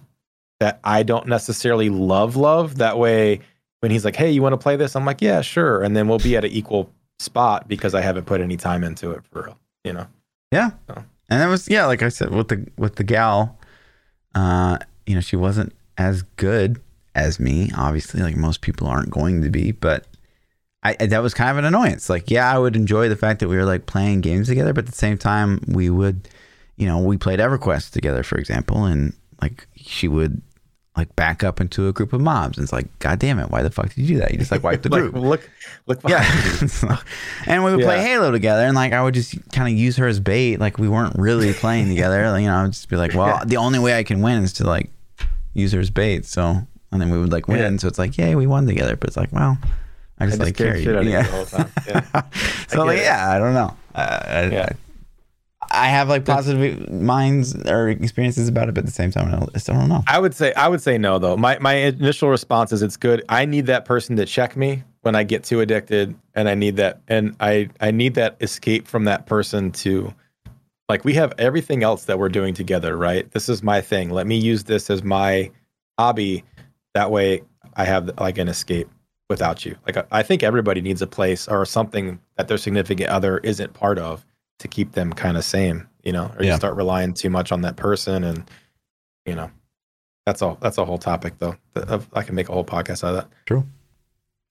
that 0.61 0.81
I 0.83 1.03
don't 1.03 1.29
necessarily 1.29 1.89
love, 1.89 2.35
love. 2.35 2.79
That 2.79 2.99
way, 2.99 3.41
when 3.81 3.91
he's 3.91 4.05
like, 4.05 4.17
hey, 4.17 4.31
you 4.31 4.43
want 4.43 4.55
to 4.55 4.59
play 4.59 4.77
this? 4.77 4.97
I'm 4.97 5.05
like, 5.05 5.21
yeah, 5.21 5.41
sure. 5.41 5.83
And 5.83 5.97
then 5.97 6.09
we'll 6.09 6.19
be 6.19 6.37
at 6.37 6.45
an 6.45 6.51
equal 6.51 6.91
spot 7.19 7.69
because 7.69 7.95
I 7.95 8.01
haven't 8.01 8.25
put 8.25 8.41
any 8.41 8.57
time 8.57 8.83
into 8.83 9.11
it 9.11 9.23
for 9.31 9.43
real, 9.43 9.59
you 9.85 9.93
know? 9.93 10.07
Yeah. 10.51 10.71
So. 10.89 11.05
And 11.31 11.41
that 11.41 11.49
was 11.49 11.69
yeah, 11.69 11.87
like 11.87 12.03
I 12.03 12.09
said 12.09 12.31
with 12.35 12.49
the 12.49 12.67
with 12.77 12.97
the 12.97 13.05
gal, 13.05 13.59
uh, 14.35 14.79
you 15.07 15.15
know, 15.15 15.21
she 15.21 15.37
wasn't 15.37 15.73
as 15.97 16.23
good 16.37 16.81
as 17.15 17.41
me. 17.41 17.71
Obviously, 17.77 18.23
like 18.23 18.37
most 18.37 18.61
people 18.61 18.87
aren't 18.87 19.11
going 19.11 19.43
to 19.43 19.51
be, 19.51 19.73
but 19.73 20.07
I 20.83 20.95
that 20.95 21.23
was 21.23 21.35
kind 21.35 21.51
of 21.51 21.59
an 21.59 21.65
annoyance. 21.65 22.11
Like, 22.11 22.31
yeah, 22.31 22.53
I 22.53 22.59
would 22.59 22.77
enjoy 22.77 23.09
the 23.09 23.17
fact 23.17 23.41
that 23.41 23.49
we 23.49 23.57
were 23.57 23.65
like 23.65 23.87
playing 23.87 24.21
games 24.21 24.49
together, 24.49 24.73
but 24.73 24.85
at 24.85 24.91
the 24.91 24.97
same 24.97 25.19
time, 25.19 25.61
we 25.67 25.89
would, 25.91 26.29
you 26.77 26.87
know, 26.87 26.99
we 26.99 27.17
played 27.17 27.39
EverQuest 27.39 27.91
together, 27.91 28.23
for 28.23 28.39
example, 28.39 28.85
and 28.85 29.15
like 29.41 29.67
she 29.77 30.09
would 30.09 30.43
like 30.97 31.15
back 31.17 31.43
up 31.43 31.61
into 31.61 31.89
a 31.89 31.93
group 31.93 32.13
of 32.13 32.21
mobs, 32.21 32.57
and 32.57 32.65
it's 32.65 32.73
like, 32.73 32.87
God 33.01 33.19
damn 33.19 33.39
it, 33.41 33.51
why 33.51 33.63
the 33.63 33.71
fuck 33.71 33.87
did 33.89 33.99
you 33.99 34.07
do 34.07 34.19
that? 34.21 34.31
You 34.33 34.39
just 34.39 34.53
like 34.53 34.63
wiped 34.63 34.85
the 34.85 34.89
like, 34.93 35.01
group. 35.03 35.15
look, 35.17 35.51
look. 35.87 36.01
Yeah. 36.09 36.23
And 37.47 37.65
we 37.65 37.75
would 37.75 37.85
play 37.85 38.01
Halo 38.01 38.31
together, 38.31 38.63
and 38.65 38.75
like 38.75 38.93
I 38.93 39.03
would 39.03 39.15
just 39.15 39.35
kind 39.53 39.73
of 39.73 39.79
use 39.79 39.97
her 39.97 40.07
as 40.07 40.21
bait. 40.21 40.59
Like 40.61 40.79
we 40.79 40.89
weren't 40.89 41.17
really 41.19 41.53
playing 41.53 41.89
together. 41.89 42.31
Like, 42.31 42.41
you 42.43 42.47
know, 42.49 42.55
I 42.57 42.63
would 42.63 42.73
just 42.73 42.89
be 42.89 42.97
like, 42.97 43.15
well, 43.15 43.41
the 43.45 43.57
only 43.57 43.79
way 43.79 43.99
I 43.99 44.03
can 44.03 44.21
win 44.23 44.43
is 44.43 44.53
to 44.55 44.65
like 44.67 44.89
use 45.53 45.73
her 45.73 45.81
as 45.81 45.91
bait. 45.91 46.25
So, 46.27 46.67
and 46.93 47.01
then 47.01 47.11
we 47.11 47.19
would 47.19 47.33
like 47.33 47.49
win. 47.49 47.73
Yeah. 47.73 47.79
So 47.79 47.89
it's 47.89 47.99
like, 47.99 48.17
yay, 48.17 48.35
we 48.35 48.47
won 48.47 48.67
together. 48.67 48.97
But 48.97 49.09
it's 49.09 49.17
like, 49.17 49.33
well, 49.33 49.59
I 50.19 50.27
just 50.27 50.41
I 50.41 50.45
like 50.45 50.57
just 50.57 50.83
shit 50.85 50.97
out 50.97 51.05
you 51.05 51.11
Yeah. 51.11 51.23
the 51.23 51.31
whole 51.33 51.45
time. 51.45 51.71
Yeah. 51.87 52.23
so 52.69 52.85
like, 52.85 52.99
it. 52.99 53.03
yeah, 53.05 53.31
I 53.31 53.39
don't 53.39 53.55
know. 53.55 53.77
Uh, 53.95 54.21
I, 54.27 54.45
Yeah. 54.47 54.69
I, 54.71 54.77
I 55.75 55.87
have 55.89 56.09
like 56.09 56.25
positive 56.25 56.91
minds 56.91 57.55
or 57.67 57.89
experiences 57.89 58.49
about 58.49 58.69
it, 58.69 58.75
but 58.75 58.81
at 58.81 58.87
the 58.87 58.93
same 58.93 59.11
time, 59.11 59.35
I 59.35 59.45
just 59.53 59.67
don't 59.67 59.89
know. 59.89 60.03
I 60.07 60.19
would 60.19 60.35
say 60.35 60.53
I 60.55 60.69
would 60.69 60.81
say 60.83 60.99
no 60.99 61.19
though. 61.19 61.37
My 61.37 61.59
my 61.59 61.75
initial 61.75 62.29
response 62.31 62.73
is 62.73 62.83
it's 62.83 62.97
good. 62.97 63.25
I 63.29 63.45
need 63.45 63.67
that 63.67 63.85
person 63.85 64.17
to 64.17 64.27
check 64.27 64.57
me 64.57 64.85
when 65.03 65.15
I 65.15 65.25
get 65.25 65.45
too 65.45 65.61
addicted 65.61 66.15
and 66.35 66.49
I 66.49 66.55
need 66.55 66.77
that 66.77 67.01
and 67.09 67.37
I 67.41 67.69
I 67.81 67.91
need 67.91 68.15
that 68.15 68.37
escape 68.41 68.87
from 68.87 69.05
that 69.05 69.27
person 69.27 69.73
to 69.73 70.15
like 70.89 71.05
we 71.05 71.15
have 71.15 71.33
everything 71.39 71.83
else 71.83 72.05
that 72.05 72.19
we're 72.19 72.29
doing 72.29 72.55
together, 72.55 72.97
right? 72.97 73.31
This 73.33 73.49
is 73.49 73.63
my 73.63 73.81
thing. 73.81 74.11
Let 74.11 74.27
me 74.27 74.37
use 74.37 74.65
this 74.65 74.91
as 74.91 75.03
my 75.03 75.51
hobby. 75.99 76.45
That 76.95 77.11
way 77.11 77.43
I 77.75 77.85
have 77.85 78.19
like 78.21 78.39
an 78.39 78.49
escape 78.49 78.89
without 79.29 79.65
you. 79.65 79.77
Like 79.87 79.97
I, 79.97 80.05
I 80.11 80.23
think 80.23 80.43
everybody 80.43 80.81
needs 80.81 81.03
a 81.03 81.07
place 81.07 81.49
or 81.49 81.65
something 81.65 82.21
that 82.37 82.49
their 82.49 82.59
significant 82.59 83.11
other 83.11 83.39
isn't 83.39 83.73
part 83.75 83.99
of 83.99 84.25
to 84.61 84.69
keep 84.69 84.93
them 84.93 85.13
kind 85.13 85.37
of 85.37 85.45
sane, 85.45 85.87
you 86.03 86.13
know, 86.13 86.31
or 86.39 86.45
you 86.45 86.55
start 86.57 86.77
relying 86.77 87.13
too 87.15 87.31
much 87.31 87.53
on 87.53 87.63
that 87.63 87.77
person 87.77 88.25
and 88.25 88.49
you 89.27 89.35
know. 89.35 89.51
That's 90.27 90.41
all 90.41 90.57
that's 90.61 90.79
a 90.79 90.85
whole 90.85 90.97
topic 90.99 91.35
though. 91.39 91.57
that- 91.75 92.01
I 92.15 92.23
can 92.23 92.35
make 92.35 92.49
a 92.49 92.53
whole 92.53 92.65
podcast 92.65 93.05
out 93.05 93.15
of 93.15 93.17
that. 93.17 93.29
True. 93.47 93.65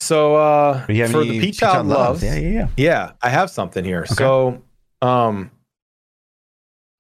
So 0.02 0.36
uh 0.36 0.86
for 0.86 1.24
the 1.24 1.40
Peach 1.40 1.58
Child 1.60 1.88
loves, 1.88 2.22
Yeah, 2.24 2.36
yeah, 2.36 2.50
yeah. 2.50 2.68
yeah, 2.78 3.12
I 3.22 3.30
have 3.30 3.50
something 3.50 3.84
here. 3.86 4.06
So, 4.06 4.62
um, 5.02 5.50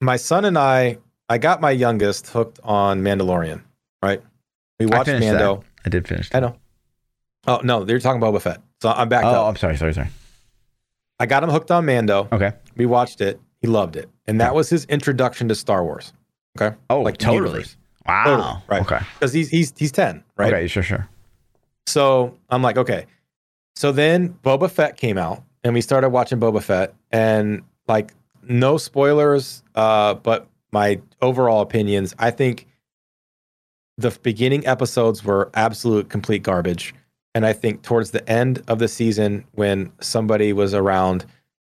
my 0.01 0.15
son 0.17 0.45
and 0.45 0.57
I, 0.57 0.97
I 1.29 1.37
got 1.37 1.61
my 1.61 1.71
youngest 1.71 2.27
hooked 2.29 2.59
on 2.63 3.01
Mandalorian. 3.03 3.61
Right, 4.01 4.21
we 4.79 4.85
watched 4.85 5.05
finished 5.05 5.27
Mando. 5.27 5.63
I 5.85 5.89
did 5.89 6.07
finish. 6.07 6.29
I 6.33 6.39
know. 6.39 6.55
Oh 7.45 7.59
no, 7.63 7.83
they're 7.83 7.99
talking 7.99 8.21
about 8.21 8.33
Boba 8.33 8.41
Fett. 8.41 8.61
So 8.81 8.89
I'm 8.89 9.07
back 9.09 9.23
Oh, 9.25 9.29
up. 9.29 9.47
I'm 9.49 9.55
sorry, 9.57 9.77
sorry, 9.77 9.93
sorry. 9.93 10.09
I 11.19 11.25
got 11.25 11.43
him 11.43 11.49
hooked 11.49 11.71
on 11.71 11.85
Mando. 11.85 12.27
Okay. 12.31 12.53
We 12.75 12.85
watched 12.85 13.21
it. 13.21 13.39
He 13.61 13.67
loved 13.67 13.95
it, 13.95 14.09
and 14.27 14.41
that 14.41 14.53
was 14.55 14.69
his 14.69 14.85
introduction 14.85 15.47
to 15.47 15.55
Star 15.55 15.83
Wars. 15.83 16.11
Okay, 16.59 16.75
Oh, 16.89 17.01
Like 17.01 17.17
totally. 17.17 17.63
Wow. 18.05 18.23
Totally, 18.25 18.63
right. 18.67 18.81
Okay. 18.81 18.99
because 19.15 19.31
he's 19.33 19.49
he's 19.49 19.73
he's 19.77 19.91
ten, 19.91 20.23
right? 20.37 20.53
Okay. 20.53 20.67
Sure. 20.67 20.83
Sure. 20.83 21.07
So 21.87 22.37
I'm 22.49 22.61
like, 22.61 22.77
okay. 22.77 23.05
So 23.75 23.91
then 23.91 24.29
Boba 24.43 24.69
Fett 24.69 24.97
came 24.97 25.17
out, 25.17 25.43
and 25.63 25.73
we 25.73 25.81
started 25.81 26.09
watching 26.09 26.39
Boba 26.39 26.61
Fett, 26.61 26.93
and 27.11 27.61
like, 27.87 28.13
no 28.43 28.77
spoilers, 28.77 29.63
uh, 29.75 30.13
but 30.15 30.47
my 30.71 30.99
overall 31.21 31.61
opinions. 31.61 32.13
I 32.19 32.29
think 32.31 32.67
the 33.97 34.11
beginning 34.21 34.65
episodes 34.67 35.23
were 35.23 35.49
absolute 35.53 36.09
complete 36.09 36.43
garbage, 36.43 36.93
and 37.33 37.45
I 37.45 37.53
think 37.53 37.81
towards 37.83 38.11
the 38.11 38.27
end 38.29 38.61
of 38.67 38.79
the 38.79 38.87
season, 38.87 39.45
when 39.53 39.91
somebody 40.01 40.51
was 40.53 40.73
around, 40.73 41.25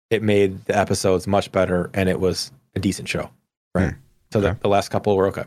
it 0.09 0.23
made 0.23 0.63
the 0.65 0.77
episodes 0.77 1.27
much 1.27 1.51
better, 1.51 1.89
and 1.93 2.07
it 2.09 2.19
was 2.19 2.51
a 2.75 2.79
decent 2.79 3.07
show, 3.09 3.29
right? 3.75 3.91
Hmm. 3.93 3.99
So 4.31 4.41
the, 4.41 4.49
Okay. 4.49 4.59
the 4.61 4.69
last 4.69 4.89
couple 4.89 5.15
were 5.15 5.27
okay. 5.27 5.45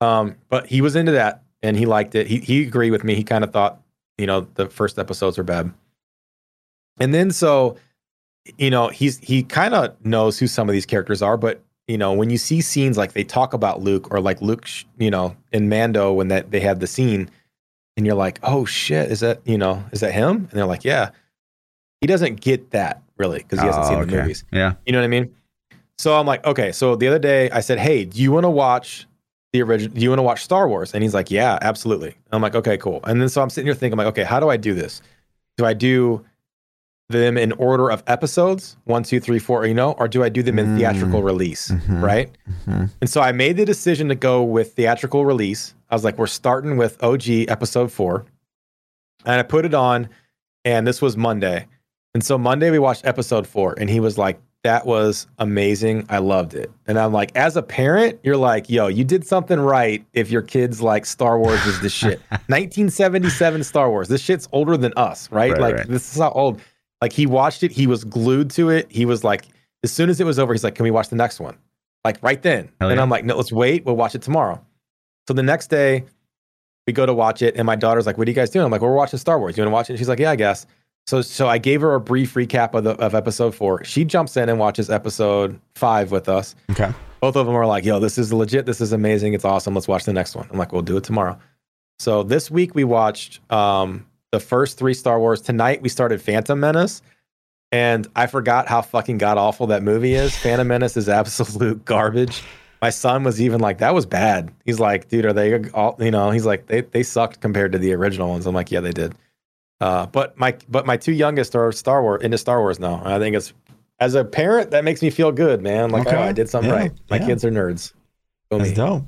Um, 0.00 0.36
but 0.48 0.66
he 0.66 0.80
was 0.80 0.96
into 0.96 1.12
that 1.12 1.42
and 1.62 1.76
he 1.76 1.86
liked 1.86 2.14
it. 2.14 2.26
He 2.26 2.38
he 2.38 2.62
agreed 2.62 2.90
with 2.90 3.04
me. 3.04 3.14
He 3.14 3.22
kind 3.24 3.44
of 3.44 3.52
thought, 3.52 3.80
you 4.18 4.26
know, 4.26 4.46
the 4.54 4.68
first 4.68 4.98
episodes 4.98 5.36
were 5.38 5.44
bad. 5.44 5.72
And 6.98 7.12
then 7.14 7.30
so, 7.30 7.76
you 8.58 8.70
know, 8.70 8.88
he's 8.88 9.18
he 9.18 9.42
kind 9.42 9.74
of 9.74 9.94
knows 10.04 10.38
who 10.38 10.46
some 10.46 10.68
of 10.68 10.72
these 10.72 10.86
characters 10.86 11.22
are, 11.22 11.36
but 11.36 11.62
you 11.86 11.98
know, 11.98 12.12
when 12.12 12.30
you 12.30 12.38
see 12.38 12.60
scenes 12.60 12.96
like 12.96 13.12
they 13.12 13.24
talk 13.24 13.52
about 13.52 13.82
Luke 13.82 14.12
or 14.12 14.20
like 14.20 14.40
Luke, 14.40 14.66
you 14.98 15.10
know, 15.10 15.36
in 15.52 15.68
Mando 15.68 16.12
when 16.12 16.28
that 16.28 16.50
they 16.50 16.60
had 16.60 16.80
the 16.80 16.86
scene, 16.86 17.28
and 17.96 18.06
you're 18.06 18.14
like, 18.14 18.38
oh 18.42 18.64
shit, 18.64 19.10
is 19.10 19.20
that 19.20 19.40
you 19.44 19.58
know, 19.58 19.84
is 19.92 20.00
that 20.00 20.12
him? 20.12 20.36
And 20.36 20.50
they're 20.50 20.66
like, 20.66 20.84
yeah. 20.84 21.10
He 22.00 22.06
doesn't 22.06 22.40
get 22.40 22.70
that 22.70 22.99
really 23.20 23.38
because 23.38 23.60
he 23.60 23.66
hasn't 23.66 23.84
Oh, 23.86 23.88
seen 23.90 24.00
the 24.00 24.16
movies. 24.16 24.44
Yeah. 24.50 24.74
You 24.84 24.92
know 24.92 24.98
what 24.98 25.04
I 25.04 25.08
mean? 25.08 25.34
So 25.98 26.16
I'm 26.18 26.26
like, 26.26 26.44
okay. 26.46 26.72
So 26.72 26.96
the 26.96 27.06
other 27.06 27.18
day 27.20 27.50
I 27.50 27.60
said, 27.60 27.78
hey, 27.78 28.04
do 28.06 28.20
you 28.20 28.32
want 28.32 28.44
to 28.44 28.50
watch 28.50 29.06
the 29.52 29.62
original? 29.62 29.94
Do 29.94 30.00
you 30.00 30.08
want 30.08 30.18
to 30.18 30.24
watch 30.24 30.42
Star 30.42 30.66
Wars? 30.68 30.94
And 30.94 31.02
he's 31.04 31.14
like, 31.14 31.30
yeah, 31.30 31.58
absolutely. 31.60 32.14
I'm 32.32 32.40
like, 32.42 32.54
okay, 32.56 32.76
cool. 32.78 33.00
And 33.04 33.20
then 33.20 33.28
so 33.28 33.42
I'm 33.42 33.50
sitting 33.50 33.66
here 33.66 33.74
thinking, 33.74 33.92
I'm 34.00 34.04
like, 34.04 34.12
okay, 34.14 34.24
how 34.24 34.40
do 34.40 34.48
I 34.48 34.56
do 34.56 34.74
this? 34.74 35.02
Do 35.58 35.66
I 35.66 35.74
do 35.74 36.24
them 37.10 37.36
in 37.36 37.50
order 37.52 37.90
of 37.90 38.02
episodes, 38.06 38.76
one, 38.84 39.02
two, 39.02 39.18
three, 39.20 39.40
four, 39.40 39.66
you 39.66 39.74
know, 39.74 39.92
or 39.92 40.06
do 40.08 40.22
I 40.22 40.28
do 40.28 40.42
them 40.44 40.58
in 40.60 40.66
Mm. 40.68 40.78
theatrical 40.78 41.22
release? 41.24 41.68
Mhm. 41.70 42.00
Right. 42.02 42.30
Mhm. 42.66 42.88
And 43.00 43.10
so 43.10 43.20
I 43.20 43.32
made 43.32 43.56
the 43.56 43.64
decision 43.64 44.08
to 44.08 44.14
go 44.14 44.42
with 44.44 44.74
theatrical 44.74 45.24
release. 45.26 45.74
I 45.90 45.94
was 45.96 46.04
like, 46.04 46.16
we're 46.18 46.28
starting 46.28 46.76
with 46.76 47.02
OG 47.02 47.46
episode 47.48 47.90
four. 47.90 48.24
And 49.26 49.34
I 49.40 49.42
put 49.42 49.64
it 49.66 49.74
on, 49.74 50.08
and 50.64 50.86
this 50.86 51.02
was 51.02 51.16
Monday. 51.16 51.66
And 52.14 52.24
so 52.24 52.36
Monday 52.36 52.70
we 52.70 52.78
watched 52.78 53.06
episode 53.06 53.46
four, 53.46 53.74
and 53.78 53.88
he 53.88 54.00
was 54.00 54.18
like, 54.18 54.40
that 54.62 54.84
was 54.84 55.26
amazing. 55.38 56.04
I 56.10 56.18
loved 56.18 56.54
it. 56.54 56.70
And 56.86 56.98
I'm 56.98 57.12
like, 57.12 57.34
as 57.34 57.56
a 57.56 57.62
parent, 57.62 58.20
you're 58.22 58.36
like, 58.36 58.68
yo, 58.68 58.88
you 58.88 59.04
did 59.04 59.26
something 59.26 59.58
right 59.58 60.04
if 60.12 60.30
your 60.30 60.42
kids 60.42 60.82
like 60.82 61.06
Star 61.06 61.38
Wars 61.38 61.64
is 61.64 61.80
the 61.80 61.88
shit. 61.88 62.20
1977 62.30 63.64
Star 63.64 63.88
Wars. 63.88 64.08
This 64.08 64.20
shit's 64.20 64.48
older 64.52 64.76
than 64.76 64.92
us, 64.96 65.30
right? 65.32 65.52
Right, 65.52 65.60
like, 65.60 65.74
right. 65.76 65.88
this 65.88 66.12
is 66.12 66.20
how 66.20 66.30
old. 66.32 66.60
Like, 67.00 67.12
he 67.12 67.24
watched 67.24 67.62
it. 67.62 67.72
He 67.72 67.86
was 67.86 68.04
glued 68.04 68.50
to 68.50 68.68
it. 68.68 68.90
He 68.90 69.06
was 69.06 69.24
like, 69.24 69.46
as 69.82 69.90
soon 69.90 70.10
as 70.10 70.20
it 70.20 70.24
was 70.24 70.38
over, 70.38 70.52
he's 70.52 70.62
like, 70.62 70.74
can 70.74 70.84
we 70.84 70.90
watch 70.90 71.08
the 71.08 71.16
next 71.16 71.40
one? 71.40 71.56
Like, 72.04 72.22
right 72.22 72.42
then. 72.42 72.70
Hell 72.80 72.90
and 72.90 72.98
yeah. 72.98 73.02
I'm 73.02 73.08
like, 73.08 73.24
no, 73.24 73.36
let's 73.36 73.52
wait. 73.52 73.86
We'll 73.86 73.96
watch 73.96 74.14
it 74.14 74.20
tomorrow. 74.20 74.62
So 75.26 75.32
the 75.32 75.42
next 75.42 75.68
day, 75.68 76.04
we 76.86 76.92
go 76.92 77.06
to 77.06 77.14
watch 77.14 77.40
it, 77.40 77.56
and 77.56 77.64
my 77.64 77.76
daughter's 77.76 78.06
like, 78.06 78.18
"What 78.18 78.26
are 78.26 78.30
you 78.30 78.34
guys 78.34 78.50
doing?" 78.50 78.64
I'm 78.64 78.70
like, 78.72 78.80
well, 78.80 78.90
"We're 78.90 78.96
watching 78.96 79.18
Star 79.18 79.38
Wars. 79.38 79.56
You 79.56 79.62
want 79.62 79.68
to 79.68 79.72
watch 79.72 79.90
it?" 79.90 79.98
She's 79.98 80.08
like, 80.08 80.18
"Yeah, 80.18 80.30
I 80.30 80.36
guess." 80.36 80.66
So, 81.06 81.22
so 81.22 81.48
I 81.48 81.58
gave 81.58 81.80
her 81.80 81.94
a 81.94 82.00
brief 82.00 82.34
recap 82.34 82.74
of 82.74 82.84
the 82.84 82.90
of 82.92 83.14
episode 83.14 83.54
four. 83.54 83.82
She 83.84 84.04
jumps 84.04 84.36
in 84.36 84.48
and 84.48 84.58
watches 84.58 84.90
episode 84.90 85.60
five 85.74 86.12
with 86.12 86.28
us. 86.28 86.54
Okay. 86.70 86.92
Both 87.20 87.36
of 87.36 87.46
them 87.46 87.54
are 87.56 87.66
like, 87.66 87.84
"Yo, 87.84 87.98
this 87.98 88.16
is 88.16 88.32
legit. 88.32 88.64
This 88.64 88.80
is 88.80 88.92
amazing. 88.92 89.34
It's 89.34 89.44
awesome. 89.44 89.74
Let's 89.74 89.88
watch 89.88 90.04
the 90.04 90.12
next 90.12 90.36
one." 90.36 90.48
I'm 90.50 90.58
like, 90.58 90.72
"We'll 90.72 90.82
do 90.82 90.96
it 90.96 91.04
tomorrow." 91.04 91.38
So 91.98 92.22
this 92.22 92.50
week 92.50 92.74
we 92.74 92.84
watched 92.84 93.40
um, 93.52 94.06
the 94.30 94.40
first 94.40 94.78
three 94.78 94.94
Star 94.94 95.18
Wars. 95.18 95.40
Tonight 95.40 95.82
we 95.82 95.88
started 95.88 96.22
Phantom 96.22 96.58
Menace, 96.58 97.02
and 97.72 98.06
I 98.14 98.26
forgot 98.26 98.68
how 98.68 98.80
fucking 98.80 99.18
god 99.18 99.36
awful 99.36 99.66
that 99.68 99.82
movie 99.82 100.14
is. 100.14 100.36
Phantom 100.42 100.66
Menace 100.68 100.96
is 100.96 101.08
absolute 101.08 101.84
garbage. 101.84 102.42
My 102.80 102.90
son 102.90 103.24
was 103.24 103.40
even 103.42 103.60
like, 103.60 103.78
"That 103.78 103.94
was 103.94 104.06
bad." 104.06 104.50
He's 104.64 104.78
like, 104.80 105.08
"Dude, 105.08 105.26
are 105.26 105.32
they 105.32 105.68
all?" 105.70 105.96
You 105.98 106.12
know, 106.12 106.30
he's 106.30 106.46
like, 106.46 106.66
"They 106.68 106.82
they 106.82 107.02
sucked 107.02 107.40
compared 107.40 107.72
to 107.72 107.78
the 107.78 107.92
original 107.94 108.30
ones." 108.30 108.46
I'm 108.46 108.54
like, 108.54 108.70
"Yeah, 108.70 108.80
they 108.80 108.92
did." 108.92 109.14
Uh, 109.80 110.06
but 110.06 110.36
my 110.38 110.56
but 110.68 110.84
my 110.86 110.96
two 110.96 111.12
youngest 111.12 111.56
are 111.56 111.72
Star 111.72 112.02
Wars 112.02 112.22
into 112.22 112.36
Star 112.38 112.60
Wars 112.60 112.78
now. 112.78 113.00
I 113.04 113.18
think 113.18 113.34
it's 113.36 113.52
as 113.98 114.14
a 114.14 114.24
parent 114.24 114.70
that 114.72 114.84
makes 114.84 115.02
me 115.02 115.10
feel 115.10 115.32
good, 115.32 115.62
man. 115.62 115.90
Like, 115.90 116.06
Okay. 116.06 116.16
oh, 116.16 116.20
I 116.22 116.32
did 116.32 116.48
something 116.48 116.70
Yeah, 116.70 116.78
right. 116.78 116.92
My 117.10 117.16
yeah. 117.18 117.26
kids 117.26 117.44
are 117.44 117.50
nerds. 117.50 117.92
Go 118.50 118.58
That's 118.58 118.70
me. 118.70 118.76
dope. 118.76 119.02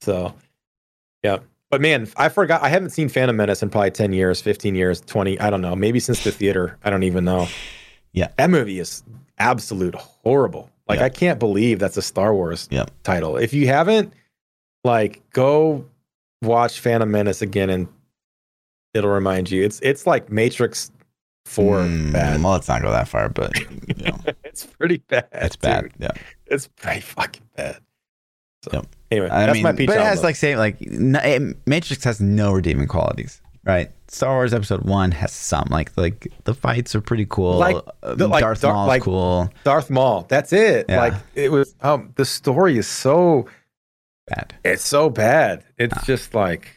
So, 0.00 0.34
yeah. 1.22 1.38
But 1.70 1.80
man, 1.80 2.08
I 2.16 2.28
forgot. 2.28 2.62
I 2.62 2.68
haven't 2.68 2.90
seen 2.90 3.08
Phantom 3.08 3.34
Menace 3.36 3.62
in 3.62 3.70
probably 3.70 3.90
10 3.92 4.12
years, 4.12 4.40
15 4.42 4.74
years, 4.74 5.00
20. 5.02 5.38
I 5.40 5.48
don't 5.50 5.60
know. 5.62 5.74
Maybe 5.76 6.00
since 6.00 6.24
the 6.24 6.30
theater. 6.32 6.78
I 6.84 6.90
don't 6.90 7.02
even 7.04 7.24
know. 7.24 7.46
Yeah. 8.12 8.28
That 8.36 8.50
movie 8.50 8.78
is 8.78 9.02
absolute 9.38 9.94
horrible. 9.94 10.70
Like, 10.88 10.98
Yeah. 10.98 11.06
I 11.06 11.08
can't 11.08 11.38
believe 11.38 11.78
that's 11.78 11.96
a 11.96 12.02
Star 12.02 12.34
Wars 12.34 12.68
Yep. 12.70 12.90
title. 13.04 13.36
If 13.38 13.54
you 13.54 13.66
haven't, 13.68 14.12
like, 14.84 15.22
go 15.30 15.86
watch 16.42 16.80
Phantom 16.80 17.10
Menace 17.10 17.40
again 17.40 17.70
and 17.70 17.88
it'll 18.94 19.10
remind 19.10 19.50
you. 19.50 19.64
It's 19.64 19.80
it's 19.80 20.06
like 20.06 20.30
Matrix 20.30 20.90
4 21.46 21.78
Mm, 21.80 22.12
bad. 22.12 22.42
Well, 22.42 22.52
let's 22.52 22.68
not 22.68 22.82
go 22.82 22.90
that 22.92 23.08
far, 23.08 23.28
but 23.28 23.58
you 23.60 24.04
know, 24.04 24.18
it's 24.44 24.64
pretty 24.66 24.98
bad. 25.08 25.26
it's 25.32 25.56
bad. 25.56 25.82
dude. 25.84 25.92
Yeah. 25.98 26.10
It's 26.46 26.68
pretty 26.68 27.00
fucking 27.00 27.42
bad. 27.56 27.78
So, 28.64 28.70
Yep. 28.74 28.86
anyway, 29.10 29.28
I 29.28 29.46
that's 29.46 29.54
mean, 29.54 29.62
my 29.64 29.72
peach 29.72 29.88
but 29.88 29.96
it 29.96 30.00
has 30.02 30.18
outlook. 30.18 30.24
like 30.24 30.36
same 30.36 30.56
like 30.58 30.80
Matrix 31.66 32.04
has 32.04 32.20
no 32.20 32.52
redeeming 32.52 32.86
qualities, 32.86 33.40
right? 33.64 33.90
Star 34.06 34.34
Wars 34.34 34.54
Episode 34.54 34.82
One 34.82 35.10
has 35.10 35.32
some 35.32 35.66
like 35.70 35.90
like 35.96 36.28
the 36.44 36.54
fights 36.54 36.94
are 36.94 37.00
pretty 37.00 37.26
cool. 37.28 37.56
Like, 37.58 37.76
Uh, 38.02 38.14
the- 38.14 38.28
like 38.28 38.42
Darth 38.42 38.60
Dar- 38.60 38.72
Maul's 38.74 38.88
like- 38.88 39.02
cool. 39.02 39.50
Darth 39.64 39.90
Maul. 39.90 40.26
That's 40.28 40.52
it. 40.52 40.86
Yeah. 40.88 41.00
Like 41.00 41.14
it 41.34 41.50
was. 41.50 41.74
Um, 41.80 42.12
the 42.16 42.24
story 42.24 42.78
is 42.78 42.86
so. 42.86 43.46
Bad. 44.28 44.54
It's 44.64 44.86
so 44.86 45.10
bad. 45.10 45.64
It's 45.78 45.94
Ah. 45.96 46.02
just 46.06 46.32
like, 46.34 46.68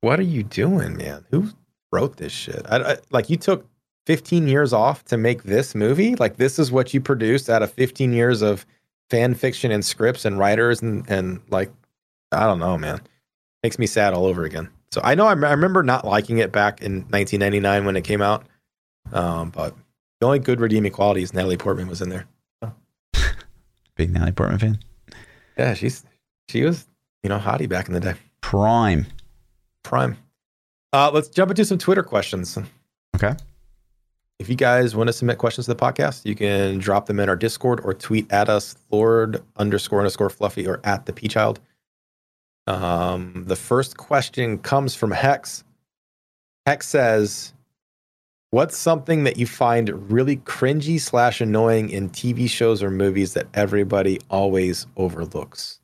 what 0.00 0.18
are 0.18 0.24
you 0.24 0.42
doing, 0.42 0.96
man? 0.96 1.24
Who 1.30 1.48
wrote 1.92 2.16
this 2.16 2.32
shit? 2.32 2.62
I, 2.68 2.92
I- 2.92 2.96
like 3.10 3.30
you 3.30 3.36
took 3.36 3.66
15 4.06 4.46
years 4.48 4.72
off 4.72 5.04
to 5.06 5.16
make 5.16 5.42
this 5.44 5.74
movie. 5.74 6.14
Like 6.16 6.36
this 6.36 6.58
is 6.58 6.70
what 6.70 6.94
you 6.94 7.00
produced 7.00 7.50
out 7.50 7.62
of 7.62 7.72
15 7.72 8.12
years 8.12 8.42
of 8.42 8.64
fan 9.10 9.34
fiction 9.34 9.70
and 9.70 9.84
scripts 9.84 10.24
and 10.24 10.38
writers 10.38 10.80
and 10.82 11.08
and 11.08 11.40
like, 11.50 11.70
I 12.32 12.44
don't 12.46 12.58
know, 12.58 12.76
man. 12.78 13.00
Makes 13.62 13.78
me 13.78 13.86
sad 13.86 14.14
all 14.14 14.26
over 14.26 14.44
again. 14.44 14.68
So 14.92 15.00
I 15.02 15.14
know 15.16 15.26
I, 15.26 15.30
I 15.30 15.50
remember 15.52 15.82
not 15.82 16.04
liking 16.04 16.38
it 16.38 16.52
back 16.52 16.80
in 16.82 16.98
1999 17.10 17.84
when 17.84 17.96
it 17.96 18.02
came 18.04 18.22
out. 18.22 18.46
Um, 19.12 19.50
but 19.50 19.74
the 20.20 20.26
only 20.26 20.38
good 20.38 20.60
redeeming 20.60 20.92
quality 20.92 21.22
is 21.22 21.34
Natalie 21.34 21.56
Portman 21.56 21.88
was 21.88 22.00
in 22.00 22.08
there. 22.08 22.26
Big 23.96 24.10
Natalie 24.12 24.32
Portman 24.32 24.58
fan. 24.58 24.78
Yeah, 25.58 25.74
she's 25.74 26.04
she 26.48 26.62
was 26.62 26.86
you 27.22 27.28
know 27.28 27.38
hottie 27.38 27.68
back 27.68 27.88
in 27.88 27.94
the 27.94 28.00
day. 28.00 28.14
Prime. 28.40 29.06
Prime. 29.86 30.16
Uh, 30.92 31.10
let's 31.12 31.28
jump 31.28 31.50
into 31.50 31.64
some 31.64 31.78
Twitter 31.78 32.02
questions. 32.02 32.58
Okay. 33.14 33.34
If 34.38 34.48
you 34.48 34.56
guys 34.56 34.96
want 34.96 35.06
to 35.06 35.12
submit 35.12 35.38
questions 35.38 35.66
to 35.66 35.74
the 35.74 35.80
podcast, 35.80 36.26
you 36.26 36.34
can 36.34 36.78
drop 36.78 37.06
them 37.06 37.20
in 37.20 37.28
our 37.28 37.36
Discord 37.36 37.80
or 37.84 37.94
tweet 37.94 38.30
at 38.32 38.48
us, 38.48 38.76
Lord 38.90 39.42
underscore 39.56 40.00
underscore 40.00 40.28
Fluffy 40.28 40.66
or 40.66 40.80
at 40.84 41.06
the 41.06 41.12
P 41.12 41.28
Child. 41.28 41.60
Um, 42.66 43.44
the 43.46 43.56
first 43.56 43.96
question 43.96 44.58
comes 44.58 44.94
from 44.94 45.12
Hex. 45.12 45.62
Hex 46.66 46.88
says, 46.88 47.54
"What's 48.50 48.76
something 48.76 49.22
that 49.24 49.38
you 49.38 49.46
find 49.46 50.10
really 50.10 50.38
cringy 50.38 51.00
slash 51.00 51.40
annoying 51.40 51.90
in 51.90 52.10
TV 52.10 52.50
shows 52.50 52.82
or 52.82 52.90
movies 52.90 53.34
that 53.34 53.46
everybody 53.54 54.18
always 54.28 54.86
overlooks?" 54.96 55.80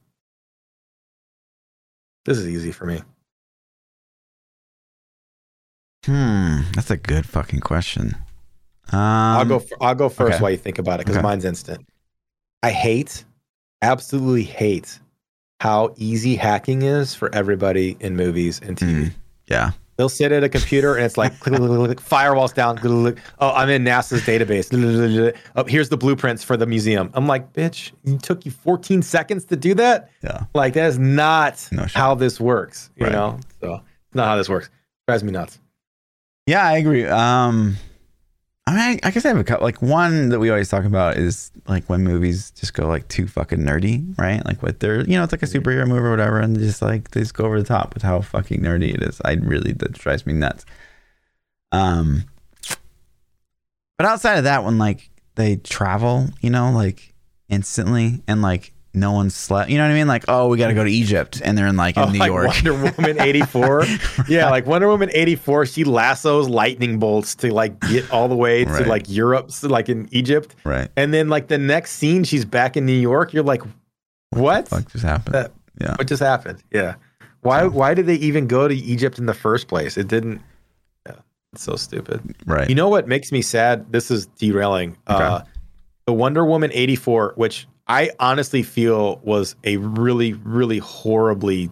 This 2.25 2.37
is 2.37 2.49
easy 2.49 2.73
for 2.73 2.85
me. 2.85 3.03
Hmm. 6.05 6.61
That's 6.75 6.91
a 6.91 6.97
good 6.97 7.27
fucking 7.27 7.61
question. 7.61 8.17
Um, 8.93 8.99
I'll 9.01 9.45
go. 9.45 9.63
I'll 9.81 9.95
go 9.95 10.09
first 10.09 10.35
okay. 10.35 10.43
while 10.43 10.51
you 10.51 10.57
think 10.57 10.79
about 10.79 11.01
it 11.01 11.07
because 11.07 11.17
Okay. 11.17 11.23
mine's 11.23 11.45
instant. 11.45 11.87
I 12.63 12.71
hate, 12.71 13.25
absolutely 13.83 14.43
hate, 14.45 14.99
how 15.61 15.95
easy 15.97 16.37
hacking 16.37 16.83
is 16.83 17.15
for 17.15 17.33
everybody 17.35 17.97
in 18.01 18.17
movies 18.17 18.61
and 18.63 18.77
TV. 18.77 18.93
Mm, 19.07 19.13
yeah. 19.47 19.71
They'll 19.97 20.09
sit 20.09 20.33
at 20.33 20.43
a 20.43 20.49
computer 20.49 20.97
and 20.97 21.05
it's 21.05 21.17
like 21.17 21.39
click, 21.41 21.55
click, 21.57 21.69
click, 21.69 21.99
click, 21.99 22.01
firewalls 22.01 22.55
down. 22.55 22.79
click, 22.79 22.91
click, 22.91 23.15
click. 23.17 23.25
Oh, 23.39 23.51
I'm 23.53 23.69
in 23.69 23.85
NASA's 23.85 24.23
database. 24.23 25.35
Oh, 25.55 25.65
here's 25.65 25.89
the 25.91 25.97
blueprints 25.97 26.43
for 26.43 26.57
the 26.57 26.67
museum. 26.67 27.11
I'm 27.15 27.27
like, 27.27 27.53
bitch, 27.53 27.93
it 28.05 28.23
took 28.23 28.45
you 28.45 28.51
14 28.51 29.03
seconds 29.03 29.45
to 29.47 29.57
do 29.57 29.75
that. 29.75 30.11
Yeah. 30.25 30.45
Like 30.55 30.73
that 30.75 30.87
is 30.89 30.99
not 30.99 31.69
No 31.73 31.85
how 31.95 32.15
this 32.15 32.41
works. 32.41 32.91
You 32.97 33.07
Right. 33.07 33.13
know, 33.13 33.39
so 33.61 33.75
it's 33.75 34.15
not 34.15 34.27
how 34.27 34.37
this 34.37 34.49
works. 34.49 34.71
Drives 35.07 35.23
me 35.25 35.31
nuts. 35.33 35.59
Yeah, 36.47 36.67
I 36.67 36.77
agree. 36.79 37.07
Um, 37.07 37.77
I 38.67 38.71
mean, 38.73 38.81
I, 39.03 39.09
I 39.09 39.11
guess 39.11 39.25
I 39.25 39.29
have 39.29 39.39
a 39.39 39.45
couple. 39.45 39.65
Like 39.65 39.83
one 39.83 40.29
that 40.31 40.41
we 40.41 40.51
always 40.51 40.69
talk 40.69 40.85
about 40.85 41.17
is 41.17 41.51
like 41.69 41.89
when 41.89 42.03
movies 42.03 42.51
just 42.53 42.75
go 42.75 42.87
like 42.87 43.09
too 43.09 43.27
fucking 43.27 43.59
nerdy, 43.61 44.17
right? 44.19 44.45
Like 44.45 44.63
what 44.63 44.81
they're, 44.81 45.03
you 45.05 45.17
know, 45.17 45.25
it's 45.25 45.33
like 45.33 45.43
a 45.43 45.47
superhero 45.47 45.87
movie 45.87 46.01
or 46.01 46.11
whatever, 46.11 46.41
and 46.41 46.59
just 46.59 46.83
like 46.83 47.11
they 47.11 47.21
just 47.21 47.35
go 47.35 47.45
over 47.45 47.61
the 47.61 47.67
top 47.67 47.95
with 47.95 48.03
how 48.03 48.21
fucking 48.21 48.61
nerdy 48.61 48.95
it 48.95 49.03
is. 49.03 49.21
I 49.25 49.35
really 49.35 49.73
that 49.75 49.93
drives 49.93 50.27
me 50.27 50.33
nuts. 50.33 50.65
Um, 51.73 52.25
but 53.99 54.07
outside 54.07 54.39
of 54.39 54.45
that, 54.45 54.65
when 54.65 54.79
like 54.79 55.11
they 55.37 55.57
travel, 55.57 56.29
you 56.41 56.51
know, 56.51 56.71
like 56.73 57.15
instantly, 57.49 58.23
and 58.27 58.43
like 58.43 58.72
no 58.95 59.13
one 59.13 59.31
slept, 59.31 59.71
you 59.71 59.79
know 59.79 59.85
what 59.85 59.91
I 59.91 59.95
mean? 59.95 60.07
Like, 60.07 60.25
oh, 60.29 60.49
we 60.49 60.59
got 60.59 60.69
to 60.69 60.75
go 60.75 60.85
to 60.85 60.91
Egypt, 60.91 61.41
and 61.45 61.57
they're 61.57 61.67
in 61.67 61.77
like 61.77 61.97
in 61.97 62.03
Oh, 62.09 62.11
New 62.11 62.19
like 62.19 62.27
York. 62.29 62.49
Wonder 62.49 62.73
Woman 62.75 63.21
84. 63.21 63.85
yeah, 64.29 64.51
like 64.51 64.67
Wonder 64.67 64.89
Woman 64.89 65.11
84, 65.13 65.67
she 65.67 65.85
lassos 65.85 66.49
lightning 66.49 66.99
bolts 66.99 67.35
to 67.37 67.53
like 67.55 67.79
get 67.81 68.11
all 68.11 68.29
the 68.29 68.37
way 68.37 68.65
to 68.65 68.71
Right. 68.71 68.87
like 68.87 69.09
Europe, 69.09 69.51
so, 69.51 69.69
like 69.69 69.89
in 69.89 70.09
Egypt. 70.13 70.55
right. 70.65 70.89
And 70.97 71.13
then 71.15 71.29
like 71.29 71.49
the 71.49 71.59
next 71.59 71.93
scene, 71.93 72.25
she's 72.25 72.45
back 72.45 72.77
in 72.77 72.85
New 72.87 72.93
York. 72.93 73.33
You're 73.33 73.45
like, 73.45 73.63
what? 74.31 74.69
Fuck 74.69 74.91
just 74.93 75.05
happened. 75.05 75.51
Yeah. 75.81 75.95
What 75.97 76.07
just 76.07 76.23
happened? 76.23 76.63
Yeah. 76.71 76.95
Why 77.41 77.65
why 77.67 77.95
did 77.95 78.07
they 78.07 78.15
even 78.17 78.47
go 78.47 78.69
to 78.69 78.75
Egypt 78.75 79.19
in 79.19 79.27
the 79.27 79.35
first 79.35 79.69
place? 79.69 79.97
It 79.97 80.07
didn't 80.09 80.41
Yeah. 81.07 81.17
It's 81.55 81.63
so 81.65 81.77
stupid. 81.77 82.21
Right. 82.47 82.69
You 82.69 82.75
know 82.75 82.89
what 82.89 83.09
makes 83.09 83.33
me 83.33 83.43
sad? 83.43 83.91
This 83.91 84.11
is 84.11 84.27
derailing. 84.27 84.97
Uh 85.07 85.41
Okay. 85.41 85.51
the 86.07 86.13
Wonder 86.13 86.45
Woman 86.45 86.71
84, 86.73 87.33
which 87.37 87.67
I 87.87 88.11
honestly 88.21 88.63
feel 88.63 89.17
was 89.25 89.57
a 89.65 89.77
really, 89.79 90.33
really 90.35 90.79
horribly 90.79 91.71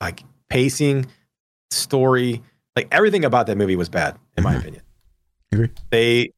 like 0.00 0.22
pacing, 0.48 1.06
story, 1.70 2.42
like 2.76 2.88
everything 2.92 3.24
about 3.24 3.46
that 3.46 3.56
movie 3.56 3.76
was 3.76 3.88
bad, 3.88 4.16
in 4.36 4.44
my 4.44 4.54
Mhm. 4.54 4.58
opinion. 4.60 4.82
Agree. 5.52 5.70
They 5.90 6.32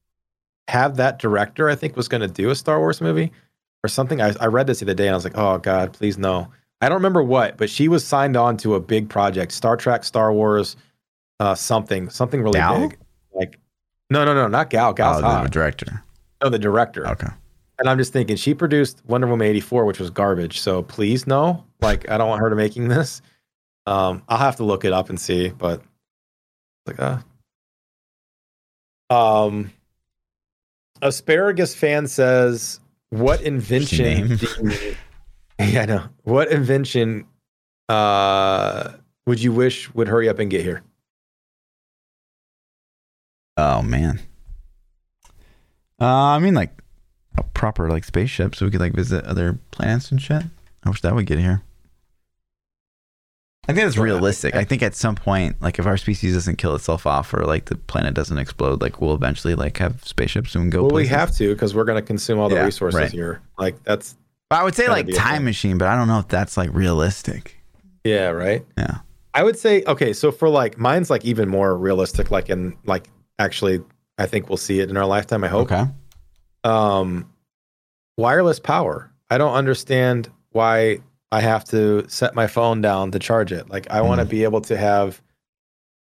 have 0.68 0.96
that 0.96 1.18
director, 1.18 1.68
I 1.68 1.74
think, 1.74 1.96
was 1.96 2.08
going 2.08 2.20
to 2.22 2.28
do 2.28 2.50
a 2.50 2.54
Star 2.54 2.78
Wars 2.78 3.00
movie 3.00 3.32
or 3.84 3.88
something. 3.88 4.20
I, 4.20 4.34
I 4.40 4.46
read 4.46 4.66
this 4.66 4.80
the 4.80 4.86
other 4.86 4.94
day 4.94 5.06
and 5.06 5.12
I 5.12 5.16
was 5.16 5.24
like, 5.24 5.36
oh 5.36 5.58
God, 5.58 5.92
please 5.92 6.16
no. 6.18 6.48
I 6.80 6.88
don't 6.88 6.96
remember 6.96 7.22
what, 7.22 7.56
but 7.56 7.70
she 7.70 7.88
was 7.88 8.04
signed 8.04 8.36
on 8.36 8.56
to 8.58 8.74
a 8.74 8.80
big 8.80 9.08
project, 9.08 9.52
Star 9.52 9.76
Trek, 9.76 10.04
Star 10.04 10.32
Wars, 10.32 10.76
uh, 11.40 11.54
something, 11.54 12.10
something 12.10 12.42
really 12.42 12.58
Gal? 12.60 12.80
big. 12.88 12.98
Like, 13.34 13.58
no, 14.10 14.24
no, 14.24 14.34
no, 14.34 14.46
not 14.48 14.70
Gal. 14.70 14.92
Gal's 14.92 15.18
oh, 15.18 15.20
the 15.22 15.26
hot. 15.26 15.50
director. 15.50 16.02
No, 16.42 16.50
the 16.50 16.58
director. 16.58 17.06
Okay. 17.08 17.28
And 17.78 17.88
I'm 17.88 17.98
just 17.98 18.12
thinking, 18.12 18.36
she 18.36 18.54
produced 18.54 19.02
Wonder 19.06 19.26
Woman 19.26 19.46
84, 19.46 19.84
which 19.84 19.98
was 20.00 20.10
garbage. 20.10 20.60
So 20.60 20.82
please 20.82 21.26
no. 21.26 21.64
Like, 21.80 22.08
I 22.08 22.16
don't 22.16 22.28
want 22.28 22.40
her 22.40 22.48
to 22.48 22.56
making 22.56 22.88
this. 22.88 23.20
Um, 23.86 24.22
I'll 24.28 24.38
have 24.38 24.56
to 24.56 24.64
look 24.64 24.84
it 24.84 24.92
up 24.92 25.10
and 25.10 25.20
see, 25.20 25.50
but 25.50 25.80
like 26.86 26.98
uh 26.98 27.18
um 29.10 29.70
asparagus 31.02 31.74
fan 31.74 32.08
says, 32.08 32.80
What 33.10 33.42
invention 33.42 34.38
you 34.40 34.96
Yeah, 35.60 35.82
I 35.82 35.86
know. 35.86 36.04
What 36.24 36.50
invention 36.50 37.26
uh 37.88 38.92
would 39.26 39.40
you 39.40 39.52
wish 39.52 39.92
would 39.94 40.08
hurry 40.08 40.28
up 40.28 40.38
and 40.38 40.50
get 40.50 40.62
here? 40.62 40.82
Oh 43.56 43.82
man. 43.82 44.20
Uh, 46.00 46.04
I 46.04 46.38
mean, 46.40 46.54
like 46.54 46.82
a 47.36 47.42
proper 47.42 47.88
like 47.88 48.04
spaceship, 48.04 48.54
so 48.54 48.64
we 48.64 48.70
could 48.70 48.80
like 48.80 48.92
visit 48.94 49.24
other 49.24 49.58
planets 49.70 50.10
and 50.10 50.20
shit. 50.20 50.42
I 50.84 50.88
wish 50.88 51.00
that 51.02 51.14
would 51.14 51.26
get 51.26 51.38
here. 51.38 51.62
I 53.68 53.72
think 53.72 53.84
that's 53.84 53.96
realistic. 53.96 54.54
I 54.54 54.62
think 54.62 54.82
at 54.84 54.94
some 54.94 55.16
point, 55.16 55.60
like 55.60 55.80
if 55.80 55.86
our 55.86 55.96
species 55.96 56.34
doesn't 56.34 56.56
kill 56.56 56.76
itself 56.76 57.04
off, 57.04 57.34
or 57.34 57.44
like 57.44 57.64
the 57.64 57.74
planet 57.74 58.14
doesn't 58.14 58.38
explode, 58.38 58.80
like 58.80 59.00
we'll 59.00 59.14
eventually 59.14 59.56
like 59.56 59.78
have 59.78 60.04
spaceships 60.04 60.54
and 60.54 60.70
go. 60.70 60.82
Well, 60.84 60.92
we 60.94 61.08
have 61.08 61.32
to 61.36 61.52
because 61.52 61.74
we're 61.74 61.84
going 61.84 62.00
to 62.00 62.06
consume 62.06 62.38
all 62.38 62.48
the 62.48 62.54
Yeah, 62.54 62.64
resources 62.64 63.00
right. 63.00 63.10
here. 63.10 63.42
Like 63.58 63.82
that's 63.82 64.14
But 64.50 64.60
I 64.60 64.62
would 64.64 64.76
say 64.76 64.88
like 64.88 65.12
time 65.12 65.44
machine, 65.44 65.78
but 65.78 65.88
I 65.88 65.96
don't 65.96 66.06
know 66.06 66.20
if 66.20 66.28
that's 66.28 66.56
like 66.56 66.72
realistic. 66.72 67.56
yeah, 68.04 68.28
right. 68.28 68.64
Yeah. 68.78 68.98
I 69.34 69.42
would 69.42 69.58
say 69.58 69.82
okay, 69.84 70.12
so 70.12 70.30
for 70.30 70.48
like 70.48 70.78
mine's 70.78 71.10
like 71.10 71.24
even 71.24 71.48
more 71.48 71.76
realistic. 71.76 72.30
Like 72.30 72.48
in 72.48 72.76
like 72.84 73.08
actually, 73.40 73.82
I 74.16 74.26
think 74.26 74.48
we'll 74.48 74.58
see 74.58 74.78
it 74.78 74.90
in 74.90 74.96
our 74.96 75.06
lifetime. 75.06 75.42
I 75.42 75.48
hope. 75.48 75.72
Okay. 75.72 75.90
Um, 76.66 77.30
wireless 78.16 78.58
power. 78.60 79.10
I 79.30 79.38
don't 79.38 79.54
understand 79.54 80.30
why 80.50 80.98
I 81.32 81.40
have 81.40 81.64
to 81.66 82.08
set 82.08 82.34
my 82.34 82.46
phone 82.46 82.80
down 82.80 83.10
to 83.12 83.18
charge 83.18 83.52
it. 83.52 83.68
Like 83.68 83.90
I 83.90 84.00
want 84.02 84.20
to 84.20 84.26
Mm. 84.26 84.30
be 84.30 84.44
able 84.44 84.60
to 84.62 84.76
have 84.76 85.20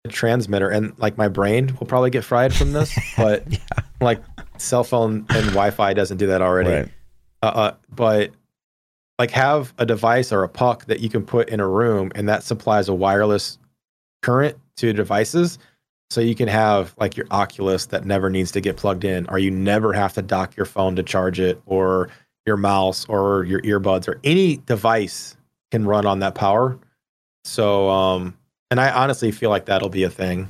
a 0.06 0.10
transmitter, 0.10 0.70
and 0.70 0.94
like 0.98 1.18
my 1.18 1.28
brain 1.28 1.76
will 1.80 1.88
probably 1.88 2.10
get 2.10 2.24
fried 2.24 2.54
from 2.54 2.72
this, 2.74 2.98
but 3.18 3.44
Yeah. 3.52 3.60
like 4.00 4.22
cell 4.58 4.84
phone 4.84 5.26
and 5.30 5.46
Wi-Fi 5.48 5.94
doesn't 5.94 6.18
do 6.18 6.28
that 6.28 6.42
already. 6.42 6.70
Right. 6.70 6.90
Uh, 7.44 7.46
uh, 7.46 7.76
but 7.90 8.32
like 9.20 9.32
have 9.32 9.74
a 9.80 9.86
device 9.86 10.32
or 10.32 10.44
a 10.44 10.50
puck 10.50 10.86
that 10.86 11.00
you 11.00 11.10
can 11.10 11.26
put 11.26 11.50
in 11.50 11.60
a 11.60 11.68
room 11.68 12.12
and 12.16 12.30
that 12.30 12.44
supplies 12.44 12.88
a 12.90 12.94
wireless 12.94 13.58
current 14.22 14.58
to 14.78 14.94
devices 14.94 15.58
so 16.10 16.22
you 16.22 16.36
can 16.36 16.48
have 16.48 16.94
like 16.98 17.18
your 17.18 17.28
oculus 17.32 17.88
that 17.88 18.06
never 18.06 18.30
needs 18.30 18.52
to 18.52 18.62
get 18.62 18.78
plugged 18.78 19.04
in 19.04 19.28
or 19.30 19.40
you 19.40 19.52
never 19.52 19.94
have 19.94 20.14
to 20.14 20.22
dock 20.22 20.56
your 20.56 20.66
phone 20.66 20.96
to 20.96 21.04
charge 21.04 21.40
it 21.40 21.62
or 21.66 22.10
your 22.46 22.58
mouse 22.58 23.06
or 23.10 23.44
your 23.44 23.62
earbuds 23.62 24.08
or 24.08 24.20
any 24.24 24.58
device 24.58 25.36
can 25.72 25.86
run 25.86 26.06
on 26.06 26.20
that 26.20 26.34
power 26.36 26.78
so 27.44 27.90
um 27.90 28.38
and 28.72 28.80
i 28.80 28.90
honestly 28.92 29.32
feel 29.32 29.50
like 29.50 29.66
that'll 29.66 29.90
be 29.90 30.04
a 30.04 30.10
thing 30.10 30.48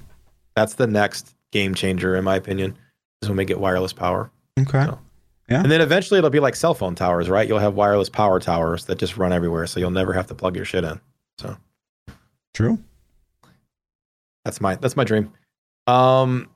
that's 0.56 0.76
the 0.76 0.86
next 0.88 1.34
game 1.52 1.74
changer 1.74 2.16
in 2.16 2.24
my 2.24 2.36
opinion 2.36 2.78
is 3.24 3.30
when 3.30 3.38
we 3.38 3.46
get 3.46 3.60
wireless 3.60 3.94
power 3.94 4.30
Okay. 4.60 4.86
So- 4.86 5.00
Yeah. 5.50 5.62
and 5.64 5.72
then 5.72 5.82
eventually 5.82 6.18
it'll 6.20 6.30
be 6.30 6.40
like 6.40 6.56
cell 6.56 6.74
phone 6.74 6.94
towers, 6.96 7.30
right? 7.30 7.48
You'll 7.48 7.60
have 7.60 7.74
wireless 7.76 8.10
power 8.10 8.40
towers 8.40 8.86
that 8.86 8.98
just 8.98 9.18
run 9.18 9.32
everywhere, 9.32 9.66
so 9.68 9.80
you'll 9.80 9.92
never 9.92 10.12
have 10.14 10.28
to 10.28 10.36
plug 10.36 10.56
your 10.56 10.66
shit 10.66 10.84
in. 10.84 11.00
So. 11.40 11.56
True. 12.54 12.80
That's 14.44 14.60
my 14.60 14.76
that's 14.76 14.96
my 14.98 15.04
dream. 15.04 15.32
Um 15.88 16.50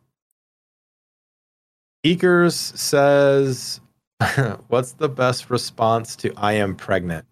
Eakers 2.06 2.54
says 2.78 3.80
what's 4.68 4.94
the 4.94 5.10
best 5.10 5.50
response 5.50 6.16
to 6.18 6.34
I 6.38 6.54
am 6.54 6.76
pregnant? 6.76 7.26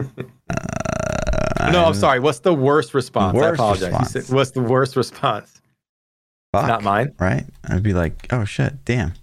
Uh, 0.00 1.70
no, 1.72 1.84
I'm 1.84 1.94
sorry. 1.94 2.20
What's 2.20 2.40
the 2.40 2.54
worst 2.54 2.94
response? 2.94 3.36
I 3.36 3.40
Worst 3.40 3.54
apologize. 3.54 3.82
Response. 3.88 4.10
said, 4.12 4.34
what's 4.34 4.50
the 4.52 4.62
worst 4.62 4.96
response? 4.96 5.60
Fuck. 6.52 6.66
Not 6.66 6.82
mine. 6.82 7.14
Right? 7.18 7.46
I'd 7.68 7.82
be 7.82 7.92
like, 7.92 8.26
oh 8.32 8.44
shit, 8.44 8.84
damn. 8.84 9.14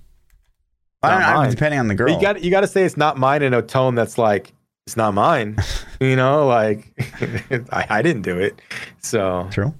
Not 1.03 1.13
I 1.13 1.33
don't 1.33 1.43
know, 1.43 1.49
depending 1.51 1.79
on 1.79 1.87
the 1.87 1.95
girl. 1.95 2.09
You 2.09 2.19
got 2.21 2.41
you 2.41 2.51
got 2.51 2.61
to 2.61 2.67
say 2.67 2.83
it's 2.83 2.97
not 2.97 3.17
mine 3.17 3.41
in 3.43 3.53
a 3.53 3.61
tone 3.61 3.95
that's 3.95 4.17
like 4.17 4.53
it's 4.87 4.95
not 4.95 5.13
mine. 5.13 5.57
you 5.99 6.15
know, 6.15 6.47
like 6.47 6.93
I, 7.71 7.85
I 7.89 8.01
didn't 8.01 8.21
do 8.21 8.39
it. 8.39 8.61
So 8.99 9.47
True. 9.51 9.73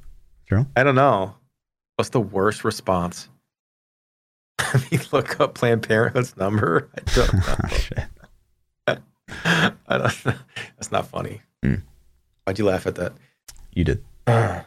True. 0.48 0.68
I 0.76 0.84
don't 0.84 0.96
know. 0.96 1.34
What's 1.96 2.10
the 2.10 2.20
worst 2.20 2.66
response? 2.66 3.30
Let 4.74 4.92
me 4.92 5.00
look 5.14 5.40
up 5.40 5.56
Planned 5.56 5.88
Parenthood's 5.88 6.36
number. 6.36 6.90
I 6.96 7.02
don't 7.16 7.34
know. 7.34 7.56
Oh, 7.64 7.68
shit. 7.70 8.00
I 8.86 9.98
don't 9.98 10.26
know. 10.26 10.34
That's 10.76 10.92
not 10.92 11.08
funny. 11.08 11.42
Hmm. 11.64 11.76
Why'd 12.44 12.60
you 12.60 12.66
laugh 12.66 12.86
at 12.86 12.96
that? 12.96 13.14
You 13.74 13.86
did. 13.86 14.04
That's 14.26 14.66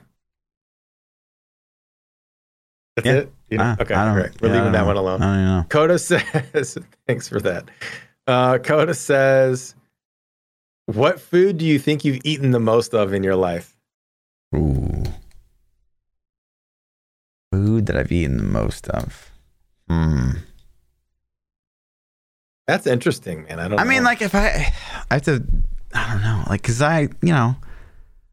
Yeah. 3.05 3.13
it? 3.13 3.33
You 3.51 3.59
know? 3.59 3.65
Ah, 3.65 3.77
okay, 3.83 3.95
I. 3.95 4.41
We're 4.41 4.49
yeah, 4.49 4.55
leaving 4.55 4.73
that 4.73 4.81
don't 4.81 4.87
one 4.87 4.97
alone. 4.97 5.23
I 5.23 5.45
know. 5.45 5.67
Coda 5.69 5.99
says, 5.99 6.79
thanks 7.07 7.29
for 7.29 7.41
that. 7.41 7.71
Uh, 8.27 8.59
Coda 8.59 8.95
says, 8.95 9.75
what 10.95 11.21
food 11.21 11.59
do 11.59 11.65
you 11.65 11.79
think 11.79 12.05
you've 12.05 12.21
eaten 12.25 12.51
the 12.51 12.61
most 12.61 12.95
of 12.95 13.13
in 13.13 13.23
your 13.23 13.37
life? 13.37 13.77
Ooh. 14.55 15.05
Food 17.53 17.87
that 17.87 17.97
I've 17.97 18.13
eaten 18.13 18.37
the 18.37 18.43
most 18.43 18.89
of. 18.89 19.31
Hmm. 19.89 20.31
That's 22.67 22.87
interesting, 22.87 23.45
man. 23.45 23.59
I 23.59 23.69
don't 23.69 23.81
I 23.81 23.85
mean, 23.85 24.05
like 24.05 24.23
if 24.23 24.35
I, 24.35 24.73
I 25.11 25.15
have 25.15 25.23
to, 25.23 25.45
I 25.93 26.13
don't 26.13 26.23
know, 26.23 26.45
like, 26.49 26.63
cause 26.63 26.81
I, 26.81 27.09
you 27.21 27.33
know, 27.33 27.57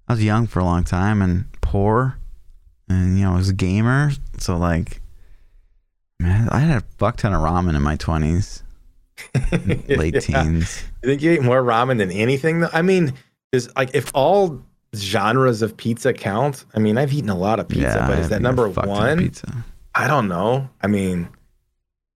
I 0.07 0.13
was 0.13 0.23
young 0.23 0.45
for 0.45 0.59
a 0.59 0.63
long 0.63 0.83
time 0.83 1.21
and 1.21 1.45
poor, 1.61 2.19
and 2.87 3.17
you 3.17 3.25
know 3.25 3.33
I 3.33 3.37
was 3.37 3.49
a 3.49 3.53
gamer. 3.53 4.11
So 4.37 4.55
like, 4.55 5.01
man, 6.19 6.49
I 6.49 6.59
had 6.59 6.83
a 6.83 6.85
fuck 6.97 7.17
ton 7.17 7.33
of 7.33 7.41
ramen 7.41 7.75
in 7.75 7.81
my 7.81 7.95
twenties, 7.95 8.63
late 9.87 10.13
Yeah. 10.15 10.19
teens. 10.43 10.83
You 11.03 11.09
think 11.09 11.21
you 11.21 11.31
ate 11.31 11.41
more 11.43 11.61
ramen 11.63 11.97
than 11.97 12.11
anything? 12.11 12.59
though? 12.61 12.69
I 12.73 12.81
mean, 12.81 13.13
is 13.51 13.69
like 13.75 13.91
if 13.93 14.11
all 14.13 14.61
genres 14.95 15.61
of 15.61 15.75
pizza 15.77 16.13
count. 16.13 16.65
I 16.73 16.79
mean, 16.79 16.97
I've 16.97 17.13
eaten 17.13 17.29
a 17.29 17.37
lot 17.37 17.59
of 17.59 17.67
pizza, 17.67 17.81
Yeah, 17.99 18.07
but 18.07 18.19
is 18.19 18.29
that 18.29 18.41
number 18.41 18.69
fuck 18.71 18.85
ton 18.85 18.93
of 18.93 18.99
one? 18.99 19.17
Pizza. 19.19 19.65
I 19.95 20.07
don't 20.07 20.27
know. 20.27 20.69
I 20.81 20.87
mean, 20.87 21.27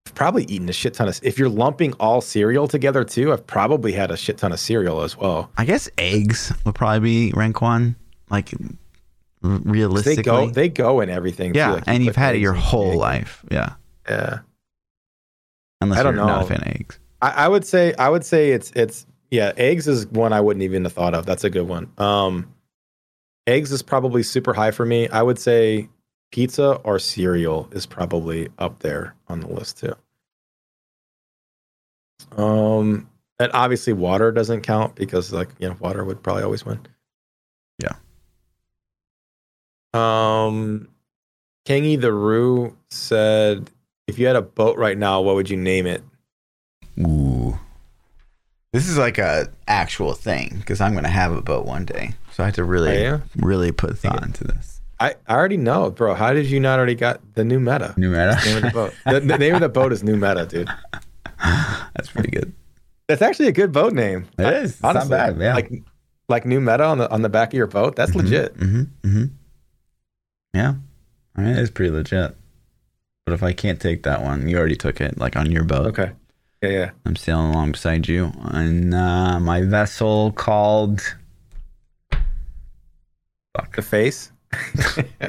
I've 0.07 0.15
probably 0.15 0.43
eaten 0.45 0.69
a 0.69 0.73
shit 0.73 0.93
ton 0.93 1.07
of. 1.07 1.19
If 1.23 1.37
you're 1.37 1.49
lumping 1.49 1.93
all 1.99 2.21
cereal 2.21 2.67
together 2.67 3.03
too, 3.03 3.33
I've 3.33 3.45
probably 3.45 3.91
had 3.91 4.09
a 4.11 4.17
shit 4.17 4.37
ton 4.37 4.51
of 4.51 4.59
cereal 4.59 5.01
as 5.01 5.17
well. 5.17 5.51
I 5.57 5.65
guess 5.65 5.89
eggs 5.97 6.53
would 6.65 6.75
probably 6.75 6.99
be 7.29 7.33
rank 7.35 7.61
one. 7.61 7.95
Like 8.29 8.53
realistically, 9.41 10.15
They 10.15 10.21
go, 10.23 10.49
they 10.49 10.69
go 10.69 11.01
in 11.01 11.09
everything. 11.09 11.53
too. 11.53 11.59
yeah, 11.59 11.71
Like, 11.73 11.83
and 11.87 12.03
you've 12.03 12.15
had 12.15 12.35
it 12.35 12.39
your 12.39 12.53
whole 12.53 12.91
eggs. 12.91 12.97
life. 12.99 13.45
Yeah, 13.51 13.73
Yeah, 14.09 14.39
unless 15.81 15.99
I 15.99 16.03
don't 16.03 16.15
you're 16.15 16.25
not 16.25 16.39
know. 16.39 16.45
a 16.45 16.47
fan 16.47 16.61
of 16.61 16.67
eggs. 16.67 16.99
I, 17.21 17.29
I 17.29 17.47
would 17.47 17.65
say, 17.65 17.93
I 17.95 18.09
would 18.09 18.25
say 18.25 18.51
it's 18.51 18.71
it's 18.75 19.05
yeah. 19.29 19.51
Eggs 19.57 19.87
is 19.87 20.07
one 20.07 20.33
I 20.33 20.41
wouldn't 20.41 20.63
even 20.63 20.83
have 20.83 20.93
thought 20.93 21.13
of. 21.13 21.25
That's 21.25 21.43
a 21.43 21.49
good 21.49 21.67
one. 21.67 21.91
Um, 21.97 22.53
eggs 23.47 23.71
is 23.71 23.81
probably 23.81 24.23
super 24.23 24.53
high 24.53 24.71
for 24.71 24.85
me. 24.85 25.07
I 25.09 25.21
would 25.21 25.39
say 25.39 25.89
pizza 26.31 26.73
or 26.83 26.99
cereal 26.99 27.69
is 27.71 27.85
probably 27.85 28.49
up 28.57 28.79
there 28.79 29.15
on 29.27 29.41
the 29.41 29.47
list 29.47 29.79
too. 29.79 29.95
Um, 32.41 33.09
and 33.39 33.51
obviously 33.53 33.93
water 33.93 34.31
doesn't 34.31 34.61
count 34.61 34.95
because 34.95 35.33
like 35.33 35.49
you 35.59 35.67
know 35.67 35.75
water 35.79 36.03
would 36.03 36.21
probably 36.23 36.43
always 36.43 36.65
win. 36.65 36.79
Yeah. 37.79 37.95
Um, 39.93 40.87
Kangy 41.65 41.99
the 41.99 42.13
Roo 42.13 42.77
said, 42.89 43.69
"If 44.11 44.19
you 44.19 44.27
had 44.27 44.35
a 44.35 44.41
boat 44.41 44.77
right 44.77 44.97
now, 44.97 45.21
what 45.21 45.35
would 45.35 45.49
you 45.49 45.57
name 45.57 45.87
it?" 45.87 46.03
Ooh, 46.99 47.57
this 48.73 48.87
is 48.87 48.97
like 48.97 49.17
a 49.17 49.49
actual 49.67 50.13
thing 50.13 50.57
because 50.59 50.81
I'm 50.81 50.93
gonna 50.93 51.07
have 51.09 51.31
a 51.31 51.41
boat 51.41 51.65
one 51.65 51.85
day, 51.85 52.13
so 52.31 52.43
I 52.43 52.47
have 52.47 52.55
to 52.55 52.63
really, 52.63 52.89
Oh, 52.97 53.01
yeah? 53.01 53.19
really 53.37 53.71
put 53.71 53.97
thought 53.97 54.23
into 54.23 54.43
this. 54.43 54.81
I, 54.99 55.15
I 55.27 55.33
already 55.35 55.57
know, 55.57 55.89
bro. 55.89 56.13
How 56.13 56.31
did 56.31 56.45
you 56.45 56.59
not 56.59 56.77
already 56.77 56.93
got 56.93 57.21
the 57.33 57.43
new 57.43 57.59
meta? 57.59 57.95
New 57.97 58.09
meta. 58.11 58.37
Name 58.45 58.57
of 58.57 58.63
the 58.63 58.69
boat. 58.69 58.93
The, 59.05 59.19
the 59.19 59.37
name 59.39 59.55
of 59.55 59.61
the 59.61 59.69
boat 59.69 59.91
is 59.93 60.03
new 60.03 60.15
meta, 60.15 60.45
dude. 60.45 60.69
That's 61.95 62.09
pretty 62.11 62.29
good. 62.29 62.53
That's 63.07 63.23
actually 63.23 63.47
a 63.47 63.51
good 63.51 63.71
boat 63.71 63.93
name. 63.93 64.27
It 64.37 64.45
is. 64.53 64.71
It's 64.73 64.83
not 64.83 64.95
Honestly, 64.95 65.09
bad, 65.09 65.37
yeah. 65.39 65.55
Like 65.55 65.71
like 66.29 66.45
new 66.45 66.61
meta 66.61 66.83
on 66.83 66.97
the 66.99 67.09
on 67.09 67.23
the 67.23 67.29
back 67.29 67.49
of 67.51 67.57
your 67.57 67.67
boat. 67.67 67.95
That's 67.95 68.13
legit. 68.15 68.55
Mm-hmm. 68.57 68.81
Mm-hmm. 69.07 69.23
Yeah, 70.53 70.75
I 71.35 71.41
mean 71.41 71.51
it 71.51 71.59
is 71.59 71.71
pretty 71.71 71.91
legit. 71.91 72.35
But 73.31 73.35
if 73.35 73.43
I 73.43 73.53
can't 73.53 73.79
take 73.79 74.03
that 74.03 74.23
one, 74.23 74.49
you 74.49 74.57
already 74.57 74.75
took 74.75 74.99
it. 74.99 75.17
Like 75.17 75.37
on 75.37 75.49
your 75.49 75.63
boat, 75.63 75.85
Okay. 75.97 76.11
Yeah, 76.61 76.69
yeah. 76.69 76.89
I'm 77.05 77.15
sailing 77.15 77.51
alongside 77.51 78.05
you 78.09 78.33
on 78.41 78.93
uh, 78.93 79.39
my 79.39 79.61
vessel 79.61 80.33
called 80.33 80.99
fuck 83.55 83.73
The 83.73 83.81
face. 83.81 84.33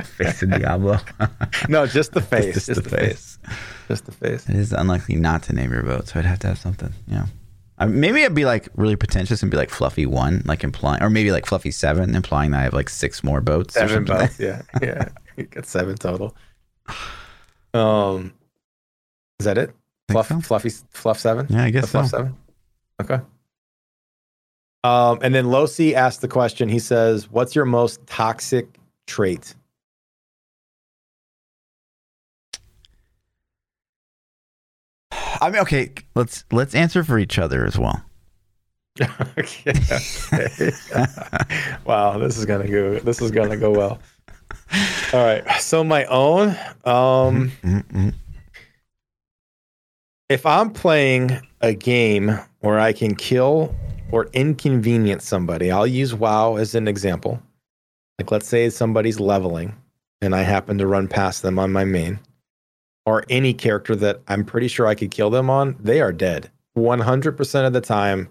Face 0.03 0.43
of 0.43 0.51
Diablo. 0.51 0.99
No, 1.69 1.87
just 1.87 2.13
the 2.13 2.21
face. 2.33 2.55
Just 2.55 2.67
Just, 2.67 2.83
the 2.83 2.91
the 2.91 2.97
face. 2.97 3.39
Just 3.87 4.07
the 4.07 4.13
face. 4.13 4.49
It 4.49 4.57
is 4.57 4.73
unlikely 4.73 5.15
not 5.15 5.45
to 5.45 5.53
name 5.53 5.71
your 5.71 5.85
boat, 5.85 6.09
so 6.09 6.19
I'd 6.19 6.27
have 6.27 6.41
to 6.41 6.49
have 6.49 6.59
something. 6.59 6.93
Yeah. 7.07 7.27
I, 7.79 7.87
maybe 7.87 8.25
I'd 8.25 8.35
be 8.35 8.47
like 8.47 8.69
really 8.75 8.97
pretentious 8.97 9.43
and 9.43 9.51
be 9.51 9.57
like 9.57 9.71
Fluffy 9.71 10.07
One, 10.07 10.43
like 10.45 10.65
implying, 10.65 11.05
or 11.05 11.09
maybe 11.09 11.31
like 11.31 11.47
Fluffy 11.47 11.71
Seven, 11.71 12.17
implying 12.17 12.51
that 12.51 12.59
I 12.59 12.63
have 12.65 12.75
like 12.75 12.89
six 12.89 13.23
more 13.23 13.41
boats. 13.41 13.75
Seven 13.75 14.05
boats. 14.05 14.41
Yeah, 14.41 14.63
yeah. 14.83 15.11
You 15.37 15.45
got 15.45 15.67
seven 15.67 15.95
total. 15.95 16.35
Um, 17.75 18.35
is 19.39 19.47
that 19.47 19.59
it? 19.59 19.75
Fluff, 20.11 20.29
so. 20.29 20.41
fluffy, 20.41 20.71
fluff 20.91 21.19
seven. 21.19 21.47
Yeah, 21.49 21.65
I 21.65 21.71
guess 21.71 21.85
so. 21.85 22.01
fluff 22.01 22.09
seven. 22.09 22.37
Okay. 23.01 23.21
Um, 24.85 25.19
and 25.23 25.35
then 25.35 25.47
Losi 25.47 25.95
asked 25.95 26.21
the 26.21 26.29
question. 26.29 26.69
He 26.69 26.79
says, 26.79 27.31
"What's 27.31 27.55
your 27.55 27.65
most 27.65 28.05
toxic 28.07 28.79
trait?" 29.07 29.55
I 35.41 35.51
mean, 35.51 35.61
okay, 35.63 35.93
let's 36.15 36.45
let's 36.53 36.75
answer 36.75 37.03
for 37.03 37.19
each 37.19 37.39
other 37.39 37.65
as 37.65 37.79
well. 37.79 38.05
okay. 39.39 39.73
wow, 41.85 42.19
this 42.19 42.37
is 42.37 42.45
gonna 42.45 42.69
go. 42.69 42.99
This 43.01 43.21
is 43.21 43.31
gonna 43.31 43.57
go 43.57 43.71
well. 43.71 43.99
All 45.13 45.25
right. 45.25 45.45
So 45.61 45.85
my 45.85 46.05
own. 46.07 46.51
Um, 46.85 47.53
Mm-mm. 47.63 48.15
if 50.29 50.47
I'm 50.47 50.71
playing 50.71 51.41
a 51.61 51.75
game 51.75 52.39
where 52.61 52.79
I 52.79 52.93
can 52.93 53.15
kill 53.15 53.75
or 54.11 54.29
inconvenience 54.33 55.25
somebody, 55.25 55.71
I'll 55.71 55.87
use 55.87 56.15
WoW 56.15 56.57
as 56.57 56.75
an 56.75 56.89
example. 56.89 57.43
Like, 58.19 58.31
let's 58.31 58.49
say 58.49 58.69
somebody's 58.71 59.21
leveling 59.21 59.75
and 60.23 60.35
I 60.35 60.43
happen 60.43 60.79
to 60.79 60.87
run 60.87 61.09
past 61.09 61.43
them 61.43 61.59
on 61.59 61.73
my 61.73 61.85
main, 61.85 62.21
or 63.05 63.25
any 63.29 63.53
character 63.53 63.97
that 63.97 64.21
I'm 64.29 64.45
pretty 64.45 64.69
sure 64.69 64.87
I 64.87 64.95
could 64.95 65.11
kill 65.11 65.31
them 65.31 65.51
on, 65.51 65.77
they 65.81 66.01
are 66.01 66.13
dead. 66.13 66.51
100% 66.79 67.67
of 67.67 67.73
the 67.73 67.81
time, 67.81 68.29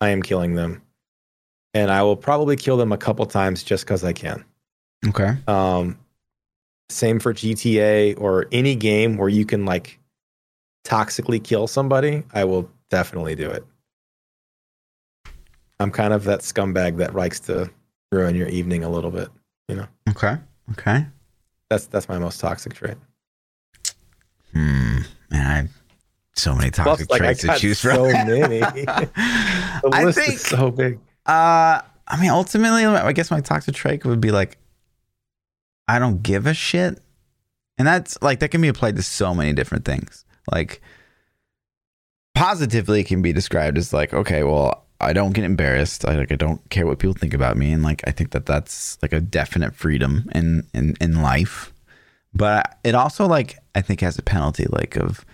I 0.00 0.10
am 0.10 0.22
killing 0.22 0.54
them. 0.54 0.80
And 1.74 1.90
I 1.90 2.02
will 2.04 2.16
probably 2.16 2.54
kill 2.54 2.76
them 2.76 2.92
a 2.92 2.96
couple 2.96 3.26
times 3.26 3.64
just 3.64 3.84
because 3.84 4.04
I 4.04 4.12
can. 4.12 4.44
Okay. 5.08 5.36
Um, 5.46 5.98
same 6.90 7.18
for 7.18 7.32
GTA 7.34 8.20
or 8.20 8.46
any 8.52 8.74
game 8.74 9.16
where 9.16 9.28
you 9.28 9.44
can 9.44 9.64
like 9.64 9.98
toxically 10.84 11.42
kill 11.42 11.66
somebody. 11.66 12.22
I 12.32 12.44
will 12.44 12.70
definitely 12.90 13.34
do 13.34 13.50
it. 13.50 13.64
I'm 15.80 15.90
kind 15.90 16.12
of 16.12 16.24
that 16.24 16.40
scumbag 16.40 16.98
that 16.98 17.14
likes 17.14 17.40
to 17.40 17.70
ruin 18.12 18.34
your 18.36 18.48
evening 18.48 18.84
a 18.84 18.88
little 18.88 19.10
bit. 19.10 19.28
You 19.68 19.76
know, 19.76 19.86
Okay. 20.10 20.36
Okay. 20.72 21.06
that's 21.68 21.86
that's 21.86 22.08
my 22.08 22.18
most 22.18 22.38
toxic 22.40 22.74
trait. 22.74 22.96
Hmm. 24.52 24.98
Man, 25.30 25.46
I 25.50 25.56
have 25.56 25.70
so 26.36 26.54
many 26.54 26.70
Plus, 26.70 26.86
toxic 26.86 27.10
like 27.10 27.20
I 27.22 27.24
traits 27.24 27.40
to 27.40 27.46
got 27.48 27.58
choose 27.58 27.80
from. 27.80 27.96
so 27.96 28.04
many. 28.12 28.60
The 29.84 29.90
I 29.92 30.04
list 30.04 30.18
think. 30.18 30.34
is 30.34 30.40
so 30.42 30.70
big. 30.70 30.98
Uh, 31.26 31.80
I 32.06 32.20
mean, 32.20 32.30
ultimately, 32.30 32.84
I 32.86 33.12
guess 33.12 33.30
my 33.30 33.40
toxic 33.40 33.74
trait 33.74 34.04
would 34.04 34.20
be 34.20 34.30
like, 34.30 34.56
I 35.88 35.98
don't 35.98 36.22
give 36.22 36.46
a 36.46 36.54
shit, 36.54 37.00
and 37.78 37.86
that's 37.86 38.20
like 38.22 38.40
that 38.40 38.50
can 38.50 38.60
be 38.60 38.68
applied 38.68 38.96
to 38.96 39.02
so 39.02 39.34
many 39.34 39.52
different 39.52 39.84
things. 39.84 40.24
Like, 40.50 40.80
positively, 42.34 43.00
it 43.00 43.06
can 43.06 43.22
be 43.22 43.32
described 43.32 43.78
as 43.78 43.92
like, 43.92 44.12
okay, 44.14 44.42
well, 44.44 44.84
I 45.00 45.12
don't 45.12 45.32
get 45.32 45.44
embarrassed. 45.44 46.04
I 46.06 46.16
like, 46.16 46.32
I 46.32 46.36
don't 46.36 46.68
care 46.70 46.86
what 46.86 46.98
people 46.98 47.14
think 47.14 47.34
about 47.34 47.56
me, 47.56 47.72
and 47.72 47.82
like, 47.82 48.02
I 48.06 48.10
think 48.10 48.30
that 48.30 48.46
that's 48.46 48.98
like 49.02 49.12
a 49.12 49.20
definite 49.20 49.74
freedom 49.74 50.30
in 50.34 50.66
in 50.72 50.96
in 51.00 51.22
life. 51.22 51.72
But 52.34 52.78
it 52.82 52.94
also 52.94 53.26
like 53.26 53.58
I 53.74 53.80
think 53.80 54.00
has 54.00 54.18
a 54.18 54.22
penalty, 54.22 54.66
like 54.66 54.96
of 54.96 55.24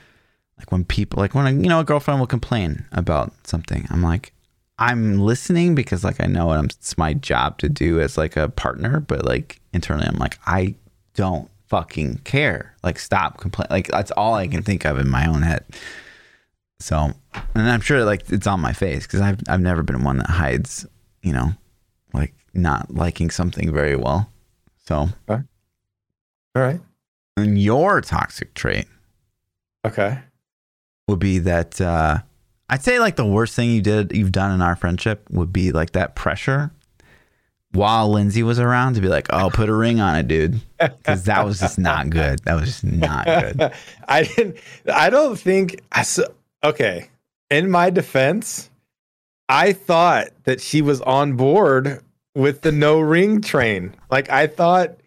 like 0.59 0.71
when 0.73 0.85
people 0.85 1.21
like 1.21 1.35
when 1.35 1.47
a, 1.47 1.51
you 1.53 1.69
know 1.69 1.81
a 1.81 1.85
girlfriend 1.85 2.21
will 2.21 2.27
complain 2.27 2.85
about 2.93 3.33
something. 3.47 3.87
I'm 3.91 4.03
like, 4.03 4.35
I'm 4.81 5.21
listening 5.21 5.75
because 5.75 6.03
like 6.03 6.21
I 6.21 6.27
know 6.27 6.51
I'm, 6.51 6.65
it's 6.65 6.97
my 6.99 7.15
job 7.15 7.59
to 7.59 7.69
do 7.69 8.01
as 8.01 8.17
like 8.19 8.37
a 8.37 8.49
partner, 8.49 8.99
but 9.01 9.25
like 9.25 9.61
internally 9.73 10.07
I'm 10.09 10.17
like 10.19 10.39
I 10.47 10.75
don't 11.15 11.49
fucking 11.69 12.19
care. 12.25 12.75
Like 12.83 12.99
stop 12.99 13.39
complaining. 13.39 13.71
Like 13.71 13.89
that's 13.89 14.11
all 14.13 14.35
I 14.35 14.49
can 14.49 14.63
think 14.63 14.85
of 14.85 14.99
in 14.99 15.09
my 15.09 15.27
own 15.29 15.43
head. 15.43 15.65
So, 16.81 17.13
and 17.55 17.71
I'm 17.71 17.83
sure 17.83 18.05
like 18.05 18.31
it's 18.31 18.47
on 18.47 18.61
my 18.61 18.73
face 18.73 19.07
because 19.07 19.21
I've 19.21 19.41
I've 19.49 19.61
never 19.61 19.83
been 19.83 20.03
one 20.03 20.17
that 20.19 20.31
hides, 20.31 20.87
you 21.23 21.33
know, 21.33 21.51
like 22.15 22.35
not 22.55 22.93
liking 22.93 23.31
something 23.31 23.73
very 23.73 23.97
well. 23.97 24.31
So, 24.87 25.09
All 25.29 25.43
right. 26.55 26.81
and 27.37 27.61
your 27.61 28.01
toxic 28.01 28.55
trait 28.55 28.87
Okay. 29.87 30.19
would 31.07 31.19
be 31.19 31.39
that 31.41 31.81
uh, 31.81 32.19
I'd 32.71 32.85
say 32.85 33.01
like 33.01 33.17
the 33.17 33.27
worst 33.27 33.57
thing 33.57 33.71
you 33.71 33.83
did 33.83 34.13
you've 34.13 34.33
done 34.33 34.53
in 34.53 34.63
our 34.63 34.77
friendship 34.77 35.29
would 35.31 35.53
be 35.53 35.73
like 35.73 35.91
that 35.93 36.15
pressure 36.15 36.71
while 37.73 38.11
Lindsay 38.11 38.43
was 38.43 38.59
around 38.59 38.95
to 38.95 39.01
be 39.01 39.09
like, 39.09 39.27
oh, 39.31 39.51
put 39.51 39.69
a 39.69 39.75
ring 39.75 40.01
on 40.01 40.17
it, 40.17 40.29
dude, 40.29 40.61
because 40.79 41.25
that 41.25 41.45
was 41.45 41.61
just 41.61 41.79
not 41.79 42.11
good. 42.11 42.41
That 42.45 42.55
was 42.55 42.65
just 42.65 42.85
not 42.85 43.27
good. 43.27 43.73
I 44.09 44.23
didn't. 44.23 44.57
I 44.93 45.11
don't 45.11 45.37
think. 45.37 45.81
I 45.93 46.01
s 46.01 46.21
okay. 46.65 47.11
In 47.51 47.71
my 47.71 47.91
defense, 47.91 48.71
I 49.49 49.73
thought 49.73 50.29
that 50.45 50.61
she 50.61 50.83
was 50.83 51.01
on 51.01 51.35
board 51.35 52.03
with 52.37 52.63
the 52.63 52.71
no 52.71 53.01
ring 53.01 53.41
train. 53.41 53.95
Like 54.11 54.31
I 54.31 54.47
thought 54.47 55.01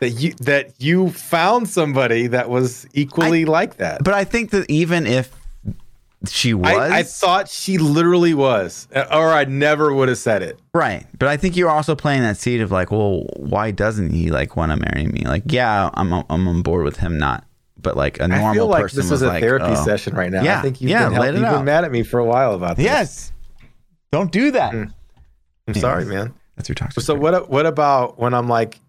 that 0.00 0.10
you 0.10 0.32
that 0.40 0.74
you 0.78 1.10
found 1.10 1.68
somebody 1.68 2.26
that 2.26 2.50
was 2.50 2.86
equally 2.94 3.44
like 3.44 3.76
that. 3.76 4.02
But 4.02 4.14
I 4.14 4.24
think 4.24 4.50
that 4.50 4.68
even 4.68 5.06
if 5.06 5.32
she 6.28 6.54
was 6.54 6.70
I, 6.70 6.98
I 6.98 7.02
thought 7.02 7.48
she 7.48 7.78
literally 7.78 8.34
was, 8.34 8.88
or 8.94 9.32
I 9.32 9.44
never 9.44 9.92
would 9.92 10.08
have 10.08 10.18
said 10.18 10.42
it. 10.42 10.58
right, 10.74 11.06
but 11.18 11.28
I 11.28 11.36
think 11.36 11.56
you're 11.56 11.70
also 11.70 11.94
playing 11.94 12.22
that 12.22 12.36
seed 12.36 12.60
of 12.60 12.70
like, 12.70 12.90
well, 12.90 13.24
why 13.36 13.70
doesn't 13.70 14.10
he 14.10 14.30
like 14.30 14.56
want 14.56 14.72
to 14.72 14.76
marry 14.76 15.06
me? 15.06 15.22
Like, 15.24 15.44
yeah, 15.46 15.90
I'm 15.94 16.12
I'm 16.12 16.48
on 16.48 16.62
board 16.62 16.84
with 16.84 16.96
him 16.96 17.18
not, 17.18 17.44
but 17.80 17.96
like 17.96 18.20
a 18.20 18.28
normal 18.28 18.48
I 18.48 18.54
feel 18.54 18.66
like 18.66 18.82
person 18.82 18.96
this 18.96 19.10
was 19.10 19.22
is 19.22 19.28
a 19.28 19.32
like, 19.32 19.42
therapy 19.42 19.64
oh. 19.68 19.84
session 19.84 20.14
right 20.14 20.30
now. 20.30 20.42
Yeah, 20.42 20.58
I 20.58 20.62
think 20.62 20.80
you've 20.80 20.90
yeah, 20.90 21.08
been, 21.08 21.12
help- 21.14 21.34
you've 21.34 21.44
out. 21.44 21.56
been 21.56 21.64
mad 21.64 21.84
at 21.84 21.92
me 21.92 22.02
for 22.02 22.18
a 22.18 22.24
while 22.24 22.54
about 22.54 22.76
this. 22.76 22.84
Yes, 22.84 23.32
don't 24.12 24.30
do 24.32 24.50
that. 24.52 24.72
Mm. 24.72 24.92
I'm 25.68 25.74
sorry, 25.74 26.04
man. 26.04 26.34
That's 26.56 26.68
your 26.68 26.74
toxic. 26.74 27.02
So 27.02 27.14
what? 27.14 27.50
What 27.50 27.66
about 27.66 28.18
when 28.18 28.34
I'm 28.34 28.48
like 28.48 28.80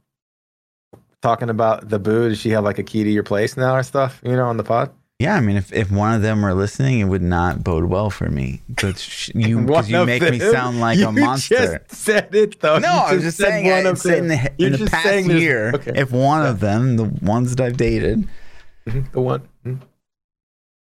talking 1.22 1.50
about 1.50 1.90
the 1.90 2.00
boo? 2.00 2.30
Does 2.30 2.40
she 2.40 2.52
have 2.52 2.64
like 2.64 2.80
a 2.80 2.84
key 2.84 3.04
to 3.04 3.10
your 3.10 3.24
place 3.24 3.58
now 3.58 3.76
or 3.76 3.84
stuff? 3.84 4.22
You 4.24 4.36
know, 4.36 4.46
on 4.46 4.58
the 4.58 4.64
pod. 4.64 4.92
Yeah, 5.20 5.36
I 5.36 5.40
mean, 5.42 5.56
if, 5.58 5.74
if 5.74 5.90
one 5.90 6.14
of 6.14 6.22
them 6.22 6.44
were 6.44 6.54
listening, 6.54 7.00
it 7.00 7.06
would 7.06 7.24
not 7.24 7.64
bode 7.64 7.86
well 7.86 8.12
for 8.12 8.30
me. 8.30 8.62
But 8.70 9.00
sh- 9.00 9.32
you, 9.34 9.62
because 9.62 9.90
you 9.90 10.06
make 10.06 10.22
me 10.22 10.40
sound 10.40 10.80
like 10.80 11.00
a 11.00 11.12
monster. 11.12 11.84
Just 11.90 12.04
said 12.04 12.36
it 12.36 12.60
though. 12.60 12.78
No, 12.78 12.88
I'm 13.08 13.20
just 13.22 13.38
saying. 13.38 13.66
one 13.66 13.88
I, 13.88 13.90
of 13.90 13.98
say 13.98 14.20
in 14.20 14.28
the, 14.28 14.52
You're 14.60 14.74
in 14.76 14.80
the 14.84 14.90
past 14.90 15.04
saying 15.06 15.32
year, 15.32 15.72
Okay. 15.74 15.94
if 15.96 16.12
one 16.12 16.46
of 16.46 16.60
them, 16.60 16.98
the 16.98 17.06
ones 17.26 17.56
that 17.56 17.66
I've 17.66 17.78
dated, 17.78 18.28
Mhm, 18.88 19.12
the 19.12 19.20
one. 19.22 19.42
Mhm. 19.66 19.82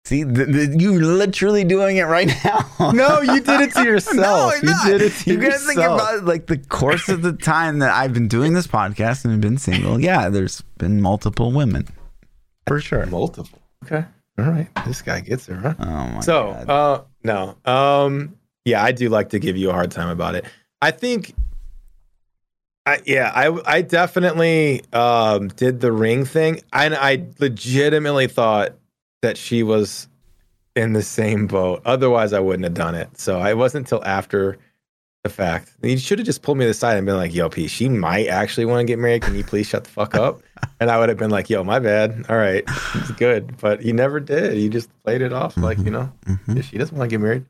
see, 0.07 0.25
the, 0.25 0.47
the, 0.47 0.77
you 0.81 0.93
literally 0.99 1.63
doing 1.65 1.99
it 1.99 2.05
right 2.05 2.33
now. 2.43 2.67
No, 2.95 3.21
you 3.21 3.39
did 3.43 3.61
it 3.61 3.73
to 3.75 3.85
yourself. 3.85 4.17
no, 4.17 4.55
you 4.63 4.63
not. 4.75 4.87
did 4.87 5.03
it 5.03 5.13
to 5.13 5.31
you 5.31 5.37
gotta 5.37 5.59
think 5.59 5.79
about 5.79 6.25
like 6.25 6.47
the 6.47 6.57
course 6.57 7.09
of 7.11 7.21
the 7.21 7.35
time 7.35 7.81
that 7.81 7.91
I've 7.91 8.15
been 8.15 8.29
doing 8.29 8.55
this 8.55 8.67
podcast 8.67 9.27
and 9.27 9.41
been 9.43 9.59
single. 9.59 10.01
Yeah, 10.01 10.31
there's 10.31 10.63
been 10.79 11.03
multiple 11.03 11.53
women, 11.53 11.87
for 12.67 12.81
sure. 12.81 13.05
multiple. 13.07 13.59
Okay. 13.85 14.07
All 14.43 14.51
right. 14.51 14.69
This 14.87 15.03
guy 15.03 15.21
gets 15.21 15.49
it, 15.49 15.57
huh? 15.57 15.75
Oh 15.79 15.85
my 15.85 16.21
so 16.21 16.53
god. 16.67 16.71
uh 16.71 17.03
no 17.25 17.57
um 17.65 18.37
yeah 18.65 18.83
i 18.83 18.91
do 18.93 19.09
like 19.09 19.29
to 19.31 19.39
give 19.39 19.57
you 19.57 19.71
a 19.71 19.73
hard 19.73 19.91
time 19.91 20.09
about 20.09 20.35
it 20.35 20.45
i 20.81 20.91
think 20.91 21.35
I, 22.85 23.01
yeah 23.07 23.31
i 23.35 23.77
i 23.77 23.83
definitely 23.83 24.83
um 24.93 25.49
did 25.49 25.81
the 25.81 25.93
ring 25.93 26.25
thing 26.25 26.61
and 26.73 26.95
i 26.95 27.25
legitimately 27.39 28.27
thought 28.27 28.75
that 29.23 29.37
she 29.37 29.63
was 29.63 30.09
in 30.75 30.93
the 30.95 31.03
same 31.03 31.47
boat 31.47 31.81
otherwise 31.85 32.33
i 32.33 32.41
wouldn't 32.41 32.65
have 32.65 32.75
done 32.75 32.95
it 32.97 33.17
so 33.19 33.39
i 33.39 33.55
wasn't 33.55 33.87
until 33.87 34.05
after 34.05 34.59
the 35.25 35.31
fact 35.31 35.71
you 35.83 35.97
should 35.97 36.19
have 36.19 36.27
just 36.27 36.43
pulled 36.43 36.59
me 36.59 36.65
to 36.65 36.69
the 36.69 36.75
side 36.75 36.97
and 36.97 37.07
been 37.07 37.17
like 37.17 37.33
yo 37.33 37.49
p 37.49 37.69
she 37.69 37.89
might 37.89 38.27
actually 38.27 38.65
want 38.65 38.81
to 38.81 38.85
get 38.85 38.99
married 38.99 39.23
can 39.23 39.35
you 39.37 39.45
please 39.45 39.69
shut 39.69 39.85
the 39.85 39.91
fuck 39.91 40.17
up 40.17 40.43
and 40.81 40.91
i 40.91 40.99
would 40.99 41.09
have 41.09 41.17
been 41.19 41.31
like 41.31 41.49
yo 41.49 41.63
my 41.63 41.79
bad 41.79 42.25
all 42.29 42.37
right 42.37 42.65
it's 42.97 43.11
good 43.13 43.57
but 43.59 43.83
you 43.83 43.93
never 43.93 44.19
did 44.19 44.59
you 44.59 44.69
just 44.69 44.91
played 45.05 45.23
it 45.23 45.33
off 45.33 45.57
like 45.57 45.79
you 45.79 45.91
know 45.91 46.13
Mhm. 46.27 46.57
if 46.59 46.67
she 46.69 46.77
doesn't 46.77 46.97
want 46.97 47.09
to 47.09 47.15
get 47.17 47.21
married, 47.23 47.45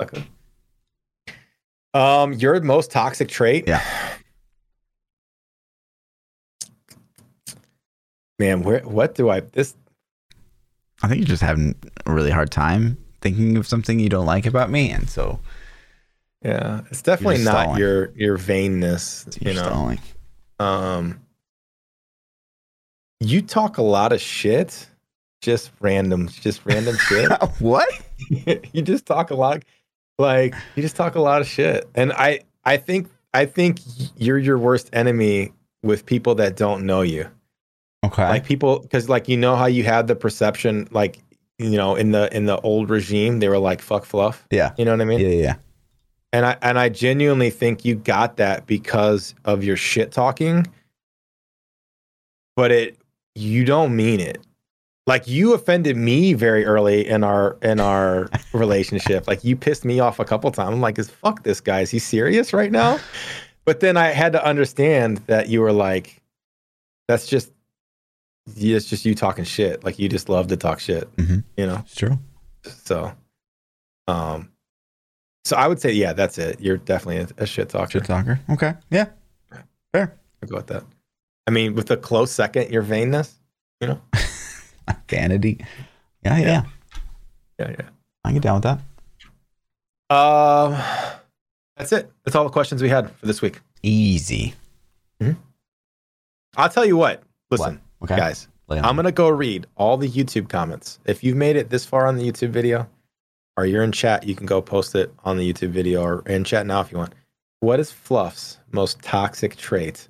fuck 0.00 0.16
her. 0.16 0.24
Um, 1.98 2.32
your 2.32 2.60
most 2.60 2.90
toxic 2.90 3.28
trait? 3.28 3.68
Yeah. 3.68 3.80
Man, 8.40 8.62
where 8.62 8.80
what 8.80 9.14
do 9.14 9.30
I 9.30 9.40
this 9.40 9.76
I 11.02 11.08
think 11.08 11.20
you're 11.20 11.28
just 11.28 11.42
having 11.42 11.76
a 12.06 12.12
really 12.12 12.30
hard 12.32 12.50
time 12.50 12.98
thinking 13.20 13.56
of 13.56 13.66
something 13.66 14.00
you 14.00 14.08
don't 14.08 14.26
like 14.26 14.46
about 14.46 14.70
me, 14.70 14.90
and 14.90 15.08
so 15.08 15.38
yeah, 16.44 16.82
it's 16.90 17.02
definitely 17.02 17.42
not 17.42 17.62
stalling. 17.62 17.80
your 17.80 18.12
your 18.16 18.38
vainness, 18.38 19.26
you're 19.42 19.54
you 19.54 19.60
know. 19.60 19.66
stalling. 19.66 19.98
Um 20.58 21.20
you 23.20 23.42
talk 23.42 23.78
a 23.78 23.82
lot 23.82 24.12
of 24.12 24.20
shit. 24.20 24.86
Just 25.40 25.70
random, 25.80 26.28
just 26.28 26.64
random 26.64 26.96
shit. 27.08 27.30
what? 27.58 27.88
you 28.28 28.82
just 28.82 29.06
talk 29.06 29.30
a 29.30 29.34
lot 29.34 29.62
like 30.18 30.54
you 30.76 30.82
just 30.82 30.94
talk 30.96 31.16
a 31.16 31.20
lot 31.20 31.40
of 31.40 31.48
shit 31.48 31.88
and 31.96 32.12
i 32.12 32.38
i 32.64 32.76
think 32.76 33.10
i 33.34 33.44
think 33.44 33.80
you're 34.16 34.38
your 34.38 34.56
worst 34.56 34.88
enemy 34.92 35.52
with 35.82 36.06
people 36.06 36.36
that 36.36 36.54
don't 36.56 36.86
know 36.86 37.02
you 37.02 37.28
Okay. 38.04 38.28
like 38.28 38.44
people 38.44 38.78
because 38.78 39.08
like 39.08 39.28
you 39.28 39.36
know 39.36 39.56
how 39.56 39.66
you 39.66 39.82
had 39.82 40.06
the 40.06 40.14
perception 40.14 40.86
like 40.92 41.18
you 41.58 41.76
know 41.76 41.96
in 41.96 42.12
the 42.12 42.34
in 42.34 42.46
the 42.46 42.58
old 42.60 42.88
regime 42.90 43.40
they 43.40 43.48
were 43.48 43.58
like 43.58 43.82
fuck 43.82 44.04
fluff 44.04 44.46
yeah. 44.52 44.72
you 44.78 44.84
know 44.84 44.92
what 44.92 45.00
i 45.00 45.04
mean 45.04 45.18
Yeah. 45.18 45.28
Yeah. 45.28 45.54
And 46.34 46.44
i 46.44 46.56
and 46.62 46.78
i 46.78 46.88
genuinely 46.88 47.48
think 47.50 47.84
you 47.84 47.94
got 47.94 48.36
that 48.36 48.66
because 48.66 49.34
of 49.44 49.62
your 49.64 49.76
shit 49.76 50.10
talking. 50.12 50.66
But 52.56 52.70
it 52.70 52.98
you 53.34 53.64
don't 53.64 53.94
mean 53.96 54.20
it. 54.20 54.38
Like 55.06 55.26
you 55.28 55.52
offended 55.54 55.96
me 55.96 56.32
very 56.34 56.64
early 56.64 57.06
in 57.06 57.24
our 57.24 57.56
in 57.62 57.80
our 57.80 58.28
relationship. 58.52 59.26
Like 59.26 59.44
you 59.44 59.56
pissed 59.56 59.84
me 59.84 60.00
off 60.00 60.18
a 60.18 60.24
couple 60.24 60.50
times. 60.50 60.72
I'm 60.74 60.80
like 60.80 60.98
is 60.98 61.10
fuck 61.10 61.42
this 61.42 61.60
guy. 61.60 61.80
Is 61.80 61.90
he 61.90 61.98
serious 61.98 62.52
right 62.52 62.70
now? 62.72 62.98
But 63.66 63.80
then 63.80 63.96
i 63.96 64.08
had 64.08 64.32
to 64.32 64.44
understand 64.44 65.18
that 65.26 65.48
you 65.48 65.60
were 65.62 65.72
like 65.72 66.20
that's 67.08 67.26
just 67.26 67.50
it's 68.56 68.86
just 68.86 69.04
you 69.04 69.14
talking 69.14 69.44
shit. 69.44 69.84
Like 69.84 69.98
you 69.98 70.08
just 70.08 70.28
love 70.28 70.46
to 70.48 70.56
talk 70.56 70.78
shit 70.80 71.14
Mhm. 71.16 71.44
you 71.56 71.66
know? 71.66 71.78
It's 71.84 71.94
true. 71.96 72.18
so 72.84 73.12
um 74.06 74.50
so 75.44 75.56
i 75.56 75.66
would 75.68 75.80
say 75.80 75.90
yeah 75.92 76.12
that's 76.12 76.38
it 76.38 76.60
you're 76.60 76.76
definitely 76.76 77.18
a, 77.38 77.42
a 77.42 77.46
shit 77.46 77.68
talker 77.68 77.90
Shit 77.92 78.04
talker. 78.04 78.40
Okay. 78.50 78.74
Yeah. 78.90 79.06
Fair. 79.92 80.16
I'll 80.42 80.48
go 80.48 80.56
with 80.56 80.66
that 80.68 80.84
i 81.46 81.50
mean 81.50 81.74
with 81.74 81.90
a 81.90 81.96
close 81.96 82.30
second 82.30 82.70
your 82.70 82.82
vainness 82.82 83.34
you 83.80 83.88
know 83.88 84.00
Vanity. 85.08 85.64
Yeah. 86.24 86.38
Yeah. 86.38 86.62
yeah 87.58 87.70
yeah 87.70 87.88
I 88.24 88.28
can 88.28 88.34
get 88.34 88.42
down 88.42 88.60
with 88.60 88.64
that. 88.64 90.14
um 90.14 90.72
that's 91.76 91.92
it 91.92 92.10
that's 92.24 92.34
all 92.34 92.44
the 92.44 92.50
questions 92.50 92.82
we 92.82 92.88
had 92.88 93.10
for 93.16 93.26
this 93.26 93.40
week 93.42 93.60
Easy. 93.82 94.54
i'll 96.56 96.68
tell 96.68 96.84
you 96.84 96.96
what 96.96 97.22
listen 97.50 97.80
What? 97.98 98.10
Okay. 98.10 98.20
guys 98.20 98.48
i'm 98.70 98.96
gonna 98.96 99.12
go 99.12 99.28
read 99.28 99.66
all 99.76 99.96
the 99.96 100.08
youtube 100.08 100.48
comments 100.48 100.98
if 101.04 101.22
you've 101.24 101.36
made 101.36 101.56
it 101.56 101.70
this 101.70 101.84
far 101.84 102.06
on 102.06 102.16
the 102.16 102.30
youtube 102.30 102.50
video 102.50 102.88
or 103.56 103.66
you're 103.66 103.82
in 103.82 103.92
chat 103.92 104.24
you 104.26 104.34
can 104.34 104.46
go 104.46 104.60
post 104.60 104.94
it 104.94 105.12
on 105.24 105.36
the 105.38 105.52
youtube 105.52 105.70
video 105.70 106.02
or 106.02 106.22
in 106.26 106.44
chat 106.44 106.66
now 106.66 106.80
if 106.80 106.90
you 106.92 106.98
want 106.98 107.12
what 107.60 107.78
is 107.80 107.90
fluff's 107.90 108.58
most 108.72 109.00
toxic 109.02 109.56
trait 109.56 110.08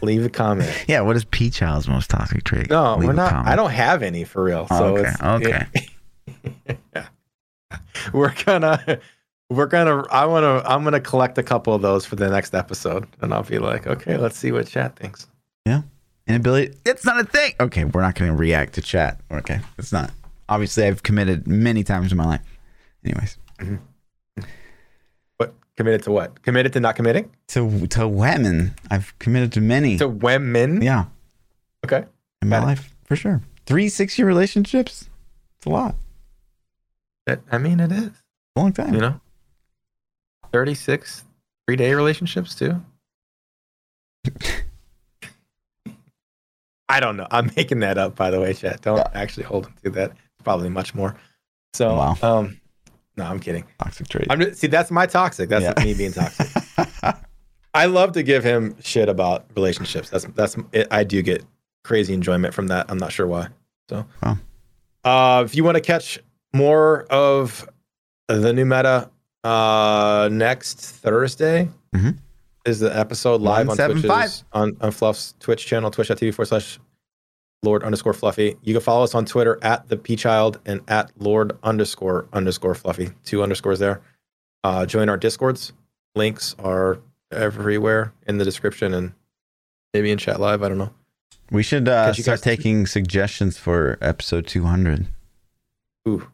leave 0.00 0.24
a 0.24 0.28
comment 0.28 0.70
Yeah. 0.88 1.00
What 1.00 1.16
is 1.16 1.24
P 1.24 1.50
Child's 1.50 1.88
most 1.88 2.08
toxic 2.08 2.44
trait? 2.44 2.70
no 2.70 2.96
Leave 2.96 3.08
we're 3.08 3.12
not 3.14 3.30
comment. 3.30 3.48
i 3.48 3.56
don't 3.56 3.70
have 3.70 4.02
any 4.02 4.24
for 4.24 4.42
real 4.44 4.66
so 4.68 4.96
okay. 4.98 5.08
it's 5.10 5.22
okay. 5.22 7.04
we're 8.12 8.34
gonna 8.44 8.98
we're 9.50 9.66
gonna 9.66 10.04
i 10.10 10.24
want 10.24 10.44
to 10.44 10.70
i'm 10.70 10.84
gonna 10.84 11.00
collect 11.00 11.36
a 11.38 11.42
couple 11.42 11.74
of 11.74 11.82
those 11.82 12.06
for 12.06 12.16
the 12.16 12.28
next 12.30 12.54
episode 12.54 13.06
and 13.20 13.34
i'll 13.34 13.42
be 13.42 13.58
like 13.58 13.86
okay 13.86 14.16
let's 14.16 14.36
see 14.38 14.52
what 14.52 14.66
chat 14.66 14.96
thinks 14.96 15.26
Yeah. 15.66 15.82
Inability. 16.28 16.76
It's 16.84 17.06
not 17.06 17.18
a 17.18 17.24
thing. 17.24 17.54
Okay. 17.58 17.84
We're 17.84 18.02
not 18.02 18.14
to 18.16 18.30
react 18.34 18.74
to 18.74 18.82
chat. 18.82 19.18
Okay. 19.32 19.60
It's 19.78 19.92
not. 19.92 20.10
Obviously, 20.48 20.84
I've 20.84 21.02
committed 21.02 21.46
many 21.46 21.84
times 21.84 22.10
in 22.12 22.18
my 22.18 22.24
life. 22.24 22.40
Anyways, 23.04 23.36
what 25.36 25.54
committed 25.76 26.02
to 26.04 26.10
what 26.10 26.42
committed 26.42 26.72
to 26.74 26.80
not 26.80 26.96
committing 26.96 27.30
to 27.48 27.86
to 27.88 28.08
women, 28.08 28.74
I've 28.90 29.16
committed 29.18 29.52
to 29.52 29.60
many. 29.60 29.98
to 29.98 30.08
women 30.08 30.82
yeah. 30.82 31.04
okay 31.84 32.04
In 32.42 32.48
my 32.48 32.56
Got 32.58 32.62
it. 32.62 32.66
life, 32.66 32.94
for 33.04 33.16
sure. 33.16 33.42
Three 33.66 33.88
six 33.88 34.18
year 34.18 34.26
relationships. 34.26 35.08
It's 35.58 35.66
a 35.66 35.70
lot. 35.70 35.94
That- 37.26 37.42
i 37.52 37.58
mean 37.58 37.78
it 37.80 37.92
is 37.92 38.08
a 38.56 38.60
long 38.60 38.72
time. 38.72 38.94
you 38.94 39.00
know 39.00 39.20
36 40.52 41.24
three 41.66 41.76
day 41.76 41.92
relationships 41.92 42.54
too 42.54 42.80
i 46.88 47.00
don't 47.00 47.16
know 47.18 47.26
i'm 47.30 47.50
making 47.56 47.80
that 47.80 47.98
up 47.98 48.16
by 48.16 48.30
the 48.30 48.40
way 48.40 48.54
chat 48.54 48.80
don't 48.80 49.06
actually 49.14 49.42
hold 49.44 49.64
them 49.66 49.74
to 49.84 49.90
that 49.90 50.12
probably 50.48 50.70
much 50.70 50.94
more 50.94 51.14
so 51.74 51.86
Wow. 51.96 52.16
um 52.22 52.58
no 53.18 53.24
i'm 53.24 53.38
kidding 53.38 53.64
Toxic 53.82 54.08
trait. 54.08 54.26
I'm 54.30 54.40
just, 54.40 54.58
see 54.60 54.66
that's 54.68 54.90
my 54.90 55.06
toxic 55.06 55.48
that's 55.50 55.64
Yeah. 55.64 55.84
me 55.84 55.92
being 55.94 56.12
toxic 56.12 56.48
I 57.74 57.84
love 57.84 58.12
to 58.12 58.22
give 58.22 58.42
him 58.42 58.74
shit 58.80 59.08
about 59.10 59.44
relationships. 59.54 60.08
That's 60.10 60.24
that's 60.38 60.56
it, 60.72 60.88
I 60.90 61.04
do 61.04 61.20
get 61.22 61.44
crazy 61.84 62.14
enjoyment 62.14 62.54
from 62.54 62.68
that. 62.68 62.86
I'm 62.88 62.96
not 62.98 63.12
sure 63.12 63.26
why. 63.26 63.48
So, 63.90 64.06
Wow. 64.22 64.38
uh, 65.04 65.42
if 65.44 65.54
you 65.54 65.62
want 65.64 65.76
to 65.76 65.82
catch 65.82 66.18
more 66.54 67.04
of 67.10 67.68
the 68.26 68.52
new 68.54 68.64
meta, 68.64 69.10
uh, 69.44 70.28
next 70.32 70.80
Thursday 70.80 71.68
Mhm. 71.94 72.16
is 72.64 72.80
the 72.80 72.90
episode 72.98 73.42
live 73.42 73.68
on 73.68 73.76
Twitch 73.76 74.42
on 74.52 74.76
on 74.80 74.90
Fluff's 74.90 75.34
Twitch 75.38 75.66
channel, 75.66 75.90
twitch.tv 75.90 76.32
forward 76.34 76.48
slash 76.48 76.78
Lord 77.62 77.82
underscore 77.82 78.12
Fluffy. 78.12 78.56
You 78.62 78.74
can 78.74 78.82
follow 78.82 79.02
us 79.04 79.14
on 79.14 79.24
Twitter 79.24 79.58
at 79.62 79.88
the 79.88 79.96
P 79.96 80.16
Child 80.16 80.60
and 80.64 80.80
at 80.88 81.10
Lord 81.18 81.56
underscore 81.62 82.26
underscore 82.32 82.74
Fluffy. 82.74 83.10
Two 83.24 83.42
underscores 83.42 83.78
there. 83.78 84.00
Uh, 84.64 84.86
join 84.86 85.08
our 85.08 85.16
discords. 85.16 85.72
Links 86.14 86.54
are 86.58 87.00
everywhere 87.32 88.12
in 88.26 88.38
the 88.38 88.44
description 88.44 88.94
and 88.94 89.12
maybe 89.92 90.10
in 90.10 90.18
chat 90.18 90.40
live. 90.40 90.62
I 90.62 90.68
don't 90.68 90.78
know. 90.78 90.92
we 91.50 91.62
should 91.62 91.88
uh, 91.88 92.12
start 92.12 92.26
guys- 92.26 92.40
taking 92.42 92.86
suggestions 92.86 93.58
for 93.58 93.98
episode 94.00 94.46
200. 94.46 95.06
Ooh, 96.08 96.28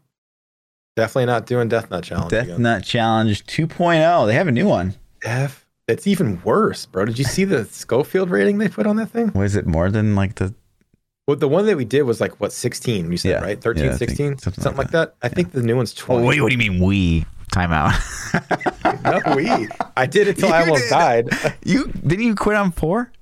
Definitely 0.96 1.26
not 1.26 1.46
doing 1.46 1.68
Death 1.68 1.90
Nut 1.90 2.04
Challenge. 2.04 2.30
Death 2.30 2.44
again. 2.44 2.62
Nut 2.62 2.84
Challenge 2.84 3.44
2.0. 3.46 4.26
They 4.26 4.34
have 4.34 4.46
a 4.46 4.52
new 4.52 4.68
one. 4.68 4.94
Def. 5.22 5.66
It's 5.88 6.06
even 6.06 6.40
worse, 6.44 6.86
bro. 6.86 7.04
Did 7.04 7.18
you 7.18 7.24
see 7.24 7.44
the 7.44 7.64
Scoville 7.64 8.26
rating 8.26 8.58
they 8.58 8.68
put 8.68 8.86
on 8.86 8.96
that 8.96 9.10
thing? 9.10 9.32
Was 9.34 9.56
it 9.56 9.66
more 9.66 9.90
than 9.90 10.14
like 10.14 10.36
the 10.36 10.54
Well, 11.26 11.36
the 11.36 11.48
one 11.48 11.64
that 11.66 11.76
we 11.76 11.84
did 11.86 12.02
was 12.02 12.20
like 12.20 12.38
what 12.40 12.52
16, 12.52 13.10
you 13.10 13.16
said, 13.16 13.28
Yeah. 13.30 13.40
right? 13.40 13.60
13, 13.60 13.84
Yeah, 13.84 13.90
I 13.92 13.96
think 13.96 14.10
16, 14.10 14.38
something 14.38 14.62
something, 14.62 14.76
like 14.78 14.92
like 14.92 14.92
that. 14.92 15.14
I 15.22 15.28
think 15.28 15.52
the 15.52 15.62
new 15.62 15.76
one's 15.76 15.94
20. 15.94 16.26
Wait, 16.26 16.40
what 16.40 16.50
do 16.50 16.54
you 16.54 16.70
mean 16.70 16.82
we? 16.82 17.24
timeout 17.52 17.92
no, 19.26 19.36
we. 19.36 19.68
I 19.96 20.06
did 20.06 20.26
it 20.26 20.36
till 20.38 20.52
I 20.52 20.60
almost 20.62 20.82
did. 20.84 20.90
died. 20.90 21.28
you 21.64 21.86
didn't 21.86 22.24
you 22.24 22.34
quit 22.34 22.56
on 22.56 22.72
four? 22.72 23.12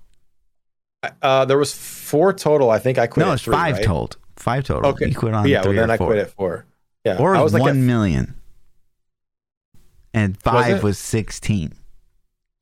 Uh, 1.20 1.44
there 1.44 1.58
was 1.58 1.74
four 1.74 2.32
total. 2.32 2.70
I 2.70 2.78
think 2.78 2.96
I 2.98 3.06
quit. 3.08 3.26
no, 3.26 3.32
it's 3.32 3.42
three, 3.42 3.52
five 3.54 3.74
right? 3.76 3.84
total. 3.84 4.18
Five 4.36 4.64
total. 4.64 4.90
Okay. 4.92 5.08
You 5.08 5.14
quit 5.14 5.34
on 5.34 5.46
yeah, 5.46 5.62
well 5.62 5.74
then 5.74 5.90
I 5.90 5.96
four. 5.98 6.06
quit 6.06 6.18
at 6.20 6.30
four. 6.30 6.64
Yeah, 7.04 7.16
Four 7.18 7.34
I 7.36 7.42
was, 7.42 7.52
was 7.52 7.60
like 7.60 7.62
one 7.62 7.70
at, 7.78 7.84
million. 7.84 8.34
And 10.14 10.40
five 10.40 10.76
it? 10.78 10.82
was 10.82 10.98
sixteen. 10.98 11.72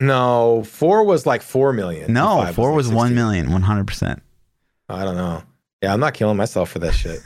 no, 0.00 0.62
four 0.64 1.04
was 1.04 1.24
like 1.26 1.42
four 1.42 1.72
million. 1.72 2.12
No, 2.12 2.50
four 2.54 2.72
was, 2.72 2.88
like 2.88 2.96
one 2.96 3.08
16. 3.08 3.14
million, 3.14 3.52
one 3.52 3.62
hundred 3.62 3.86
percent. 3.86 4.22
I 4.90 5.04
don't 5.04 5.16
know. 5.16 5.42
Yeah, 5.82 5.92
I'm 5.92 6.00
not 6.00 6.14
killing 6.14 6.36
myself 6.36 6.70
for 6.70 6.78
that 6.80 6.92
shit. 6.92 7.20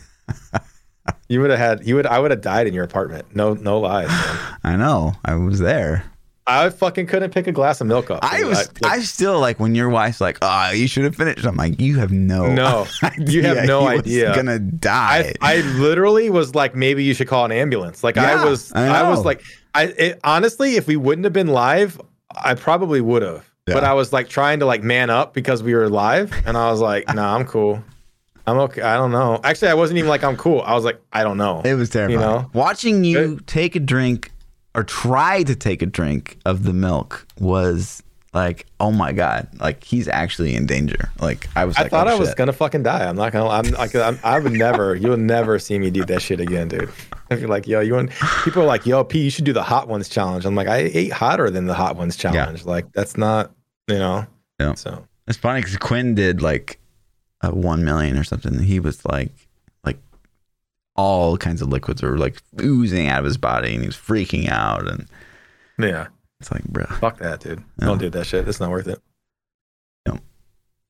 you 1.28 1.40
would 1.40 1.50
have 1.50 1.58
had 1.58 1.86
you 1.86 1.96
would 1.96 2.06
I 2.06 2.18
would 2.18 2.30
have 2.30 2.40
died 2.40 2.66
in 2.66 2.74
your 2.74 2.84
apartment. 2.84 3.34
No, 3.34 3.54
no 3.54 3.80
lies. 3.80 4.08
Man. 4.08 4.56
I 4.62 4.76
know. 4.76 5.14
I 5.24 5.34
was 5.34 5.58
there. 5.58 6.04
I 6.46 6.68
fucking 6.68 7.06
couldn't 7.06 7.30
pick 7.30 7.46
a 7.46 7.52
glass 7.52 7.80
of 7.80 7.86
milk 7.86 8.10
up. 8.10 8.18
I 8.22 8.44
was. 8.44 8.58
like, 8.58 8.84
I 8.84 9.00
still 9.00 9.40
like 9.40 9.58
when 9.58 9.74
your 9.74 9.88
wife's 9.88 10.20
like, 10.20 10.36
"Oh, 10.42 10.72
you 10.72 10.86
should 10.86 11.04
have 11.04 11.16
finished." 11.16 11.46
I'm 11.46 11.56
like, 11.56 11.80
"You 11.80 11.98
have 11.98 12.12
no, 12.12 12.52
No, 12.52 12.86
you 13.18 13.42
have 13.44 13.66
no 13.66 13.88
idea. 13.88 14.34
Gonna 14.34 14.58
die." 14.58 15.32
I, 15.40 15.54
I 15.54 15.60
literally 15.62 16.28
was 16.28 16.54
like, 16.54 16.74
maybe 16.74 17.02
you 17.02 17.14
should 17.14 17.28
call 17.28 17.46
an 17.46 17.52
ambulance. 17.52 18.04
Like 18.04 18.16
Yeah, 18.16 18.42
I 18.42 18.44
was, 18.44 18.72
I 18.74 18.88
I, 18.88 19.08
was 19.08 19.24
like, 19.24 19.42
I 19.74 19.84
it, 19.84 20.20
honestly, 20.22 20.76
if 20.76 20.86
we 20.86 20.96
wouldn't 20.96 21.24
have 21.24 21.32
been 21.32 21.48
live, 21.48 21.98
I 22.30 22.54
probably 22.54 23.00
would 23.00 23.22
have. 23.22 23.50
But 23.66 23.84
I 23.84 23.94
was 23.94 24.12
like 24.12 24.28
trying 24.28 24.60
to 24.60 24.66
like 24.66 24.82
man 24.82 25.10
up 25.10 25.32
because 25.32 25.62
we 25.62 25.74
were 25.74 25.88
live, 25.88 26.32
and 26.46 26.56
I 26.56 26.70
was 26.70 26.80
like, 26.80 27.12
nah, 27.14 27.34
I'm 27.34 27.46
cool. 27.46 27.82
I'm 28.46 28.58
okay. 28.58 28.82
I 28.82 28.96
don't 28.96 29.10
know. 29.10 29.40
Actually, 29.42 29.68
I 29.68 29.74
wasn't 29.74 29.98
even 29.98 30.10
like 30.10 30.22
I'm 30.22 30.36
cool. 30.36 30.60
I 30.60 30.74
was 30.74 30.84
like, 30.84 31.00
I 31.12 31.22
don't 31.22 31.38
know. 31.38 31.62
It 31.64 31.74
was 31.74 31.88
terrifying. 31.88 32.20
know? 32.20 32.50
Watching 32.52 33.04
you 33.04 33.40
take 33.46 33.74
a 33.74 33.80
drink 33.80 34.32
or 34.74 34.84
try 34.84 35.42
to 35.44 35.56
take 35.56 35.80
a 35.80 35.86
drink 35.86 36.38
of 36.44 36.64
the 36.64 36.74
milk 36.74 37.26
was 37.40 38.02
like, 38.34 38.66
oh 38.80 38.90
my 38.90 39.12
god, 39.12 39.48
like 39.60 39.84
he's 39.84 40.08
actually 40.08 40.54
in 40.54 40.66
danger. 40.66 41.10
Like 41.20 41.48
I 41.56 41.64
was. 41.64 41.76
I 41.76 41.82
like, 41.82 41.92
oh, 41.92 41.96
thought 41.96 42.08
oh, 42.08 42.10
I 42.10 42.18
was 42.18 42.28
shit. 42.30 42.36
gonna 42.36 42.52
fucking 42.52 42.82
die. 42.82 43.08
I'm 43.08 43.16
not 43.16 43.32
gonna. 43.32 43.48
I'm 43.48 43.70
like. 43.70 43.94
I'm, 43.94 44.18
I 44.24 44.40
would 44.40 44.52
never. 44.52 44.96
You'll 44.96 45.16
never 45.16 45.58
see 45.58 45.78
me 45.78 45.90
do 45.90 46.04
that 46.06 46.20
shit 46.20 46.40
again, 46.40 46.68
dude. 46.68 46.90
If 47.30 47.40
you're 47.40 47.48
like, 47.48 47.66
yo, 47.66 47.80
you 47.80 47.94
want? 47.94 48.10
People 48.44 48.62
are 48.62 48.66
like, 48.66 48.84
yo, 48.84 49.04
P, 49.04 49.22
you 49.22 49.30
should 49.30 49.44
do 49.44 49.52
the 49.52 49.62
hot 49.62 49.88
ones 49.88 50.08
challenge. 50.08 50.44
I'm 50.44 50.54
like, 50.54 50.68
I 50.68 50.78
ate 50.92 51.12
hotter 51.12 51.48
than 51.48 51.66
the 51.66 51.74
hot 51.74 51.96
ones 51.96 52.16
challenge. 52.16 52.62
yeah. 52.62 52.70
Like 52.70 52.92
that's 52.92 53.16
not, 53.16 53.52
you 53.88 53.98
know. 53.98 54.26
Yeah. 54.60 54.74
So 54.74 55.06
It's 55.26 55.38
funny 55.38 55.60
because 55.60 55.76
Quinn 55.76 56.14
did 56.14 56.42
like 56.42 56.78
a 57.40 57.54
one 57.54 57.84
million 57.84 58.18
or 58.18 58.24
something. 58.24 58.60
He 58.62 58.80
was 58.80 59.04
like, 59.04 59.32
like 59.84 59.98
all 60.96 61.36
kinds 61.36 61.62
of 61.62 61.68
liquids 61.68 62.02
were 62.02 62.18
like 62.18 62.42
oozing 62.60 63.08
out 63.08 63.20
of 63.20 63.24
his 63.24 63.38
body, 63.38 63.72
and 63.72 63.80
he 63.80 63.86
was 63.86 63.96
freaking 63.96 64.48
out. 64.48 64.86
And 64.88 65.06
yeah, 65.78 66.08
it's 66.44 66.52
like, 66.52 66.64
bro, 66.64 66.84
fuck 67.00 67.18
that, 67.20 67.40
dude. 67.40 67.62
No. 67.80 67.86
Don't 67.88 67.98
do 67.98 68.10
that 68.10 68.26
shit. 68.26 68.46
It's 68.46 68.60
not 68.60 68.70
worth 68.70 68.86
it. 68.86 68.98
No. 70.06 70.18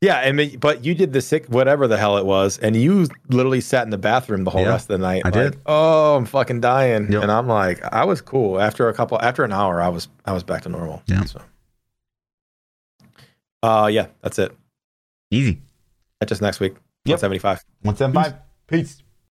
Yeah, 0.00 0.18
I 0.18 0.32
mean, 0.32 0.58
but 0.58 0.84
you 0.84 0.94
did 0.94 1.12
the 1.12 1.20
sick, 1.20 1.46
whatever 1.46 1.86
the 1.86 1.96
hell 1.96 2.18
it 2.18 2.26
was, 2.26 2.58
and 2.58 2.74
you 2.74 3.06
literally 3.28 3.60
sat 3.60 3.84
in 3.84 3.90
the 3.90 3.98
bathroom 3.98 4.42
the 4.42 4.50
whole 4.50 4.62
Yeah, 4.62 4.70
rest 4.70 4.90
of 4.90 4.98
the 4.98 5.06
night. 5.06 5.22
I 5.24 5.28
like, 5.28 5.52
did. 5.52 5.60
Oh, 5.64 6.16
I'm 6.16 6.26
fucking 6.26 6.60
dying, 6.60 7.10
Yep. 7.12 7.22
and 7.22 7.30
I'm 7.30 7.46
like, 7.46 7.82
I 7.84 8.04
was 8.04 8.20
cool. 8.20 8.60
After 8.60 8.88
a 8.88 8.94
couple, 8.94 9.20
after 9.22 9.44
an 9.44 9.52
hour, 9.52 9.80
I 9.80 9.88
was, 9.88 10.08
I 10.26 10.32
was 10.32 10.42
back 10.42 10.62
to 10.62 10.68
normal. 10.68 11.02
Yeah. 11.06 11.22
So. 11.24 11.40
Uh, 13.62 13.86
yeah, 13.92 14.08
that's 14.22 14.38
it. 14.40 14.52
easy. 15.30 15.62
Catch 16.20 16.32
us 16.32 16.40
next 16.40 16.58
week. 16.60 16.72
Yep. 17.04 17.22
175. 17.22 17.64
One 17.82 17.96
seven 17.96 18.14
five. 18.14 18.34
Peace. 18.66 19.02